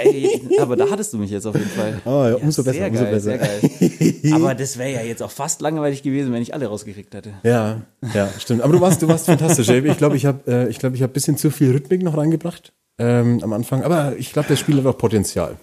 aber 0.63 0.77
da 0.77 0.91
hattest 0.91 1.13
du 1.13 1.19
mich 1.19 1.31
jetzt 1.31 1.47
auf 1.47 1.55
jeden 1.55 1.71
Fall. 1.71 2.01
Oh, 2.05 2.27
ja, 2.27 2.35
umso 2.37 2.63
besser, 2.63 2.87
umso 2.89 3.05
geil, 3.05 3.13
besser. 3.13 3.39
Aber 4.35 4.55
das 4.55 4.77
wäre 4.79 4.93
ja 4.93 5.03
jetzt 5.03 5.23
auch 5.23 5.31
fast 5.31 5.61
langweilig 5.61 6.03
gewesen, 6.03 6.33
wenn 6.33 6.43
ich 6.43 6.53
alle 6.55 6.67
rausgekriegt 6.67 7.15
hätte. 7.15 7.33
Ja, 7.43 7.83
ja, 8.15 8.29
stimmt. 8.39 8.63
Aber 8.63 8.73
du 8.73 8.81
warst, 8.81 9.03
du 9.03 9.09
warst 9.09 9.27
fantastisch. 9.27 9.69
Ich 9.69 9.99
glaube, 9.99 10.17
ich 10.17 10.27
habe, 10.27 10.41
äh, 10.51 10.69
ich 10.69 10.79
glaube, 10.79 10.97
ich 10.97 11.03
habe 11.03 11.11
ein 11.11 11.15
bisschen 11.15 11.37
zu 11.37 11.51
viel 11.51 11.71
Rhythmik 11.73 12.03
noch 12.03 12.17
reingebracht 12.17 12.73
ähm, 12.99 13.41
am 13.43 13.53
Anfang. 13.53 13.83
Aber 13.83 14.15
ich 14.19 14.33
glaube, 14.33 14.49
das 14.49 14.59
Spiel 14.61 14.77
hat 14.79 14.87
auch 14.87 14.99
Potenzial. 14.99 15.57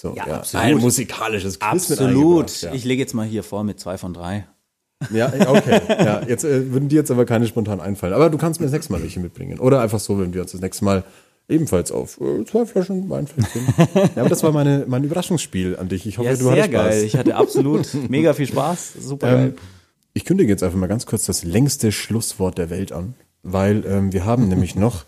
So, 0.00 0.14
Ja, 0.14 0.26
absolut. 0.26 0.64
Ein 0.64 0.78
musikalisches 0.78 1.58
Quiz 1.58 1.88
mit 1.88 1.98
Absolut. 2.00 2.60
Ja. 2.62 2.72
Ich 2.72 2.84
lege 2.84 3.02
jetzt 3.02 3.14
mal 3.14 3.26
hier 3.26 3.42
vor 3.42 3.64
mit 3.64 3.80
zwei 3.80 3.98
von 3.98 4.14
drei. 4.14 4.46
ja, 5.10 5.32
okay. 5.48 5.80
Ja, 5.88 6.22
jetzt 6.24 6.44
äh, 6.44 6.72
würden 6.72 6.88
dir 6.88 7.00
jetzt 7.00 7.10
aber 7.10 7.24
keine 7.24 7.48
spontan 7.48 7.80
einfallen. 7.80 8.12
Aber 8.14 8.30
du 8.30 8.38
kannst 8.38 8.60
mir 8.60 8.66
das 8.66 8.72
nächste 8.72 8.92
Mal 8.92 9.02
welche 9.02 9.18
mitbringen. 9.18 9.58
Oder 9.58 9.80
einfach 9.80 9.98
so, 9.98 10.20
wenn 10.20 10.32
wir 10.32 10.42
uns 10.42 10.52
das 10.52 10.60
nächste 10.60 10.84
Mal 10.84 11.02
ebenfalls 11.48 11.90
auf 11.90 12.20
äh, 12.20 12.44
zwei 12.44 12.64
Flaschen 12.64 13.10
Wein 13.10 13.26
finden. 13.26 13.74
ja, 14.14 14.20
aber 14.22 14.28
das 14.28 14.44
war 14.44 14.52
meine, 14.52 14.84
mein 14.86 15.02
Überraschungsspiel 15.02 15.76
an 15.76 15.88
dich. 15.88 16.06
Ich 16.06 16.18
hoffe, 16.18 16.28
Ja, 16.28 16.36
du 16.36 16.44
sehr 16.44 16.52
hattest 16.52 16.68
Spaß. 16.68 16.84
geil. 16.90 17.04
Ich 17.04 17.16
hatte 17.16 17.34
absolut 17.34 17.88
mega 18.08 18.34
viel 18.34 18.46
Spaß. 18.46 18.92
Super 19.00 19.32
geil. 19.32 19.46
Ähm, 19.48 19.54
ich 20.14 20.24
kündige 20.24 20.48
jetzt 20.48 20.62
einfach 20.62 20.78
mal 20.78 20.86
ganz 20.86 21.06
kurz 21.06 21.26
das 21.26 21.42
längste 21.42 21.90
Schlusswort 21.90 22.56
der 22.56 22.70
Welt 22.70 22.92
an, 22.92 23.14
weil 23.42 23.84
ähm, 23.84 24.12
wir 24.12 24.24
haben 24.24 24.46
nämlich 24.46 24.76
noch 24.76 25.04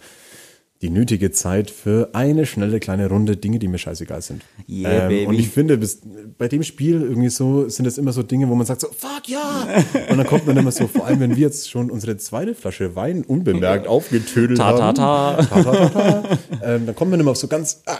die 0.82 0.88
nötige 0.88 1.30
Zeit 1.30 1.70
für 1.70 2.10
eine 2.14 2.46
schnelle 2.46 2.80
kleine 2.80 3.08
Runde 3.08 3.36
Dinge, 3.36 3.58
die 3.58 3.68
mir 3.68 3.76
scheißegal 3.76 4.22
sind. 4.22 4.42
Ähm, 4.68 4.80
Yeah, 4.82 5.08
baby. 5.08 5.26
Und 5.26 5.34
ich 5.34 5.48
finde, 5.50 5.76
bis, 5.76 6.00
bei 6.38 6.48
dem 6.48 6.62
Spiel 6.62 7.02
irgendwie 7.02 7.28
so 7.28 7.68
sind 7.68 7.84
es 7.86 7.98
immer 7.98 8.12
so 8.12 8.22
Dinge, 8.22 8.48
wo 8.48 8.54
man 8.54 8.66
sagt 8.66 8.80
so, 8.80 8.88
fuck 8.88 9.28
ja! 9.28 9.66
Und 10.08 10.16
dann 10.16 10.26
kommt 10.26 10.46
man 10.46 10.56
immer 10.56 10.72
so, 10.72 10.86
vor 10.86 11.04
allem 11.04 11.20
wenn 11.20 11.36
wir 11.36 11.42
jetzt 11.42 11.70
schon 11.70 11.90
unsere 11.90 12.16
zweite 12.16 12.54
Flasche 12.54 12.96
Wein 12.96 13.24
unbemerkt 13.24 13.86
aufgetödelt 13.88 14.58
Ta, 14.58 14.72
ta, 14.72 14.82
haben. 14.84 14.96
ta. 14.96 15.36
Ta, 15.44 15.62
ta, 15.62 15.88
ta, 15.88 16.20
ta. 16.22 16.38
ähm, 16.62 16.86
dann 16.86 16.94
kommt 16.94 17.10
man 17.10 17.20
immer 17.20 17.32
auf 17.32 17.36
so 17.36 17.46
ganz 17.46 17.82
ah, 17.84 17.98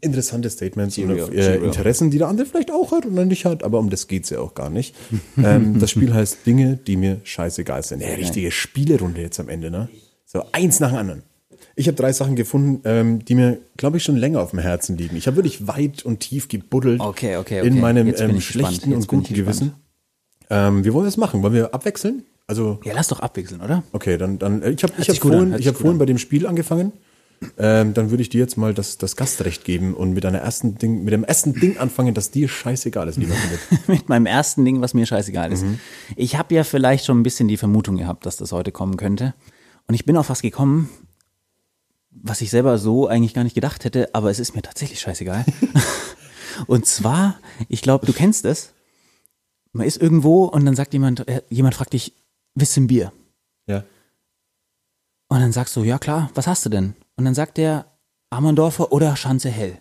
interessante 0.00 0.48
Statements 0.50 0.94
Cheerio, 0.94 1.24
und 1.24 1.30
auf 1.30 1.36
äh. 1.36 1.56
Interessen, 1.56 2.12
die 2.12 2.18
der 2.18 2.28
andere 2.28 2.46
vielleicht 2.46 2.70
auch 2.70 2.92
hat 2.92 3.06
oder 3.06 3.24
nicht 3.24 3.44
hat, 3.44 3.64
aber 3.64 3.80
um 3.80 3.90
das 3.90 4.06
geht's 4.06 4.30
ja 4.30 4.38
auch 4.38 4.54
gar 4.54 4.70
nicht. 4.70 4.94
ähm, 5.36 5.80
das 5.80 5.90
Spiel 5.90 6.14
heißt 6.14 6.46
Dinge, 6.46 6.78
die 6.86 6.96
mir 6.96 7.20
scheißegal 7.24 7.82
sind. 7.82 8.04
Eine 8.04 8.18
richtige 8.18 8.52
Spielerunde 8.52 9.20
jetzt 9.20 9.40
am 9.40 9.48
Ende, 9.48 9.70
ne? 9.72 9.88
So 10.26 10.44
eins 10.52 10.78
nach 10.78 10.90
dem 10.90 10.98
anderen. 10.98 11.22
Ich 11.76 11.86
habe 11.86 11.96
drei 11.96 12.12
Sachen 12.12 12.36
gefunden, 12.36 12.80
ähm, 12.84 13.24
die 13.24 13.34
mir, 13.34 13.58
glaube 13.76 13.96
ich, 13.96 14.02
schon 14.02 14.16
länger 14.16 14.40
auf 14.40 14.50
dem 14.50 14.58
Herzen 14.58 14.96
liegen. 14.96 15.16
Ich 15.16 15.26
habe 15.26 15.36
wirklich 15.36 15.66
weit 15.66 16.04
und 16.04 16.20
tief 16.20 16.48
gebuddelt 16.48 17.00
Okay, 17.00 17.36
okay, 17.36 17.60
in 17.60 17.72
okay. 17.72 17.80
meinem 17.80 18.06
Jetzt 18.06 18.18
bin 18.18 18.30
ähm, 18.30 18.40
schlechten 18.40 18.92
und 18.92 19.06
guten 19.06 19.34
Gewissen. 19.34 19.74
Ähm, 20.50 20.84
wie 20.84 20.92
wollen 20.92 21.04
wir 21.04 21.08
das 21.08 21.16
machen? 21.16 21.42
Wollen 21.42 21.54
wir 21.54 21.72
abwechseln? 21.74 22.24
Also, 22.46 22.80
Ja, 22.84 22.92
lass 22.94 23.08
doch 23.08 23.20
abwechseln, 23.20 23.60
oder? 23.60 23.84
okay, 23.92 24.18
dann, 24.18 24.38
dann 24.38 24.62
äh, 24.62 24.70
ich 24.70 24.82
habe 24.82 24.92
ich 24.98 25.08
hab 25.08 25.16
vorhin, 25.16 25.54
ich 25.56 25.68
hab 25.68 25.76
vorhin 25.76 25.92
an. 25.92 25.98
bei 25.98 26.06
dem 26.06 26.18
Spiel 26.18 26.46
angefangen. 26.46 26.92
Ähm, 27.58 27.94
dann 27.94 28.10
würde 28.10 28.22
ich 28.22 28.28
dir 28.28 28.38
jetzt 28.38 28.58
mal 28.58 28.74
das, 28.74 28.98
das 28.98 29.16
Gastrecht 29.16 29.64
geben 29.64 29.94
und 29.94 30.12
mit 30.12 30.24
deiner 30.24 30.38
ersten 30.40 30.76
Ding, 30.76 31.04
mit 31.04 31.14
dem 31.14 31.24
ersten 31.24 31.54
Ding 31.54 31.78
anfangen, 31.78 32.12
das 32.12 32.30
dir 32.30 32.48
scheißegal 32.48 33.08
ist, 33.08 33.16
lieber 33.16 33.34
Philipp. 33.34 33.88
Mit 33.88 34.08
meinem 34.10 34.26
ersten 34.26 34.64
Ding, 34.64 34.82
was 34.82 34.92
mir 34.92 35.06
scheißegal 35.06 35.50
ist. 35.50 35.64
Ich 36.16 36.36
habe 36.36 36.54
ja 36.54 36.64
vielleicht 36.64 37.06
schon 37.06 37.18
ein 37.18 37.22
bisschen 37.22 37.48
die 37.48 37.56
Vermutung 37.56 37.96
gehabt, 37.96 38.26
dass 38.26 38.36
das 38.36 38.52
heute 38.52 38.72
kommen 38.72 38.98
könnte. 38.98 39.32
Und 39.88 39.94
ich 39.94 40.04
bin 40.04 40.18
auf 40.18 40.28
was 40.28 40.42
gekommen, 40.42 40.90
was 42.10 42.40
ich 42.40 42.50
selber 42.50 42.78
so 42.78 43.06
eigentlich 43.06 43.34
gar 43.34 43.44
nicht 43.44 43.54
gedacht 43.54 43.84
hätte, 43.84 44.14
aber 44.14 44.30
es 44.30 44.38
ist 44.38 44.54
mir 44.54 44.62
tatsächlich 44.62 45.00
scheißegal. 45.00 45.44
und 46.66 46.86
zwar, 46.86 47.38
ich 47.68 47.82
glaube, 47.82 48.06
du 48.06 48.12
kennst 48.12 48.44
es. 48.44 48.72
Man 49.72 49.86
ist 49.86 50.00
irgendwo 50.00 50.44
und 50.44 50.64
dann 50.64 50.74
sagt 50.74 50.92
jemand, 50.92 51.28
äh, 51.28 51.42
jemand 51.48 51.74
fragt 51.74 51.92
dich, 51.92 52.14
willst 52.54 52.76
du 52.76 52.82
ein 52.82 52.86
Bier? 52.88 53.12
Ja. 53.66 53.84
Und 55.28 55.40
dann 55.40 55.52
sagst 55.52 55.76
du, 55.76 55.84
ja 55.84 55.98
klar, 55.98 56.30
was 56.34 56.48
hast 56.48 56.66
du 56.66 56.70
denn? 56.70 56.96
Und 57.16 57.24
dann 57.24 57.34
sagt 57.34 57.56
der 57.56 57.86
Ammerndorfer 58.30 58.90
oder 58.92 59.16
Schanze 59.16 59.48
Hell. 59.48 59.78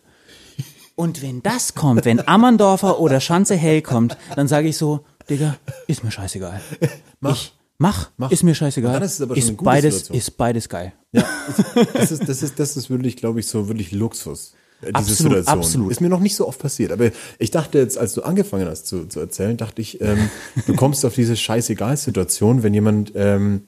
Und 0.95 1.21
wenn 1.21 1.41
das 1.41 1.75
kommt, 1.75 2.05
wenn 2.05 2.27
Ammerndorfer 2.27 2.99
oder 2.99 3.19
Schanze 3.21 3.55
Hell 3.55 3.81
kommt, 3.81 4.17
dann 4.35 4.47
sage 4.47 4.67
ich 4.67 4.77
so, 4.77 5.05
Digga, 5.29 5.55
ist 5.87 6.03
mir 6.03 6.11
scheißegal. 6.11 6.61
Mach. 7.19 7.31
Ich, 7.31 7.58
mach, 7.79 8.11
Mach. 8.17 8.31
ist 8.31 8.43
mir 8.43 8.53
scheißegal. 8.53 8.93
Dann 8.93 9.01
ist 9.03 9.13
es 9.15 9.21
aber 9.21 9.35
schon 9.35 9.41
eine 9.43 9.51
ist 9.51 9.57
gute 9.57 9.65
beides, 9.65 9.93
Situation. 9.95 10.17
ist 10.17 10.37
beides 10.37 10.69
geil. 10.69 10.93
Ja, 11.11 11.25
das 11.95 12.11
ist, 12.11 12.29
das 12.29 12.43
ist, 12.43 12.59
das 12.59 12.77
ist 12.77 12.89
wirklich, 12.91 13.15
glaube 13.17 13.39
ich, 13.39 13.47
so 13.47 13.67
wirklich 13.67 13.91
Luxus. 13.91 14.53
äh, 14.81 14.85
Diese 14.87 14.95
Absolut, 14.95 15.17
Situation. 15.33 15.57
absolut. 15.59 15.91
Ist 15.91 16.01
mir 16.01 16.09
noch 16.09 16.19
nicht 16.19 16.35
so 16.35 16.47
oft 16.47 16.59
passiert. 16.59 16.91
Aber 16.91 17.09
ich 17.39 17.49
dachte 17.49 17.79
jetzt, 17.79 17.97
als 17.97 18.13
du 18.13 18.21
angefangen 18.21 18.67
hast 18.67 18.85
zu, 18.85 19.07
zu 19.07 19.19
erzählen, 19.19 19.57
dachte 19.57 19.81
ich, 19.81 19.99
ähm, 20.01 20.29
du 20.67 20.75
kommst 20.75 21.03
auf 21.05 21.15
diese 21.15 21.35
scheißegal-Situation, 21.35 22.61
wenn 22.63 22.73
jemand, 22.75 23.13
ähm, 23.15 23.63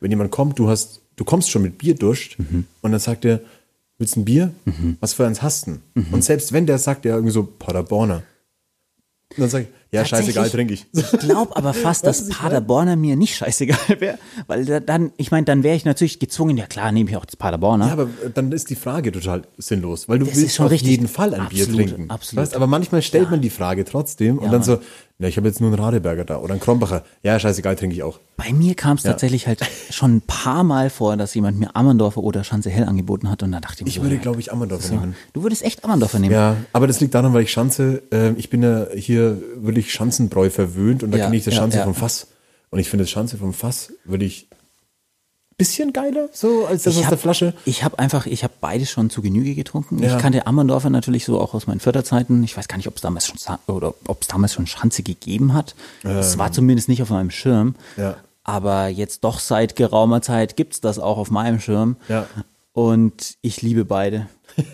wenn 0.00 0.10
jemand 0.10 0.30
kommt, 0.30 0.58
du 0.58 0.68
hast, 0.68 1.00
du 1.16 1.24
kommst 1.24 1.50
schon 1.50 1.62
mit 1.62 1.78
Bierdurst 1.78 2.38
Mhm. 2.38 2.66
und 2.82 2.92
dann 2.92 3.00
sagt 3.00 3.24
er, 3.24 3.40
willst 3.98 4.14
du 4.16 4.20
ein 4.20 4.24
Bier? 4.26 4.52
Was 5.00 5.14
für 5.14 5.26
eins 5.26 5.42
hast 5.42 5.66
du? 5.66 5.72
denn? 5.94 6.04
Mhm. 6.06 6.14
Und 6.14 6.22
selbst 6.24 6.52
wenn 6.52 6.66
der 6.66 6.78
sagt, 6.78 7.04
der 7.04 7.14
irgendwie 7.14 7.32
so 7.32 7.42
Paderborner. 7.44 8.22
Und 9.30 9.38
dann 9.40 9.48
sag 9.50 9.62
ich, 9.62 9.68
ja, 9.92 10.04
scheißegal, 10.04 10.50
trinke 10.50 10.74
ich. 10.74 10.86
Ich 10.92 11.10
glaube 11.20 11.56
aber 11.56 11.72
fast, 11.72 12.06
dass 12.06 12.28
Paderborner 12.28 12.96
mir 12.96 13.16
nicht 13.16 13.36
scheißegal 13.36 13.78
wäre, 14.00 14.18
weil 14.46 14.64
da- 14.64 14.80
dann, 14.80 15.12
ich 15.16 15.30
meine, 15.30 15.44
dann 15.44 15.62
wäre 15.62 15.76
ich 15.76 15.84
natürlich 15.84 16.18
gezwungen, 16.18 16.56
ja 16.56 16.66
klar, 16.66 16.92
nehme 16.92 17.08
ich 17.10 17.16
auch 17.16 17.24
das 17.24 17.36
Paderborner. 17.36 17.86
Ja, 17.86 17.92
aber 17.92 18.08
dann 18.34 18.52
ist 18.52 18.68
die 18.70 18.74
Frage 18.74 19.12
total 19.12 19.42
sinnlos, 19.58 20.08
weil 20.08 20.18
du 20.18 20.26
Das 20.26 20.36
willst 20.36 20.60
auf 20.60 20.70
richtig. 20.70 20.90
jeden 20.90 21.08
Fall 21.08 21.34
ein 21.34 21.48
Bier 21.48 21.64
Absolut, 21.64 21.88
trinken. 21.88 22.10
absolut. 22.10 22.42
Weißt, 22.42 22.54
aber 22.56 22.66
manchmal 22.66 23.02
stellt 23.02 23.30
man 23.30 23.40
die 23.40 23.50
Frage 23.50 23.84
trotzdem 23.84 24.38
und 24.38 24.44
Ja, 24.46 24.50
dann 24.50 24.62
so, 24.62 24.78
na, 25.18 25.28
ich 25.28 25.36
habe 25.38 25.48
jetzt 25.48 25.60
nur 25.62 25.70
einen 25.70 25.78
Radeberger 25.80 26.24
da 26.24 26.38
oder 26.38 26.52
einen 26.52 26.60
Krombacher. 26.60 27.02
Ja, 27.22 27.38
scheißegal, 27.40 27.74
trinke 27.76 27.96
ich 27.96 28.02
auch. 28.02 28.20
Bei 28.36 28.52
mir 28.52 28.74
kam 28.74 28.96
es 28.98 29.02
tatsächlich 29.02 29.46
halt 29.46 29.60
schon 29.90 30.16
ein 30.16 30.20
paar 30.20 30.62
Mal 30.62 30.90
vor, 30.90 31.16
dass 31.16 31.34
jemand 31.34 31.58
mir 31.58 31.74
Ammerndorfer 31.74 32.22
oder 32.22 32.44
Schanze 32.44 32.68
Hell 32.68 32.84
angeboten 32.84 33.30
hat 33.30 33.42
und 33.42 33.52
da 33.52 33.60
dachte 33.60 33.76
ich 33.78 33.82
mir 33.84 33.88
Ich 33.88 33.94
so, 33.96 34.02
würde, 34.02 34.16
ja, 34.16 34.20
glaube 34.20 34.40
ich, 34.40 34.52
Ammerndorfer 34.52 34.94
nehmen. 34.94 35.16
du 35.32 35.42
würdest 35.42 35.62
echt 35.64 35.84
Ammerndorfer 35.84 36.18
nehmen. 36.18 36.34
Ja, 36.34 36.56
aber 36.74 36.86
das 36.86 37.00
liegt 37.00 37.14
daran, 37.14 37.32
weil 37.32 37.42
ich 37.44 37.50
Schanze, 37.52 38.02
äh, 38.12 38.32
ich 38.32 38.50
bin 38.50 38.62
ja 38.62 38.88
hier 38.94 39.40
wirklich 39.56 39.90
Schanzenbräu 39.92 40.50
verwöhnt 40.50 41.02
und 41.02 41.12
da 41.12 41.18
Ja, 41.18 41.24
kenne 41.24 41.36
ich 41.36 41.44
das 41.44 41.54
ja, 41.54 41.60
Schanze 41.60 41.78
ja. 41.78 41.84
vom 41.84 41.94
Fass. 41.94 42.26
Und 42.70 42.78
ich 42.80 42.90
finde 42.90 43.04
das 43.04 43.10
Schanze 43.10 43.38
vom 43.38 43.54
Fass 43.54 43.92
wirklich 44.04 44.48
bisschen 45.58 45.92
geiler, 45.92 46.28
so 46.32 46.66
als 46.66 46.82
das 46.82 46.94
ich 46.94 47.00
aus 47.00 47.04
hab, 47.04 47.10
der 47.10 47.18
Flasche. 47.18 47.54
Ich 47.64 47.82
habe 47.82 47.98
einfach, 47.98 48.26
ich 48.26 48.44
habe 48.44 48.52
beides 48.60 48.90
schon 48.90 49.08
zu 49.08 49.22
Genüge 49.22 49.54
getrunken. 49.54 50.02
Ja. 50.02 50.14
Ich 50.14 50.22
kannte 50.22 50.46
Ammerndorfer 50.46 50.90
natürlich 50.90 51.24
so 51.24 51.40
auch 51.40 51.54
aus 51.54 51.66
meinen 51.66 51.80
Förderzeiten. 51.80 52.44
Ich 52.44 52.56
weiß 52.56 52.68
gar 52.68 52.76
nicht, 52.76 52.88
ob 52.88 52.96
es 52.96 53.02
damals 53.02 53.26
schon 53.26 53.38
oder 53.66 53.94
ob 54.06 54.22
es 54.22 54.28
damals 54.28 54.52
schon 54.52 54.66
Schanze 54.66 55.02
gegeben 55.02 55.54
hat. 55.54 55.74
Es 56.02 56.36
war 56.38 56.52
zumindest 56.52 56.88
nicht 56.88 57.02
auf 57.02 57.10
meinem 57.10 57.30
Schirm. 57.30 57.74
Ähm. 57.96 58.04
Ja. 58.04 58.16
Aber 58.44 58.86
jetzt 58.86 59.24
doch 59.24 59.40
seit 59.40 59.74
geraumer 59.74 60.22
Zeit 60.22 60.56
gibt's 60.56 60.80
das 60.80 61.00
auch 61.00 61.18
auf 61.18 61.30
meinem 61.30 61.58
Schirm. 61.58 61.96
Ja. 62.08 62.26
Und 62.76 63.38
ich 63.40 63.62
liebe 63.62 63.86
beide. 63.86 64.28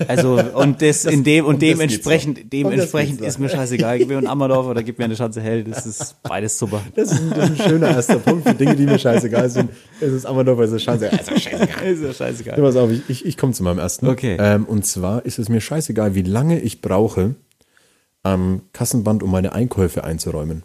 Also 0.09 0.33
und 0.55 0.83
das, 0.83 1.05
in 1.05 1.23
dem 1.23 1.45
und 1.45 1.55
um 1.55 1.61
das 1.61 1.69
dementsprechend. 1.69 2.39
Um 2.39 2.43
das 2.43 2.51
dementsprechend 2.51 3.19
geht's 3.21 3.35
ist 3.35 3.39
mir 3.39 3.49
scheißegal. 3.49 3.99
Gib 3.99 4.09
mir 4.09 4.19
einen 4.19 4.27
Ammerdorf 4.27 4.67
oder 4.67 4.83
gib 4.83 4.99
mir 4.99 5.05
eine 5.05 5.15
Schanze 5.15 5.41
hell. 5.41 5.63
Das 5.63 5.87
ist 5.87 6.21
beides 6.25 6.59
super. 6.59 6.83
Das 6.97 7.13
ist, 7.13 7.21
ein, 7.21 7.31
das 7.31 7.51
ist 7.51 7.61
ein 7.61 7.69
schöner 7.69 7.95
erster 7.95 8.19
Punkt 8.19 8.49
für 8.49 8.55
Dinge, 8.57 8.75
die 8.75 8.87
mir 8.87 8.99
scheißegal 8.99 9.49
sind. 9.51 9.71
Es 10.01 10.13
ist 10.13 10.27
Ammerndorfer, 10.27 10.65
es 10.65 10.73
ist 10.73 10.83
Schanze. 10.83 11.13
Also 11.13 11.39
scheißegal. 11.39 11.85
Ist 11.85 12.03
ja 12.03 12.13
scheißegal. 12.13 12.59
Ja, 12.59 12.65
pass 12.65 12.75
auf, 12.75 12.91
ich, 12.91 13.03
ich, 13.09 13.25
ich 13.25 13.37
komme 13.37 13.53
zu 13.53 13.63
meinem 13.63 13.79
ersten. 13.79 14.09
Okay. 14.09 14.37
Ähm, 14.37 14.65
und 14.65 14.85
zwar 14.85 15.25
ist 15.25 15.39
es 15.39 15.49
mir 15.49 15.61
scheißegal, 15.61 16.17
wie 16.17 16.23
lange 16.23 16.59
ich 16.59 16.81
brauche 16.81 17.37
am 18.25 18.63
Kassenband, 18.73 19.23
um 19.23 19.31
meine 19.31 19.53
Einkäufe 19.53 20.03
einzuräumen. 20.03 20.65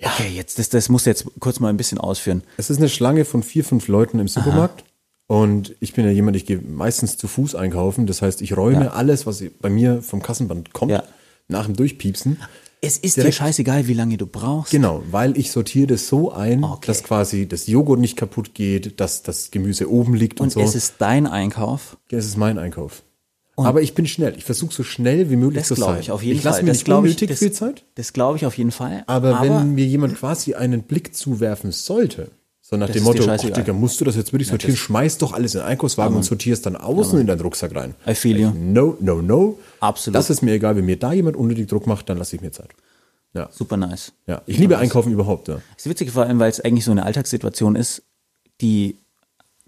Okay, 0.00 0.28
jetzt 0.34 0.58
das, 0.58 0.68
das 0.68 0.90
muss 0.90 1.06
jetzt 1.06 1.24
kurz 1.40 1.60
mal 1.60 1.70
ein 1.70 1.78
bisschen 1.78 1.96
ausführen. 1.96 2.42
Es 2.58 2.68
ist 2.68 2.76
eine 2.76 2.90
Schlange 2.90 3.24
von 3.24 3.42
vier, 3.42 3.64
fünf 3.64 3.88
Leuten 3.88 4.18
im 4.18 4.28
Supermarkt. 4.28 4.84
Und 5.28 5.76
ich 5.78 5.92
bin 5.92 6.04
ja 6.06 6.10
jemand, 6.10 6.36
ich 6.36 6.46
gehe 6.46 6.58
meistens 6.58 7.16
zu 7.18 7.28
Fuß 7.28 7.54
einkaufen. 7.54 8.06
Das 8.06 8.22
heißt, 8.22 8.42
ich 8.42 8.56
räume 8.56 8.86
Ja. 8.86 8.90
alles, 8.92 9.26
was 9.26 9.42
bei 9.60 9.68
mir 9.68 10.02
vom 10.02 10.22
Kassenband 10.22 10.72
kommt, 10.72 10.90
Ja. 10.90 11.04
nach 11.48 11.66
dem 11.66 11.76
Durchpiepsen. 11.76 12.38
Es 12.80 12.96
ist 12.96 13.16
dir 13.16 13.30
scheißegal, 13.32 13.88
wie 13.88 13.92
lange 13.92 14.16
du 14.16 14.26
brauchst. 14.26 14.70
Genau, 14.70 15.02
weil 15.10 15.36
ich 15.36 15.50
sortiere 15.50 15.88
das 15.88 16.08
so 16.08 16.32
ein, 16.32 16.64
Okay. 16.64 16.86
dass 16.86 17.02
quasi 17.02 17.46
das 17.46 17.66
Joghurt 17.66 17.98
nicht 18.00 18.16
kaputt 18.16 18.54
geht, 18.54 19.00
dass 19.00 19.22
das 19.22 19.50
Gemüse 19.50 19.90
oben 19.90 20.14
liegt 20.14 20.40
und, 20.40 20.46
Und 20.46 20.50
so. 20.52 20.60
es 20.60 20.74
ist 20.74 20.94
dein 20.98 21.26
Einkauf. 21.26 21.96
Ja, 22.10 22.18
es 22.18 22.26
ist 22.26 22.36
mein 22.36 22.56
Einkauf. 22.58 23.02
Aber 23.56 23.82
ich 23.82 23.94
bin 23.96 24.06
schnell. 24.06 24.34
Ich 24.36 24.44
versuche 24.44 24.72
so 24.72 24.84
schnell 24.84 25.30
wie 25.30 25.36
möglich 25.36 25.62
Das 25.62 25.68
zu 25.68 25.74
sein. 25.74 25.84
glaube 25.86 26.00
ich 26.00 26.10
auf 26.12 26.22
jeden 26.22 26.38
ich 26.38 26.44
lasse 26.44 26.58
Fall. 26.58 26.62
mir 26.64 26.70
das 26.70 26.76
nicht 26.78 26.84
glaube 26.84 27.08
ich, 27.08 27.14
unnötig 27.14 27.30
das, 27.30 27.38
viel 27.40 27.50
Zeit. 27.50 27.84
Das 27.96 28.12
glaube 28.12 28.36
ich 28.38 28.46
auf 28.46 28.56
jeden 28.56 28.70
Fall. 28.70 29.02
Aber, 29.08 29.40
wenn 29.42 29.74
mir 29.74 29.84
jemand 29.84 30.14
quasi 30.16 30.54
einen 30.54 30.84
Blick 30.84 31.16
zuwerfen 31.16 31.72
sollte, 31.72 32.30
so 32.68 32.76
nach 32.76 32.86
Das 32.88 32.96
dem 32.96 33.04
Motto, 33.04 33.22
ach 33.22 33.26
scheißegal. 33.26 33.62
Digga, 33.62 33.72
musst 33.72 34.00
du 34.00 34.04
das 34.04 34.16
jetzt 34.16 34.32
wirklich 34.32 34.48
sortieren, 34.48 34.74
das- 34.74 34.80
schmeiß 34.80 35.18
doch 35.18 35.32
alles 35.32 35.54
in 35.54 35.60
den 35.60 35.66
Einkaufswagen 35.68 36.16
und 36.16 36.22
sortierst 36.24 36.66
dann 36.66 36.76
außen 36.76 37.18
in 37.18 37.26
deinen 37.26 37.40
Rucksack 37.40 37.74
rein. 37.74 37.94
I 38.06 38.14
feel 38.14 38.38
you. 38.38 38.50
No, 38.50 38.96
no, 39.00 39.22
no. 39.22 39.58
Absolut. 39.80 40.16
Das 40.16 40.28
ist 40.28 40.42
mir 40.42 40.52
egal. 40.52 40.76
Wenn 40.76 40.84
mir 40.84 40.98
da 40.98 41.12
jemand 41.12 41.36
unnötig 41.36 41.66
Druck 41.68 41.86
macht, 41.86 42.08
dann 42.10 42.18
lasse 42.18 42.36
ich 42.36 42.42
mir 42.42 42.50
Zeit. 42.52 42.70
Ja. 43.34 43.48
super 43.52 43.76
nice. 43.76 44.12
ja. 44.26 44.40
Ich 44.46 44.58
liebe 44.58 44.78
Einkaufen 44.78 45.12
überhaupt, 45.12 45.48
ja. 45.48 45.60
ist 45.76 45.88
witzig 45.88 46.10
vor 46.10 46.24
allem, 46.24 46.38
weil 46.38 46.50
es 46.50 46.60
eigentlich 46.60 46.84
so 46.84 46.90
eine 46.90 47.04
Alltagssituation 47.04 47.76
ist, 47.76 48.02
die 48.62 48.96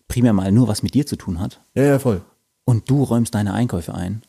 primär 0.09 0.33
mal 0.33 0.51
nur 0.51 0.67
was 0.67 0.83
mit 0.83 0.95
dir 0.95 1.07
zu 1.07 1.17
tun 1.17 1.39
hat. 1.41 1.61
Ja, 1.75 1.85
ja, 1.85 1.99
voll. 1.99 2.23
Und 2.65 2.89
du 2.91 3.03
räumst 3.05 3.35
deine 3.35 3.53
Einkäufe 3.55 3.95
ein. 3.95 4.23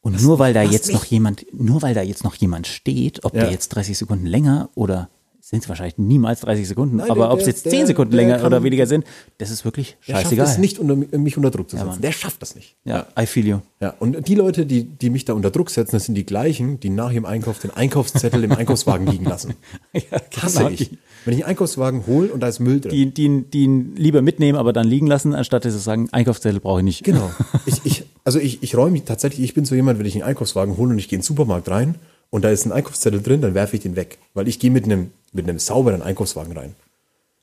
Und 0.00 0.22
nur 0.22 0.38
weil 0.38 0.54
da 0.54 0.64
was 0.64 0.72
jetzt 0.72 0.86
nicht? 0.88 0.94
noch 0.96 1.04
jemand, 1.04 1.44
nur 1.52 1.82
weil 1.82 1.94
da 1.94 2.00
jetzt 2.02 2.24
noch 2.24 2.34
jemand 2.36 2.66
steht, 2.66 3.22
ob 3.24 3.34
Ja. 3.34 3.42
der 3.42 3.50
jetzt 3.52 3.68
30 3.68 3.96
Sekunden 3.98 4.26
länger 4.26 4.70
oder 4.74 5.08
sind 5.50 5.64
es 5.64 5.68
wahrscheinlich 5.68 5.98
niemals 5.98 6.40
30 6.42 6.68
Sekunden, 6.68 6.96
Nein, 6.98 7.10
aber 7.10 7.24
der- 7.24 7.32
ob 7.32 7.38
es 7.40 7.44
der- 7.44 7.52
jetzt 7.52 7.64
der- 7.64 7.72
10 7.72 7.86
Sekunden 7.88 8.12
der 8.12 8.20
länger 8.22 8.36
kann- 8.36 8.46
oder 8.46 8.62
weniger 8.62 8.86
sind, 8.86 9.04
das 9.38 9.50
ist 9.50 9.64
wirklich 9.64 9.96
Der 10.06 10.12
schafft 10.12 10.24
scheißegal. 10.26 10.46
es 10.46 10.58
nicht, 10.58 10.78
unter, 10.78 10.94
mich 11.18 11.36
unter 11.36 11.50
Druck 11.50 11.68
zu 11.68 11.76
setzen. 11.76 11.88
Mann. 11.88 12.00
der 12.00 12.12
schafft 12.12 12.40
das 12.40 12.54
nicht. 12.54 12.76
Ja, 12.84 13.06
I 13.18 13.26
feel 13.26 13.46
you. 13.46 13.58
Ja, 13.80 13.94
und 13.98 14.28
die 14.28 14.34
Leute, 14.36 14.64
die, 14.64 14.84
die 14.84 15.10
mich 15.10 15.24
da 15.24 15.32
unter 15.32 15.50
Druck 15.50 15.70
setzen, 15.70 15.96
das 15.96 16.04
sind 16.04 16.14
die 16.14 16.24
gleichen, 16.24 16.78
die 16.78 16.88
nach 16.90 17.10
ihrem 17.10 17.24
Einkauf 17.24 17.58
den 17.58 17.72
Einkaufszettel 17.72 18.44
im 18.44 18.52
Einkaufswagen 18.52 19.06
liegen 19.08 19.24
lassen. 19.24 19.54
Hasse 20.40 20.58
genau, 20.58 20.70
ich. 20.70 20.90
Wenn 21.24 21.34
ich 21.34 21.40
einen 21.44 21.50
Einkaufswagen 21.50 22.06
hole 22.06 22.28
und 22.32 22.40
da 22.40 22.48
ist 22.48 22.60
Müll 22.60 22.80
drin. 22.80 22.90
Die, 22.92 23.10
die, 23.10 23.44
die 23.52 23.64
ihn 23.64 23.96
lieber 23.96 24.22
mitnehmen, 24.22 24.56
aber 24.56 24.72
dann 24.72 24.86
liegen 24.86 25.06
lassen, 25.06 25.34
anstatt 25.34 25.64
dass 25.64 25.72
sie 25.72 25.80
sagen, 25.80 26.08
Einkaufszettel 26.12 26.60
brauche 26.60 26.80
ich 26.80 26.84
nicht. 26.84 27.04
genau. 27.04 27.30
Ich, 27.66 27.80
ich, 27.84 28.04
also 28.24 28.38
ich, 28.38 28.62
ich 28.62 28.76
räume 28.76 29.04
tatsächlich, 29.04 29.44
ich 29.44 29.54
bin 29.54 29.64
so 29.64 29.74
jemand, 29.74 29.98
wenn 29.98 30.06
ich 30.06 30.14
einen 30.14 30.22
Einkaufswagen 30.22 30.76
hole 30.76 30.90
und 30.90 30.98
ich 30.98 31.08
gehe 31.08 31.16
in 31.16 31.20
den 31.20 31.26
Supermarkt 31.26 31.68
rein 31.68 31.96
und 32.30 32.42
da 32.42 32.50
ist 32.50 32.64
ein 32.64 32.72
Einkaufszettel 32.72 33.20
drin, 33.22 33.40
dann 33.42 33.54
werfe 33.54 33.76
ich 33.76 33.82
den 33.82 33.96
weg. 33.96 34.18
Weil 34.34 34.48
ich 34.48 34.58
gehe 34.58 34.70
mit 34.70 34.84
einem, 34.84 35.10
mit 35.32 35.48
einem 35.48 35.58
sauberen 35.58 36.02
Einkaufswagen 36.02 36.56
rein. 36.56 36.74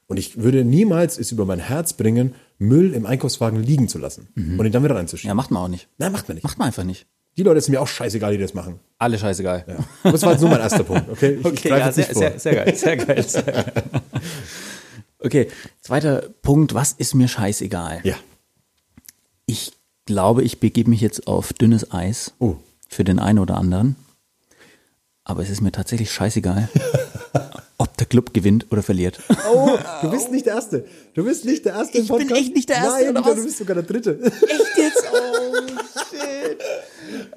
Und 0.07 0.17
ich 0.17 0.37
würde 0.41 0.63
niemals 0.63 1.17
es 1.19 1.31
über 1.31 1.45
mein 1.45 1.59
Herz 1.59 1.93
bringen, 1.93 2.33
Müll 2.59 2.93
im 2.93 3.05
Einkaufswagen 3.05 3.61
liegen 3.61 3.87
zu 3.89 3.97
lassen 3.99 4.29
und 4.35 4.65
ihn 4.65 4.71
dann 4.71 4.83
wieder 4.83 4.95
reinzuschieben. 4.95 5.27
Ja, 5.29 5.35
macht 5.35 5.51
man 5.51 5.63
auch 5.63 5.67
nicht. 5.67 5.87
Nein, 5.97 6.11
macht 6.11 6.27
man 6.29 6.35
nicht. 6.35 6.43
Macht 6.43 6.57
man 6.57 6.67
einfach 6.67 6.83
nicht. 6.85 7.05
Die 7.35 7.43
Leute 7.43 7.61
sind 7.61 7.73
mir 7.73 7.81
auch 7.81 7.87
scheißegal, 7.87 8.31
die 8.31 8.39
das 8.41 8.53
machen. 8.55 8.79
Alle 8.97 9.19
scheißegal. 9.19 9.65
Ja. 9.67 10.11
Das 10.11 10.23
war 10.23 10.31
jetzt 10.31 10.41
nur 10.41 10.49
mein 10.49 10.59
erster 10.61 10.83
Punkt, 10.83 11.07
okay? 11.09 11.33
Ich, 11.33 11.39
ich 11.41 11.45
Okay, 11.45 11.69
greife 11.69 11.79
ja, 11.85 11.91
sehr, 11.91 12.15
sehr, 12.15 12.39
sehr 12.39 12.55
geil, 12.55 12.75
sehr 12.75 12.97
geil, 12.97 13.23
sehr 13.27 13.43
geil. 13.43 13.73
Okay, 15.19 15.47
zweiter 15.81 16.29
Punkt, 16.41 16.73
was 16.75 16.93
ist 16.93 17.15
mir 17.15 17.27
scheißegal? 17.27 18.01
Ja. 18.03 18.15
Ich 19.47 19.71
glaube, 20.05 20.43
ich 20.43 20.59
begebe 20.59 20.89
mich 20.89 21.01
jetzt 21.01 21.27
auf 21.27 21.53
dünnes 21.53 21.91
Eis 21.91 22.33
Oh. 22.39 22.55
für 22.87 23.03
den 23.03 23.19
einen 23.19 23.39
oder 23.39 23.57
anderen. 23.57 23.95
Aber 25.29 25.43
es 25.43 25.49
ist 25.49 25.59
mir 25.59 25.73
tatsächlich 25.73 26.09
scheißegal, 26.09 26.69
ob 27.77 27.97
der 27.97 28.07
Club 28.07 28.33
gewinnt 28.33 28.65
oder 28.71 28.81
verliert. 28.81 29.19
Oh, 29.53 29.77
du 30.01 30.09
bist 30.11 30.31
nicht 30.31 30.45
der 30.45 30.53
Erste. 30.53 30.85
Du 31.15 31.25
bist 31.25 31.43
nicht 31.43 31.65
der 31.65 31.73
Erste 31.73 31.97
im 31.97 32.05
Ich 32.05 32.09
bin 32.09 32.31
echt 32.31 32.55
nicht 32.55 32.69
der 32.69 32.77
Erste, 32.77 33.11
Nein, 33.11 33.23
du 33.35 33.43
bist 33.43 33.57
sogar 33.57 33.75
der 33.75 33.83
Dritte. 33.83 34.19
Echt 34.23 34.77
jetzt? 34.77 35.03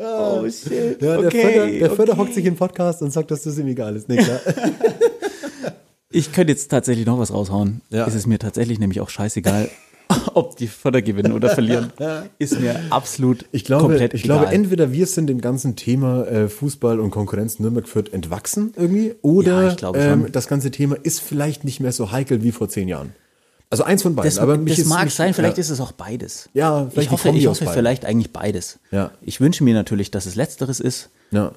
Oh 0.03 0.45
shit. 0.49 0.69
Oh 0.69 0.71
shit. 0.71 1.03
Ja, 1.03 1.17
der 1.17 1.27
okay, 1.27 1.43
Förder, 1.43 1.67
der 1.67 1.87
okay. 1.87 1.97
Förder 1.97 2.17
hockt 2.17 2.35
sich 2.35 2.45
im 2.45 2.57
Podcast 2.57 3.03
und 3.03 3.11
sagt, 3.13 3.31
dass 3.31 3.43
das 3.43 3.59
ihm 3.59 3.67
egal 3.67 3.95
ist. 3.97 4.09
Nee, 4.09 4.17
klar. 4.17 4.41
Ich 6.11 6.33
könnte 6.33 6.53
jetzt 6.53 6.71
tatsächlich 6.71 7.07
noch 7.07 7.19
was 7.19 7.33
raushauen. 7.33 7.83
Ja. 7.91 8.07
Es 8.07 8.15
ist 8.15 8.27
mir 8.27 8.39
tatsächlich 8.39 8.79
nämlich 8.79 9.01
auch 9.01 9.11
scheißegal, 9.11 9.69
Ob 10.35 10.57
die 10.57 10.67
Förder 10.67 11.03
gewinnen 11.03 11.33
oder 11.33 11.51
verlieren, 11.51 11.93
ist 12.39 12.61
mir 12.61 12.81
absolut 12.91 13.45
Ich 13.53 13.65
glaube, 13.65 13.85
komplett 13.85 14.15
ich 14.15 14.25
egal. 14.25 14.39
glaube, 14.39 14.53
entweder 14.53 14.93
wir 14.93 15.07
sind 15.07 15.29
dem 15.29 15.41
ganzen 15.41 15.77
Thema 15.77 16.27
äh, 16.27 16.49
Fußball 16.49 17.01
und 17.01 17.11
Konkurrenz 17.11 17.59
Nürnberg 17.59 17.89
Fürth 17.89 18.13
entwachsen 18.13 18.73
irgendwie, 18.77 19.15
oder 19.23 19.77
Ja, 19.81 19.95
ähm, 19.95 20.27
das 20.33 20.49
ganze 20.49 20.71
Thema 20.71 20.97
ist 21.03 21.21
vielleicht 21.21 21.65
nicht 21.65 21.81
mehr 21.81 21.93
so 21.93 22.13
heikel 22.13 22.43
wie 22.43 22.53
vor 22.53 22.69
zehn 22.69 22.89
Jahren. 22.89 23.13
Also 23.71 23.85
eins 23.85 24.03
von 24.03 24.17
beiden. 24.17 24.29
das, 24.29 24.39
aber 24.39 24.59
mich 24.59 24.75
das 24.75 24.81
ist, 24.81 24.89
mag 24.89 25.05
mich, 25.05 25.15
sein, 25.15 25.33
vielleicht 25.33 25.57
ja. 25.57 25.61
ist 25.61 25.71
es 25.71 25.81
auch 25.81 25.93
beides. 25.93 26.49
Ja, 26.55 26.89
vielleicht 26.91 27.07
ich 27.07 27.13
hoffe, 27.13 27.29
ich 27.31 27.47
hoffe 27.47 27.69
vielleicht 27.73 28.05
eigentlich 28.05 28.33
beides. 28.33 28.81
Ja. 28.91 29.13
Ich 29.23 29.41
wünsche 29.41 29.63
mir 29.63 29.75
natürlich, 29.75 30.11
dass 30.11 30.27
es 30.27 30.35
Letzteres 30.35 30.81
ist. 30.81 31.11
Ja. 31.31 31.53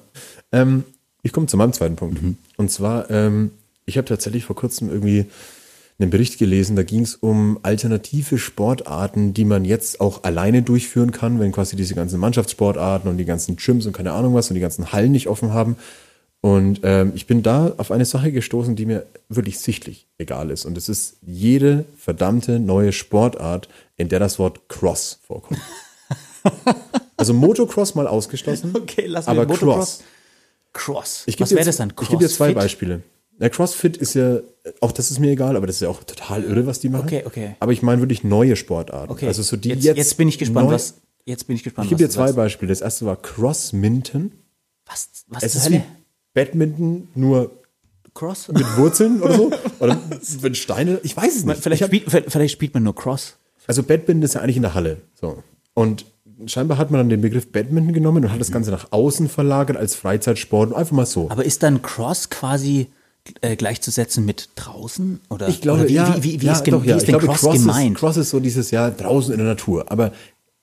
Ähm, 0.52 0.84
ich 1.22 1.32
komme 1.32 1.48
zu 1.48 1.56
meinem 1.56 1.72
zweiten 1.72 1.96
Punkt. 1.96 2.22
Mhm. 2.22 2.36
Und 2.56 2.70
zwar, 2.70 3.10
ähm, 3.10 3.50
ich 3.84 3.96
habe 3.98 4.06
tatsächlich 4.06 4.44
vor 4.44 4.54
kurzem 4.54 4.90
irgendwie 4.90 5.26
einen 5.98 6.10
Bericht 6.10 6.38
gelesen, 6.38 6.74
da 6.74 6.82
ging 6.82 7.02
es 7.02 7.14
um 7.14 7.58
alternative 7.62 8.38
Sportarten, 8.38 9.32
die 9.32 9.44
man 9.44 9.64
jetzt 9.64 10.00
auch 10.00 10.24
alleine 10.24 10.62
durchführen 10.62 11.12
kann, 11.12 11.38
wenn 11.38 11.52
quasi 11.52 11.76
diese 11.76 11.94
ganzen 11.94 12.18
Mannschaftssportarten 12.18 13.08
und 13.08 13.16
die 13.16 13.24
ganzen 13.24 13.56
Gyms 13.56 13.86
und 13.86 13.92
keine 13.92 14.12
Ahnung 14.12 14.34
was 14.34 14.50
und 14.50 14.54
die 14.54 14.60
ganzen 14.60 14.92
Hallen 14.92 15.12
nicht 15.12 15.28
offen 15.28 15.52
haben. 15.52 15.76
Und 16.40 16.80
ähm, 16.82 17.12
ich 17.14 17.26
bin 17.26 17.42
da 17.42 17.72
auf 17.78 17.90
eine 17.90 18.04
Sache 18.04 18.30
gestoßen, 18.32 18.76
die 18.76 18.84
mir 18.84 19.06
wirklich 19.30 19.60
sichtlich 19.60 20.06
egal 20.18 20.50
ist. 20.50 20.66
Und 20.66 20.76
es 20.76 20.90
ist 20.90 21.16
jede 21.22 21.86
verdammte 21.96 22.58
neue 22.58 22.92
Sportart, 22.92 23.68
in 23.96 24.10
der 24.10 24.18
das 24.18 24.38
Wort 24.38 24.68
Cross 24.68 25.20
vorkommt. 25.26 25.60
also 27.16 27.32
Motocross 27.32 27.94
mal 27.94 28.06
ausgeschlossen. 28.06 28.74
Okay, 28.74 29.06
lassen 29.06 29.30
aber 29.30 29.46
Motocross. 29.46 30.00
Cross. 30.00 30.02
Cross. 30.74 31.22
Ich 31.26 31.40
Was 31.40 31.52
wäre 31.52 31.64
das 31.64 31.76
dann? 31.78 31.94
Ich 31.98 32.08
gebe 32.08 32.22
dir 32.22 32.28
zwei 32.28 32.52
Crossfit? 32.52 32.56
Beispiele. 32.56 33.02
Der 33.40 33.50
CrossFit 33.50 33.96
ist 33.96 34.14
ja, 34.14 34.38
auch 34.80 34.92
das 34.92 35.10
ist 35.10 35.18
mir 35.18 35.32
egal, 35.32 35.56
aber 35.56 35.66
das 35.66 35.76
ist 35.76 35.82
ja 35.82 35.88
auch 35.88 36.02
total 36.04 36.44
irre, 36.44 36.66
was 36.66 36.80
die 36.80 36.88
machen. 36.88 37.06
Okay, 37.06 37.22
okay. 37.26 37.56
Aber 37.60 37.72
ich 37.72 37.82
meine 37.82 38.00
wirklich 38.00 38.22
neue 38.24 38.54
Sportarten. 38.56 39.10
Okay, 39.12 39.26
Also 39.26 39.42
so 39.42 39.56
die 39.56 39.70
jetzt, 39.70 39.84
jetzt, 39.84 39.96
jetzt, 39.96 40.16
bin 40.16 40.28
ich 40.28 40.38
gespannt, 40.38 40.68
neu- 40.68 40.74
was. 40.74 40.94
Jetzt 41.26 41.46
bin 41.46 41.56
ich 41.56 41.62
gespannt, 41.64 41.86
Ich 41.86 41.90
gebe 41.90 42.02
dir 42.02 42.10
zwei 42.10 42.26
sagst. 42.26 42.36
Beispiele. 42.36 42.68
Das 42.70 42.80
erste 42.80 43.06
war 43.06 43.16
Crossminton. 43.16 44.32
Was, 44.86 45.08
was 45.28 45.42
Es 45.42 45.54
ist 45.56 45.70
wie 45.70 45.74
Hölle? 45.76 45.84
Badminton, 46.34 47.08
nur 47.14 47.50
Cross? 48.14 48.48
mit 48.48 48.76
Wurzeln 48.76 49.20
oder 49.22 49.34
so. 49.34 49.50
Oder 49.80 49.98
mit 50.42 50.56
Steine. 50.56 51.00
Ich 51.02 51.16
weiß 51.16 51.34
es 51.36 51.44
nicht. 51.44 51.60
Vielleicht, 51.62 51.80
Ich 51.82 51.88
hab- 51.88 52.10
spielt, 52.12 52.30
vielleicht 52.32 52.52
spielt 52.52 52.74
man 52.74 52.82
nur 52.84 52.94
Cross. 52.94 53.36
also 53.66 53.82
Badminton 53.82 54.22
ist 54.22 54.34
ja 54.34 54.40
eigentlich 54.42 54.56
in 54.56 54.62
der 54.62 54.74
Halle. 54.74 54.98
So. 55.20 55.42
Und 55.74 56.04
scheinbar 56.46 56.78
hat 56.78 56.90
man 56.90 57.00
dann 57.00 57.08
den 57.08 57.20
Begriff 57.22 57.50
Badminton 57.50 57.92
genommen 57.94 58.24
und 58.24 58.30
hat 58.32 58.40
das 58.40 58.52
Ganze 58.52 58.70
nach 58.70 58.92
außen 58.92 59.28
verlagert 59.28 59.76
als 59.76 59.94
Freizeitsport. 59.96 60.72
Einfach 60.74 60.92
mal 60.92 61.06
so. 61.06 61.28
Aber 61.30 61.44
ist 61.44 61.62
dann 61.62 61.82
Cross 61.82 62.30
quasi 62.30 62.88
äh, 63.40 63.56
gleichzusetzen 63.56 64.24
mit 64.24 64.50
draußen? 64.56 65.20
Oder, 65.30 65.48
Ich 65.48 65.60
glaube, 65.60 65.80
oder 65.80 65.88
wie, 65.88 65.94
ja, 65.94 66.16
wie, 66.18 66.22
wie, 66.34 66.40
wie 66.42 66.46
ja, 66.46 66.52
ist, 66.52 66.66
doch, 66.66 66.82
wie 66.84 66.88
ja. 66.88 66.96
ist 66.96 67.02
Ich 67.02 67.06
denn 67.06 67.18
glaube, 67.18 67.26
Cross, 67.26 67.40
Cross 67.40 67.52
gemeint? 67.54 67.94
Ist, 67.96 68.00
Cross 68.00 68.16
ist 68.18 68.30
so 68.30 68.40
dieses 68.40 68.70
Jahr 68.70 68.90
draußen 68.90 69.32
in 69.32 69.38
der 69.38 69.46
Natur. 69.48 69.90
Aber 69.90 70.12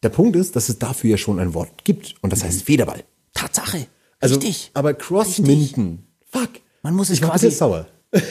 der 0.03 0.09
Punkt 0.09 0.36
ist, 0.36 0.55
dass 0.55 0.70
es 0.70 0.80
dafür 0.80 1.12
ja 1.12 1.18
schon 1.18 1.39
ein 1.39 1.53
Wort 1.53 1.84
gibt. 1.84 2.16
Und 2.22 2.32
das 2.34 2.43
heißt 2.43 2.64
Federball. 2.64 3.03
Tatsache. 3.34 3.88
Also, 4.20 4.36
Richtig. 4.36 4.72
Aber 4.74 4.93
Crossminton. 4.93 5.99
Fuck. 6.32 6.49
Man 6.84 6.95
muss 6.95 7.09
es 7.09 7.16
ich 7.16 7.22
quasi- 7.22 7.47
quasi 7.47 7.51
sauer. 7.55 7.88
Hölle, 8.14 8.22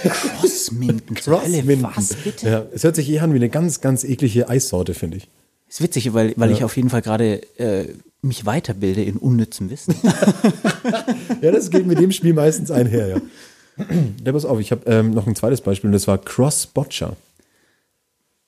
Crossminton. 0.41 1.17
was 1.97 2.15
bitte? 2.15 2.49
Ja, 2.49 2.65
es 2.73 2.85
hört 2.85 2.97
sich 2.97 3.09
eh 3.09 3.19
an 3.21 3.33
wie 3.33 3.37
eine 3.37 3.49
ganz, 3.49 3.81
ganz 3.81 4.05
eklige 4.05 4.49
Eissorte, 4.49 4.95
finde 4.95 5.17
ich. 5.19 5.29
Ist 5.69 5.81
witzig, 5.83 6.13
weil, 6.13 6.35
weil 6.37 6.51
ich 6.51 6.65
auf 6.65 6.77
jeden 6.77 6.91
Fall 6.91 7.01
gerade 7.01 7.41
äh, 7.59 7.87
mich 8.23 8.45
weiterbilde 8.45 9.03
in 9.03 9.17
unnützem 9.17 9.71
Wissen. 9.71 9.95
Ja, 11.43 11.51
das 11.53 11.71
geht 11.71 11.87
mit 11.87 11.99
dem 11.99 12.13
Spiel 12.13 12.35
meistens 12.35 12.71
einher, 12.71 13.09
ja. 13.09 13.17
Ja, 14.25 14.33
pass 14.33 14.45
auf, 14.45 14.59
ich 14.61 14.71
habe 14.73 14.83
ähm, 14.91 15.13
noch 15.15 15.27
ein 15.27 15.35
zweites 15.37 15.61
Beispiel 15.61 15.89
und 15.89 15.93
das 15.93 16.07
war 16.07 16.19
Cross-Botcher. 16.19 17.17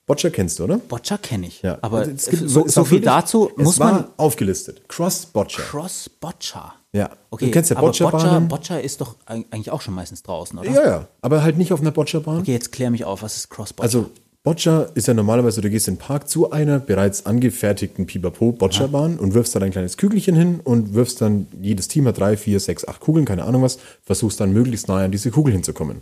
Botcher 0.05 0.31
kennst 0.31 0.59
du, 0.59 0.65
oder? 0.65 0.77
Boccia 0.79 1.17
kenne 1.17 1.47
ich. 1.47 1.61
Ja. 1.61 1.77
Aber 1.81 1.99
Also 1.99 2.11
es 2.11 2.25
gibt- 2.25 2.49
so, 2.49 2.67
so 2.67 2.75
war 2.81 2.85
viel 2.85 2.97
wirklich- 2.97 3.03
dazu 3.05 3.49
es 3.57 3.63
muss 3.63 3.79
war 3.79 3.91
man. 3.93 4.05
aufgelistet. 4.17 4.87
Cross-Botcher. 4.89 5.63
Cross 5.63 6.09
Boccia. 6.19 6.73
Ja. 6.91 7.09
Okay, 7.31 7.45
Du 7.45 7.51
kennst 7.51 7.69
ja 7.71 7.79
Boccia, 7.79 8.09
Boccia-Bahnen. 8.09 8.47
Boccia 8.49 8.77
ist 8.77 8.99
doch 9.01 9.15
eig- 9.25 9.45
eigentlich 9.49 9.71
auch 9.71 9.81
schon 9.81 9.93
meistens 9.95 10.21
draußen, 10.21 10.59
oder? 10.59 10.69
Ja, 10.69 10.85
ja, 10.85 11.07
aber 11.21 11.41
halt 11.41 11.57
nicht 11.57 11.71
auf 11.71 11.79
einer 11.79 11.91
Boccerbahn. 11.91 12.41
Okay, 12.41 12.51
jetzt 12.51 12.71
klär 12.73 12.91
mich 12.91 13.05
auf, 13.05 13.23
was 13.23 13.37
ist 13.37 13.49
Cross 13.49 13.71
Boccia? 13.73 13.85
Also 13.85 14.11
Boccia 14.43 14.89
ist 14.93 15.07
ja 15.07 15.13
normalerweise, 15.13 15.61
du 15.61 15.69
gehst 15.69 15.87
in 15.87 15.95
den 15.95 15.99
Park 15.99 16.27
zu 16.27 16.51
einer 16.51 16.79
bereits 16.79 17.25
angefertigten 17.25 18.05
Pipapo 18.05 18.51
Boccia-Bahn 18.51 19.17
und 19.17 19.33
wirfst 19.33 19.55
dann 19.55 19.63
ein 19.63 19.71
kleines 19.71 19.95
Kügelchen 19.95 20.35
hin 20.35 20.59
und 20.61 20.93
wirfst 20.93 21.21
dann, 21.21 21.47
jedes 21.61 21.87
Team 21.87 22.05
hat 22.07 22.19
drei, 22.19 22.35
vier, 22.35 22.59
sechs, 22.59 22.85
acht 22.85 22.99
Kugeln, 22.99 23.25
keine 23.25 23.45
Ahnung 23.45 23.61
was, 23.61 23.79
versuchst 24.01 24.41
dann 24.41 24.51
möglichst 24.51 24.89
nahe 24.89 25.05
an 25.05 25.11
diese 25.11 25.31
Kugel 25.31 25.53
hinzukommen. 25.53 26.01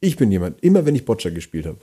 Ich 0.00 0.16
bin 0.16 0.32
jemand, 0.32 0.62
immer 0.62 0.86
wenn 0.86 0.94
ich 0.94 1.04
Boccia 1.04 1.30
gespielt 1.30 1.66
habe, 1.66 1.78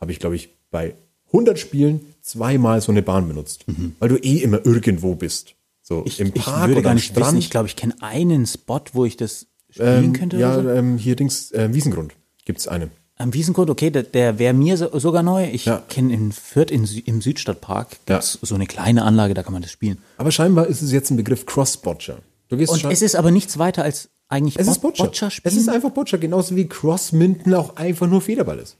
habe 0.00 0.10
ich, 0.10 0.18
glaube 0.18 0.34
ich, 0.34 0.50
bei 0.72 0.96
100 1.28 1.56
Spielen 1.56 2.00
zweimal 2.20 2.80
so 2.80 2.90
eine 2.90 3.02
Bahn 3.02 3.28
benutzt, 3.28 3.64
weil 4.00 4.08
du 4.08 4.16
eh 4.16 4.38
immer 4.38 4.64
irgendwo 4.66 5.14
bist. 5.14 5.54
So 5.82 6.02
ich, 6.04 6.18
im 6.18 6.32
ich 6.34 6.42
Park 6.42 6.68
würde 6.68 6.72
oder 6.72 6.82
gar 6.82 6.90
am 6.90 6.96
nicht 6.96 7.10
wissen. 7.10 7.22
Strand. 7.22 7.38
Ich 7.38 7.50
glaube, 7.50 7.68
ich 7.68 7.76
kenne 7.76 7.94
einen 8.00 8.46
Spot, 8.46 8.80
wo 8.92 9.04
ich 9.04 9.16
das 9.16 9.46
spielen 9.70 10.14
könnte. 10.14 10.36
ja, 10.36 10.60
so. 10.60 10.68
ähm, 10.68 10.98
hier 10.98 11.14
Dings, 11.14 11.52
äh, 11.52 11.72
Wiesengrund 11.72 12.14
gibt's 12.44 12.66
eine. 12.66 12.90
Am 13.16 13.32
Wiesengrund, 13.32 13.70
okay, 13.70 13.90
der, 13.90 14.02
der 14.02 14.38
wäre 14.40 14.52
mir 14.54 14.76
so, 14.76 14.98
sogar 14.98 15.22
neu. 15.22 15.48
Ich 15.48 15.66
Ja. 15.66 15.82
kenne 15.88 16.12
in 16.12 16.32
Fürth 16.32 16.70
in, 16.72 16.84
im 17.04 17.20
Südstadtpark 17.22 17.96
Ja. 18.08 18.20
so 18.20 18.54
eine 18.54 18.66
kleine 18.66 19.02
Anlage, 19.04 19.34
da 19.34 19.42
kann 19.44 19.52
man 19.52 19.62
das 19.62 19.70
spielen. 19.70 19.98
Aber 20.16 20.32
scheinbar 20.32 20.66
ist 20.66 20.82
es 20.82 20.90
jetzt 20.90 21.10
ein 21.10 21.16
Begriff. 21.16 21.44
Du 21.46 22.56
gehst 22.56 22.72
Und 22.72 22.84
es 22.92 23.02
ist 23.02 23.14
aber 23.14 23.30
nichts 23.30 23.58
weiter 23.58 23.84
als 23.84 24.08
eigentlich 24.28 24.58
Es 24.58 24.66
ist 24.66 24.80
Bo- 24.80 24.88
Boccia. 24.88 25.04
Boccia 25.06 25.28
es 25.28 25.34
spielen. 25.34 25.56
ist 25.56 25.68
einfach 25.68 25.90
Boccia, 25.90 26.18
genauso 26.18 26.56
wie 26.56 26.66
Crossminton 26.66 27.54
auch 27.54 27.76
einfach 27.76 28.08
nur 28.08 28.20
Federball 28.20 28.58
ist. 28.58 28.76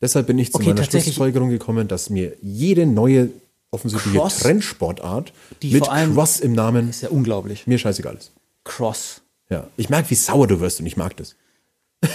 Deshalb 0.00 0.26
bin 0.26 0.38
ich 0.38 0.50
zu 0.50 0.56
Okay, 0.58 0.70
meiner 0.74 0.84
Schlussfolgerung 0.84 1.48
gekommen, 1.50 1.86
dass 1.86 2.10
mir 2.10 2.36
jede 2.42 2.86
neue 2.86 3.30
offensichtliche 3.70 4.18
Cross, 4.18 4.38
Trendsportart 4.40 5.32
mit 5.62 5.88
allem- 5.88 6.14
Cross 6.14 6.40
im 6.40 6.52
Namen 6.54 6.90
ist 6.90 7.02
ja 7.02 7.08
unglaublich. 7.10 7.66
mir 7.66 7.78
scheißegal 7.78 8.16
ist. 8.16 8.32
Cross. 8.64 9.20
Ja. 9.48 9.68
Ich 9.76 9.90
merke, 9.90 10.10
wie 10.10 10.14
sauer 10.14 10.46
du 10.46 10.60
wirst 10.60 10.80
und 10.80 10.86
ich 10.86 10.96
mag 10.96 11.16
das. 11.16 11.36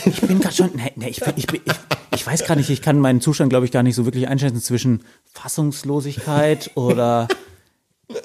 Ich 0.06 0.22
bin 0.22 0.40
gerade 0.40 0.56
schon, 0.56 0.72
nee, 0.76 0.92
nee, 0.96 1.10
ich, 1.10 1.20
bin- 1.20 1.34
ich, 1.36 1.48
bin- 1.48 1.62
ich, 1.66 1.74
ich 2.16 2.28
weiß 2.28 2.46
gar 2.46 2.56
nicht, 2.56 2.70
ich 2.70 2.82
kann 2.82 3.00
meinen 3.00 3.22
Zustand, 3.22 3.50
glaube 3.50 3.66
ich, 3.66 3.72
gar 3.72 3.84
nicht 3.84 3.96
so 3.96 4.06
wirklich 4.06 4.28
einschätzen 4.28 4.62
zwischen 4.62 5.04
Fassungslosigkeit 5.34 6.72
oder 6.76 7.28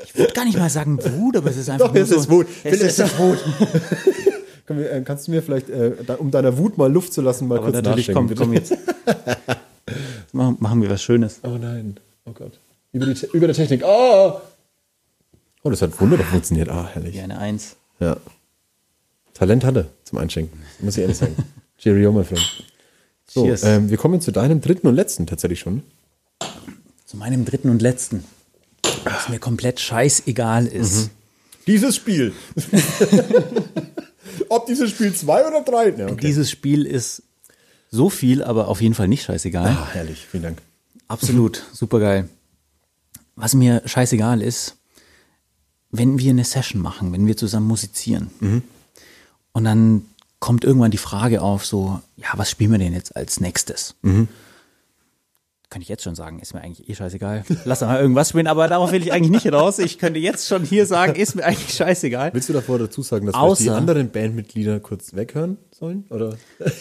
ich 0.05 0.17
würde 0.17 0.33
gar 0.33 0.45
nicht 0.45 0.59
mal 0.59 0.71
sagen 0.71 0.99
Wut, 1.03 1.37
aber 1.37 1.51
es 1.51 1.57
ist 1.57 1.69
einfach 1.71 1.87
Doch, 1.89 1.95
nur 1.95 2.03
es 2.03 2.09
so, 2.09 2.17
ist 2.17 2.31
Wut. 2.31 2.47
Es 2.65 2.81
ist 2.81 3.19
Wut. 3.19 3.39
Äh, 4.67 5.03
Kannst 5.03 5.27
du 5.29 5.33
mir 5.33 5.43
vielleicht, 5.43 5.69
äh, 5.69 5.93
um 6.19 6.31
deiner 6.31 6.57
Wut 6.57 6.79
mal 6.79 6.91
Luft 6.91 7.13
zu 7.13 7.21
lassen, 7.21 7.49
mal 7.49 7.59
Aber 7.59 7.71
kurz 7.71 7.83
natürlich, 7.85 8.11
komm, 8.11 8.29
bitte? 8.29 8.41
komm 8.45 8.55
jetzt. 8.55 8.73
Machen, 10.33 10.57
machen 10.59 10.81
wir 10.81 10.89
was 10.89 11.03
Schönes. 11.03 11.41
Oh 11.43 11.59
nein. 11.61 12.01
Oh 12.25 12.31
Gott. 12.33 12.59
Über, 12.93 13.05
die, 13.05 13.27
über 13.35 13.47
der 13.47 13.55
Technik. 13.55 13.83
Oh! 13.85 14.41
Oh, 15.63 15.69
das 15.69 15.83
hat 15.83 16.01
wunderbar 16.01 16.27
funktioniert. 16.27 16.71
Ah, 16.71 16.89
herrlich. 16.95 17.15
Wie 17.15 17.21
eine 17.21 17.37
Eins. 17.39 17.77
Ja. 18.01 18.17
Talent 19.35 19.65
hat 19.65 19.77
er 19.77 19.87
zum 20.05 20.19
Einschenken. 20.19 20.63
Muss 20.81 20.97
ich 20.97 21.03
ehrlich 21.03 21.19
sagen. 21.19 21.37
Cheerio, 21.79 22.13
mein 22.13 22.25
Freund. 22.25 22.65
So, 23.27 23.45
Cheers. 23.45 23.65
ähm, 23.65 23.91
wir 23.91 23.97
kommen 23.97 24.21
zu 24.21 24.31
deinem 24.31 24.61
dritten 24.61 24.87
und 24.87 24.95
letzten 24.95 25.27
tatsächlich 25.27 25.59
schon. 25.61 25.83
Zu 27.05 27.17
meinem 27.17 27.45
dritten 27.45 27.69
und 27.69 27.83
letzten. 27.83 28.25
Was 29.03 29.29
mir 29.29 29.39
komplett 29.41 29.81
scheißegal 29.81 30.67
ist. 30.67 31.11
Dieses 31.67 31.97
Spiel. 31.97 32.33
Ob 34.49 34.67
dieses 34.67 34.91
Spiel 34.91 35.13
zwei 35.15 35.47
oder 35.47 35.63
drei? 35.63 35.91
Ja, 35.91 36.07
okay. 36.07 36.27
Dieses 36.27 36.51
Spiel 36.51 36.87
ist 36.87 37.23
so 37.91 38.11
viel, 38.11 38.43
aber 38.43 38.69
auf 38.69 38.81
jeden 38.81 38.95
Fall 38.95 39.09
nicht 39.09 39.25
scheißegal. 39.25 39.69
Ah, 39.69 39.89
herrlich. 39.93 40.27
Vielen 40.31 40.43
Dank. 40.45 40.63
Absolut, 41.09 41.65
supergeil. 41.73 42.29
Was 43.37 43.55
mir 43.55 43.83
scheißegal 43.85 44.43
ist, 44.43 44.77
wenn 45.91 46.19
wir 46.19 46.31
eine 46.31 46.45
Session 46.45 46.81
machen, 46.81 47.13
wenn 47.13 47.27
wir 47.27 47.37
zusammen 47.37 47.67
musizieren 47.67 48.31
und 49.55 49.65
dann 49.65 50.05
kommt 50.41 50.63
irgendwann 50.65 50.91
die 50.91 50.99
Frage 50.99 51.41
auf, 51.41 51.65
so, 51.65 52.01
ja, 52.17 52.29
was 52.35 52.51
spielen 52.51 52.73
wir 52.73 52.79
denn 52.79 52.93
jetzt 52.93 53.17
als 53.17 53.41
nächstes? 53.41 53.95
Kann 55.71 55.81
ich 55.83 55.89
jetzt 55.89 56.05
schon 56.05 56.15
sagen, 56.15 56.39
ist 56.39 56.55
mir 56.55 56.61
eigentlich 56.61 56.89
eh 56.89 56.95
scheißegal. 56.95 57.45
Lass 57.65 57.81
doch 57.81 57.89
mal 57.89 57.99
irgendwas 58.01 58.29
spielen, 58.29 58.47
aber 58.47 58.69
darauf 58.69 58.93
will 58.93 59.03
ich 59.03 59.13
eigentlich 59.13 59.43
nicht 59.43 59.53
raus. 59.53 59.79
Ich 59.81 59.99
könnte 59.99 60.21
jetzt 60.21 60.47
schon 60.47 60.63
hier 60.65 60.87
sagen, 60.87 61.15
ist 61.17 61.35
mir 61.35 61.45
eigentlich 61.45 61.75
scheißegal. 61.75 62.33
Willst 62.33 62.49
du 62.49 62.53
davor 62.53 62.79
dazu 62.79 63.03
sagen, 63.03 63.27
dass 63.27 63.35
vielleicht 63.35 63.61
die 63.61 63.71
Außer- 63.71 63.75
anderen 63.77 64.11
Bandmitglieder 64.11 64.79
kurz 64.81 65.15
weghören 65.15 65.57
sollen? 65.73 66.05
Oder? 66.11 66.37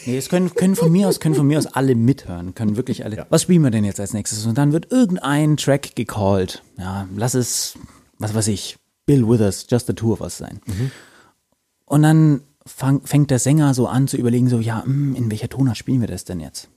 Nee, 0.05 0.17
es 0.17 0.29
können, 0.29 0.53
können 0.53 0.75
von 0.75 0.91
mir 0.91 1.07
aus, 1.07 1.19
können 1.19 1.33
von 1.33 1.47
mir 1.47 1.57
aus 1.57 1.65
alle 1.67 1.95
mithören, 1.95 2.53
können 2.53 2.75
wirklich 2.75 3.03
alle. 3.05 3.25
Was 3.29 3.43
spielen 3.43 3.63
wir 3.63 3.71
denn 3.71 3.85
jetzt 3.85 3.99
als 3.99 4.13
nächstes? 4.13 4.45
Und 4.45 4.57
dann 4.57 4.73
wird 4.73 4.91
irgendein 4.91 5.57
Track 5.57 5.95
gecallt. 5.95 6.61
Ja, 6.77 7.07
lass 7.15 7.33
es, 7.33 7.75
was 8.19 8.35
weiß 8.35 8.47
ich, 8.49 8.77
Bill 9.07 9.27
Withers, 9.27 9.65
Just 9.69 9.87
the 9.87 9.93
Two 9.93 10.11
of 10.13 10.21
Us 10.21 10.37
sein. 10.37 10.59
Und 11.85 12.03
dann 12.03 12.41
fang, 12.65 13.01
fängt 13.05 13.31
der 13.31 13.39
Sänger 13.39 13.73
so 13.73 13.87
an 13.87 14.07
zu 14.07 14.17
überlegen, 14.17 14.49
so, 14.49 14.59
ja, 14.59 14.83
hm, 14.83 15.15
in 15.15 15.29
welcher 15.31 15.49
Tonart 15.49 15.77
spielen 15.77 16.01
wir 16.01 16.07
das 16.07 16.25
denn 16.25 16.39
jetzt? 16.39 16.69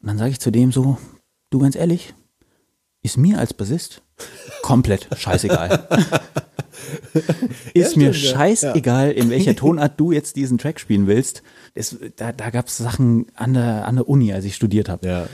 Und 0.00 0.08
dann 0.08 0.18
sage 0.18 0.30
ich 0.30 0.40
zu 0.40 0.50
dem 0.50 0.72
so, 0.72 0.98
du 1.50 1.58
ganz 1.58 1.76
ehrlich, 1.76 2.14
ist 3.02 3.16
mir 3.16 3.38
als 3.38 3.54
Bassist 3.54 4.02
komplett 4.62 5.08
scheißegal. 5.16 5.88
ist 7.74 7.96
mir 7.96 8.12
stimmt, 8.12 8.30
ja. 8.30 8.38
scheißegal, 8.38 9.12
in 9.12 9.30
welcher 9.30 9.56
Tonart 9.56 9.98
du 9.98 10.12
jetzt 10.12 10.36
diesen 10.36 10.58
Track 10.58 10.80
spielen 10.80 11.06
willst. 11.06 11.42
Es, 11.74 11.96
da 12.16 12.32
da 12.32 12.50
gab 12.50 12.66
es 12.66 12.76
Sachen 12.76 13.26
an 13.34 13.54
der, 13.54 13.86
an 13.86 13.96
der 13.96 14.08
Uni, 14.08 14.32
als 14.32 14.44
ich 14.44 14.54
studiert 14.54 14.88
habe. 14.88 15.06
Ja. 15.06 15.28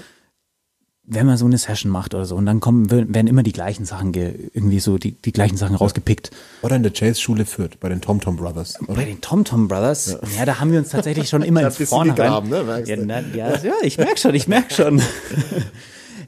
Wenn 1.05 1.27
man 1.27 1.37
so 1.37 1.47
eine 1.47 1.59
Session 1.59 1.91
macht 1.91 2.15
oder 2.15 2.25
so 2.25 2.37
und 2.37 2.47
dann 2.47 2.61
kommen, 2.61 2.91
werden 2.91 3.27
immer 3.27 3.43
die 3.43 3.53
gleichen 3.53 3.85
Sachen, 3.85 4.13
ge, 4.13 4.51
irgendwie 4.55 4.79
so 4.79 4.99
die, 4.99 5.13
die 5.13 5.33
gleichen 5.33 5.57
Sachen 5.57 5.75
rausgepickt. 5.75 6.31
Oder 6.63 6.77
in 6.77 6.85
der 6.85 6.93
Jazzschule 6.95 7.45
Fürth, 7.45 7.81
bei 7.81 7.89
den 7.89 8.01
Tom 8.01 8.21
Tom 8.21 8.37
Brothers. 8.37 8.81
Oder? 8.83 8.95
Bei 8.95 9.05
den 9.05 9.21
Tom 9.21 9.45
Tom 9.45 9.67
Brothers, 9.67 10.19
ja. 10.37 10.45
da 10.45 10.61
haben 10.61 10.71
wir 10.71 10.79
uns 10.79 10.91
tatsächlich 10.91 11.29
schon 11.29 11.43
immer 11.43 11.63
in 11.63 11.71
vorne 11.87 12.11
gegraben, 12.11 12.49
ne? 12.49 12.63
Merkst 12.63 12.89
ja, 12.89 12.97
na, 12.97 13.21
ja, 13.35 13.57
ja, 13.63 13.75
ich 13.83 13.99
merk 13.99 14.19
schon, 14.19 14.35
ich 14.35 14.47
merk 14.47 14.73
schon. 14.73 15.03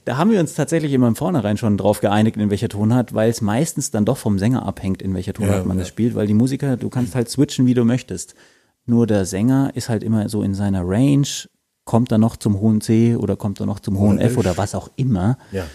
Da 0.05 0.19
haben 0.19 0.31
wir 0.31 0.39
uns 0.39 0.53
tatsächlich 0.53 0.93
immer 0.93 1.09
im 1.09 1.17
Vornherein 1.17 1.57
schon 1.57 1.79
drauf 1.79 2.01
geeinigt, 2.01 2.37
in 2.37 2.51
welcher 2.51 2.69
Tonart, 2.69 3.15
weil 3.15 3.31
es 3.31 3.41
meistens 3.41 3.91
dann 3.91 4.05
doch 4.05 4.19
vom 4.19 4.39
Sänger 4.39 4.67
abhängt, 4.67 5.01
in 5.01 5.15
welcher 5.15 5.33
Tonart 5.33 5.61
Ja, 5.61 5.65
man 5.65 5.79
ja. 5.79 5.83
das 5.83 5.89
spielt, 5.89 6.15
weil 6.15 6.27
die 6.27 6.35
Musiker, 6.35 6.77
du 6.77 6.91
kannst 6.91 7.15
halt 7.15 7.31
switchen, 7.31 7.67
wie 7.67 7.73
du 7.73 7.85
möchtest. 7.85 8.35
Nur 8.85 9.07
der 9.07 9.25
Sänger 9.25 9.71
ist 9.75 9.89
halt 9.89 10.03
immer 10.03 10.29
so 10.29 10.43
in 10.43 10.55
seiner 10.55 10.83
Range, 10.85 11.27
kommt 11.85 12.11
er 12.13 12.19
noch 12.19 12.37
zum 12.37 12.61
hohen 12.61 12.81
C 12.81 13.15
oder 13.17 13.37
kommt 13.37 13.61
er 13.61 13.67
noch 13.67 13.81
zum 13.81 13.99
hohen 13.99 14.19
F 14.19 14.37
oder 14.39 14.57
was 14.57 14.75
auch 14.75 14.91
immer. 14.97 15.37
Ja. 15.53 15.67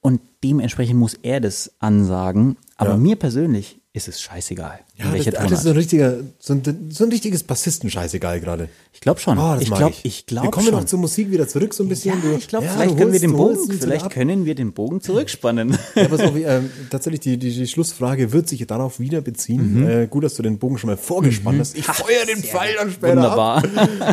Und 0.00 0.20
dementsprechend 0.42 0.98
muss 0.98 1.14
er 1.14 1.40
das 1.40 1.72
ansagen. 1.78 2.56
Aber 2.76 2.92
Ja. 2.92 2.96
mir 2.96 3.16
persönlich 3.16 3.81
ist 3.94 4.08
es 4.08 4.22
scheißegal, 4.22 4.78
Ja, 4.96 5.12
das, 5.14 5.24
das 5.26 5.52
ist 5.52 5.62
so 5.64 5.68
ein 5.70 5.76
richtiger, 5.76 6.16
so 6.38 6.54
ein, 6.54 6.62
so 6.90 7.04
ein 7.04 7.10
richtiges 7.10 7.42
Bassisten-Scheißegal 7.44 8.40
gerade. 8.40 8.70
ich 8.94 9.00
glaube 9.02 9.20
schon. 9.20 9.36
Oh, 9.38 9.56
ich 9.60 9.70
glaube, 9.70 9.90
ich. 9.90 10.04
ich 10.06 10.26
glaube 10.26 10.46
Wir 10.46 10.50
kommen 10.50 10.66
schon. 10.68 10.74
noch 10.76 10.84
zur 10.86 10.98
Musik 10.98 11.30
wieder 11.30 11.46
zurück 11.46 11.74
so 11.74 11.82
ein 11.82 11.90
bisschen. 11.90 12.14
ja, 12.14 12.20
Du- 12.30 12.36
ich 12.38 12.48
glaube, 12.48 12.64
ja, 12.64 12.72
vielleicht 12.72 12.96
können 12.96 13.12
wir 13.12 13.20
holst- 13.20 13.22
den 13.22 13.30
du 13.32 13.36
Bogen, 13.36 13.78
vielleicht 13.78 14.10
können 14.10 14.44
wir 14.46 14.54
den 14.54 14.72
Bogen 14.72 15.00
zurückspannen. 15.02 15.76
Ja, 15.94 16.08
pass 16.08 16.20
auf, 16.20 16.34
ähm, 16.34 16.70
tatsächlich, 16.88 17.20
die, 17.20 17.36
die, 17.36 17.52
die 17.52 17.66
Schlussfrage 17.66 18.32
wird 18.32 18.48
sich 18.48 18.66
darauf 18.66 18.98
wieder 18.98 19.20
beziehen. 19.20 19.80
Mhm. 19.82 19.86
Äh, 19.88 20.06
gut, 20.06 20.24
dass 20.24 20.34
du 20.34 20.42
den 20.42 20.58
Bogen 20.58 20.78
schon 20.78 20.88
mal 20.88 20.96
vorgespannt 20.96 21.60
hast. 21.60 21.76
Ich 21.76 21.84
feuer 21.84 22.24
den 22.26 22.42
Pfeil 22.42 22.74
dann 22.76 22.90
später 22.90 23.16
Wunderbar. 23.16 23.62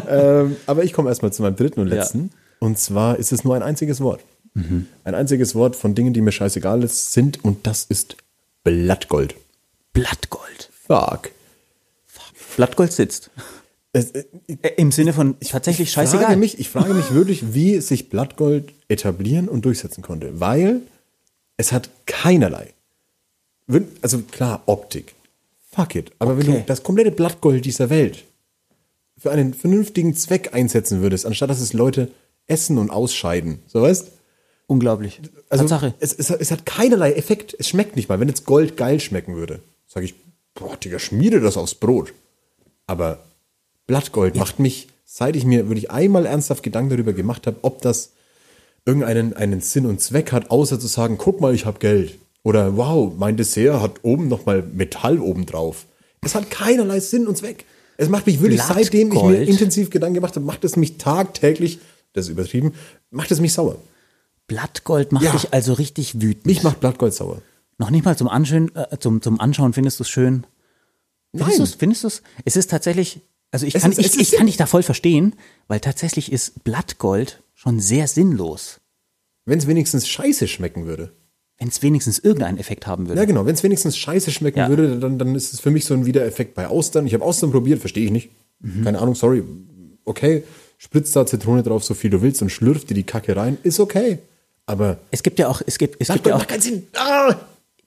Ähm, 0.09 0.55
aber 0.65 0.83
ich 0.83 0.91
komme 0.91 1.07
erstmal 1.09 1.31
zu 1.31 1.41
meinem 1.41 1.55
dritten 1.55 1.79
und 1.79 1.87
letzten. 1.87 2.31
Und 2.59 2.77
zwar 2.77 3.17
ist 3.17 3.31
es 3.31 3.45
nur 3.45 3.55
ein 3.55 3.63
einziges 3.63 4.01
Wort. 4.01 4.21
Mhm. 4.55 4.87
Ein 5.05 5.15
einziges 5.15 5.55
Wort 5.55 5.75
von 5.77 5.95
Dingen, 5.95 6.13
die 6.13 6.19
mir 6.21 6.31
scheißegal 6.33 6.85
sind 6.87 7.43
und 7.45 7.65
das 7.65 7.85
ist 7.85 8.17
Blattgold. 8.63 9.35
Blattgold. 9.93 10.69
Fuck. 10.87 11.31
Blattgold 12.55 12.91
sitzt. 12.93 13.29
Es, 13.93 14.11
äh, 14.11 14.25
Äh, 14.61 14.69
Im 14.77 14.91
Sinne 14.91 15.13
von 15.13 15.35
tatsächlich 15.39 15.89
ich 15.89 15.93
frage 15.93 16.07
scheißegal. 16.09 16.35
mich, 16.37 16.59
ich 16.59 16.69
frage 16.69 16.93
mich 16.93 17.11
wirklich, 17.13 17.53
wie 17.53 17.79
sich 17.81 18.09
Blattgold 18.09 18.73
etablieren 18.87 19.47
und 19.47 19.65
durchsetzen 19.65 20.01
konnte, 20.03 20.39
weil 20.39 20.81
es 21.57 21.71
hat 21.71 21.89
keinerlei, 22.05 22.73
wenn- 23.67 23.87
also 24.01 24.19
klar 24.19 24.63
Optik, 24.67 25.15
fuck 25.71 25.95
it, 25.95 26.11
aber 26.19 26.37
wenn 26.37 26.47
Okay. 26.49 26.59
du 26.59 26.65
das 26.65 26.83
komplette 26.83 27.11
Blattgold 27.11 27.65
dieser 27.65 27.89
Welt 27.89 28.25
für 29.17 29.31
einen 29.31 29.53
vernünftigen 29.53 30.15
Zweck 30.15 30.53
einsetzen 30.53 31.01
würdest, 31.01 31.25
anstatt 31.25 31.49
dass 31.49 31.59
es 31.61 31.73
Leute 31.73 32.11
essen 32.47 32.77
und 32.77 32.89
ausscheiden, 32.91 33.59
so 33.67 33.81
weißt? 33.81 34.07
Unglaublich. 34.67 35.19
Also 35.49 35.63
Tatsache. 35.63 35.93
es, 35.99 36.13
es, 36.13 36.29
es 36.29 36.51
hat 36.51 36.65
keinerlei 36.65 37.13
Effekt, 37.13 37.55
es 37.57 37.67
schmeckt 37.69 37.95
nicht 37.95 38.07
mal. 38.07 38.19
Wenn 38.19 38.27
jetzt 38.27 38.45
Gold 38.45 38.77
geil 38.77 38.99
schmecken 38.99 39.35
würde, 39.35 39.61
sage 39.89 40.05
ich, 40.05 40.15
boah, 40.53 40.77
Digga, 40.77 40.99
schmiede 40.99 41.41
das 41.41 41.57
aufs 41.57 41.75
Brot. 41.75 42.13
Aber 42.87 43.19
Blattgold 43.87 44.35
macht 44.35 44.59
mich, 44.59 44.87
seit 45.03 45.35
ich 45.35 45.43
mir 45.43 45.67
wirklich 45.67 45.91
einmal 45.91 46.25
ernsthaft 46.25 46.63
Gedanken 46.63 46.91
darüber 46.91 47.13
gemacht 47.13 47.47
habe, 47.47 47.57
ob 47.63 47.81
das 47.81 48.11
irgendeinen 48.85 49.33
einen 49.35 49.61
Sinn 49.61 49.85
und 49.85 49.99
Zweck 49.99 50.31
hat, 50.31 50.51
außer 50.51 50.79
zu 50.79 50.87
sagen, 50.87 51.17
guck 51.17 51.41
mal, 51.41 51.53
ich 51.53 51.65
habe 51.65 51.79
Geld. 51.79 52.17
Oder 52.43 52.77
wow, 52.77 53.11
mein 53.17 53.35
Dessert 53.35 53.81
hat 53.81 54.03
oben 54.03 54.27
nochmal 54.27 54.63
Metall 54.63 55.19
oben 55.19 55.45
drauf. 55.45 55.85
Es 56.21 56.35
hat 56.35 56.49
keinerlei 56.49 56.99
Sinn 56.99 57.27
und 57.27 57.37
Zweck. 57.37 57.65
Es 57.97 58.07
macht 58.09 58.27
mich 58.27 58.39
wirklich, 58.39 58.59
Blattgold? 58.61 58.85
seitdem 58.85 59.11
ich 59.11 59.21
mir 59.21 59.43
intensiv 59.43 59.89
Gedanken 59.89 60.15
gemacht 60.15 60.35
habe, 60.35 60.45
macht 60.45 60.63
es 60.63 60.75
mich 60.77 60.97
tagtäglich, 60.97 61.79
das 62.13 62.25
ist 62.25 62.31
übertrieben, 62.31 62.73
macht 63.11 63.31
es 63.31 63.39
mich 63.41 63.53
sauer. 63.53 63.77
Blattgold 64.47 65.11
macht 65.11 65.25
Ja. 65.25 65.31
dich 65.31 65.53
also 65.53 65.73
richtig 65.73 66.21
wütend. 66.21 66.45
Mich 66.45 66.63
macht 66.63 66.79
Blattgold 66.79 67.13
sauer. 67.13 67.41
Noch 67.79 67.89
nicht 67.89 68.05
mal 68.05 68.15
zum 68.17 68.27
Anschauen, 68.27 68.71
äh, 68.75 68.97
zum, 68.99 69.21
zum 69.21 69.39
Anschauen 69.39 69.73
findest 69.73 69.99
du 69.99 70.03
es 70.03 70.09
schön. 70.09 70.45
Findest 71.31 71.49
Nein. 71.49 71.59
du's? 71.59 71.75
Findest 71.75 72.03
du 72.03 72.07
es? 72.07 72.21
Es 72.45 72.55
ist 72.55 72.69
tatsächlich, 72.69 73.21
also 73.51 73.65
ich 73.65 73.73
Es 73.75 73.81
kann, 73.81 73.91
ist- 73.91 73.97
ich, 73.99 74.05
es 74.07 74.15
ich 74.17 74.31
kann 74.33 74.45
dich 74.45 74.57
da 74.57 74.65
voll 74.67 74.83
verstehen, 74.83 75.33
weil 75.67 75.79
tatsächlich 75.79 76.31
ist 76.31 76.63
Blattgold 76.63 77.41
schon 77.55 77.79
sehr 77.79 78.07
sinnlos, 78.07 78.79
Wenn 79.45 79.57
es 79.59 79.65
wenigstens 79.67 80.07
scheiße 80.07 80.47
schmecken 80.47 80.85
würde. 80.85 81.11
wenn 81.57 81.67
es 81.67 81.81
wenigstens 81.81 82.19
irgendeinen 82.19 82.57
Effekt 82.57 82.87
haben 82.87 83.07
würde. 83.09 83.19
Ja, 83.19 83.25
genau. 83.25 83.45
Wenn 83.45 83.53
es 83.55 83.63
wenigstens 83.63 83.97
scheiße 83.97 84.31
schmecken 84.31 84.59
Ja. 84.59 84.69
würde, 84.69 84.97
dann, 84.97 85.17
dann 85.19 85.35
ist 85.35 85.53
es 85.53 85.59
für 85.59 85.71
mich 85.71 85.83
so 85.85 85.93
ein 85.93 86.05
Wiedereffekt 86.05 86.53
bei 86.55 86.67
Austern. 86.67 87.05
Ich 87.05 87.13
habe 87.13 87.25
Austern 87.25 87.51
probiert, 87.51 87.79
verstehe 87.81 88.05
ich 88.05 88.11
nicht. 88.11 88.29
Mhm. 88.61 88.85
Keine 88.85 88.99
Ahnung, 88.99 89.13
sorry. 89.15 89.43
Okay, 90.05 90.43
spritzt 90.77 91.15
da 91.17 91.25
Zitrone 91.25 91.61
drauf, 91.63 91.83
so 91.83 91.93
viel 91.95 92.09
du 92.11 92.21
willst 92.21 92.41
und 92.41 92.49
schlürf 92.49 92.85
dir 92.85 92.93
die 92.93 93.03
Kacke 93.03 93.35
rein. 93.35 93.57
Ist 93.63 93.79
okay. 93.81 94.19
Aber 94.65 94.99
Es 95.11 95.21
gibt 95.23 95.37
ja 95.39 95.49
auch, 95.49 95.61
es 95.65 95.77
gibt, 95.77 95.97
es 95.99 96.07
gibt 96.09 96.25
ja 96.27 96.35
auch, 96.35 96.39
macht 96.39 96.47
keinen 96.49 96.61
Sinn. 96.61 96.87
Ah! 96.95 97.35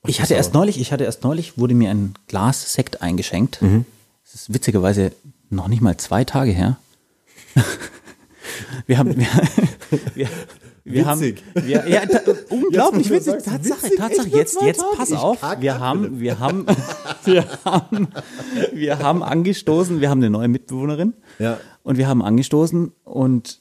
Ich 0.06 0.20
hatte 0.20 0.34
erst 0.34 0.52
neulich, 0.54 0.80
ich 0.80 0.92
hatte 0.92 1.04
erst 1.04 1.22
neulich, 1.22 1.58
wurde 1.58 1.74
mir 1.74 1.90
ein 1.90 2.14
Glas 2.26 2.72
Sekt 2.72 3.02
eingeschenkt. 3.02 3.62
Mhm. 3.62 3.84
Das 4.24 4.34
ist 4.34 4.54
witzigerweise 4.54 5.12
noch 5.50 5.68
nicht 5.68 5.80
mal 5.80 5.96
zwei 5.96 6.24
Tage 6.24 6.50
her. 6.50 6.78
wir 8.86 8.98
haben, 8.98 9.16
wir, 9.16 9.26
wir, 10.14 10.28
wir 10.84 11.06
haben, 11.06 11.20
Witzig. 11.20 11.44
wir, 11.54 11.88
ja, 11.88 12.04
ta, 12.06 12.20
unglaublich 12.48 13.10
witzig. 13.10 13.34
sagst, 13.34 13.46
Tatsache, 13.46 13.82
witzig, 13.84 13.98
Tatsache. 13.98 14.28
Jetzt, 14.28 14.60
jetzt 14.62 14.80
Tage? 14.80 14.96
pass 14.96 15.10
Ich 15.10 15.16
auf. 15.16 15.40
Wir 15.60 15.74
ab, 15.76 15.80
haben, 15.80 16.18
wir 16.18 16.40
haben, 16.40 16.66
wir 17.24 17.46
haben, 17.64 18.08
wir 18.72 18.98
haben 18.98 19.22
angestoßen. 19.22 20.00
Wir 20.00 20.10
haben 20.10 20.18
eine 20.18 20.30
neue 20.30 20.48
Mitbewohnerin. 20.48 21.14
Ja. 21.38 21.60
Und 21.84 21.98
wir 21.98 22.08
haben 22.08 22.22
angestoßen 22.22 22.92
und 23.04 23.60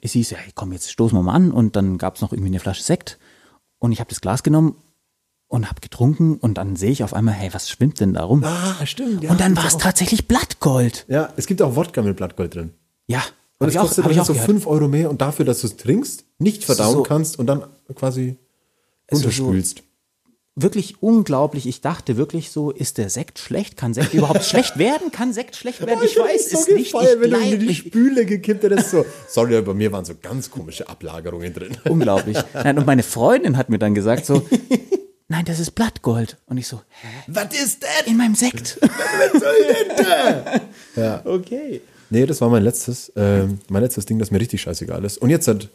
es 0.00 0.12
hieß, 0.12 0.30
ja, 0.30 0.38
komm, 0.54 0.72
jetzt 0.72 0.90
stoßen 0.90 1.16
wir 1.16 1.22
mal 1.22 1.34
an. 1.34 1.52
Und 1.52 1.76
dann 1.76 1.98
gab 1.98 2.16
es 2.16 2.22
noch 2.22 2.32
irgendwie 2.32 2.50
eine 2.50 2.60
Flasche 2.60 2.82
Sekt. 2.82 3.18
Und 3.78 3.92
ich 3.92 4.00
habe 4.00 4.10
das 4.10 4.20
Glas 4.20 4.42
genommen 4.42 4.76
und 5.48 5.68
habe 5.68 5.80
getrunken. 5.80 6.36
Und 6.36 6.54
dann 6.54 6.76
sehe 6.76 6.90
ich 6.90 7.02
auf 7.02 7.12
einmal, 7.14 7.34
hey, 7.34 7.50
was 7.52 7.68
schwimmt 7.70 8.00
denn 8.00 8.14
da 8.14 8.22
rum? 8.24 8.44
Ah, 8.44 8.84
stimmt. 8.86 9.22
Ja, 9.24 9.30
und 9.30 9.40
dann 9.40 9.56
war 9.56 9.66
es 9.66 9.76
tatsächlich 9.78 10.28
Blattgold. 10.28 11.04
Ja, 11.08 11.32
es 11.36 11.46
gibt 11.46 11.60
auch 11.62 11.74
Wodka 11.76 12.02
mit 12.02 12.16
Blattgold 12.16 12.54
drin. 12.54 12.70
Ja, 13.06 13.22
Und 13.58 13.68
es 13.68 13.74
ich 13.74 13.78
auch, 13.80 13.84
kostet 13.84 14.04
ich 14.06 14.12
dann 14.12 14.20
auch 14.20 14.26
so 14.26 14.32
gehört. 14.34 14.46
5 14.46 14.66
Euro 14.66 14.88
mehr 14.88 15.10
und 15.10 15.20
dafür, 15.20 15.44
dass 15.44 15.60
du 15.62 15.66
es 15.66 15.76
trinkst, 15.76 16.24
nicht 16.38 16.64
verdauen 16.64 16.94
So. 16.96 17.02
kannst 17.02 17.38
und 17.38 17.46
dann 17.46 17.64
quasi 17.94 18.36
Also 19.10 19.28
so- 19.30 19.44
runterspülst. 19.44 19.82
Wirklich 20.60 21.00
unglaublich. 21.04 21.68
Ich 21.68 21.82
dachte 21.82 22.16
wirklich 22.16 22.50
so, 22.50 22.72
ist 22.72 22.98
der 22.98 23.10
Sekt 23.10 23.38
schlecht? 23.38 23.76
Kann 23.76 23.94
Sekt 23.94 24.12
überhaupt 24.12 24.42
schlecht 24.44 24.76
werden? 24.76 25.12
Kann 25.12 25.32
Sekt 25.32 25.54
schlecht 25.54 25.86
werden? 25.86 26.00
Ich 26.04 26.18
hab 26.18 26.26
weiß 26.26 26.50
so 26.50 26.58
es 26.58 26.66
nicht. 26.66 26.86
Ich 26.86 26.92
gefeiert, 26.92 27.20
wenn 27.20 27.30
du 27.30 27.38
in 27.38 27.60
die 27.60 27.66
ich, 27.66 27.78
Spüle 27.78 28.26
gekippt 28.26 28.64
hättest. 28.64 28.90
So. 28.90 29.06
Sorry, 29.28 29.56
aber 29.56 29.66
bei 29.66 29.74
mir 29.74 29.92
waren 29.92 30.04
so 30.04 30.14
ganz 30.20 30.50
komische 30.50 30.88
Ablagerungen 30.88 31.54
drin. 31.54 31.76
unglaublich. 31.88 32.36
Nein, 32.54 32.76
und 32.76 32.86
meine 32.88 33.04
Freundin 33.04 33.56
hat 33.56 33.68
mir 33.68 33.78
dann 33.78 33.94
gesagt 33.94 34.26
so, 34.26 34.42
nein, 35.28 35.44
das 35.44 35.60
ist 35.60 35.72
Blattgold. 35.72 36.36
Und 36.46 36.58
ich 36.58 36.66
so, 36.66 36.78
hä? 37.02 37.08
Was 37.28 37.54
ist 37.54 37.82
das? 37.82 38.06
In 38.06 38.16
meinem 38.16 38.34
Sekt. 38.34 38.78
Ja. 40.96 41.22
Okay. 41.24 41.80
Nee, 42.10 42.26
das 42.26 42.40
war 42.40 42.48
mein 42.48 42.62
letztes, 42.64 43.12
ähm, 43.16 43.60
mein 43.68 43.82
letztes 43.82 44.06
Ding, 44.06 44.18
das 44.18 44.30
mir 44.30 44.40
richtig 44.40 44.62
scheißegal 44.62 45.04
ist. 45.04 45.18
Und 45.18 45.30
jetzt 45.30 45.46
hat 45.46 45.68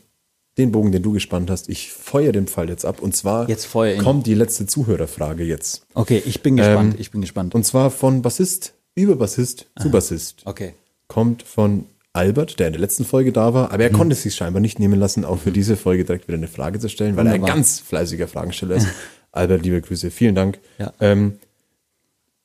den 0.57 0.71
Bogen, 0.71 0.91
den 0.91 1.01
du 1.01 1.11
gespannt 1.11 1.49
hast, 1.49 1.69
ich 1.69 1.91
feuer 1.91 2.31
den 2.31 2.47
Pfeil 2.47 2.69
jetzt 2.69 2.85
ab. 2.85 3.01
Und 3.01 3.15
zwar 3.15 3.47
Jetzt 3.49 3.71
kommt 3.71 4.27
die 4.27 4.33
letzte 4.33 4.65
Zuhörerfrage 4.67 5.43
jetzt. 5.43 5.85
Okay, 5.93 6.21
ich 6.25 6.41
bin 6.41 6.57
gespannt. 6.57 6.95
Ähm, 6.95 6.99
ich 6.99 7.11
bin 7.11 7.21
gespannt. 7.21 7.55
Und 7.55 7.65
zwar 7.65 7.89
von 7.91 8.21
Bassist 8.21 8.73
über 8.95 9.15
Bassist 9.15 9.67
zu 9.79 9.89
Bassist. 9.89 10.41
Okay. 10.45 10.73
Kommt 11.07 11.43
von 11.43 11.85
Albert, 12.13 12.59
der 12.59 12.67
in 12.67 12.73
der 12.73 12.81
letzten 12.81 13.05
Folge 13.05 13.31
da 13.31 13.53
war, 13.55 13.71
aber 13.71 13.83
er 13.83 13.89
konnte 13.89 14.13
es 14.13 14.21
sich 14.21 14.35
scheinbar 14.35 14.61
nicht 14.61 14.77
nehmen 14.79 14.99
lassen, 14.99 15.25
auch 15.25 15.39
für 15.39 15.51
diese 15.51 15.75
Folge 15.75 16.05
direkt 16.05 16.27
wieder 16.27 16.37
eine 16.37 16.47
Frage 16.47 16.79
zu 16.79 16.87
stellen, 16.87 17.15
weil 17.15 17.25
er 17.25 17.33
ein 17.33 17.41
Wunderbar. 17.41 17.55
ganz 17.55 17.79
fleißiger 17.79 18.27
Fragensteller 18.27 18.75
ist. 18.75 18.87
Albert, 19.33 19.63
liebe 19.63 19.81
Grüße, 19.81 20.11
vielen 20.11 20.35
Dank. 20.35 20.59
Ja. 20.77 20.93
Ähm, 20.99 21.39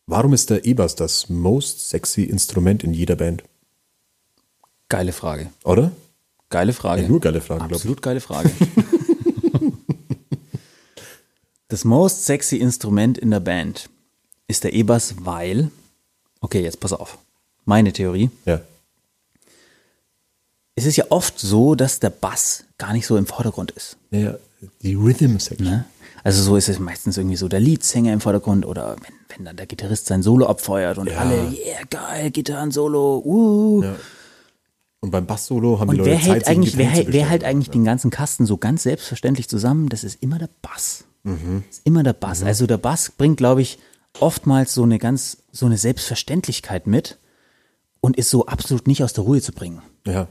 warum 0.06 0.32
ist 0.32 0.48
der 0.48 0.64
E-Bass 0.64 0.94
das 0.94 1.28
most 1.28 1.88
sexy 1.90 2.24
Instrument 2.24 2.82
in 2.82 2.94
jeder 2.94 3.14
Band? 3.14 3.44
Geile 4.88 5.12
Frage. 5.12 5.50
Oder? 5.64 5.92
Geile 6.48 6.72
Frage. 6.72 7.02
Ja, 7.02 7.08
nur 7.08 7.20
geile 7.20 7.42
Fragen, 7.42 7.68
glaub 7.68 7.72
ich. 7.72 7.76
Absolut 7.76 8.00
geile 8.00 8.20
Frage. 8.22 8.50
das 11.68 11.84
most 11.84 12.24
sexy 12.24 12.56
Instrument 12.56 13.18
in 13.18 13.30
der 13.30 13.40
Band 13.40 13.90
ist 14.46 14.64
der 14.64 14.72
E-Bass, 14.72 15.16
weil, 15.20 15.70
okay, 16.40 16.62
jetzt 16.62 16.80
pass 16.80 16.94
auf. 16.94 17.18
Meine 17.66 17.92
Theorie. 17.92 18.30
Ja. 18.46 18.62
Es 20.74 20.86
ist 20.86 20.96
ja 20.96 21.04
oft 21.10 21.38
so, 21.38 21.74
dass 21.74 22.00
der 22.00 22.08
Bass 22.08 22.64
gar 22.78 22.94
nicht 22.94 23.06
so 23.06 23.18
im 23.18 23.26
Vordergrund 23.26 23.72
ist. 23.72 23.98
Ja, 24.10 24.38
die 24.82 24.94
Rhythm 24.94 25.38
Section. 25.38 25.66
Ne? 25.68 25.84
Also 26.24 26.42
so 26.42 26.56
ist 26.56 26.68
es 26.68 26.78
meistens 26.78 27.16
irgendwie 27.16 27.36
so 27.36 27.48
der 27.48 27.60
Leadsänger 27.60 28.12
im 28.12 28.20
Vordergrund 28.20 28.66
oder 28.66 28.96
wenn, 29.00 29.14
wenn 29.36 29.44
dann 29.44 29.56
der 29.56 29.66
Gitarrist 29.66 30.06
sein 30.06 30.22
Solo 30.22 30.46
abfeuert 30.46 30.98
und 30.98 31.08
Ja. 31.08 31.18
alle, 31.18 31.36
yeah, 31.50 31.78
geil, 31.88 32.30
Gitarren-Solo, 32.30 33.22
uh. 33.24 33.82
Ja. 33.84 33.96
Und 35.00 35.12
beim 35.12 35.26
Bass-Solo 35.26 35.78
haben 35.78 35.90
die 35.90 36.00
Und 36.00 36.06
Leute 36.06 36.10
wer 36.10 36.20
Zeit, 36.20 36.28
hält 36.34 36.48
eigentlich, 36.48 36.76
wer, 36.76 36.86
hält- 36.88 37.12
wer 37.12 37.28
hält 37.28 37.44
eigentlich 37.44 37.70
den 37.70 37.84
ganzen 37.84 38.10
Kasten 38.10 38.46
so 38.46 38.56
ganz 38.56 38.82
selbstverständlich 38.82 39.48
zusammen? 39.48 39.88
Das 39.88 40.02
ist 40.02 40.20
immer 40.22 40.38
der 40.38 40.50
Bass. 40.60 41.04
Mhm. 41.22 41.62
Das 41.68 41.78
ist 41.78 41.86
immer 41.86 42.02
der 42.02 42.14
Bass. 42.14 42.42
Also 42.42 42.66
der 42.66 42.78
Bass 42.78 43.12
bringt, 43.16 43.36
glaube 43.36 43.62
ich, 43.62 43.78
oftmals 44.18 44.74
so 44.74 44.82
eine 44.82 44.98
ganz, 44.98 45.38
so 45.52 45.66
eine 45.66 45.78
Selbstverständlichkeit 45.78 46.88
mit 46.88 47.18
und 48.00 48.16
ist 48.16 48.30
so 48.30 48.46
absolut 48.46 48.88
nicht 48.88 49.04
aus 49.04 49.12
der 49.12 49.22
Ruhe 49.22 49.40
zu 49.40 49.52
bringen. 49.52 49.82
Ja. 50.04 50.26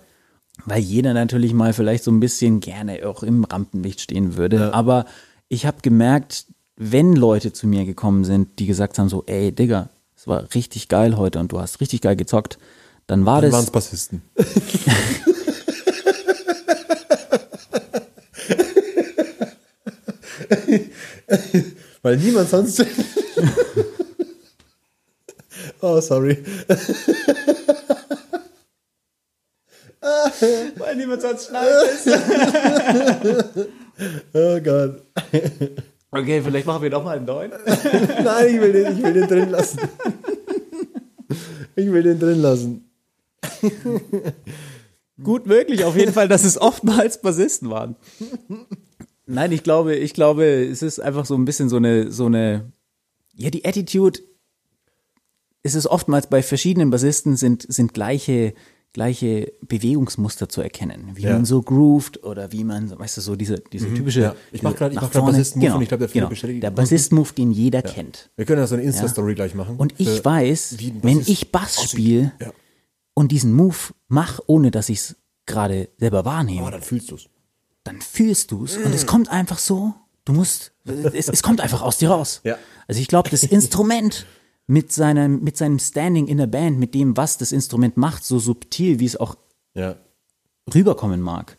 Weil 0.65 0.81
jeder 0.81 1.13
natürlich 1.13 1.53
mal 1.53 1.73
vielleicht 1.73 2.03
so 2.03 2.11
ein 2.11 2.19
bisschen 2.19 2.59
gerne 2.59 3.07
auch 3.07 3.23
im 3.23 3.43
Rampenlicht 3.43 4.01
stehen 4.01 4.35
würde. 4.37 4.73
Aber 4.73 5.05
ich 5.49 5.65
habe 5.65 5.77
gemerkt, 5.81 6.45
wenn 6.75 7.15
Leute 7.15 7.53
zu 7.53 7.67
mir 7.67 7.85
gekommen 7.85 8.23
sind, 8.23 8.59
die 8.59 8.65
gesagt 8.65 8.99
haben 8.99 9.09
so, 9.09 9.23
ey 9.25 9.51
Digga, 9.51 9.89
es 10.15 10.27
war 10.27 10.53
richtig 10.53 10.87
geil 10.89 11.17
heute 11.17 11.39
und 11.39 11.51
du 11.51 11.59
hast 11.59 11.81
richtig 11.81 12.01
geil 12.01 12.15
gezockt, 12.15 12.57
dann 13.07 13.25
war 13.25 13.41
Dann 13.41 13.51
waren 13.51 13.59
es 13.59 13.71
das, 13.71 13.71
Bassisten. 13.71 14.21
Weil 22.01 22.17
niemand 22.17 22.49
sonst. 22.49 22.85
oh, 25.81 25.99
sorry. 25.99 26.43
weil 30.77 30.95
niemand 30.95 31.21
sonst 31.21 31.47
schneidet. 31.47 31.89
Oh 34.31 34.59
Gott. 34.59 35.01
Okay, 36.11 36.41
vielleicht 36.43 36.67
machen 36.67 36.83
wir 36.83 36.89
doch 36.91 37.03
mal 37.03 37.17
einen 37.17 37.25
neuen. 37.25 37.51
Nein, 38.23 38.55
ich 38.55 38.61
will 38.61 38.71
den, 38.71 38.95
ich 38.95 39.03
will 39.03 39.13
den 39.13 39.27
drin 39.27 39.49
lassen. 39.49 39.79
Ich 41.75 41.91
will 41.91 42.03
den 42.03 42.19
drin 42.19 42.41
lassen. 42.41 42.91
Gut 45.23 45.47
möglich, 45.47 45.83
auf 45.83 45.97
jeden 45.97 46.13
Fall, 46.13 46.27
dass 46.27 46.43
es 46.43 46.61
oftmals 46.61 47.21
Bassisten 47.21 47.71
waren. 47.71 47.95
Nein, 49.25 49.51
ich 49.51 49.63
glaube, 49.63 49.95
ich 49.95 50.13
glaube, 50.13 50.45
es 50.45 50.81
ist 50.81 50.99
einfach 50.99 51.25
so 51.25 51.35
ein 51.35 51.45
bisschen 51.45 51.69
so 51.69 51.77
eine, 51.77 52.11
so 52.11 52.27
eine, 52.27 52.71
ja, 53.33 53.49
die 53.49 53.65
Attitude, 53.65 54.19
es 55.63 55.75
ist 55.75 55.87
oftmals 55.87 56.27
bei 56.27 56.41
verschiedenen 56.41 56.91
Bassisten 56.91 57.35
sind, 57.35 57.65
sind 57.67 57.93
gleiche, 57.93 58.53
gleiche 58.97 59.53
Bewegungsmuster 59.61 60.49
zu 60.49 60.61
erkennen. 60.61 61.11
Wie 61.13 61.21
Ja. 61.21 61.33
man 61.33 61.45
so 61.45 61.61
grooved 61.61 62.23
oder 62.23 62.51
wie 62.51 62.63
man, 62.63 62.97
weißt 62.97 63.17
du, 63.17 63.21
so 63.21 63.35
diese, 63.35 63.59
diese 63.71 63.93
typische. 63.93 64.19
Mhm. 64.21 64.25
ja. 64.25 64.35
Ich 64.51 64.63
mach 64.63 64.75
grad- 64.75 64.91
ich 64.91 64.95
nach 64.95 65.03
mach. 65.13 65.25
Bassisten-Move 65.27 65.65
genau, 65.67 65.75
und 65.77 65.81
ich 65.83 65.87
glaub, 65.89 65.99
der 65.99 66.07
genau. 66.09 66.29
bestätigt- 66.29 66.63
Der 66.63 66.71
Bassisten-Move, 66.71 67.31
den 67.37 67.51
jeder 67.51 67.83
kennt. 67.83 68.31
Wir 68.35 68.45
können 68.45 68.59
ja 68.59 68.65
so 68.65 68.73
eine 68.73 68.83
Insta-Story 68.85 69.35
gleich 69.35 69.53
machen. 69.53 69.75
Und 69.77 69.93
ich 69.99 70.25
weiß, 70.25 70.77
wenn 71.03 71.19
ich 71.19 71.51
Bass 71.51 71.83
spiele 71.91 72.31
Ja. 72.41 72.51
und 73.13 73.31
diesen 73.31 73.53
Move 73.53 73.77
mache, 74.07 74.41
ohne 74.47 74.71
dass 74.71 74.89
ich 74.89 74.97
es 74.97 75.15
gerade 75.45 75.89
selber 75.99 76.25
wahrnehme, 76.25 76.65
Oh, 76.65 76.71
dann 76.71 76.81
fühlst 76.81 77.11
du's. 77.11 77.27
dann 77.83 78.01
fühlst 78.01 78.49
du 78.51 78.65
es 78.65 78.77
und 78.77 78.95
es 78.95 79.05
kommt 79.05 79.29
einfach 79.29 79.59
so. 79.59 79.93
Du 80.25 80.33
musst, 80.33 80.73
es, 81.13 81.29
es 81.29 81.43
kommt 81.43 81.61
einfach 81.61 81.83
aus 81.83 81.99
dir 81.99 82.09
raus. 82.09 82.41
Ja. 82.43 82.57
Also 82.87 82.99
ich 82.99 83.07
glaube, 83.07 83.29
das 83.29 83.43
Instrument 83.43 84.25
mit 84.67 84.91
seinem, 84.91 85.43
mit 85.43 85.57
seinem 85.57 85.79
Standing 85.79 86.27
in 86.27 86.37
der 86.37 86.47
Band, 86.47 86.77
mit 86.77 86.93
dem, 86.93 87.15
was 87.17 87.37
das 87.37 87.51
Instrument 87.51 87.97
macht, 87.97 88.23
so 88.25 88.37
subtil, 88.39 88.99
wie 88.99 89.05
es 89.05 89.15
auch 89.17 89.35
Ja. 89.73 89.95
rüberkommen 90.73 91.21
mag. 91.21 91.57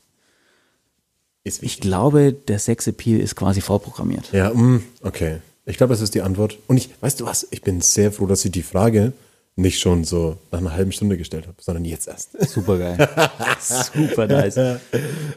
Ich 1.44 1.80
glaube, 1.80 2.34
der 2.34 2.58
Sexappeal 2.58 3.20
ist 3.20 3.34
quasi 3.34 3.62
vorprogrammiert. 3.62 4.30
Ja, 4.32 4.52
mm, 4.52 4.82
okay. 5.02 5.38
Ich 5.64 5.78
glaube, 5.78 5.92
das 5.94 6.02
ist 6.02 6.14
die 6.14 6.20
Antwort. 6.20 6.58
Und 6.66 6.76
ich, 6.76 6.90
weißt 7.00 7.20
du 7.20 7.24
was, 7.26 7.46
ich 7.50 7.62
bin 7.62 7.80
sehr 7.80 8.12
froh, 8.12 8.26
dass 8.26 8.44
ich 8.44 8.52
die 8.52 8.62
Frage 8.62 9.12
nicht 9.58 9.80
schon 9.80 10.04
so 10.04 10.38
nach 10.52 10.60
einer 10.60 10.72
halben 10.72 10.92
Stunde 10.92 11.18
gestellt 11.18 11.48
habe, 11.48 11.56
sondern 11.60 11.84
jetzt 11.84 12.06
erst. 12.06 12.40
Super 12.48 12.78
geil. 12.78 12.96
Super 13.60 14.26
nice. 14.28 14.54
Ja, 14.54 14.80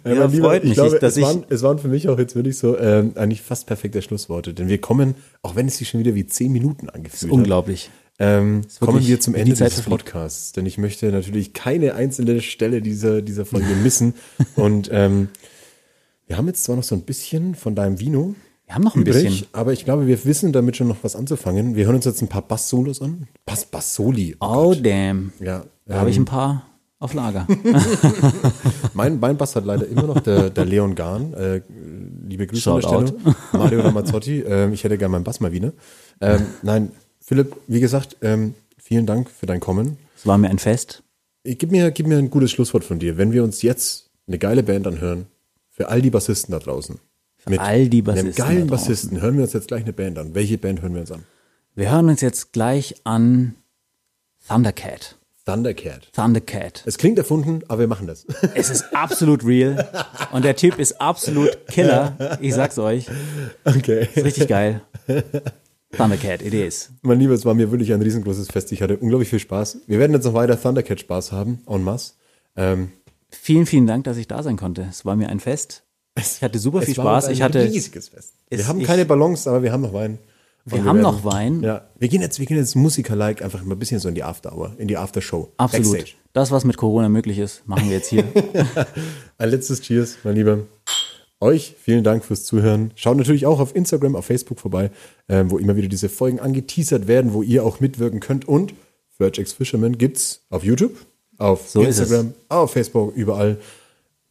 mein 0.03 0.31
Lieber, 0.31 0.49
freut 0.49 0.63
mich, 0.63 0.71
ich 0.71 0.77
glaube, 0.77 0.99
dass 0.99 1.13
es, 1.13 1.17
ich, 1.17 1.23
waren, 1.23 1.43
es 1.49 1.63
waren 1.63 1.79
für 1.79 1.87
mich 1.87 2.07
auch 2.07 2.19
jetzt 2.19 2.35
wirklich 2.35 2.57
so 2.57 2.77
ähm, 2.77 3.13
eigentlich 3.15 3.41
fast 3.41 3.65
perfekte 3.65 4.01
Schlussworte. 4.01 4.53
Denn 4.53 4.67
wir 4.67 4.79
kommen, 4.79 5.15
auch 5.41 5.55
wenn 5.55 5.67
es 5.67 5.77
sich 5.77 5.89
schon 5.89 5.99
wieder 5.99 6.13
wie 6.13 6.27
zehn 6.27 6.51
Minuten 6.51 6.89
angefühlt 6.89 7.31
hat, 7.31 7.37
unglaublich. 7.37 7.89
ähm, 8.19 8.61
kommen 8.79 9.05
wir 9.05 9.19
zum 9.19 9.33
Ende 9.33 9.55
verfliegt. 9.55 9.89
Podcasts. 9.89 10.51
Denn 10.51 10.67
ich 10.67 10.77
möchte 10.77 11.11
natürlich 11.11 11.53
keine 11.53 11.95
einzelne 11.95 12.41
Stelle 12.41 12.83
dieser, 12.83 13.23
dieser 13.23 13.45
Folge 13.45 13.73
missen. 13.81 14.13
Und 14.55 14.89
ähm, 14.93 15.29
wir 16.27 16.37
haben 16.37 16.47
jetzt 16.47 16.63
zwar 16.63 16.75
noch 16.75 16.83
so 16.83 16.93
ein 16.93 17.01
bisschen 17.01 17.55
von 17.55 17.73
deinem 17.73 17.99
Vino 17.99 18.35
Wir 18.71 18.75
haben 18.75 18.83
noch 18.83 18.95
ein 18.95 19.01
übrig, 19.01 19.25
bisschen. 19.25 19.47
aber 19.51 19.73
ich 19.73 19.83
glaube, 19.83 20.07
wir 20.07 20.23
wissen 20.23 20.53
damit 20.53 20.77
schon 20.77 20.87
noch 20.87 20.95
was 21.01 21.17
anzufangen. 21.17 21.75
Wir 21.75 21.87
hören 21.87 21.95
uns 21.95 22.05
jetzt 22.05 22.21
ein 22.21 22.29
paar 22.29 22.41
Bass-Solos 22.41 23.01
an. 23.01 23.27
Bass, 23.45 23.65
Bass-Soli. 23.65 24.37
Oh 24.39 24.73
damn. 24.81 25.33
Ja, 25.41 25.65
Da 25.85 25.95
habe 25.95 26.09
ich 26.09 26.15
ähm, 26.15 26.21
ein 26.21 26.25
paar 26.25 26.65
auf 26.97 27.13
Lager. 27.13 27.45
Mein 28.93 29.19
Beinbass 29.19 29.57
hat 29.57 29.65
leider 29.65 29.85
immer 29.87 30.03
noch 30.03 30.21
der, 30.21 30.49
der 30.51 30.63
Leon 30.63 30.95
Gahn. 30.95 31.33
Äh, 31.33 31.63
liebe 32.25 32.47
Grüße 32.47 32.71
an 32.71 32.79
der. 32.79 32.87
Stelle. 32.87 33.15
Mario 33.51 33.81
Ramazzotti. 33.81 34.39
Ähm, 34.39 34.71
ich 34.71 34.85
hätte 34.85 34.97
gerne 34.97 35.11
meinen 35.11 35.25
Bass 35.25 35.41
mal 35.41 35.51
wieder. 35.51 35.73
Ähm, 36.21 36.45
nein, 36.61 36.93
Philipp, 37.19 37.53
wie 37.67 37.81
gesagt, 37.81 38.15
ähm, 38.21 38.53
vielen 38.77 39.05
Dank 39.05 39.29
für 39.29 39.47
dein 39.47 39.59
Kommen. 39.59 39.97
Es 40.15 40.25
war 40.25 40.37
mir 40.37 40.49
ein 40.49 40.59
Fest. 40.59 41.03
Gib 41.43 41.71
mir, 41.71 41.91
gib 41.91 42.07
mir 42.07 42.19
ein 42.19 42.29
gutes 42.29 42.51
Schlusswort 42.51 42.85
von 42.85 42.99
dir. 42.99 43.17
Wenn 43.17 43.33
wir 43.33 43.43
uns 43.43 43.63
jetzt 43.63 44.11
eine 44.27 44.39
geile 44.39 44.63
Band 44.63 44.87
anhören, 44.87 45.25
für 45.71 45.89
all 45.89 46.01
die 46.01 46.09
Bassisten 46.09 46.53
da 46.53 46.59
draußen. 46.59 46.99
Für 47.47 47.59
all 47.59 47.89
die 47.89 47.97
Einem 47.99 48.05
Bassisten 48.05 48.35
geilen 48.45 48.67
da 48.67 48.75
draußen. 48.75 48.87
Bassisten 48.89 49.21
hören 49.21 49.35
wir 49.37 49.43
uns 49.43 49.53
jetzt 49.53 49.67
gleich 49.67 49.83
eine 49.83 49.93
Band 49.93 50.17
an. 50.19 50.35
Welche 50.35 50.57
Band 50.57 50.81
hören 50.81 50.93
wir 50.93 51.01
uns 51.01 51.11
an? 51.11 51.23
Wir 51.75 51.91
hören 51.91 52.09
uns 52.09 52.21
jetzt 52.21 52.53
gleich 52.53 52.95
an 53.03 53.55
Thundercat. 54.47 55.17
Thundercat. 55.45 56.11
Thundercat. 56.13 56.83
Es 56.85 56.97
klingt 56.97 57.17
erfunden, 57.17 57.61
aber 57.67 57.79
wir 57.79 57.87
machen 57.87 58.05
das. 58.05 58.25
Es 58.53 58.69
ist 58.69 58.93
absolut 58.93 59.43
real. 59.43 59.89
Und 60.31 60.45
der 60.45 60.55
Typ 60.55 60.77
ist 60.77 61.01
absolut 61.01 61.65
Killer. 61.67 62.37
Ich 62.41 62.53
sag's 62.53 62.77
euch. 62.77 63.07
Okay. 63.65 64.07
Ist 64.13 64.23
richtig 64.23 64.47
geil. 64.47 64.81
Thundercat, 65.97 66.41
it 66.43 66.53
is. 66.53 66.91
Mein 67.01 67.19
Lieber, 67.19 67.33
es 67.33 67.43
war 67.43 67.53
mir 67.53 67.71
wirklich 67.71 67.91
ein 67.91 68.01
riesengroßes 68.01 68.49
Fest. 68.49 68.71
Ich 68.71 68.81
hatte 68.81 68.97
unglaublich 68.97 69.29
viel 69.29 69.39
Spaß. 69.39 69.79
Wir 69.87 69.97
werden 69.99 70.13
jetzt 70.13 70.25
noch 70.25 70.33
weiter 70.35 70.61
Thundercat 70.61 70.99
Spaß 70.99 71.31
haben, 71.31 71.59
en 71.67 71.83
masse. 71.83 72.13
Ähm, 72.55 72.91
Vielen, 73.33 73.65
vielen 73.65 73.87
Dank, 73.87 74.03
dass 74.03 74.17
ich 74.17 74.27
da 74.27 74.43
sein 74.43 74.57
konnte. 74.57 74.85
Es 74.89 75.05
war 75.05 75.15
mir 75.15 75.29
ein 75.29 75.39
Fest. 75.39 75.83
Ich 76.17 76.41
hatte 76.41 76.59
super 76.59 76.81
viel 76.81 76.91
es 76.91 76.97
uns 76.97 77.05
Spaß. 77.05 77.25
ein 77.27 77.33
Ich 77.33 77.41
hatte, 77.41 77.63
riesiges 77.63 78.09
Fest. 78.09 78.33
Wir 78.49 78.59
Es- 78.59 78.67
haben 78.67 78.83
keine 78.83 79.05
Ballons, 79.05 79.47
aber 79.47 79.63
wir 79.63 79.71
haben 79.71 79.81
noch 79.81 79.93
Wein. 79.93 80.19
Und 80.65 80.73
wir 80.73 80.79
haben 80.83 80.97
werden- 80.97 81.01
noch 81.01 81.23
Wein. 81.23 81.63
Ja, 81.63 81.87
wir 81.97 82.07
gehen 82.07 82.21
jetzt, 82.21 82.37
wir 82.39 82.45
gehen 82.45 82.57
jetzt 82.57 82.75
Musiker-like 82.75 83.41
einfach 83.41 83.63
mal 83.63 83.75
ein 83.75 83.79
bisschen 83.79 83.99
so 83.99 84.09
in 84.09 84.15
die 84.15 84.23
After-Hour, 84.23 84.73
in 84.77 84.87
die 84.87 84.97
After-Show. 84.97 85.49
Absolut. 85.57 85.91
Backstage. 85.91 86.15
Das, 86.33 86.51
was 86.51 86.65
mit 86.65 86.77
Corona 86.77 87.09
möglich 87.09 87.39
ist, 87.39 87.67
machen 87.67 87.85
wir 87.89 87.95
jetzt 87.97 88.09
hier. 88.09 88.23
Ein 89.37 89.49
letztes 89.49 89.81
Cheers, 89.81 90.17
mein 90.23 90.35
Lieber. 90.35 90.59
Euch 91.39 91.75
vielen 91.81 92.03
Dank 92.03 92.23
fürs 92.23 92.45
Zuhören. 92.45 92.91
Schaut 92.95 93.17
natürlich 93.17 93.45
auch 93.47 93.59
auf 93.59 93.75
Instagram, 93.75 94.15
auf 94.15 94.25
Facebook 94.25 94.59
vorbei, 94.59 94.91
ähm, 95.27 95.49
wo 95.49 95.57
immer 95.57 95.75
wieder 95.75 95.87
diese 95.87 96.07
Folgen 96.09 96.39
angeteasert 96.39 97.07
werden, 97.07 97.33
wo 97.33 97.41
ihr 97.41 97.65
auch 97.65 97.79
mitwirken 97.79 98.19
könnt. 98.19 98.47
Und 98.47 98.73
Virg 99.17 99.39
X 99.39 99.53
Fisherman 99.53 99.97
gibt's 99.97 100.41
auf 100.51 100.63
YouTube, 100.63 100.95
auf 101.39 101.67
So 101.67 101.81
Instagram, 101.81 102.33
auf 102.49 102.71
Facebook, 102.73 103.15
überall. 103.15 103.57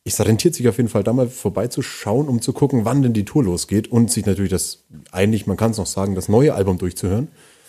Es 0.04 0.18
rentiert 0.20 0.54
sich 0.54 0.66
auf 0.68 0.78
jeden 0.78 0.88
Fall, 0.88 1.02
da 1.04 1.12
mal 1.12 1.28
vorbeizuschauen, 1.28 2.26
um 2.28 2.40
zu 2.40 2.52
gucken, 2.52 2.84
wann 2.84 3.02
denn 3.02 3.12
die 3.12 3.24
Tour 3.24 3.44
losgeht 3.44 3.88
und 3.88 4.10
sich 4.10 4.24
natürlich 4.26 4.50
das, 4.50 4.84
eigentlich, 5.12 5.46
man 5.46 5.56
kann 5.56 5.72
es 5.72 5.76
noch 5.76 5.86
sagen, 5.86 6.14
das 6.14 6.28
neue 6.28 6.54
Album 6.54 6.78
durchzuhören. 6.78 7.28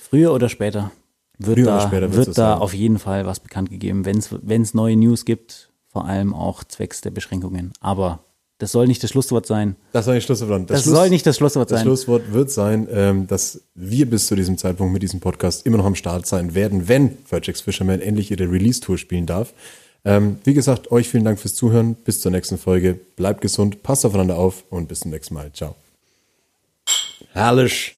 Früher 0.09 0.33
oder 0.33 0.47
später 0.49 0.91
wird 1.37 1.57
Früher 1.59 1.65
da, 1.65 1.81
später 1.81 2.13
wird 2.13 2.27
das 2.29 2.35
da 2.35 2.53
sein. 2.53 2.61
auf 2.61 2.73
jeden 2.73 2.99
Fall 2.99 3.25
was 3.25 3.39
bekannt 3.41 3.69
gegeben, 3.69 4.05
wenn 4.05 4.61
es 4.61 4.73
neue 4.73 4.95
News 4.95 5.25
gibt, 5.25 5.71
vor 5.89 6.05
allem 6.05 6.33
auch 6.33 6.63
zwecks 6.63 7.01
der 7.01 7.11
Beschränkungen. 7.11 7.73
Aber 7.81 8.23
das 8.59 8.71
soll 8.71 8.87
nicht 8.87 9.03
das 9.03 9.09
Schlusswort 9.09 9.45
sein. 9.45 9.75
Das 9.91 10.05
soll 10.05 10.15
nicht 10.15 10.25
Schlusswort 10.25 10.69
Das 10.69 10.83
Schluss- 10.83 10.95
soll 10.95 11.09
nicht 11.09 11.25
das 11.25 11.35
Schlusswort 11.35 11.69
Das 11.71 11.79
sein. 11.79 11.85
Schlusswort 11.85 12.31
wird 12.31 12.49
sein, 12.51 12.87
ähm, 12.91 13.27
dass 13.27 13.61
wir 13.75 14.09
bis 14.09 14.27
zu 14.27 14.35
diesem 14.35 14.57
Zeitpunkt 14.57 14.93
mit 14.93 15.01
diesem 15.03 15.19
Podcast 15.19 15.65
immer 15.65 15.77
noch 15.77 15.85
am 15.85 15.95
Start 15.95 16.27
sein 16.27 16.53
werden, 16.55 16.87
wenn 16.87 17.17
Virgix 17.29 17.61
Fisherman 17.61 17.99
endlich 17.99 18.31
ihre 18.31 18.49
Release-Tour 18.49 18.97
spielen 18.97 19.25
darf. 19.25 19.53
Ähm, 20.03 20.39
wie 20.43 20.53
gesagt, 20.53 20.91
euch 20.91 21.09
vielen 21.09 21.23
Dank 21.23 21.39
fürs 21.39 21.55
Zuhören. 21.55 21.95
Bis 21.95 22.21
zur 22.21 22.31
nächsten 22.31 22.57
Folge. 22.57 22.99
Bleibt 23.15 23.41
gesund, 23.41 23.83
passt 23.83 24.05
aufeinander 24.05 24.37
auf 24.37 24.63
und 24.69 24.87
bis 24.87 25.01
zum 25.01 25.11
nächsten 25.11 25.33
Mal. 25.33 25.51
Ciao. 25.53 25.75
Herrlich. 27.33 27.89